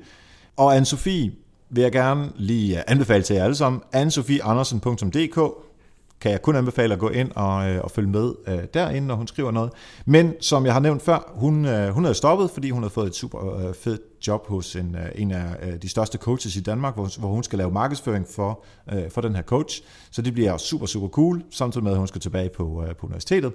Og 0.57 0.77
Anne-Sophie 0.77 1.31
vil 1.71 1.83
jeg 1.83 1.93
gerne 1.93 2.33
lige 2.37 2.79
øh, 2.79 2.85
anbefale 2.87 3.23
til 3.23 3.37
jer 3.37 3.45
alle 3.45 3.57
sammen. 3.57 3.83
anne-sophieandersen.dk 3.93 5.65
kan 6.21 6.31
jeg 6.31 6.43
kun 6.43 6.57
anbefale 6.57 6.95
at 6.95 7.01
gå 7.01 7.09
ind 7.09 7.33
og, 7.35 7.71
øh, 7.71 7.81
og 7.85 7.91
følge 7.91 8.09
med 8.09 8.33
øh, 8.47 8.59
derinde, 8.75 9.09
når 9.09 9.15
hun 9.15 9.27
skriver 9.27 9.51
noget. 9.51 9.71
Men 10.07 10.35
som 10.41 10.67
jeg 10.67 10.73
har 10.73 10.81
nævnt 10.81 11.03
før, 11.03 11.33
hun, 11.35 11.65
øh, 11.65 11.89
hun 11.89 12.05
havde 12.05 12.15
stoppet, 12.15 12.51
fordi 12.51 12.71
hun 12.71 12.83
har 12.83 12.91
fået 12.91 13.07
et 13.07 13.15
super 13.15 13.57
øh, 13.57 13.75
fedt 13.75 14.01
job 14.27 14.49
hos 14.49 14.77
en, 14.77 14.95
øh, 14.95 15.09
en 15.15 15.31
af 15.31 15.57
øh, 15.63 15.83
de 15.83 15.89
største 15.89 16.19
coaches 16.19 16.57
i 16.57 16.61
Danmark, 16.61 16.95
hvor, 16.95 17.19
hvor 17.19 17.29
hun 17.29 17.43
skal 17.43 17.59
lave 17.59 17.71
markedsføring 17.71 18.27
for, 18.29 18.65
øh, 18.93 19.11
for 19.11 19.21
den 19.21 19.35
her 19.35 19.43
coach. 19.43 19.83
Så 20.11 20.23
det 20.23 20.33
bliver 20.33 20.57
super, 20.57 20.87
super 20.87 21.09
cool, 21.09 21.43
samtidig 21.51 21.85
med, 21.85 21.93
at 21.93 21.99
hun 21.99 22.09
skal 22.09 22.21
tilbage 22.21 22.49
på, 22.49 22.85
øh, 22.89 22.97
på 22.97 23.07
universitetet. 23.07 23.53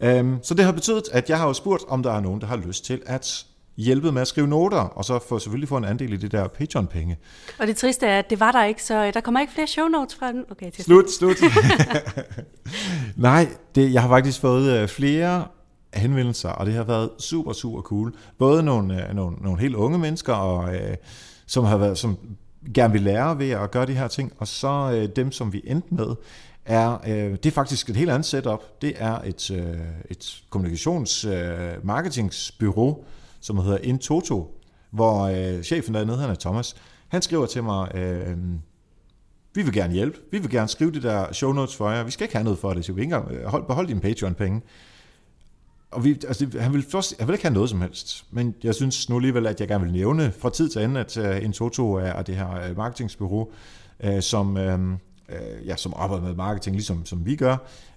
Øhm, 0.00 0.38
så 0.42 0.54
det 0.54 0.64
har 0.64 0.72
betydet, 0.72 1.08
at 1.12 1.30
jeg 1.30 1.38
har 1.38 1.46
jo 1.46 1.52
spurgt, 1.52 1.82
om 1.88 2.02
der 2.02 2.12
er 2.12 2.20
nogen, 2.20 2.40
der 2.40 2.46
har 2.46 2.56
lyst 2.56 2.84
til 2.84 3.02
at 3.06 3.46
hjælpe 3.76 4.12
med 4.12 4.22
at 4.22 4.28
skrive 4.28 4.46
noter, 4.46 4.78
og 4.78 5.04
så 5.04 5.18
få, 5.28 5.38
selvfølgelig 5.38 5.68
få 5.68 5.76
en 5.76 5.84
andel 5.84 6.12
i 6.12 6.16
det 6.16 6.32
der 6.32 6.48
Patreon-penge. 6.48 7.18
Og 7.58 7.66
det 7.66 7.76
triste 7.76 8.06
er, 8.06 8.18
at 8.18 8.30
det 8.30 8.40
var 8.40 8.52
der 8.52 8.64
ikke, 8.64 8.82
så 8.82 9.04
øh, 9.04 9.14
der 9.14 9.20
kommer 9.20 9.40
ikke 9.40 9.52
flere 9.52 9.66
show 9.66 9.88
notes 9.88 10.14
fra 10.14 10.32
den. 10.32 10.44
Okay, 10.50 10.70
til 10.70 10.84
slut, 10.84 11.10
slut. 11.10 11.36
Nej, 13.16 13.48
det, 13.74 13.92
jeg 13.92 14.02
har 14.02 14.08
faktisk 14.08 14.40
fået 14.40 14.72
øh, 14.72 14.88
flere 14.88 15.44
henvendelser, 15.94 16.48
og 16.48 16.66
det 16.66 16.74
har 16.74 16.84
været 16.84 17.10
super, 17.18 17.52
super 17.52 17.80
cool. 17.80 18.14
Både 18.38 18.62
nogle, 18.62 19.08
øh, 19.08 19.14
nogle, 19.14 19.36
nogle 19.40 19.60
helt 19.60 19.74
unge 19.74 19.98
mennesker, 19.98 20.32
og, 20.32 20.74
øh, 20.74 20.96
som 21.46 21.64
har 21.64 21.76
været, 21.76 21.98
som 21.98 22.18
gerne 22.74 22.92
vil 22.92 23.02
lære 23.02 23.38
ved 23.38 23.50
at 23.50 23.70
gøre 23.70 23.86
de 23.86 23.94
her 23.94 24.08
ting, 24.08 24.32
og 24.38 24.48
så 24.48 24.92
øh, 24.94 25.08
dem, 25.16 25.32
som 25.32 25.52
vi 25.52 25.62
endte 25.64 25.94
med, 25.94 26.14
er, 26.64 26.98
øh, 27.06 27.30
det 27.30 27.46
er 27.46 27.50
faktisk 27.50 27.90
et 27.90 27.96
helt 27.96 28.10
andet 28.10 28.26
setup. 28.26 28.82
Det 28.82 28.92
er 28.96 29.18
et, 29.24 29.50
øh, 29.50 29.76
et 30.10 30.42
kommunikations 30.50 31.24
øh, 31.24 31.70
marketingsbyrå, 31.82 33.04
som 33.42 33.58
hedder 33.58 33.78
Intoto, 33.78 34.60
hvor 34.90 35.22
øh, 35.22 35.62
chefen 35.62 35.94
dernede, 35.94 36.18
han 36.18 36.30
er 36.30 36.34
Thomas, 36.34 36.76
han 37.08 37.22
skriver 37.22 37.46
til 37.46 37.62
mig, 37.62 37.94
øh, 37.94 38.30
øhm, 38.30 38.58
vi 39.54 39.62
vil 39.62 39.72
gerne 39.72 39.94
hjælpe, 39.94 40.18
vi 40.30 40.38
vil 40.38 40.50
gerne 40.50 40.68
skrive 40.68 40.92
det 40.92 41.02
der 41.02 41.32
show 41.32 41.52
notes 41.52 41.76
for 41.76 41.90
jer, 41.90 42.04
vi 42.04 42.10
skal 42.10 42.24
ikke 42.24 42.34
have 42.34 42.44
noget 42.44 42.58
for 42.58 42.74
det, 42.74 42.84
så 42.84 42.92
vi 42.92 43.00
ikke 43.00 43.14
engang, 43.14 43.32
øh, 43.32 43.44
hold, 43.44 43.66
behold 43.66 43.86
dine 43.86 44.00
Patreon-penge. 44.00 44.62
Og 45.90 46.04
vi, 46.04 46.10
altså, 46.28 46.58
han, 46.60 46.72
vil 46.72 46.84
først, 46.90 47.14
han 47.18 47.28
vil 47.28 47.34
ikke 47.34 47.44
have 47.44 47.54
noget 47.54 47.70
som 47.70 47.80
helst, 47.80 48.24
men 48.30 48.54
jeg 48.62 48.74
synes 48.74 49.08
nu 49.08 49.16
alligevel, 49.16 49.46
at 49.46 49.60
jeg 49.60 49.68
gerne 49.68 49.84
vil 49.84 49.92
nævne 49.92 50.32
fra 50.38 50.50
tid 50.50 50.68
til 50.68 50.78
anden, 50.80 50.96
at 50.96 51.16
uh, 51.16 51.44
Intoto 51.44 51.92
er 51.92 52.22
det 52.22 52.36
her 52.36 52.70
uh, 52.70 52.76
marketingsbureau, 52.76 53.50
uh, 54.04 54.20
som, 54.20 54.56
uh, 54.56 54.92
øh, 55.32 55.66
ja, 55.66 55.76
som 55.76 55.92
arbejder 55.96 56.24
med 56.24 56.34
marketing, 56.34 56.76
ligesom 56.76 57.06
som 57.06 57.26
vi 57.26 57.36
gør, 57.36 57.56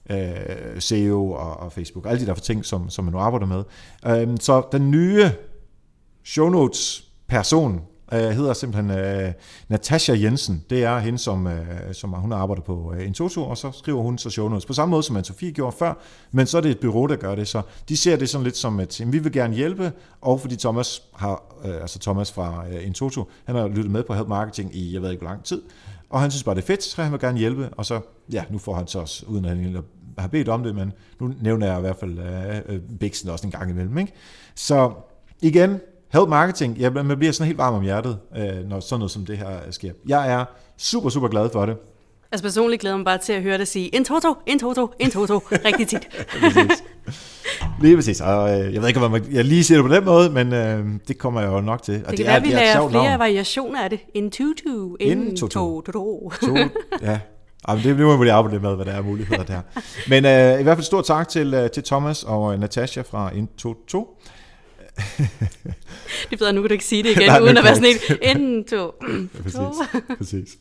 øh, 0.09 0.79
SEO 0.79 1.31
og, 1.31 1.59
og 1.59 1.71
Facebook, 1.71 2.05
alle 2.07 2.21
de 2.21 2.25
der 2.25 2.33
ting, 2.33 2.65
som, 2.65 2.89
som 2.89 3.05
man 3.05 3.11
nu 3.11 3.19
arbejder 3.19 3.45
med. 3.45 3.63
Øh, 4.07 4.37
så 4.39 4.63
den 4.71 4.91
nye 4.91 5.31
show 6.23 6.49
notes 6.49 7.03
person 7.27 7.81
øh, 8.13 8.19
hedder 8.19 8.53
simpelthen 8.53 8.97
øh, 8.97 9.33
Natasha 9.69 10.13
Jensen. 10.13 10.63
Det 10.69 10.83
er 10.83 10.99
hende, 10.99 11.19
som, 11.19 11.47
øh, 11.47 11.93
som 11.93 12.11
hun 12.11 12.31
arbejder 12.31 12.61
på 12.61 12.93
øh, 12.97 13.07
Intoto, 13.07 13.43
og 13.43 13.57
så 13.57 13.71
skriver 13.71 14.01
hun 14.01 14.17
så 14.17 14.29
show 14.29 14.49
notes. 14.49 14.65
På 14.65 14.73
samme 14.73 14.91
måde, 14.91 15.03
som 15.03 15.17
Anne-Sophie 15.17 15.51
gjorde 15.51 15.75
før, 15.79 15.93
men 16.31 16.47
så 16.47 16.57
er 16.57 16.61
det 16.61 16.71
et 16.71 16.79
bureau, 16.79 17.05
der 17.05 17.15
gør 17.15 17.35
det. 17.35 17.47
Så 17.47 17.61
de 17.89 17.97
ser 17.97 18.15
det 18.15 18.29
sådan 18.29 18.43
lidt 18.43 18.57
som, 18.57 18.79
at 18.79 19.01
vi 19.05 19.19
vil 19.19 19.31
gerne 19.31 19.55
hjælpe, 19.55 19.91
og 20.21 20.41
fordi 20.41 20.55
Thomas 20.55 21.01
har, 21.13 21.43
øh, 21.65 21.81
altså 21.81 21.99
Thomas 21.99 22.31
fra 22.31 22.65
øh, 22.71 22.85
Intoto, 22.85 23.29
han 23.45 23.55
har 23.55 23.67
lyttet 23.67 23.91
med 23.91 24.03
på 24.03 24.13
Help 24.13 24.27
Marketing 24.27 24.75
i, 24.75 24.93
jeg 24.93 25.01
ved 25.01 25.11
ikke 25.11 25.21
hvor 25.21 25.31
lang 25.31 25.43
tid, 25.43 25.61
og 26.09 26.21
han 26.21 26.31
synes 26.31 26.43
bare, 26.43 26.55
det 26.55 26.61
er 26.61 26.65
fedt, 26.65 26.83
så 26.83 27.03
han 27.03 27.11
vil 27.11 27.19
gerne 27.19 27.39
hjælpe, 27.39 27.69
og 27.71 27.85
så, 27.85 27.99
ja, 28.31 28.43
nu 28.49 28.57
får 28.57 28.73
han 28.73 28.87
så 28.87 28.99
også, 28.99 29.25
uden 29.27 29.45
at 29.45 29.57
han 29.57 29.83
har 30.17 30.27
bedt 30.27 30.49
om 30.49 30.63
det, 30.63 30.75
men 30.75 30.93
nu 31.19 31.33
nævner 31.41 31.67
jeg 31.67 31.77
i 31.77 31.81
hvert 31.81 31.95
fald 31.95 32.19
uh, 32.69 32.97
Bixen 32.99 33.29
også 33.29 33.47
en 33.47 33.51
gang 33.51 33.69
imellem. 33.69 33.97
Ikke? 33.97 34.13
Så 34.55 34.91
igen, 35.41 35.79
help 36.13 36.29
marketing, 36.29 36.77
ja, 36.77 36.89
man 36.89 37.17
bliver 37.17 37.33
sådan 37.33 37.47
helt 37.47 37.57
varm 37.57 37.73
om 37.73 37.83
hjertet, 37.83 38.19
uh, 38.31 38.69
når 38.69 38.79
sådan 38.79 38.99
noget 38.99 39.11
som 39.11 39.25
det 39.25 39.37
her 39.37 39.71
sker. 39.71 39.91
Jeg 40.07 40.31
er 40.31 40.45
super, 40.77 41.09
super 41.09 41.27
glad 41.27 41.49
for 41.49 41.65
det. 41.65 41.77
Altså 42.35 42.43
personligt 42.43 42.81
glæder 42.81 42.97
mig 42.97 43.05
bare 43.05 43.17
til 43.17 43.33
at 43.33 43.41
høre 43.41 43.57
dig 43.57 43.67
sige, 43.67 43.95
en 43.95 44.05
toto, 44.05 44.35
en 44.45 44.59
toto, 44.59 44.93
en 44.99 45.11
toto, 45.11 45.37
rigtig 45.37 45.87
tit. 45.87 46.07
Lige 47.81 47.95
præcis. 47.95 48.21
Og, 48.21 48.61
øh, 48.61 48.73
jeg 48.73 48.81
ved 48.81 48.87
ikke, 48.87 48.99
om 48.99 49.15
jeg 49.31 49.45
lige 49.45 49.63
siger 49.63 49.81
det 49.81 49.89
på 49.89 49.95
den 49.95 50.05
måde, 50.05 50.29
men 50.29 50.53
øh, 50.53 50.85
det 51.07 51.17
kommer 51.17 51.41
jeg 51.41 51.51
jo 51.51 51.61
nok 51.61 51.83
til. 51.83 51.93
Og 52.05 52.11
det, 52.11 52.17
det 52.17 52.17
kan 52.17 52.25
være, 52.25 52.35
at 52.35 52.43
vi 52.43 52.47
lærer 52.47 52.89
flere 52.89 53.03
navn. 53.03 53.19
variationer 53.19 53.83
af 53.83 53.89
det. 53.89 53.99
En 54.13 54.31
tutu, 54.31 54.95
en 54.99 55.35
to, 55.35 55.47
to, 55.47 55.81
to, 55.81 56.31
to. 56.41 56.55
ja, 57.01 57.19
Jamen, 57.67 57.83
det 57.83 57.95
bliver 57.95 58.17
man 58.17 58.29
arbejde 58.29 58.59
med, 58.59 58.75
hvad 58.75 58.85
der 58.85 58.91
er 58.91 59.01
muligheder 59.01 59.43
der. 59.43 59.61
Men 60.09 60.25
øh, 60.25 60.59
i 60.59 60.63
hvert 60.63 60.77
fald 60.77 60.85
stor 60.85 61.01
tak 61.01 61.27
til, 61.27 61.53
øh, 61.53 61.71
til 61.71 61.83
Thomas 61.83 62.23
og 62.23 62.53
øh, 62.53 62.59
Natasha 62.59 63.01
fra 63.01 63.29
Into2. 63.29 64.21
det 66.29 66.39
bedre, 66.39 66.53
nu 66.53 66.61
kan 66.61 66.69
du 66.69 66.73
ikke 66.73 66.85
sige 66.85 67.03
det 67.03 67.09
igen, 67.09 67.27
Nej, 67.27 67.39
uden 67.39 67.57
at 67.57 67.63
være 67.63 67.75
sådan 67.75 67.95
en, 68.21 68.37
en, 68.37 68.63
to, 68.63 68.75
ja, 68.75 69.41
præcis, 69.43 69.59
præcis. 70.17 70.57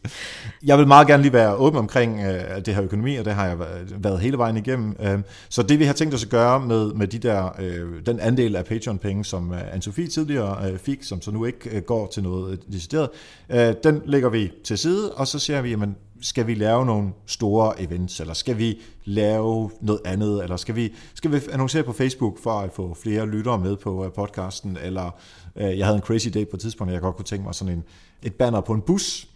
Jeg 0.65 0.79
vil 0.79 0.87
meget 0.87 1.07
gerne 1.07 1.23
lige 1.23 1.33
være 1.33 1.55
åben 1.55 1.79
omkring 1.79 2.21
uh, 2.21 2.35
det 2.67 2.75
her 2.75 2.83
økonomi, 2.83 3.17
og 3.17 3.25
det 3.25 3.33
har 3.33 3.47
jeg 3.47 3.59
været 3.99 4.21
hele 4.21 4.39
vejen 4.39 4.57
igennem. 4.57 4.97
Uh, 4.99 5.21
så 5.49 5.63
det 5.63 5.79
vi 5.79 5.85
har 5.85 5.93
tænkt 5.93 6.15
os 6.15 6.25
at 6.25 6.31
gøre 6.31 6.61
med, 6.61 6.93
med 6.93 7.07
de 7.07 7.19
der, 7.19 7.51
uh, 7.59 8.01
den 8.07 8.21
andel 8.21 8.57
af 8.57 8.65
Patreon-penge, 8.65 9.25
som 9.25 9.51
uh, 9.51 9.61
Anne-Sophie 9.61 10.09
tidligere 10.09 10.73
uh, 10.73 10.79
fik, 10.79 11.03
som 11.03 11.23
så 11.23 11.31
nu 11.31 11.45
ikke 11.45 11.77
uh, 11.77 11.83
går 11.83 12.07
til 12.07 12.23
noget 12.23 12.61
decideret, 12.73 13.09
uh, 13.55 13.59
den 13.85 14.03
lægger 14.07 14.29
vi 14.29 14.53
til 14.65 14.79
side, 14.79 15.13
og 15.13 15.29
så 15.29 15.39
ser 15.39 15.63
vi, 15.63 15.71
jamen, 15.71 15.97
skal 16.25 16.47
vi 16.47 16.55
lave 16.55 16.87
nogle 16.87 17.13
store 17.27 17.81
events, 17.81 18.21
eller 18.21 18.35
skal 18.35 18.59
vi 18.59 18.81
lave 19.05 19.71
noget 19.81 20.01
andet, 20.05 20.43
eller 20.43 20.57
skal 20.57 20.77
vi, 20.77 20.95
skal 21.15 21.33
vi 21.33 21.41
annoncere 21.53 21.83
på 21.83 21.93
Facebook 21.93 22.39
for 22.39 22.51
at 22.51 22.73
få 22.73 22.95
flere 22.95 23.27
lyttere 23.27 23.59
med 23.59 23.77
på 23.77 24.05
øh, 24.05 24.13
podcasten, 24.13 24.79
eller 24.83 25.11
øh, 25.57 25.79
jeg 25.79 25.87
havde 25.87 25.97
en 25.97 26.03
crazy 26.03 26.29
day 26.29 26.47
på 26.47 26.57
et 26.57 26.61
tidspunkt, 26.61 26.91
og 26.91 26.95
jeg 26.95 27.03
godt 27.03 27.17
kunne 27.17 27.25
tænke 27.25 27.45
mig 27.45 27.55
sådan 27.55 27.75
en, 27.75 27.85
et 28.23 28.35
banner 28.35 28.61
på 28.61 28.73
en 28.73 28.81
bus, 28.81 29.29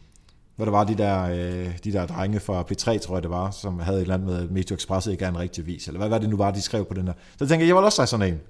hvor 0.56 0.64
der 0.64 0.72
var 0.72 0.84
de 0.84 0.94
der, 0.94 1.22
øh, 1.22 1.78
de 1.84 1.92
der 1.92 2.06
drenge 2.06 2.40
fra 2.40 2.62
P3, 2.62 2.98
tror 2.98 3.16
jeg 3.16 3.22
det 3.22 3.30
var, 3.30 3.50
som 3.50 3.78
havde 3.78 3.98
et 3.98 4.02
eller 4.02 4.14
andet 4.14 4.28
med 4.28 4.48
Metro 4.48 4.74
Express 4.74 5.06
ikke 5.06 5.24
er 5.24 5.28
en 5.28 5.38
rigtig 5.38 5.66
vis, 5.66 5.86
eller 5.86 5.98
hvad 5.98 6.08
var 6.08 6.18
det 6.18 6.28
nu 6.30 6.36
var, 6.36 6.50
de 6.50 6.62
skrev 6.62 6.84
på 6.84 6.94
den 6.94 7.06
der. 7.06 7.12
Så 7.12 7.36
jeg 7.40 7.48
tænkte 7.48 7.62
jeg, 7.62 7.68
jeg 7.68 7.76
vil 7.76 7.84
også 7.84 8.00
have 8.02 8.06
sådan 8.06 8.32
en 8.32 8.40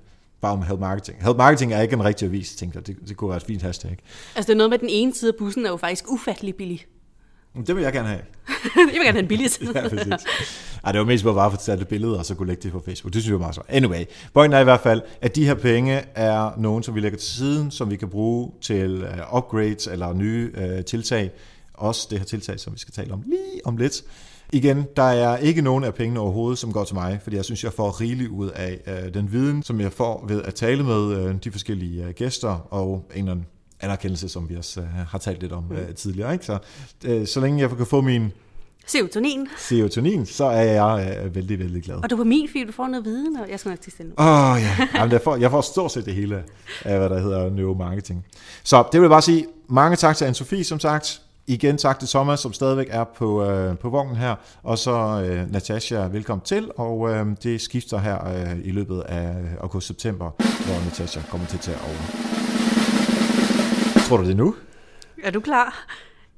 bare 0.41 0.53
om 0.53 0.63
health 0.63 0.81
marketing. 0.81 1.23
Health 1.23 1.39
marketing 1.39 1.73
er 1.73 1.81
ikke 1.81 1.95
en 1.95 2.05
rigtig 2.05 2.27
avis, 2.27 2.57
tænkte 2.57 2.77
jeg. 2.77 2.87
Det, 2.87 3.09
det 3.09 3.17
kunne 3.17 3.29
være 3.29 3.37
et 3.37 3.43
fint 3.43 3.63
hashtag. 3.63 3.99
Altså 4.37 4.47
det 4.47 4.53
er 4.53 4.57
noget 4.57 4.71
med, 4.71 4.79
den 4.79 4.89
ene 4.89 5.15
side 5.15 5.31
af 5.31 5.39
bussen 5.39 5.67
er 5.67 5.71
jo 5.71 5.77
faktisk 5.77 6.13
ufattelig 6.13 6.55
billig. 6.55 6.87
Det 7.67 7.77
vil 7.77 7.83
jeg 7.83 7.93
gerne 7.93 8.09
have. 8.09 8.21
jeg 8.77 8.87
vil 8.87 8.95
gerne 8.95 9.13
have 9.13 9.19
en 9.19 9.29
billig 9.29 9.51
side. 9.59 9.73
ja, 9.75 9.89
præcis. 9.89 10.27
Ej, 10.85 10.93
det 10.93 10.99
var 10.99 11.05
mest 11.05 11.25
bare 11.25 11.51
for 11.51 11.57
at 11.57 11.59
tage 11.59 11.79
det 11.79 11.89
billede, 11.89 12.19
og 12.19 12.27
så 12.27 12.35
kunne 12.35 12.47
lægge 12.47 12.63
det 12.63 12.73
på 12.73 12.83
Facebook. 12.85 13.15
Det 13.15 13.23
synes 13.23 13.31
jeg 13.31 13.41
var 13.41 13.45
meget 13.45 13.55
så. 13.55 13.61
Anyway, 13.69 14.05
pointen 14.35 14.57
er 14.57 14.61
i 14.61 14.65
hvert 14.65 14.81
fald, 14.81 15.03
at 15.21 15.37
de 15.37 15.45
her 15.47 15.55
penge 15.55 16.03
er 16.15 16.51
nogen, 16.59 16.83
som 16.83 16.95
vi 16.95 17.01
lægger 17.01 17.19
til 17.19 17.29
siden, 17.29 17.71
som 17.71 17.91
vi 17.91 17.97
kan 17.97 18.09
bruge 18.09 18.51
til 18.61 19.03
uh, 19.03 19.37
upgrades 19.37 19.87
eller 19.87 20.13
nye 20.13 20.51
uh, 20.57 20.85
tiltag. 20.85 21.31
Også 21.75 22.09
det 22.11 22.19
her 22.19 22.27
tiltag, 22.27 22.61
som 22.61 22.75
vi 22.75 22.79
skal 22.79 22.95
tale 22.95 23.13
om 23.13 23.23
lige 23.27 23.61
om 23.67 23.77
lidt. 23.77 24.03
Igen, 24.53 24.87
der 24.97 25.03
er 25.03 25.37
ikke 25.37 25.63
nogen 25.63 25.85
af 25.85 25.95
pengene 25.95 26.21
overhovedet, 26.21 26.59
som 26.59 26.73
går 26.73 26.85
til 26.85 26.95
mig, 26.95 27.21
fordi 27.23 27.37
jeg 27.37 27.45
synes, 27.45 27.65
jeg 27.65 27.73
får 27.73 28.01
rigeligt 28.01 28.31
ud 28.31 28.49
af 28.49 28.81
uh, 28.87 29.15
den 29.15 29.33
viden, 29.33 29.63
som 29.63 29.81
jeg 29.81 29.93
får 29.93 30.25
ved 30.29 30.43
at 30.43 30.55
tale 30.55 30.83
med 30.83 31.31
uh, 31.31 31.35
de 31.45 31.51
forskellige 31.51 32.05
uh, 32.05 32.11
gæster 32.11 32.67
og 32.71 33.11
en 33.15 33.19
eller 33.19 33.33
anden 33.33 33.47
anerkendelse, 33.81 34.29
som 34.29 34.49
vi 34.49 34.57
også 34.57 34.81
uh, 34.81 34.87
har 34.87 35.19
talt 35.19 35.41
lidt 35.41 35.53
om 35.53 35.65
uh, 35.71 35.95
tidligere. 35.97 36.33
Ikke? 36.33 36.47
Så, 36.47 36.59
uh, 37.09 37.27
så 37.27 37.41
længe 37.41 37.61
jeg 37.61 37.71
kan 37.71 37.87
få 37.87 38.01
min 38.01 38.33
Serotonin. 38.87 39.49
Serotonin, 39.59 40.27
så 40.27 40.45
er 40.45 40.63
jeg 40.63 41.25
uh, 41.27 41.35
vældig, 41.35 41.59
vældig 41.59 41.83
glad. 41.83 41.97
Og 41.97 42.11
dopamin, 42.11 42.49
fordi 42.49 42.65
du 42.65 42.73
får 42.73 42.87
noget 42.87 43.05
viden, 43.05 43.37
og 43.37 43.51
jeg 43.51 43.61
skal 43.61 43.71
nok 43.71 43.81
til 43.81 43.93
stille 43.93 44.13
Åh 44.19 44.27
oh, 44.27 44.61
ja, 44.61 44.89
Jamen, 44.95 45.13
jeg, 45.13 45.21
får, 45.25 45.37
jeg 45.37 45.51
får 45.51 45.61
stort 45.61 45.93
set 45.93 46.05
det 46.05 46.15
hele 46.15 46.45
af, 46.85 46.99
hvad 46.99 47.09
der 47.11 47.21
hedder 47.21 47.51
neuromarketing. 47.51 48.25
Så 48.65 48.85
det 48.93 49.01
vil 49.01 49.05
jeg 49.05 49.11
bare 49.11 49.23
sige, 49.23 49.47
mange 49.69 49.97
tak 49.97 50.17
til 50.17 50.25
Anne-Sophie, 50.25 50.63
som 50.63 50.81
sagt. 50.81 51.23
Igen 51.47 51.79
tak 51.79 51.99
til 51.99 52.09
Thomas, 52.09 52.41
som 52.41 52.53
stadigvæk 52.53 52.87
er 52.91 53.05
på, 53.05 53.45
øh, 53.45 53.79
på 53.79 53.91
vognen 53.91 54.17
her, 54.17 54.35
og 54.63 54.79
så 54.79 54.93
øh, 55.27 55.53
Natasha, 55.53 56.07
velkommen 56.07 56.45
til, 56.45 56.71
og 56.77 57.11
øh, 57.11 57.27
det 57.43 57.61
skifter 57.61 57.99
her 57.99 58.29
øh, 58.29 58.59
i 58.65 58.71
løbet 58.71 59.01
af 59.01 59.35
august-september, 59.61 60.31
hvor 60.39 60.85
Natasha 60.85 61.21
kommer 61.31 61.47
til 61.47 61.57
at 61.57 61.63
tage 61.63 61.79
over. 61.79 62.38
Tror 64.09 64.17
du 64.17 64.25
det 64.25 64.37
nu? 64.37 64.55
Er 65.23 65.31
du 65.31 65.41
klar? 65.41 65.87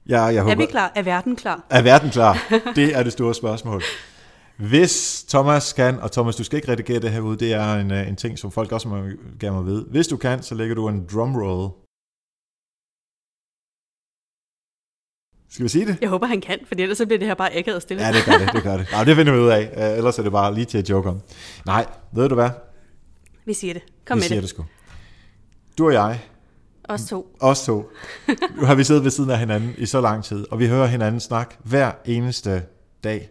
Ja, 0.08 0.22
jeg 0.22 0.42
håber, 0.42 0.52
Er 0.52 0.56
vi 0.56 0.66
klar? 0.66 0.92
Er 0.94 1.02
verden 1.02 1.36
klar? 1.36 1.66
Er 1.70 1.82
verden 1.82 2.10
klar? 2.10 2.38
Det 2.76 2.96
er 2.96 3.02
det 3.02 3.12
store 3.12 3.34
spørgsmål. 3.34 3.82
Hvis 4.56 5.24
Thomas 5.28 5.72
kan, 5.72 6.00
og 6.00 6.12
Thomas, 6.12 6.36
du 6.36 6.44
skal 6.44 6.56
ikke 6.56 6.72
redigere 6.72 7.00
det 7.00 7.10
her 7.10 7.20
ud, 7.20 7.36
det 7.36 7.52
er 7.52 7.74
en, 7.74 7.90
øh, 7.90 8.08
en 8.08 8.16
ting, 8.16 8.38
som 8.38 8.50
folk 8.52 8.72
også 8.72 8.88
må, 8.88 8.96
gerne 9.40 9.56
må 9.56 9.62
vide. 9.62 9.86
Hvis 9.90 10.06
du 10.08 10.16
kan, 10.16 10.42
så 10.42 10.54
lægger 10.54 10.74
du 10.74 10.88
en 10.88 11.06
drumroll. 11.12 11.70
Skal 15.50 15.64
vi 15.64 15.68
sige 15.68 15.86
det? 15.86 15.98
Jeg 16.00 16.08
håber, 16.08 16.26
han 16.26 16.40
kan, 16.40 16.58
for 16.66 16.74
ellers 16.78 16.98
så 16.98 17.06
bliver 17.06 17.18
det 17.18 17.28
her 17.28 17.34
bare 17.34 17.56
akavet 17.56 17.82
stille. 17.82 18.02
Ja, 18.06 18.12
det 18.12 18.24
gør 18.24 18.32
det, 18.32 18.52
det 18.52 18.62
gør 18.62 18.76
det. 18.76 18.88
Nej, 18.92 19.04
det 19.04 19.16
finder 19.16 19.32
vi 19.32 19.38
ud 19.38 19.48
af. 19.48 19.72
Øh, 19.76 19.96
Ellers 19.98 20.18
er 20.18 20.22
det 20.22 20.32
bare 20.32 20.54
lige 20.54 20.64
til 20.64 20.78
at 20.78 20.90
joke 20.90 21.08
om. 21.08 21.20
Nej, 21.66 21.86
ved 22.12 22.28
du 22.28 22.34
hvad? 22.34 22.50
Vi 23.44 23.54
siger 23.54 23.74
det. 23.74 23.82
Kom 24.06 24.16
vi 24.16 24.20
med 24.20 24.22
siger 24.22 24.34
det. 24.34 24.42
det 24.42 24.50
sgu. 24.50 24.64
Du 25.78 25.86
og 25.86 25.92
jeg, 25.92 26.20
Os 26.90 27.04
to. 27.04 27.36
os 27.40 27.64
to, 27.64 27.90
nu 28.56 28.64
har 28.66 28.74
vi 28.74 28.84
siddet 28.84 29.04
ved 29.04 29.10
siden 29.10 29.30
af 29.30 29.38
hinanden 29.38 29.74
i 29.78 29.86
så 29.86 30.00
lang 30.00 30.24
tid, 30.24 30.46
og 30.50 30.58
vi 30.58 30.68
hører 30.68 30.86
hinanden 30.86 31.20
snakke 31.20 31.56
hver 31.64 31.92
eneste 32.04 32.62
dag. 33.04 33.30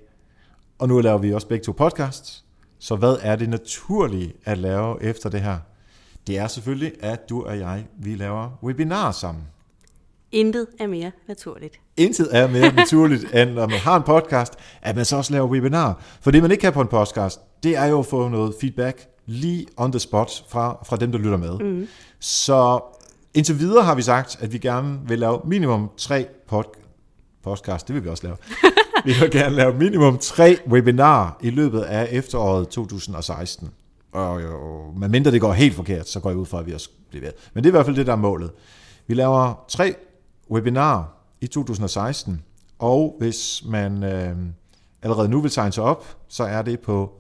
Og 0.80 0.88
nu 0.88 1.00
laver 1.00 1.18
vi 1.18 1.34
også 1.34 1.48
begge 1.48 1.64
to 1.64 1.72
podcasts. 1.72 2.44
Så 2.80 2.96
hvad 2.96 3.18
er 3.22 3.36
det 3.36 3.50
naturlige 3.50 4.34
at 4.46 4.58
lave 4.58 5.04
efter 5.04 5.30
det 5.30 5.42
her? 5.42 5.58
Det 6.28 6.38
er 6.38 6.48
selvfølgelig, 6.48 6.92
at 7.00 7.30
du 7.30 7.44
og 7.44 7.60
jeg, 7.60 7.86
vi 8.00 8.16
laver 8.16 8.60
webinarer 8.64 9.12
sammen. 9.12 9.44
Intet 10.32 10.68
er 10.80 10.88
mere 10.88 11.12
naturligt. 11.28 11.80
Intet 11.98 12.28
er 12.32 12.48
mere 12.48 12.72
naturligt, 12.82 13.36
end 13.36 13.50
når 13.50 13.68
man 13.68 13.80
har 13.80 13.98
en 13.98 14.04
podcast, 14.04 14.54
at 14.82 14.96
man 14.96 15.06
så 15.06 15.16
også 15.18 15.34
laver 15.34 15.48
webinar. 15.48 16.02
For 16.22 16.32
det, 16.32 16.42
man 16.42 16.52
ikke 16.52 16.62
kan 16.62 16.74
på 16.74 16.82
en 16.82 16.88
podcast, 16.88 17.40
det 17.64 17.78
er 17.78 17.86
jo 17.86 18.00
at 18.00 18.06
få 18.06 18.28
noget 18.28 18.56
feedback 18.62 19.08
lige 19.26 19.68
on 19.78 19.92
the 19.92 20.00
spot 20.00 20.44
fra, 20.50 20.78
fra 20.86 20.96
dem, 20.96 21.12
der 21.12 21.20
lytter 21.20 21.38
med. 21.38 21.60
Mm. 21.60 21.88
Så 22.20 22.82
indtil 23.34 23.60
videre 23.60 23.84
har 23.84 23.96
vi 23.96 24.02
sagt, 24.02 24.38
at 24.42 24.54
vi 24.54 24.58
gerne 24.58 25.00
vil 25.08 25.20
lave 25.20 25.42
minimum 25.46 25.90
tre 25.98 26.28
pod, 26.48 26.64
podcast, 27.44 27.88
det 27.88 27.96
vil 27.96 28.04
vi 28.04 28.10
også 28.10 28.24
lave. 28.24 28.38
vi 29.06 29.14
vil 29.20 29.32
gerne 29.32 29.56
lave 29.56 29.74
minimum 29.74 30.18
tre 30.18 30.58
webinarer 30.68 31.32
i 31.42 31.50
løbet 31.50 31.82
af 31.82 32.08
efteråret 32.12 32.68
2016. 32.68 33.70
Og 34.12 34.44
jo, 34.44 34.92
medmindre 34.98 35.32
det 35.32 35.42
går 35.42 35.54
helt 35.54 35.76
forkert, 35.76 36.10
så 36.10 36.20
går 36.20 36.30
jeg 36.30 36.38
ud 36.38 36.46
fra, 36.46 36.60
at 36.60 36.66
vi 36.66 36.74
også 36.74 36.90
bliver 37.10 37.26
ved. 37.26 37.34
Men 37.54 37.64
det 37.64 37.70
er 37.70 37.72
i 37.72 37.76
hvert 37.78 37.86
fald 37.86 37.96
det, 37.96 38.08
der 38.08 38.14
er 38.14 38.18
målet. 38.18 38.52
Vi 39.08 39.14
laver 39.14 39.66
tre 39.68 39.96
webinarer 40.52 41.04
i 41.42 41.48
2016, 41.48 42.44
og 42.80 43.16
hvis 43.20 43.64
man 43.66 44.04
øh, 44.04 44.36
allerede 45.02 45.30
nu 45.30 45.42
vil 45.42 45.52
signe 45.52 45.72
sig 45.72 45.84
op, 45.84 46.18
så 46.28 46.44
er 46.44 46.62
det 46.62 46.80
på 46.80 47.14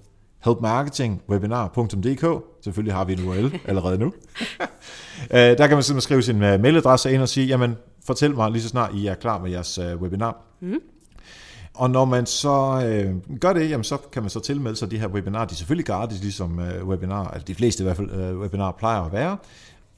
helpmarketingwebinar.dk. 0.45 2.43
Selvfølgelig 2.63 2.93
har 2.93 3.05
vi 3.05 3.13
en 3.13 3.27
URL 3.27 3.59
allerede 3.65 3.97
nu. 3.97 4.13
Øh, 5.31 5.39
der 5.39 5.67
kan 5.67 5.75
man 5.75 5.83
simpelthen 5.83 6.01
skrive 6.01 6.21
sin 6.23 6.43
øh, 6.43 6.61
mailadresse 6.61 7.11
ind 7.13 7.21
og 7.21 7.29
sige, 7.29 7.47
jamen 7.47 7.77
fortæl 8.05 8.35
mig 8.35 8.51
lige 8.51 8.61
så 8.61 8.69
snart 8.69 8.93
I 8.95 9.07
er 9.07 9.15
klar 9.15 9.39
med 9.39 9.51
jeres 9.51 9.77
øh, 9.77 10.01
webinar. 10.01 10.37
Mm. 10.61 10.79
Og 11.73 11.89
når 11.89 12.05
man 12.05 12.25
så 12.25 12.81
øh, 12.85 13.37
gør 13.39 13.53
det, 13.53 13.69
jamen, 13.69 13.83
så 13.83 13.97
kan 13.97 14.23
man 14.23 14.29
så 14.29 14.39
tilmelde 14.39 14.77
sig 14.77 14.91
de 14.91 14.99
her 14.99 15.07
webinarer. 15.07 15.45
De 15.45 15.51
er 15.53 15.55
selvfølgelig 15.55 15.85
gratis, 15.85 16.21
ligesom 16.21 16.59
øh, 16.59 16.87
webinar, 16.87 17.27
altså 17.27 17.45
de 17.47 17.55
fleste 17.55 17.83
i 17.83 17.85
hvert 17.85 17.97
fald 17.97 18.11
øh, 18.11 18.39
webinar 18.39 18.71
plejer 18.71 19.01
at 19.01 19.11
være. 19.11 19.37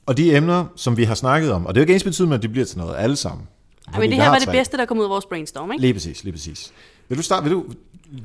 Og 0.06 0.16
de 0.16 0.36
emner, 0.36 0.64
som 0.76 0.96
vi 0.96 1.04
har 1.04 1.14
snakket 1.14 1.52
om, 1.52 1.66
og 1.66 1.74
det 1.74 1.80
er 1.80 1.82
jo 1.82 1.84
ikke 1.84 1.94
ens 1.94 2.04
betydende, 2.04 2.36
at 2.36 2.42
de 2.42 2.48
bliver 2.48 2.64
til 2.64 2.78
noget 2.78 2.94
alle 2.98 3.16
sammen. 3.16 3.48
Ej, 3.94 4.00
men 4.00 4.10
det 4.10 4.22
her 4.22 4.28
var 4.28 4.38
det 4.38 4.48
bedste, 4.48 4.76
der 4.76 4.84
kom 4.84 4.98
ud 4.98 5.04
af 5.04 5.10
vores 5.10 5.26
brainstorm, 5.26 5.72
ikke? 5.72 5.80
Lige 5.80 5.92
præcis, 5.94 6.24
lige 6.24 6.32
præcis. 6.32 6.72
Vil 7.08 7.18
du 7.18 7.22
starte? 7.22 7.44
Vil 7.44 7.52
du, 7.52 7.64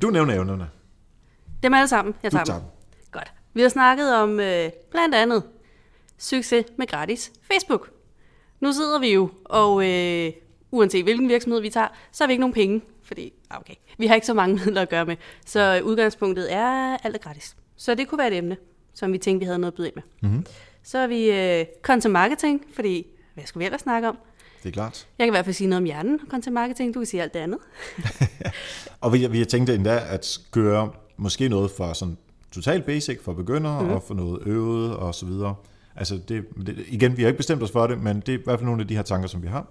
du 0.01 0.09
nævne 0.09 0.33
evnerne? 0.33 0.67
Dem 1.63 1.73
alle 1.73 1.87
sammen. 1.87 2.13
Jeg 2.23 2.31
Du 2.31 2.35
tager 2.35 2.45
tager 2.45 2.59
dem. 2.59 2.67
dem. 2.67 3.11
Godt. 3.11 3.31
Vi 3.53 3.61
har 3.61 3.69
snakket 3.69 4.15
om 4.15 4.39
øh, 4.39 4.69
blandt 4.91 5.15
andet 5.15 5.43
succes 6.17 6.65
med 6.77 6.87
gratis 6.87 7.31
Facebook. 7.41 7.89
Nu 8.59 8.71
sidder 8.71 8.99
vi 8.99 9.13
jo, 9.13 9.29
og 9.45 9.89
øh, 9.89 10.31
uanset 10.71 11.03
hvilken 11.03 11.29
virksomhed 11.29 11.61
vi 11.61 11.69
tager, 11.69 11.87
så 12.11 12.23
har 12.23 12.27
vi 12.27 12.33
ikke 12.33 12.41
nogen 12.41 12.53
penge, 12.53 12.81
fordi 13.03 13.33
ah, 13.49 13.59
okay, 13.59 13.73
vi 13.97 14.07
har 14.07 14.15
ikke 14.15 14.27
så 14.27 14.33
mange 14.33 14.55
midler 14.65 14.81
at 14.81 14.89
gøre 14.89 15.05
med. 15.05 15.15
Så 15.45 15.77
øh, 15.77 15.85
udgangspunktet 15.85 16.53
er 16.53 16.97
alt 17.03 17.15
er 17.15 17.19
gratis. 17.19 17.55
Så 17.75 17.95
det 17.95 18.07
kunne 18.07 18.19
være 18.19 18.27
et 18.27 18.37
emne, 18.37 18.57
som 18.93 19.13
vi 19.13 19.17
tænkte, 19.17 19.39
vi 19.39 19.45
havde 19.45 19.59
noget 19.59 19.71
at 19.71 19.75
byde 19.77 19.87
ind 19.87 19.95
med. 19.95 20.03
Mm-hmm. 20.21 20.45
Så 20.83 20.99
har 20.99 21.07
vi 21.07 21.31
øh, 21.31 21.65
content 21.81 22.11
marketing, 22.11 22.63
fordi 22.73 23.07
hvad 23.33 23.45
skulle 23.45 23.61
vi 23.61 23.65
ellers 23.65 23.81
snakke 23.81 24.07
om? 24.07 24.17
Det 24.63 24.69
er 24.69 24.73
klart. 24.73 25.07
Jeg 25.17 25.25
kan 25.25 25.31
i 25.31 25.35
hvert 25.35 25.45
fald 25.45 25.53
sige 25.53 25.67
noget 25.67 25.81
om 25.81 25.85
hjernen 25.85 26.19
og 26.21 26.27
content 26.29 26.53
marketing, 26.53 26.93
du 26.93 26.99
kan 26.99 27.07
sige 27.07 27.21
alt 27.21 27.33
det 27.33 27.39
andet. 27.39 27.59
Og 29.01 29.13
vi, 29.13 29.27
vi 29.27 29.37
har 29.37 29.45
tænkt 29.45 29.69
endda 29.69 30.03
at 30.09 30.39
gøre 30.51 30.91
måske 31.17 31.49
noget 31.49 31.71
for 31.71 31.93
sådan 31.93 32.17
totalt 32.51 32.85
basic 32.85 33.21
for 33.21 33.33
begyndere, 33.33 33.83
mm. 33.83 33.89
og 33.89 34.03
for 34.03 34.13
noget 34.13 34.41
øvet 34.45 34.95
og 34.95 35.15
så 35.15 35.25
videre. 35.25 35.55
Altså 35.97 36.19
det, 36.27 36.43
det, 36.67 36.85
igen, 36.87 37.17
vi 37.17 37.21
har 37.21 37.27
ikke 37.27 37.37
bestemt 37.37 37.63
os 37.63 37.71
for 37.71 37.87
det, 37.87 38.01
men 38.03 38.19
det 38.19 38.29
er 38.29 38.37
i 38.37 38.41
hvert 38.43 38.59
fald 38.59 38.65
nogle 38.65 38.81
af 38.81 38.87
de 38.87 38.95
her 38.95 39.01
tanker, 39.01 39.27
som 39.27 39.43
vi 39.43 39.47
har. 39.47 39.65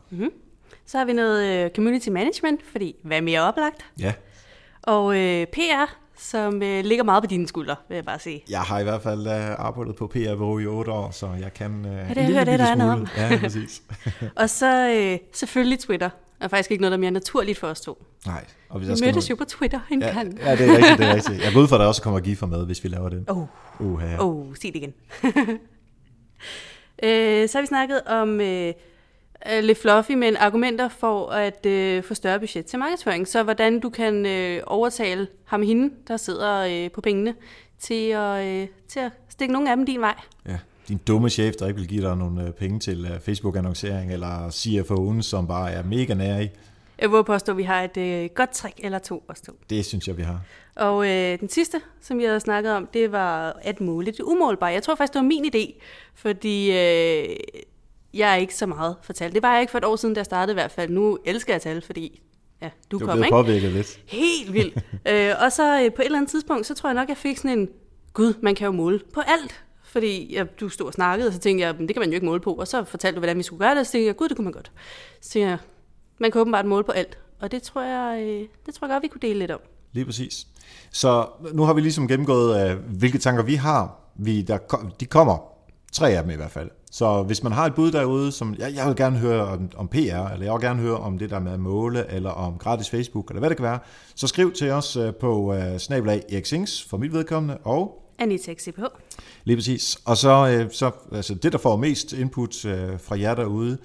Så 0.87 0.99
har 0.99 1.05
vi 1.05 1.13
noget 1.13 1.65
øh, 1.65 1.71
community 1.71 2.09
management, 2.09 2.61
fordi 2.73 2.97
hvad 3.03 3.17
er 3.17 3.21
mere 3.21 3.41
oplagt? 3.41 3.85
Ja, 4.01 4.13
Og 4.83 5.19
øh, 5.19 5.47
PR, 5.47 5.95
som 6.19 6.63
øh, 6.63 6.85
ligger 6.85 7.05
meget 7.05 7.23
på 7.23 7.27
dine 7.27 7.49
skuldre, 7.49 7.77
vil 7.89 7.95
jeg 7.95 8.05
bare 8.05 8.19
sige. 8.19 8.45
jeg 8.51 8.61
har 8.61 8.79
i 8.81 8.83
hvert 8.83 9.03
fald 9.03 9.27
uh, 9.27 9.67
arbejdet 9.67 9.97
på 9.97 10.07
PR-bureau 10.07 10.59
i 10.59 10.67
otte 10.67 10.91
år, 10.93 11.11
så 11.11 11.29
jeg 11.41 11.55
kan 11.55 11.85
uh, 11.85 11.91
ja, 11.93 12.09
det 12.09 12.17
jeg 12.17 12.27
hørt, 12.27 12.47
det 12.47 12.53
er 12.53 12.57
der 12.57 12.65
er 12.67 12.75
noget 12.75 12.93
om. 12.93 13.07
Ja, 13.17 13.39
præcis. 13.41 13.83
Og 14.37 14.51
så 14.51 14.91
øh, 14.91 15.19
selvfølgelig 15.33 15.79
Twitter. 15.79 16.11
er 16.41 16.49
faktisk 16.49 16.71
ikke 16.71 16.81
noget, 16.81 16.91
der 16.91 16.97
er 16.97 17.01
mere 17.01 17.11
naturligt 17.11 17.59
for 17.59 17.67
os 17.67 17.81
to. 17.81 18.05
Nej. 18.27 18.45
Og 18.69 18.79
hvis 18.79 18.89
Vi 19.01 19.07
mødtes 19.07 19.29
nå- 19.29 19.33
jo 19.33 19.37
på 19.37 19.45
Twitter 19.45 19.81
en 19.91 20.03
ja, 20.03 20.15
gang. 20.15 20.39
ja, 20.39 20.57
det 20.57 20.69
er 20.71 20.77
rigtigt, 20.77 20.99
det 20.99 21.07
er 21.07 21.15
rigtigt. 21.15 21.45
Jeg 21.45 21.53
går 21.55 21.61
ud 21.61 21.69
fra, 21.69 21.77
at 21.77 21.81
der 21.81 21.87
også 21.87 22.03
kommer 22.03 22.21
giffer 22.21 22.47
med, 22.47 22.67
hvis 22.67 22.85
vi 22.85 22.89
laver 22.89 23.09
det. 23.09 23.25
Åh, 23.31 23.39
Uh, 23.79 24.03
ja. 24.03 24.25
oh, 24.25 24.37
oh, 24.49 24.55
sig 24.55 24.73
det 24.75 24.77
igen. 24.77 24.95
øh, 27.03 27.49
så 27.49 27.59
har 27.59 27.61
vi 27.61 27.67
snakket 27.67 28.03
om 28.07 28.41
øh, 28.41 28.73
øh, 29.53 29.63
lidt 29.63 29.79
fluffy, 29.79 30.13
men 30.13 30.37
argumenter 30.37 30.89
for 30.89 31.31
at 31.31 31.67
øh, 31.67 32.03
få 32.03 32.15
større 32.15 32.41
budget 32.41 32.67
til 32.67 32.79
markedsføring. 32.79 33.29
Så 33.29 33.43
hvordan 33.43 33.81
du 33.81 33.91
kan 33.91 34.27
øh, 34.27 34.63
overtale 34.67 35.27
ham 35.45 35.63
hende, 35.63 35.95
der 36.09 36.17
sidder 36.17 36.85
øh, 36.85 36.91
på 36.91 37.01
pengene, 37.01 37.35
til 37.79 38.09
at, 38.11 38.45
øh, 38.47 38.69
til 38.89 39.01
at 39.01 39.13
stikke 39.29 39.53
nogle 39.53 39.71
af 39.71 39.77
dem 39.77 39.87
din 39.87 40.01
vej. 40.01 40.15
ja. 40.49 40.59
Din 40.89 41.01
dumme 41.07 41.31
chef, 41.31 41.55
der 41.55 41.67
ikke 41.67 41.81
vil 41.81 41.89
give 41.89 42.03
dig 42.03 42.17
nogle 42.17 42.47
øh, 42.47 42.53
penge 42.53 42.79
til 42.79 43.05
øh, 43.05 43.21
Facebook-annoncering, 43.21 44.13
eller 44.13 44.49
CFO'en, 44.49 45.23
som 45.23 45.47
bare 45.47 45.73
er 45.73 45.83
mega 45.83 46.15
nær 46.15 46.39
i. 46.39 46.49
Jeg 46.99 47.13
vil 47.13 47.25
påstå, 47.25 47.53
at 47.53 47.59
vi 47.59 47.63
har 47.63 47.83
et 47.83 47.97
øh, 47.97 48.29
godt 48.35 48.51
trick 48.51 48.75
eller 48.79 48.99
to 48.99 49.25
os 49.29 49.41
to. 49.41 49.53
Det 49.71 49.85
synes 49.85 50.09
jeg, 50.09 50.17
vi 50.17 50.23
har. 50.23 50.41
Og 50.77 51.07
øh, 51.09 51.41
den 51.41 51.49
sidste, 51.49 51.81
som 52.01 52.21
jeg 52.21 52.29
havde 52.29 52.41
snakket 52.41 52.73
om, 52.73 52.87
det 52.87 53.13
var 53.13 53.57
at 53.63 53.81
måle 53.81 54.07
det 54.07 54.21
umålbare. 54.21 54.71
Jeg 54.71 54.83
tror 54.83 54.95
faktisk, 54.95 55.13
det 55.13 55.19
var 55.21 55.27
min 55.27 55.45
idé, 55.55 55.81
fordi 56.15 56.71
øh, 56.71 57.37
jeg 58.15 58.33
er 58.33 58.37
ikke 58.37 58.55
så 58.55 58.67
meget 58.67 58.97
for 59.03 59.13
tal. 59.13 59.33
Det 59.35 59.43
var 59.43 59.53
jeg 59.53 59.61
ikke 59.61 59.71
for 59.71 59.79
et 59.79 59.85
år 59.85 59.97
siden, 59.97 60.15
da 60.15 60.19
jeg 60.19 60.25
startede 60.27 60.53
i 60.53 60.55
hvert 60.55 60.71
fald. 60.71 60.91
Nu 60.91 61.19
elsker 61.25 61.53
jeg 61.55 61.63
tal, 61.63 61.81
fordi 61.81 62.21
ja, 62.63 62.71
du, 62.91 62.99
Du 62.99 63.07
kom, 63.07 63.19
ikke? 63.19 63.31
påvirket 63.31 63.73
lidt. 63.73 64.01
Helt 64.07 64.53
vildt. 64.53 64.77
øh, 65.11 65.35
og 65.45 65.53
så 65.53 65.83
øh, 65.83 65.93
på 65.95 66.03
et 66.03 66.07
eller 66.07 66.19
andet 66.19 66.31
tidspunkt, 66.31 66.67
så 66.67 66.75
tror 66.75 66.89
jeg 66.89 66.95
nok, 66.95 67.09
jeg 67.09 67.17
fik 67.17 67.37
sådan 67.39 67.59
en, 67.59 67.69
gud, 68.13 68.35
man 68.41 68.55
kan 68.55 68.65
jo 68.67 68.73
måle 68.73 69.01
på 69.15 69.21
alt. 69.21 69.63
Fordi 69.85 70.33
ja, 70.35 70.45
du 70.61 70.69
stod 70.69 70.87
og 70.87 70.93
snakkede, 70.93 71.29
og 71.29 71.33
så 71.33 71.39
tænkte 71.39 71.67
jeg, 71.67 71.75
"Men 71.79 71.89
det 71.89 71.95
kan 71.97 72.01
man 72.01 72.09
jo 72.09 72.15
ikke 72.15 72.27
måle 72.27 72.41
på. 72.41 72.53
Og 72.55 72.69
så 72.69 72.85
fortalte 72.85 73.15
du, 73.15 73.21
hvordan 73.21 73.39
vi 73.39 73.43
skulle 73.43 73.61
gøre 73.61 73.71
det, 73.71 73.81
og 73.81 73.87
så 73.87 73.93
tænkte 73.93 74.07
jeg, 74.07 74.17
gud, 74.17 74.29
det 74.29 74.37
kunne 74.37 74.45
man 74.45 74.53
godt. 74.53 74.73
Så 75.21 75.31
tænkte 75.31 75.49
jeg, 75.49 75.59
man 76.19 76.31
kan 76.31 76.41
åbenbart 76.41 76.67
måle 76.67 76.85
på 76.85 76.93
alt. 76.93 77.19
Og 77.41 77.51
det 77.53 77.63
tror 77.63 77.83
jeg, 77.83 78.23
øh, 78.23 78.49
det 78.67 78.75
tror 78.75 78.87
jeg 78.87 78.95
godt, 78.95 79.03
vi 79.03 79.09
kunne 79.09 79.21
dele 79.23 79.39
lidt 79.39 79.51
om. 79.51 79.61
Lige 79.93 80.05
præcis. 80.05 80.47
Så 80.91 81.27
nu 81.53 81.63
har 81.63 81.75
vi 81.75 81.81
ligesom 81.81 82.09
gennemgået, 82.09 82.71
øh, 82.71 82.79
hvilke 82.99 83.19
tanker 83.19 83.43
vi 83.43 83.55
har. 83.55 84.01
Vi, 84.15 84.43
der, 84.43 84.59
de 85.01 85.07
kommer, 85.07 85.39
tre 85.93 86.11
af 86.11 86.23
dem 86.23 86.31
i 86.31 86.35
hvert 86.35 86.51
fald. 86.51 86.71
Så 86.91 87.23
hvis 87.23 87.43
man 87.43 87.53
har 87.53 87.67
et 87.67 87.75
bud 87.75 87.93
derude, 87.93 88.33
som 88.33 88.55
jeg, 88.59 88.75
jeg 88.75 88.87
vil 88.87 88.97
gerne 88.97 89.19
høre 89.19 89.47
om, 89.47 89.71
om 89.77 89.89
PR, 89.89 89.97
eller 89.97 90.45
jeg 90.45 90.53
vil 90.53 90.61
gerne 90.61 90.81
høre 90.81 90.97
om 90.97 91.19
det 91.19 91.31
der 91.31 91.39
med 91.39 91.53
at 91.53 91.61
måle, 91.61 92.11
eller 92.11 92.31
om 92.31 92.59
gratis 92.59 92.91
Facebook, 92.91 93.31
eller 93.31 93.41
hvad 93.41 93.51
det 93.51 93.57
kan 93.57 93.65
være, 93.65 93.79
så 94.15 94.27
skriv 94.27 94.53
til 94.53 94.71
os 94.71 94.97
øh, 94.97 95.15
på 95.15 95.55
uh, 95.55 95.77
snabelag 95.79 96.23
Erik 96.33 96.47
Sings 96.47 96.85
for 96.85 96.97
mit 96.97 97.13
vedkommende, 97.13 97.59
og 97.65 98.03
Anita 98.19 98.55
XCPH. 98.55 98.83
Lige 99.45 99.57
præcis. 99.57 99.99
Og 100.05 100.17
så, 100.17 100.49
øh, 100.49 100.71
så 100.73 100.91
altså 101.13 101.35
det, 101.35 101.53
der 101.53 101.59
får 101.59 101.77
mest 101.77 102.13
input 102.13 102.65
øh, 102.65 103.01
fra 103.01 103.21
jer 103.21 103.35
derude, 103.35 103.79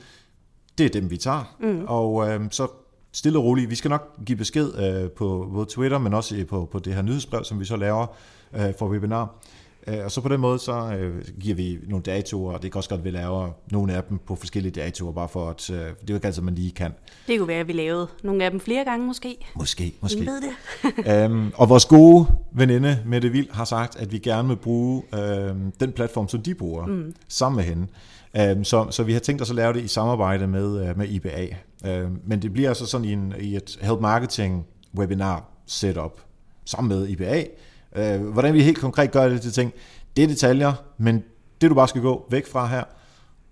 det 0.77 0.85
er 0.85 0.89
dem, 0.89 1.09
vi 1.09 1.17
tager. 1.17 1.55
Mm. 1.59 1.85
Og 1.87 2.29
øh, 2.29 2.41
så 2.51 2.67
stille 3.12 3.39
og 3.39 3.45
roligt. 3.45 3.70
Vi 3.70 3.76
skal 3.76 3.89
nok 3.89 4.26
give 4.26 4.38
besked 4.38 4.80
øh, 4.80 5.12
på 5.12 5.49
både 5.53 5.66
Twitter, 5.70 5.97
men 5.97 6.14
også 6.14 6.36
øh, 6.36 6.45
på, 6.45 6.70
på 6.72 6.80
det 6.80 6.93
her 6.93 7.01
nyhedsbrev, 7.01 7.43
som 7.43 7.59
vi 7.59 7.66
så 7.66 7.76
laver 7.76 8.07
øh, 8.53 8.74
for 8.80 8.88
webinar. 8.88 9.36
Øh, 9.88 10.05
og 10.05 10.12
så 10.12 10.22
på 10.22 10.30
den 10.30 10.41
måde, 10.41 10.59
så 10.59 10.95
øh, 10.99 11.22
giver 11.39 11.55
vi 11.55 11.80
nogle 11.88 12.03
datoer, 12.03 12.53
og 12.53 12.64
det 12.64 12.72
kan 12.72 12.80
også 12.80 12.89
godt, 12.89 12.99
at 12.99 13.05
vi 13.05 13.12
laver 13.12 13.49
nogle 13.72 13.93
af 13.93 14.03
dem 14.03 14.18
på 14.18 14.36
forskellige 14.36 14.72
datoer, 14.72 15.12
bare 15.12 15.30
for 15.30 15.49
at, 15.49 15.70
øh, 15.70 15.78
det 15.78 15.86
er 15.86 15.93
jo 16.09 16.16
ikke 16.16 16.28
altid, 16.28 16.41
man 16.41 16.55
lige 16.55 16.72
kan. 16.72 16.91
Det 17.28 17.39
kunne 17.39 17.47
være, 17.47 17.59
at 17.59 17.68
vi 17.68 17.74
lavede 17.74 18.07
nogle 18.24 18.45
af 18.45 18.51
dem 18.51 18.59
flere 18.59 18.86
gange 18.86 19.05
måske. 19.05 19.38
Måske, 19.55 19.93
måske. 20.01 20.18
Ingen 20.18 20.34
ved 20.34 20.41
det. 20.41 21.24
øhm, 21.24 21.51
og 21.55 21.70
vores 21.70 21.86
gode 21.86 22.28
veninde 22.53 22.99
Mette 23.05 23.30
Vild 23.30 23.51
har 23.51 23.66
sagt, 23.66 23.95
at 23.95 24.12
vi 24.12 24.18
gerne 24.18 24.47
vil 24.47 24.55
bruge 24.55 25.03
øhm, 25.16 25.72
den 25.80 25.91
platform, 25.91 26.28
som 26.28 26.41
de 26.41 26.55
bruger, 26.55 26.86
mm. 26.86 27.16
sammen 27.28 27.55
med 27.55 27.66
hende. 27.66 27.88
Øhm, 28.38 28.64
så, 28.64 28.88
så 28.91 29.03
vi 29.03 29.14
har 29.14 29.20
tænkt 29.20 29.41
os 29.41 29.49
at 29.49 29.55
lave 29.55 29.74
det 29.74 29.84
i 29.84 29.88
samarbejde 29.88 30.47
med, 30.47 30.88
øh, 30.88 30.97
med 30.97 31.07
IBA. 31.07 31.47
Øh, 31.86 32.09
men 32.27 32.41
det 32.41 32.53
bliver 32.53 32.69
altså 32.69 32.86
sådan 32.86 33.05
i, 33.05 33.13
en, 33.13 33.34
i 33.39 33.55
et 33.55 33.79
Help 33.82 33.99
Marketing 33.99 34.65
webinar 34.97 35.43
setup 35.65 36.21
sammen 36.65 36.97
med 36.97 37.07
IBA. 37.07 37.43
Øh, 37.95 38.27
hvordan 38.27 38.53
vi 38.53 38.63
helt 38.63 38.77
konkret 38.77 39.11
gør 39.11 39.29
det 39.29 39.41
til 39.41 39.51
ting, 39.51 39.73
det 40.15 40.23
er 40.23 40.27
detaljer, 40.27 40.73
men 40.97 41.23
det 41.61 41.69
du 41.69 41.75
bare 41.75 41.88
skal 41.88 42.01
gå 42.01 42.27
væk 42.29 42.47
fra 42.47 42.67
her, 42.67 42.84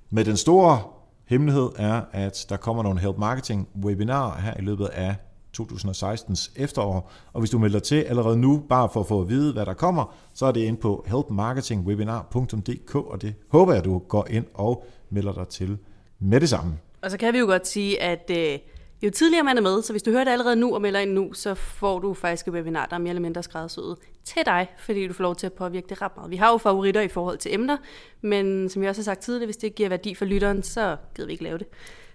med 0.10 0.26
den 0.26 0.38
store 0.38 0.82
hemmelighed 1.26 1.70
er, 1.76 2.02
at 2.12 2.46
der 2.50 2.58
kommer 2.58 2.84
nogle 2.84 3.00
Help 3.00 3.18
Marketing 3.18 3.68
webinarer 3.84 4.42
her 4.42 4.54
i 4.60 4.62
løbet 4.62 4.86
af 4.86 5.16
2016's 5.60 6.52
efterår. 6.56 7.12
Og 7.34 7.40
hvis 7.40 7.50
du 7.50 7.60
melder 7.60 7.80
til 7.80 7.96
allerede 7.96 8.38
nu, 8.38 8.64
bare 8.70 8.90
for 8.94 9.00
at 9.00 9.08
få 9.08 9.22
at 9.22 9.30
vide, 9.30 9.54
hvad 9.54 9.66
der 9.66 9.74
kommer, 9.74 10.16
så 10.34 10.46
er 10.46 10.52
det 10.52 10.62
ind 10.62 10.78
på 10.78 11.06
helpmarketingwebinar.dk, 11.08 12.96
og 12.96 13.22
det 13.22 13.34
håber 13.52 13.74
jeg, 13.74 13.86
du 13.86 14.00
går 14.00 14.28
ind 14.30 14.46
og 14.54 14.86
melder 15.10 15.34
dig 15.34 15.48
til 15.48 15.78
med 16.20 16.42
det 16.42 16.50
samme. 16.50 16.78
Og 17.02 17.12
så 17.12 17.18
kan 17.18 17.34
vi 17.34 17.40
jo 17.40 17.46
godt 17.46 17.68
sige, 17.68 18.02
at 18.02 18.32
øh, 18.38 18.60
jo 19.02 19.10
tidligere 19.10 19.44
man 19.44 19.58
er 19.58 19.62
med, 19.62 19.82
så 19.82 19.94
hvis 19.94 20.04
du 20.04 20.12
hører 20.12 20.24
det 20.24 20.32
allerede 20.32 20.56
nu 20.56 20.76
og 20.76 20.82
melder 20.82 21.00
ind 21.00 21.12
nu, 21.12 21.34
så 21.34 21.56
får 21.56 22.00
du 22.00 22.14
faktisk 22.14 22.48
et 22.48 22.54
webinar, 22.54 22.86
der 22.86 22.96
er 22.96 23.00
mere 23.00 23.10
eller 23.10 23.22
mindre 23.22 23.44
skræddersyet 23.44 23.96
til 24.24 24.42
dig, 24.46 24.68
fordi 24.80 25.08
du 25.08 25.14
får 25.14 25.24
lov 25.24 25.36
til 25.36 25.46
at 25.46 25.54
påvirke 25.54 25.86
det 25.90 26.02
ret 26.02 26.12
meget. 26.16 26.32
Vi 26.32 26.36
har 26.36 26.52
jo 26.52 26.58
favoritter 26.58 27.02
i 27.02 27.08
forhold 27.08 27.38
til 27.38 27.54
emner, 27.54 27.78
men 28.22 28.70
som 28.70 28.82
jeg 28.82 28.90
også 28.90 29.02
har 29.02 29.04
sagt 29.04 29.22
tidligere, 29.22 29.48
hvis 29.48 29.58
det 29.58 29.76
giver 29.76 29.90
værdi 29.90 30.16
for 30.16 30.26
lytteren, 30.26 30.64
så 30.64 30.98
gider 31.16 31.28
vi 31.28 31.32
ikke 31.32 31.44
lave 31.44 31.58
det. 31.58 31.68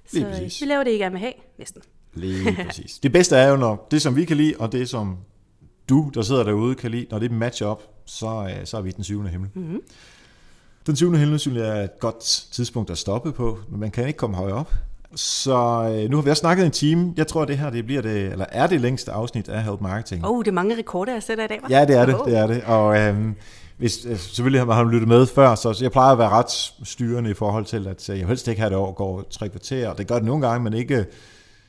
Så 0.07 0.65
vi 0.65 0.67
laver 0.67 0.85
det, 0.85 0.91
I 0.91 0.99
gerne 0.99 1.13
vil 1.13 1.21
have, 1.21 1.33
næsten. 1.59 1.83
Lige 2.15 2.57
præcis. 2.67 2.99
Det 2.99 3.13
bedste 3.13 3.37
er 3.37 3.49
jo, 3.49 3.57
når 3.57 3.87
det, 3.91 4.03
som 4.03 4.17
vi 4.17 4.25
kan 4.25 4.37
lide, 4.37 4.55
og 4.59 4.73
det, 4.73 4.89
som 4.89 5.17
du, 5.89 6.11
der 6.15 6.23
sidder 6.23 6.45
derude, 6.45 6.75
kan 6.75 6.91
lide, 6.91 7.07
når 7.11 7.19
det 7.19 7.31
matcher 7.31 7.67
op, 7.67 7.83
så, 8.07 8.27
øh, 8.27 8.67
så 8.67 8.77
er 8.77 8.81
vi 8.81 8.91
den 8.91 9.05
syvende 9.05 9.31
himmel. 9.31 9.51
Mm-hmm. 9.55 9.81
Den 10.87 10.97
syvende 10.97 11.19
himmel, 11.19 11.39
synes 11.39 11.59
jeg, 11.59 11.79
er 11.79 11.85
et 11.85 11.99
godt 12.01 12.47
tidspunkt 12.53 12.91
at 12.91 12.99
stoppe 12.99 13.33
på, 13.33 13.59
men 13.69 13.81
man 13.81 13.91
kan 13.91 14.07
ikke 14.07 14.17
komme 14.17 14.37
højere 14.37 14.57
op. 14.57 14.73
Så 15.17 15.53
øh, 15.95 16.11
nu 16.11 16.17
har 16.17 16.23
vi 16.23 16.31
også 16.31 16.41
snakket 16.41 16.67
en 16.67 16.71
time. 16.71 17.15
Jeg 17.17 17.27
tror, 17.27 17.45
det 17.45 17.59
her 17.59 17.71
det 17.71 17.87
bliver 17.87 18.03
det, 18.03 18.33
eller 18.33 18.47
er 18.49 18.67
det 18.67 18.81
længste 18.81 19.13
afsnit 19.13 19.49
af 19.49 19.63
Help 19.65 19.81
Marketing. 19.81 20.27
Oh, 20.27 20.39
det 20.39 20.49
er 20.49 20.53
mange 20.53 20.79
rekorder, 20.79 21.13
jeg 21.13 21.23
sætter 21.23 21.45
i 21.45 21.47
dag, 21.47 21.59
hva'? 21.59 21.67
Ja, 21.71 21.85
det 21.85 21.97
er 21.97 22.07
det, 22.07 22.21
oh. 22.21 22.29
det 22.29 22.39
er 22.39 22.47
det. 22.47 22.63
Og 22.67 22.99
øhm, 22.99 23.35
hvis, 23.77 24.07
øh, 24.07 24.19
selvfølgelig 24.19 24.61
har 24.61 24.67
man 24.67 24.91
lyttet 24.91 25.09
med 25.09 25.27
før, 25.27 25.55
så 25.55 25.79
jeg 25.81 25.93
plejer 25.93 26.13
at 26.13 26.19
være 26.19 26.29
ret 26.29 26.51
styrende 26.85 27.31
i 27.31 27.35
forhold 27.35 27.65
til, 27.65 27.87
at 27.89 28.09
jeg 28.09 28.27
helst 28.27 28.49
ikke 28.49 28.61
have 28.61 28.71
det 28.71 28.79
over 28.79 28.93
går 28.93 29.25
tre 29.31 29.49
kvarter. 29.49 29.95
Det 29.95 30.07
gør 30.07 30.15
det 30.15 30.25
nogle 30.25 30.49
gange, 30.49 30.65
men 30.65 30.73
ikke 30.73 31.07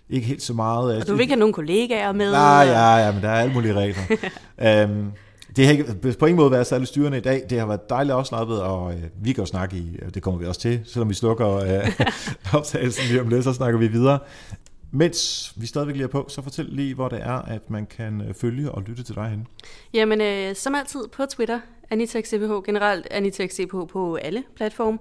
ikke 0.09 0.27
helt 0.27 0.41
så 0.41 0.53
meget. 0.53 0.97
Og 0.97 1.07
du 1.07 1.11
vil 1.11 1.21
ikke 1.21 1.31
have 1.31 1.39
nogen 1.39 1.53
kollegaer 1.53 2.11
med? 2.11 2.31
Nej, 2.31 2.63
ja, 2.67 2.95
ja, 2.95 3.11
men 3.11 3.21
der 3.21 3.29
er 3.29 3.41
alle 3.41 3.53
mulige 3.53 3.73
regler. 3.73 4.85
um, 4.85 5.11
det 5.55 5.65
har 5.65 5.71
ikke 5.71 6.17
på 6.19 6.25
ingen 6.25 6.37
måde 6.37 6.51
været 6.51 6.67
særlig 6.67 6.87
styrende 6.87 7.17
i 7.17 7.21
dag. 7.21 7.45
Det 7.49 7.59
har 7.59 7.65
været 7.65 7.89
dejligt 7.89 8.13
afslappet, 8.13 8.61
og 8.61 8.93
øh, 8.93 9.03
vi 9.21 9.33
kan 9.33 9.41
jo 9.41 9.45
snakke 9.45 9.77
i, 9.77 9.99
øh, 10.01 10.13
det 10.13 10.23
kommer 10.23 10.39
vi 10.39 10.45
også 10.45 10.61
til, 10.61 10.81
selvom 10.85 11.09
vi 11.09 11.13
slukker 11.13 11.55
øh, 11.55 12.01
optagelsen 12.59 13.03
lige 13.09 13.21
om 13.21 13.27
lidt, 13.27 13.43
så 13.43 13.53
snakker 13.53 13.79
vi 13.79 13.87
videre. 13.87 14.19
Mens 14.91 15.53
vi 15.55 15.65
stadigvæk 15.65 15.95
lige 15.95 16.03
er 16.03 16.07
på, 16.07 16.25
så 16.29 16.41
fortæl 16.41 16.65
lige, 16.65 16.95
hvor 16.95 17.07
det 17.09 17.19
er, 17.21 17.41
at 17.41 17.69
man 17.69 17.85
kan 17.85 18.21
øh, 18.21 18.33
følge 18.33 18.71
og 18.71 18.81
lytte 18.81 19.03
til 19.03 19.15
dig 19.15 19.29
hen. 19.29 19.47
Jamen, 19.93 20.21
øh, 20.21 20.55
som 20.55 20.75
altid 20.75 21.07
på 21.07 21.25
Twitter, 21.25 21.59
AnitaXCPH, 21.89 22.51
generelt 22.65 23.07
AnitaXCPH 23.11 23.75
på 23.91 24.15
alle 24.15 24.43
platforme. 24.55 24.97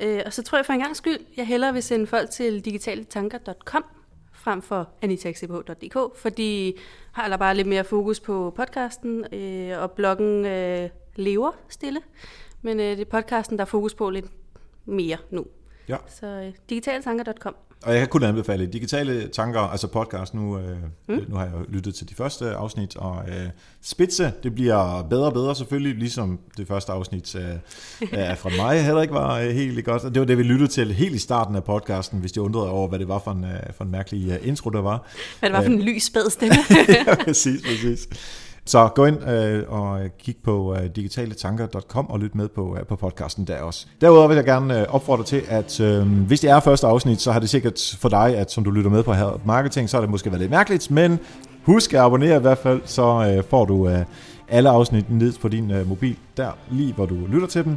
Øh, 0.00 0.20
og 0.26 0.32
så 0.32 0.42
tror 0.42 0.58
jeg 0.58 0.66
for 0.66 0.72
en 0.72 0.80
gang 0.80 0.96
skyld, 0.96 1.18
jeg 1.36 1.46
hellere 1.46 1.72
vil 1.72 1.82
sende 1.82 2.06
folk 2.06 2.30
til 2.30 2.64
digitaletanker.com, 2.64 3.84
frem 4.32 4.62
for 4.62 4.88
anitaxcph.dk, 5.02 6.18
fordi 6.18 6.76
har 7.16 7.28
der 7.28 7.36
bare 7.36 7.54
lidt 7.54 7.68
mere 7.68 7.84
fokus 7.84 8.20
på 8.20 8.52
podcasten, 8.56 9.34
øh, 9.34 9.82
og 9.82 9.90
bloggen 9.90 10.46
øh, 10.46 10.90
lever 11.14 11.52
stille. 11.68 12.00
Men 12.62 12.80
øh, 12.80 12.86
det 12.86 13.00
er 13.00 13.04
podcasten, 13.04 13.56
der 13.58 13.62
er 13.62 13.66
fokus 13.66 13.94
på 13.94 14.10
lidt 14.10 14.26
mere 14.84 15.16
nu. 15.30 15.46
Ja. 15.88 15.96
Så 16.06 16.26
øh, 16.26 16.52
digitaltanker.com. 16.70 17.54
Og 17.82 17.92
jeg 17.92 18.00
kan 18.00 18.08
kun 18.08 18.22
anbefale 18.22 18.66
digitale 18.66 19.28
tanker, 19.28 19.60
altså 19.60 19.86
podcast 19.86 20.34
nu. 20.34 20.58
Øh, 20.58 20.76
mm. 21.08 21.24
Nu 21.28 21.36
har 21.36 21.44
jeg 21.44 21.52
lyttet 21.68 21.94
til 21.94 22.08
de 22.08 22.14
første 22.14 22.50
afsnit, 22.50 22.96
og 22.96 23.22
øh, 23.28 23.46
Spidse, 23.82 24.32
det 24.42 24.54
bliver 24.54 25.06
bedre 25.10 25.26
og 25.26 25.32
bedre 25.32 25.54
selvfølgelig, 25.54 25.94
ligesom 25.94 26.38
det 26.56 26.68
første 26.68 26.92
afsnit 26.92 27.34
øh, 27.34 27.50
øh, 28.02 28.36
fra 28.42 28.50
mig 28.56 28.84
heller 28.84 29.02
ikke 29.02 29.14
var 29.14 29.38
øh, 29.38 29.50
helt 29.50 29.84
godt. 29.84 30.02
Det 30.02 30.20
var 30.20 30.26
det, 30.26 30.38
vi 30.38 30.42
lyttede 30.42 30.70
til 30.70 30.92
helt 30.92 31.14
i 31.14 31.18
starten 31.18 31.56
af 31.56 31.64
podcasten, 31.64 32.20
hvis 32.20 32.32
de 32.32 32.40
undrede 32.40 32.70
over, 32.70 32.88
hvad 32.88 32.98
det 32.98 33.08
var 33.08 33.18
for 33.18 33.30
en, 33.30 33.44
øh, 33.44 33.72
for 33.76 33.84
en 33.84 33.90
mærkelig 33.90 34.30
øh, 34.30 34.48
intro, 34.48 34.70
der 34.70 34.80
var. 34.80 35.08
Hvad 35.40 35.50
det 35.50 35.56
var 35.56 35.62
for 35.62 35.70
en 35.70 35.82
lys 35.82 36.02
stemme. 36.02 36.56
ja, 36.88 37.14
præcis, 37.24 37.62
præcis. 37.62 38.08
Så 38.68 38.88
gå 38.88 39.04
ind 39.04 39.28
øh, 39.28 39.62
og 39.68 40.00
kig 40.18 40.36
på 40.44 40.74
øh, 40.74 40.86
digitaletanker.com 40.96 42.10
og 42.10 42.18
lyt 42.18 42.34
med 42.34 42.48
på, 42.48 42.76
øh, 42.78 42.86
på 42.86 42.96
podcasten 42.96 43.46
der 43.46 43.60
også. 43.60 43.86
Derudover 44.00 44.28
vil 44.28 44.34
jeg 44.34 44.44
gerne 44.44 44.80
øh, 44.80 44.86
opfordre 44.88 45.24
til, 45.24 45.42
at 45.48 45.80
øh, 45.80 46.06
hvis 46.06 46.40
det 46.40 46.50
er 46.50 46.60
første 46.60 46.86
afsnit, 46.86 47.20
så 47.20 47.32
har 47.32 47.40
det 47.40 47.48
sikkert 47.48 47.96
for 47.98 48.08
dig, 48.08 48.36
at 48.36 48.50
som 48.50 48.64
du 48.64 48.70
lytter 48.70 48.90
med 48.90 49.02
på 49.02 49.12
her 49.12 49.40
marketing, 49.44 49.90
så 49.90 49.96
har 49.96 50.00
det 50.00 50.10
måske 50.10 50.30
været 50.30 50.40
lidt 50.40 50.50
mærkeligt, 50.50 50.90
men 50.90 51.18
husk 51.64 51.94
at 51.94 52.00
abonnere 52.00 52.36
i 52.36 52.40
hvert 52.40 52.58
fald, 52.58 52.80
så 52.84 53.32
øh, 53.36 53.44
får 53.50 53.64
du 53.64 53.88
øh, 53.88 53.98
alle 54.48 54.70
afsnit 54.70 55.10
ned 55.10 55.32
på 55.40 55.48
din 55.48 55.70
øh, 55.70 55.88
mobil, 55.88 56.16
der 56.36 56.50
lige 56.70 56.92
hvor 56.92 57.06
du 57.06 57.14
lytter 57.14 57.48
til 57.48 57.64
dem. 57.64 57.76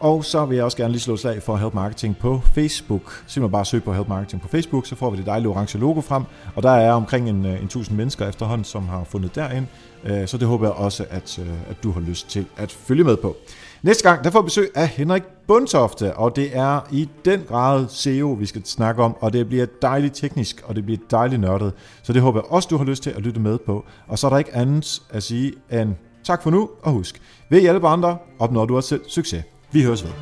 Og 0.00 0.24
så 0.24 0.44
vil 0.44 0.56
jeg 0.56 0.64
også 0.64 0.76
gerne 0.76 0.92
lige 0.92 1.00
slå 1.00 1.16
slag 1.16 1.42
for 1.42 1.56
Help 1.56 1.74
Marketing 1.74 2.16
på 2.16 2.40
Facebook. 2.54 3.22
Simpelthen 3.26 3.52
bare 3.52 3.64
søg 3.64 3.82
på 3.84 3.92
Help 3.92 4.08
Marketing 4.08 4.42
på 4.42 4.48
Facebook, 4.48 4.86
så 4.86 4.96
får 4.96 5.10
vi 5.10 5.16
det 5.16 5.26
dejlige 5.26 5.48
orange 5.48 5.78
logo 5.78 6.00
frem. 6.00 6.22
Og 6.54 6.62
der 6.62 6.70
er 6.70 6.92
omkring 6.92 7.28
en, 7.28 7.46
øh, 7.46 7.62
en 7.62 7.68
tusind 7.68 7.96
mennesker 7.96 8.28
efterhånden, 8.28 8.64
som 8.64 8.88
har 8.88 9.04
fundet 9.04 9.34
derind. 9.34 9.66
Øh, 10.04 10.28
så 10.28 10.38
det 10.38 10.48
håber 10.48 10.66
jeg 10.66 10.74
også, 10.74 11.04
at, 11.10 11.38
øh, 11.38 11.70
at 11.70 11.82
du 11.82 11.92
har 11.92 12.00
lyst 12.00 12.28
til 12.28 12.46
at 12.56 12.72
følge 12.72 13.04
med 13.04 13.16
på. 13.16 13.36
Næste 13.82 14.08
gang, 14.08 14.24
der 14.24 14.30
får 14.30 14.42
besøg 14.42 14.70
af 14.74 14.88
Henrik 14.88 15.22
Bundtofte, 15.46 16.16
og 16.16 16.36
det 16.36 16.56
er 16.56 16.80
i 16.92 17.08
den 17.24 17.42
grad 17.48 17.86
SEO, 17.88 18.32
vi 18.32 18.46
skal 18.46 18.64
snakke 18.64 19.02
om, 19.02 19.16
og 19.20 19.32
det 19.32 19.48
bliver 19.48 19.66
dejligt 19.82 20.14
teknisk, 20.14 20.62
og 20.64 20.76
det 20.76 20.84
bliver 20.84 21.00
dejligt 21.10 21.40
nørdet. 21.40 21.72
Så 22.02 22.12
det 22.12 22.22
håber 22.22 22.40
jeg 22.40 22.52
også, 22.52 22.68
du 22.70 22.76
har 22.76 22.84
lyst 22.84 23.02
til 23.02 23.10
at 23.10 23.22
lytte 23.22 23.40
med 23.40 23.58
på. 23.58 23.84
Og 24.06 24.18
så 24.18 24.26
er 24.26 24.30
der 24.30 24.38
ikke 24.38 24.54
andet 24.54 25.02
at 25.10 25.22
sige 25.22 25.52
end 25.72 25.94
tak 26.24 26.42
for 26.42 26.50
nu, 26.50 26.70
og 26.82 26.92
husk, 26.92 27.22
ved 27.48 27.58
at 27.58 27.62
hjælpe 27.62 27.88
andre, 27.88 28.18
opnår 28.38 28.66
du 28.66 28.76
også 28.76 28.88
selv 28.88 29.02
succes. 29.08 29.44
Vi 29.72 29.82
høres 29.82 30.04
ved. 30.04 30.12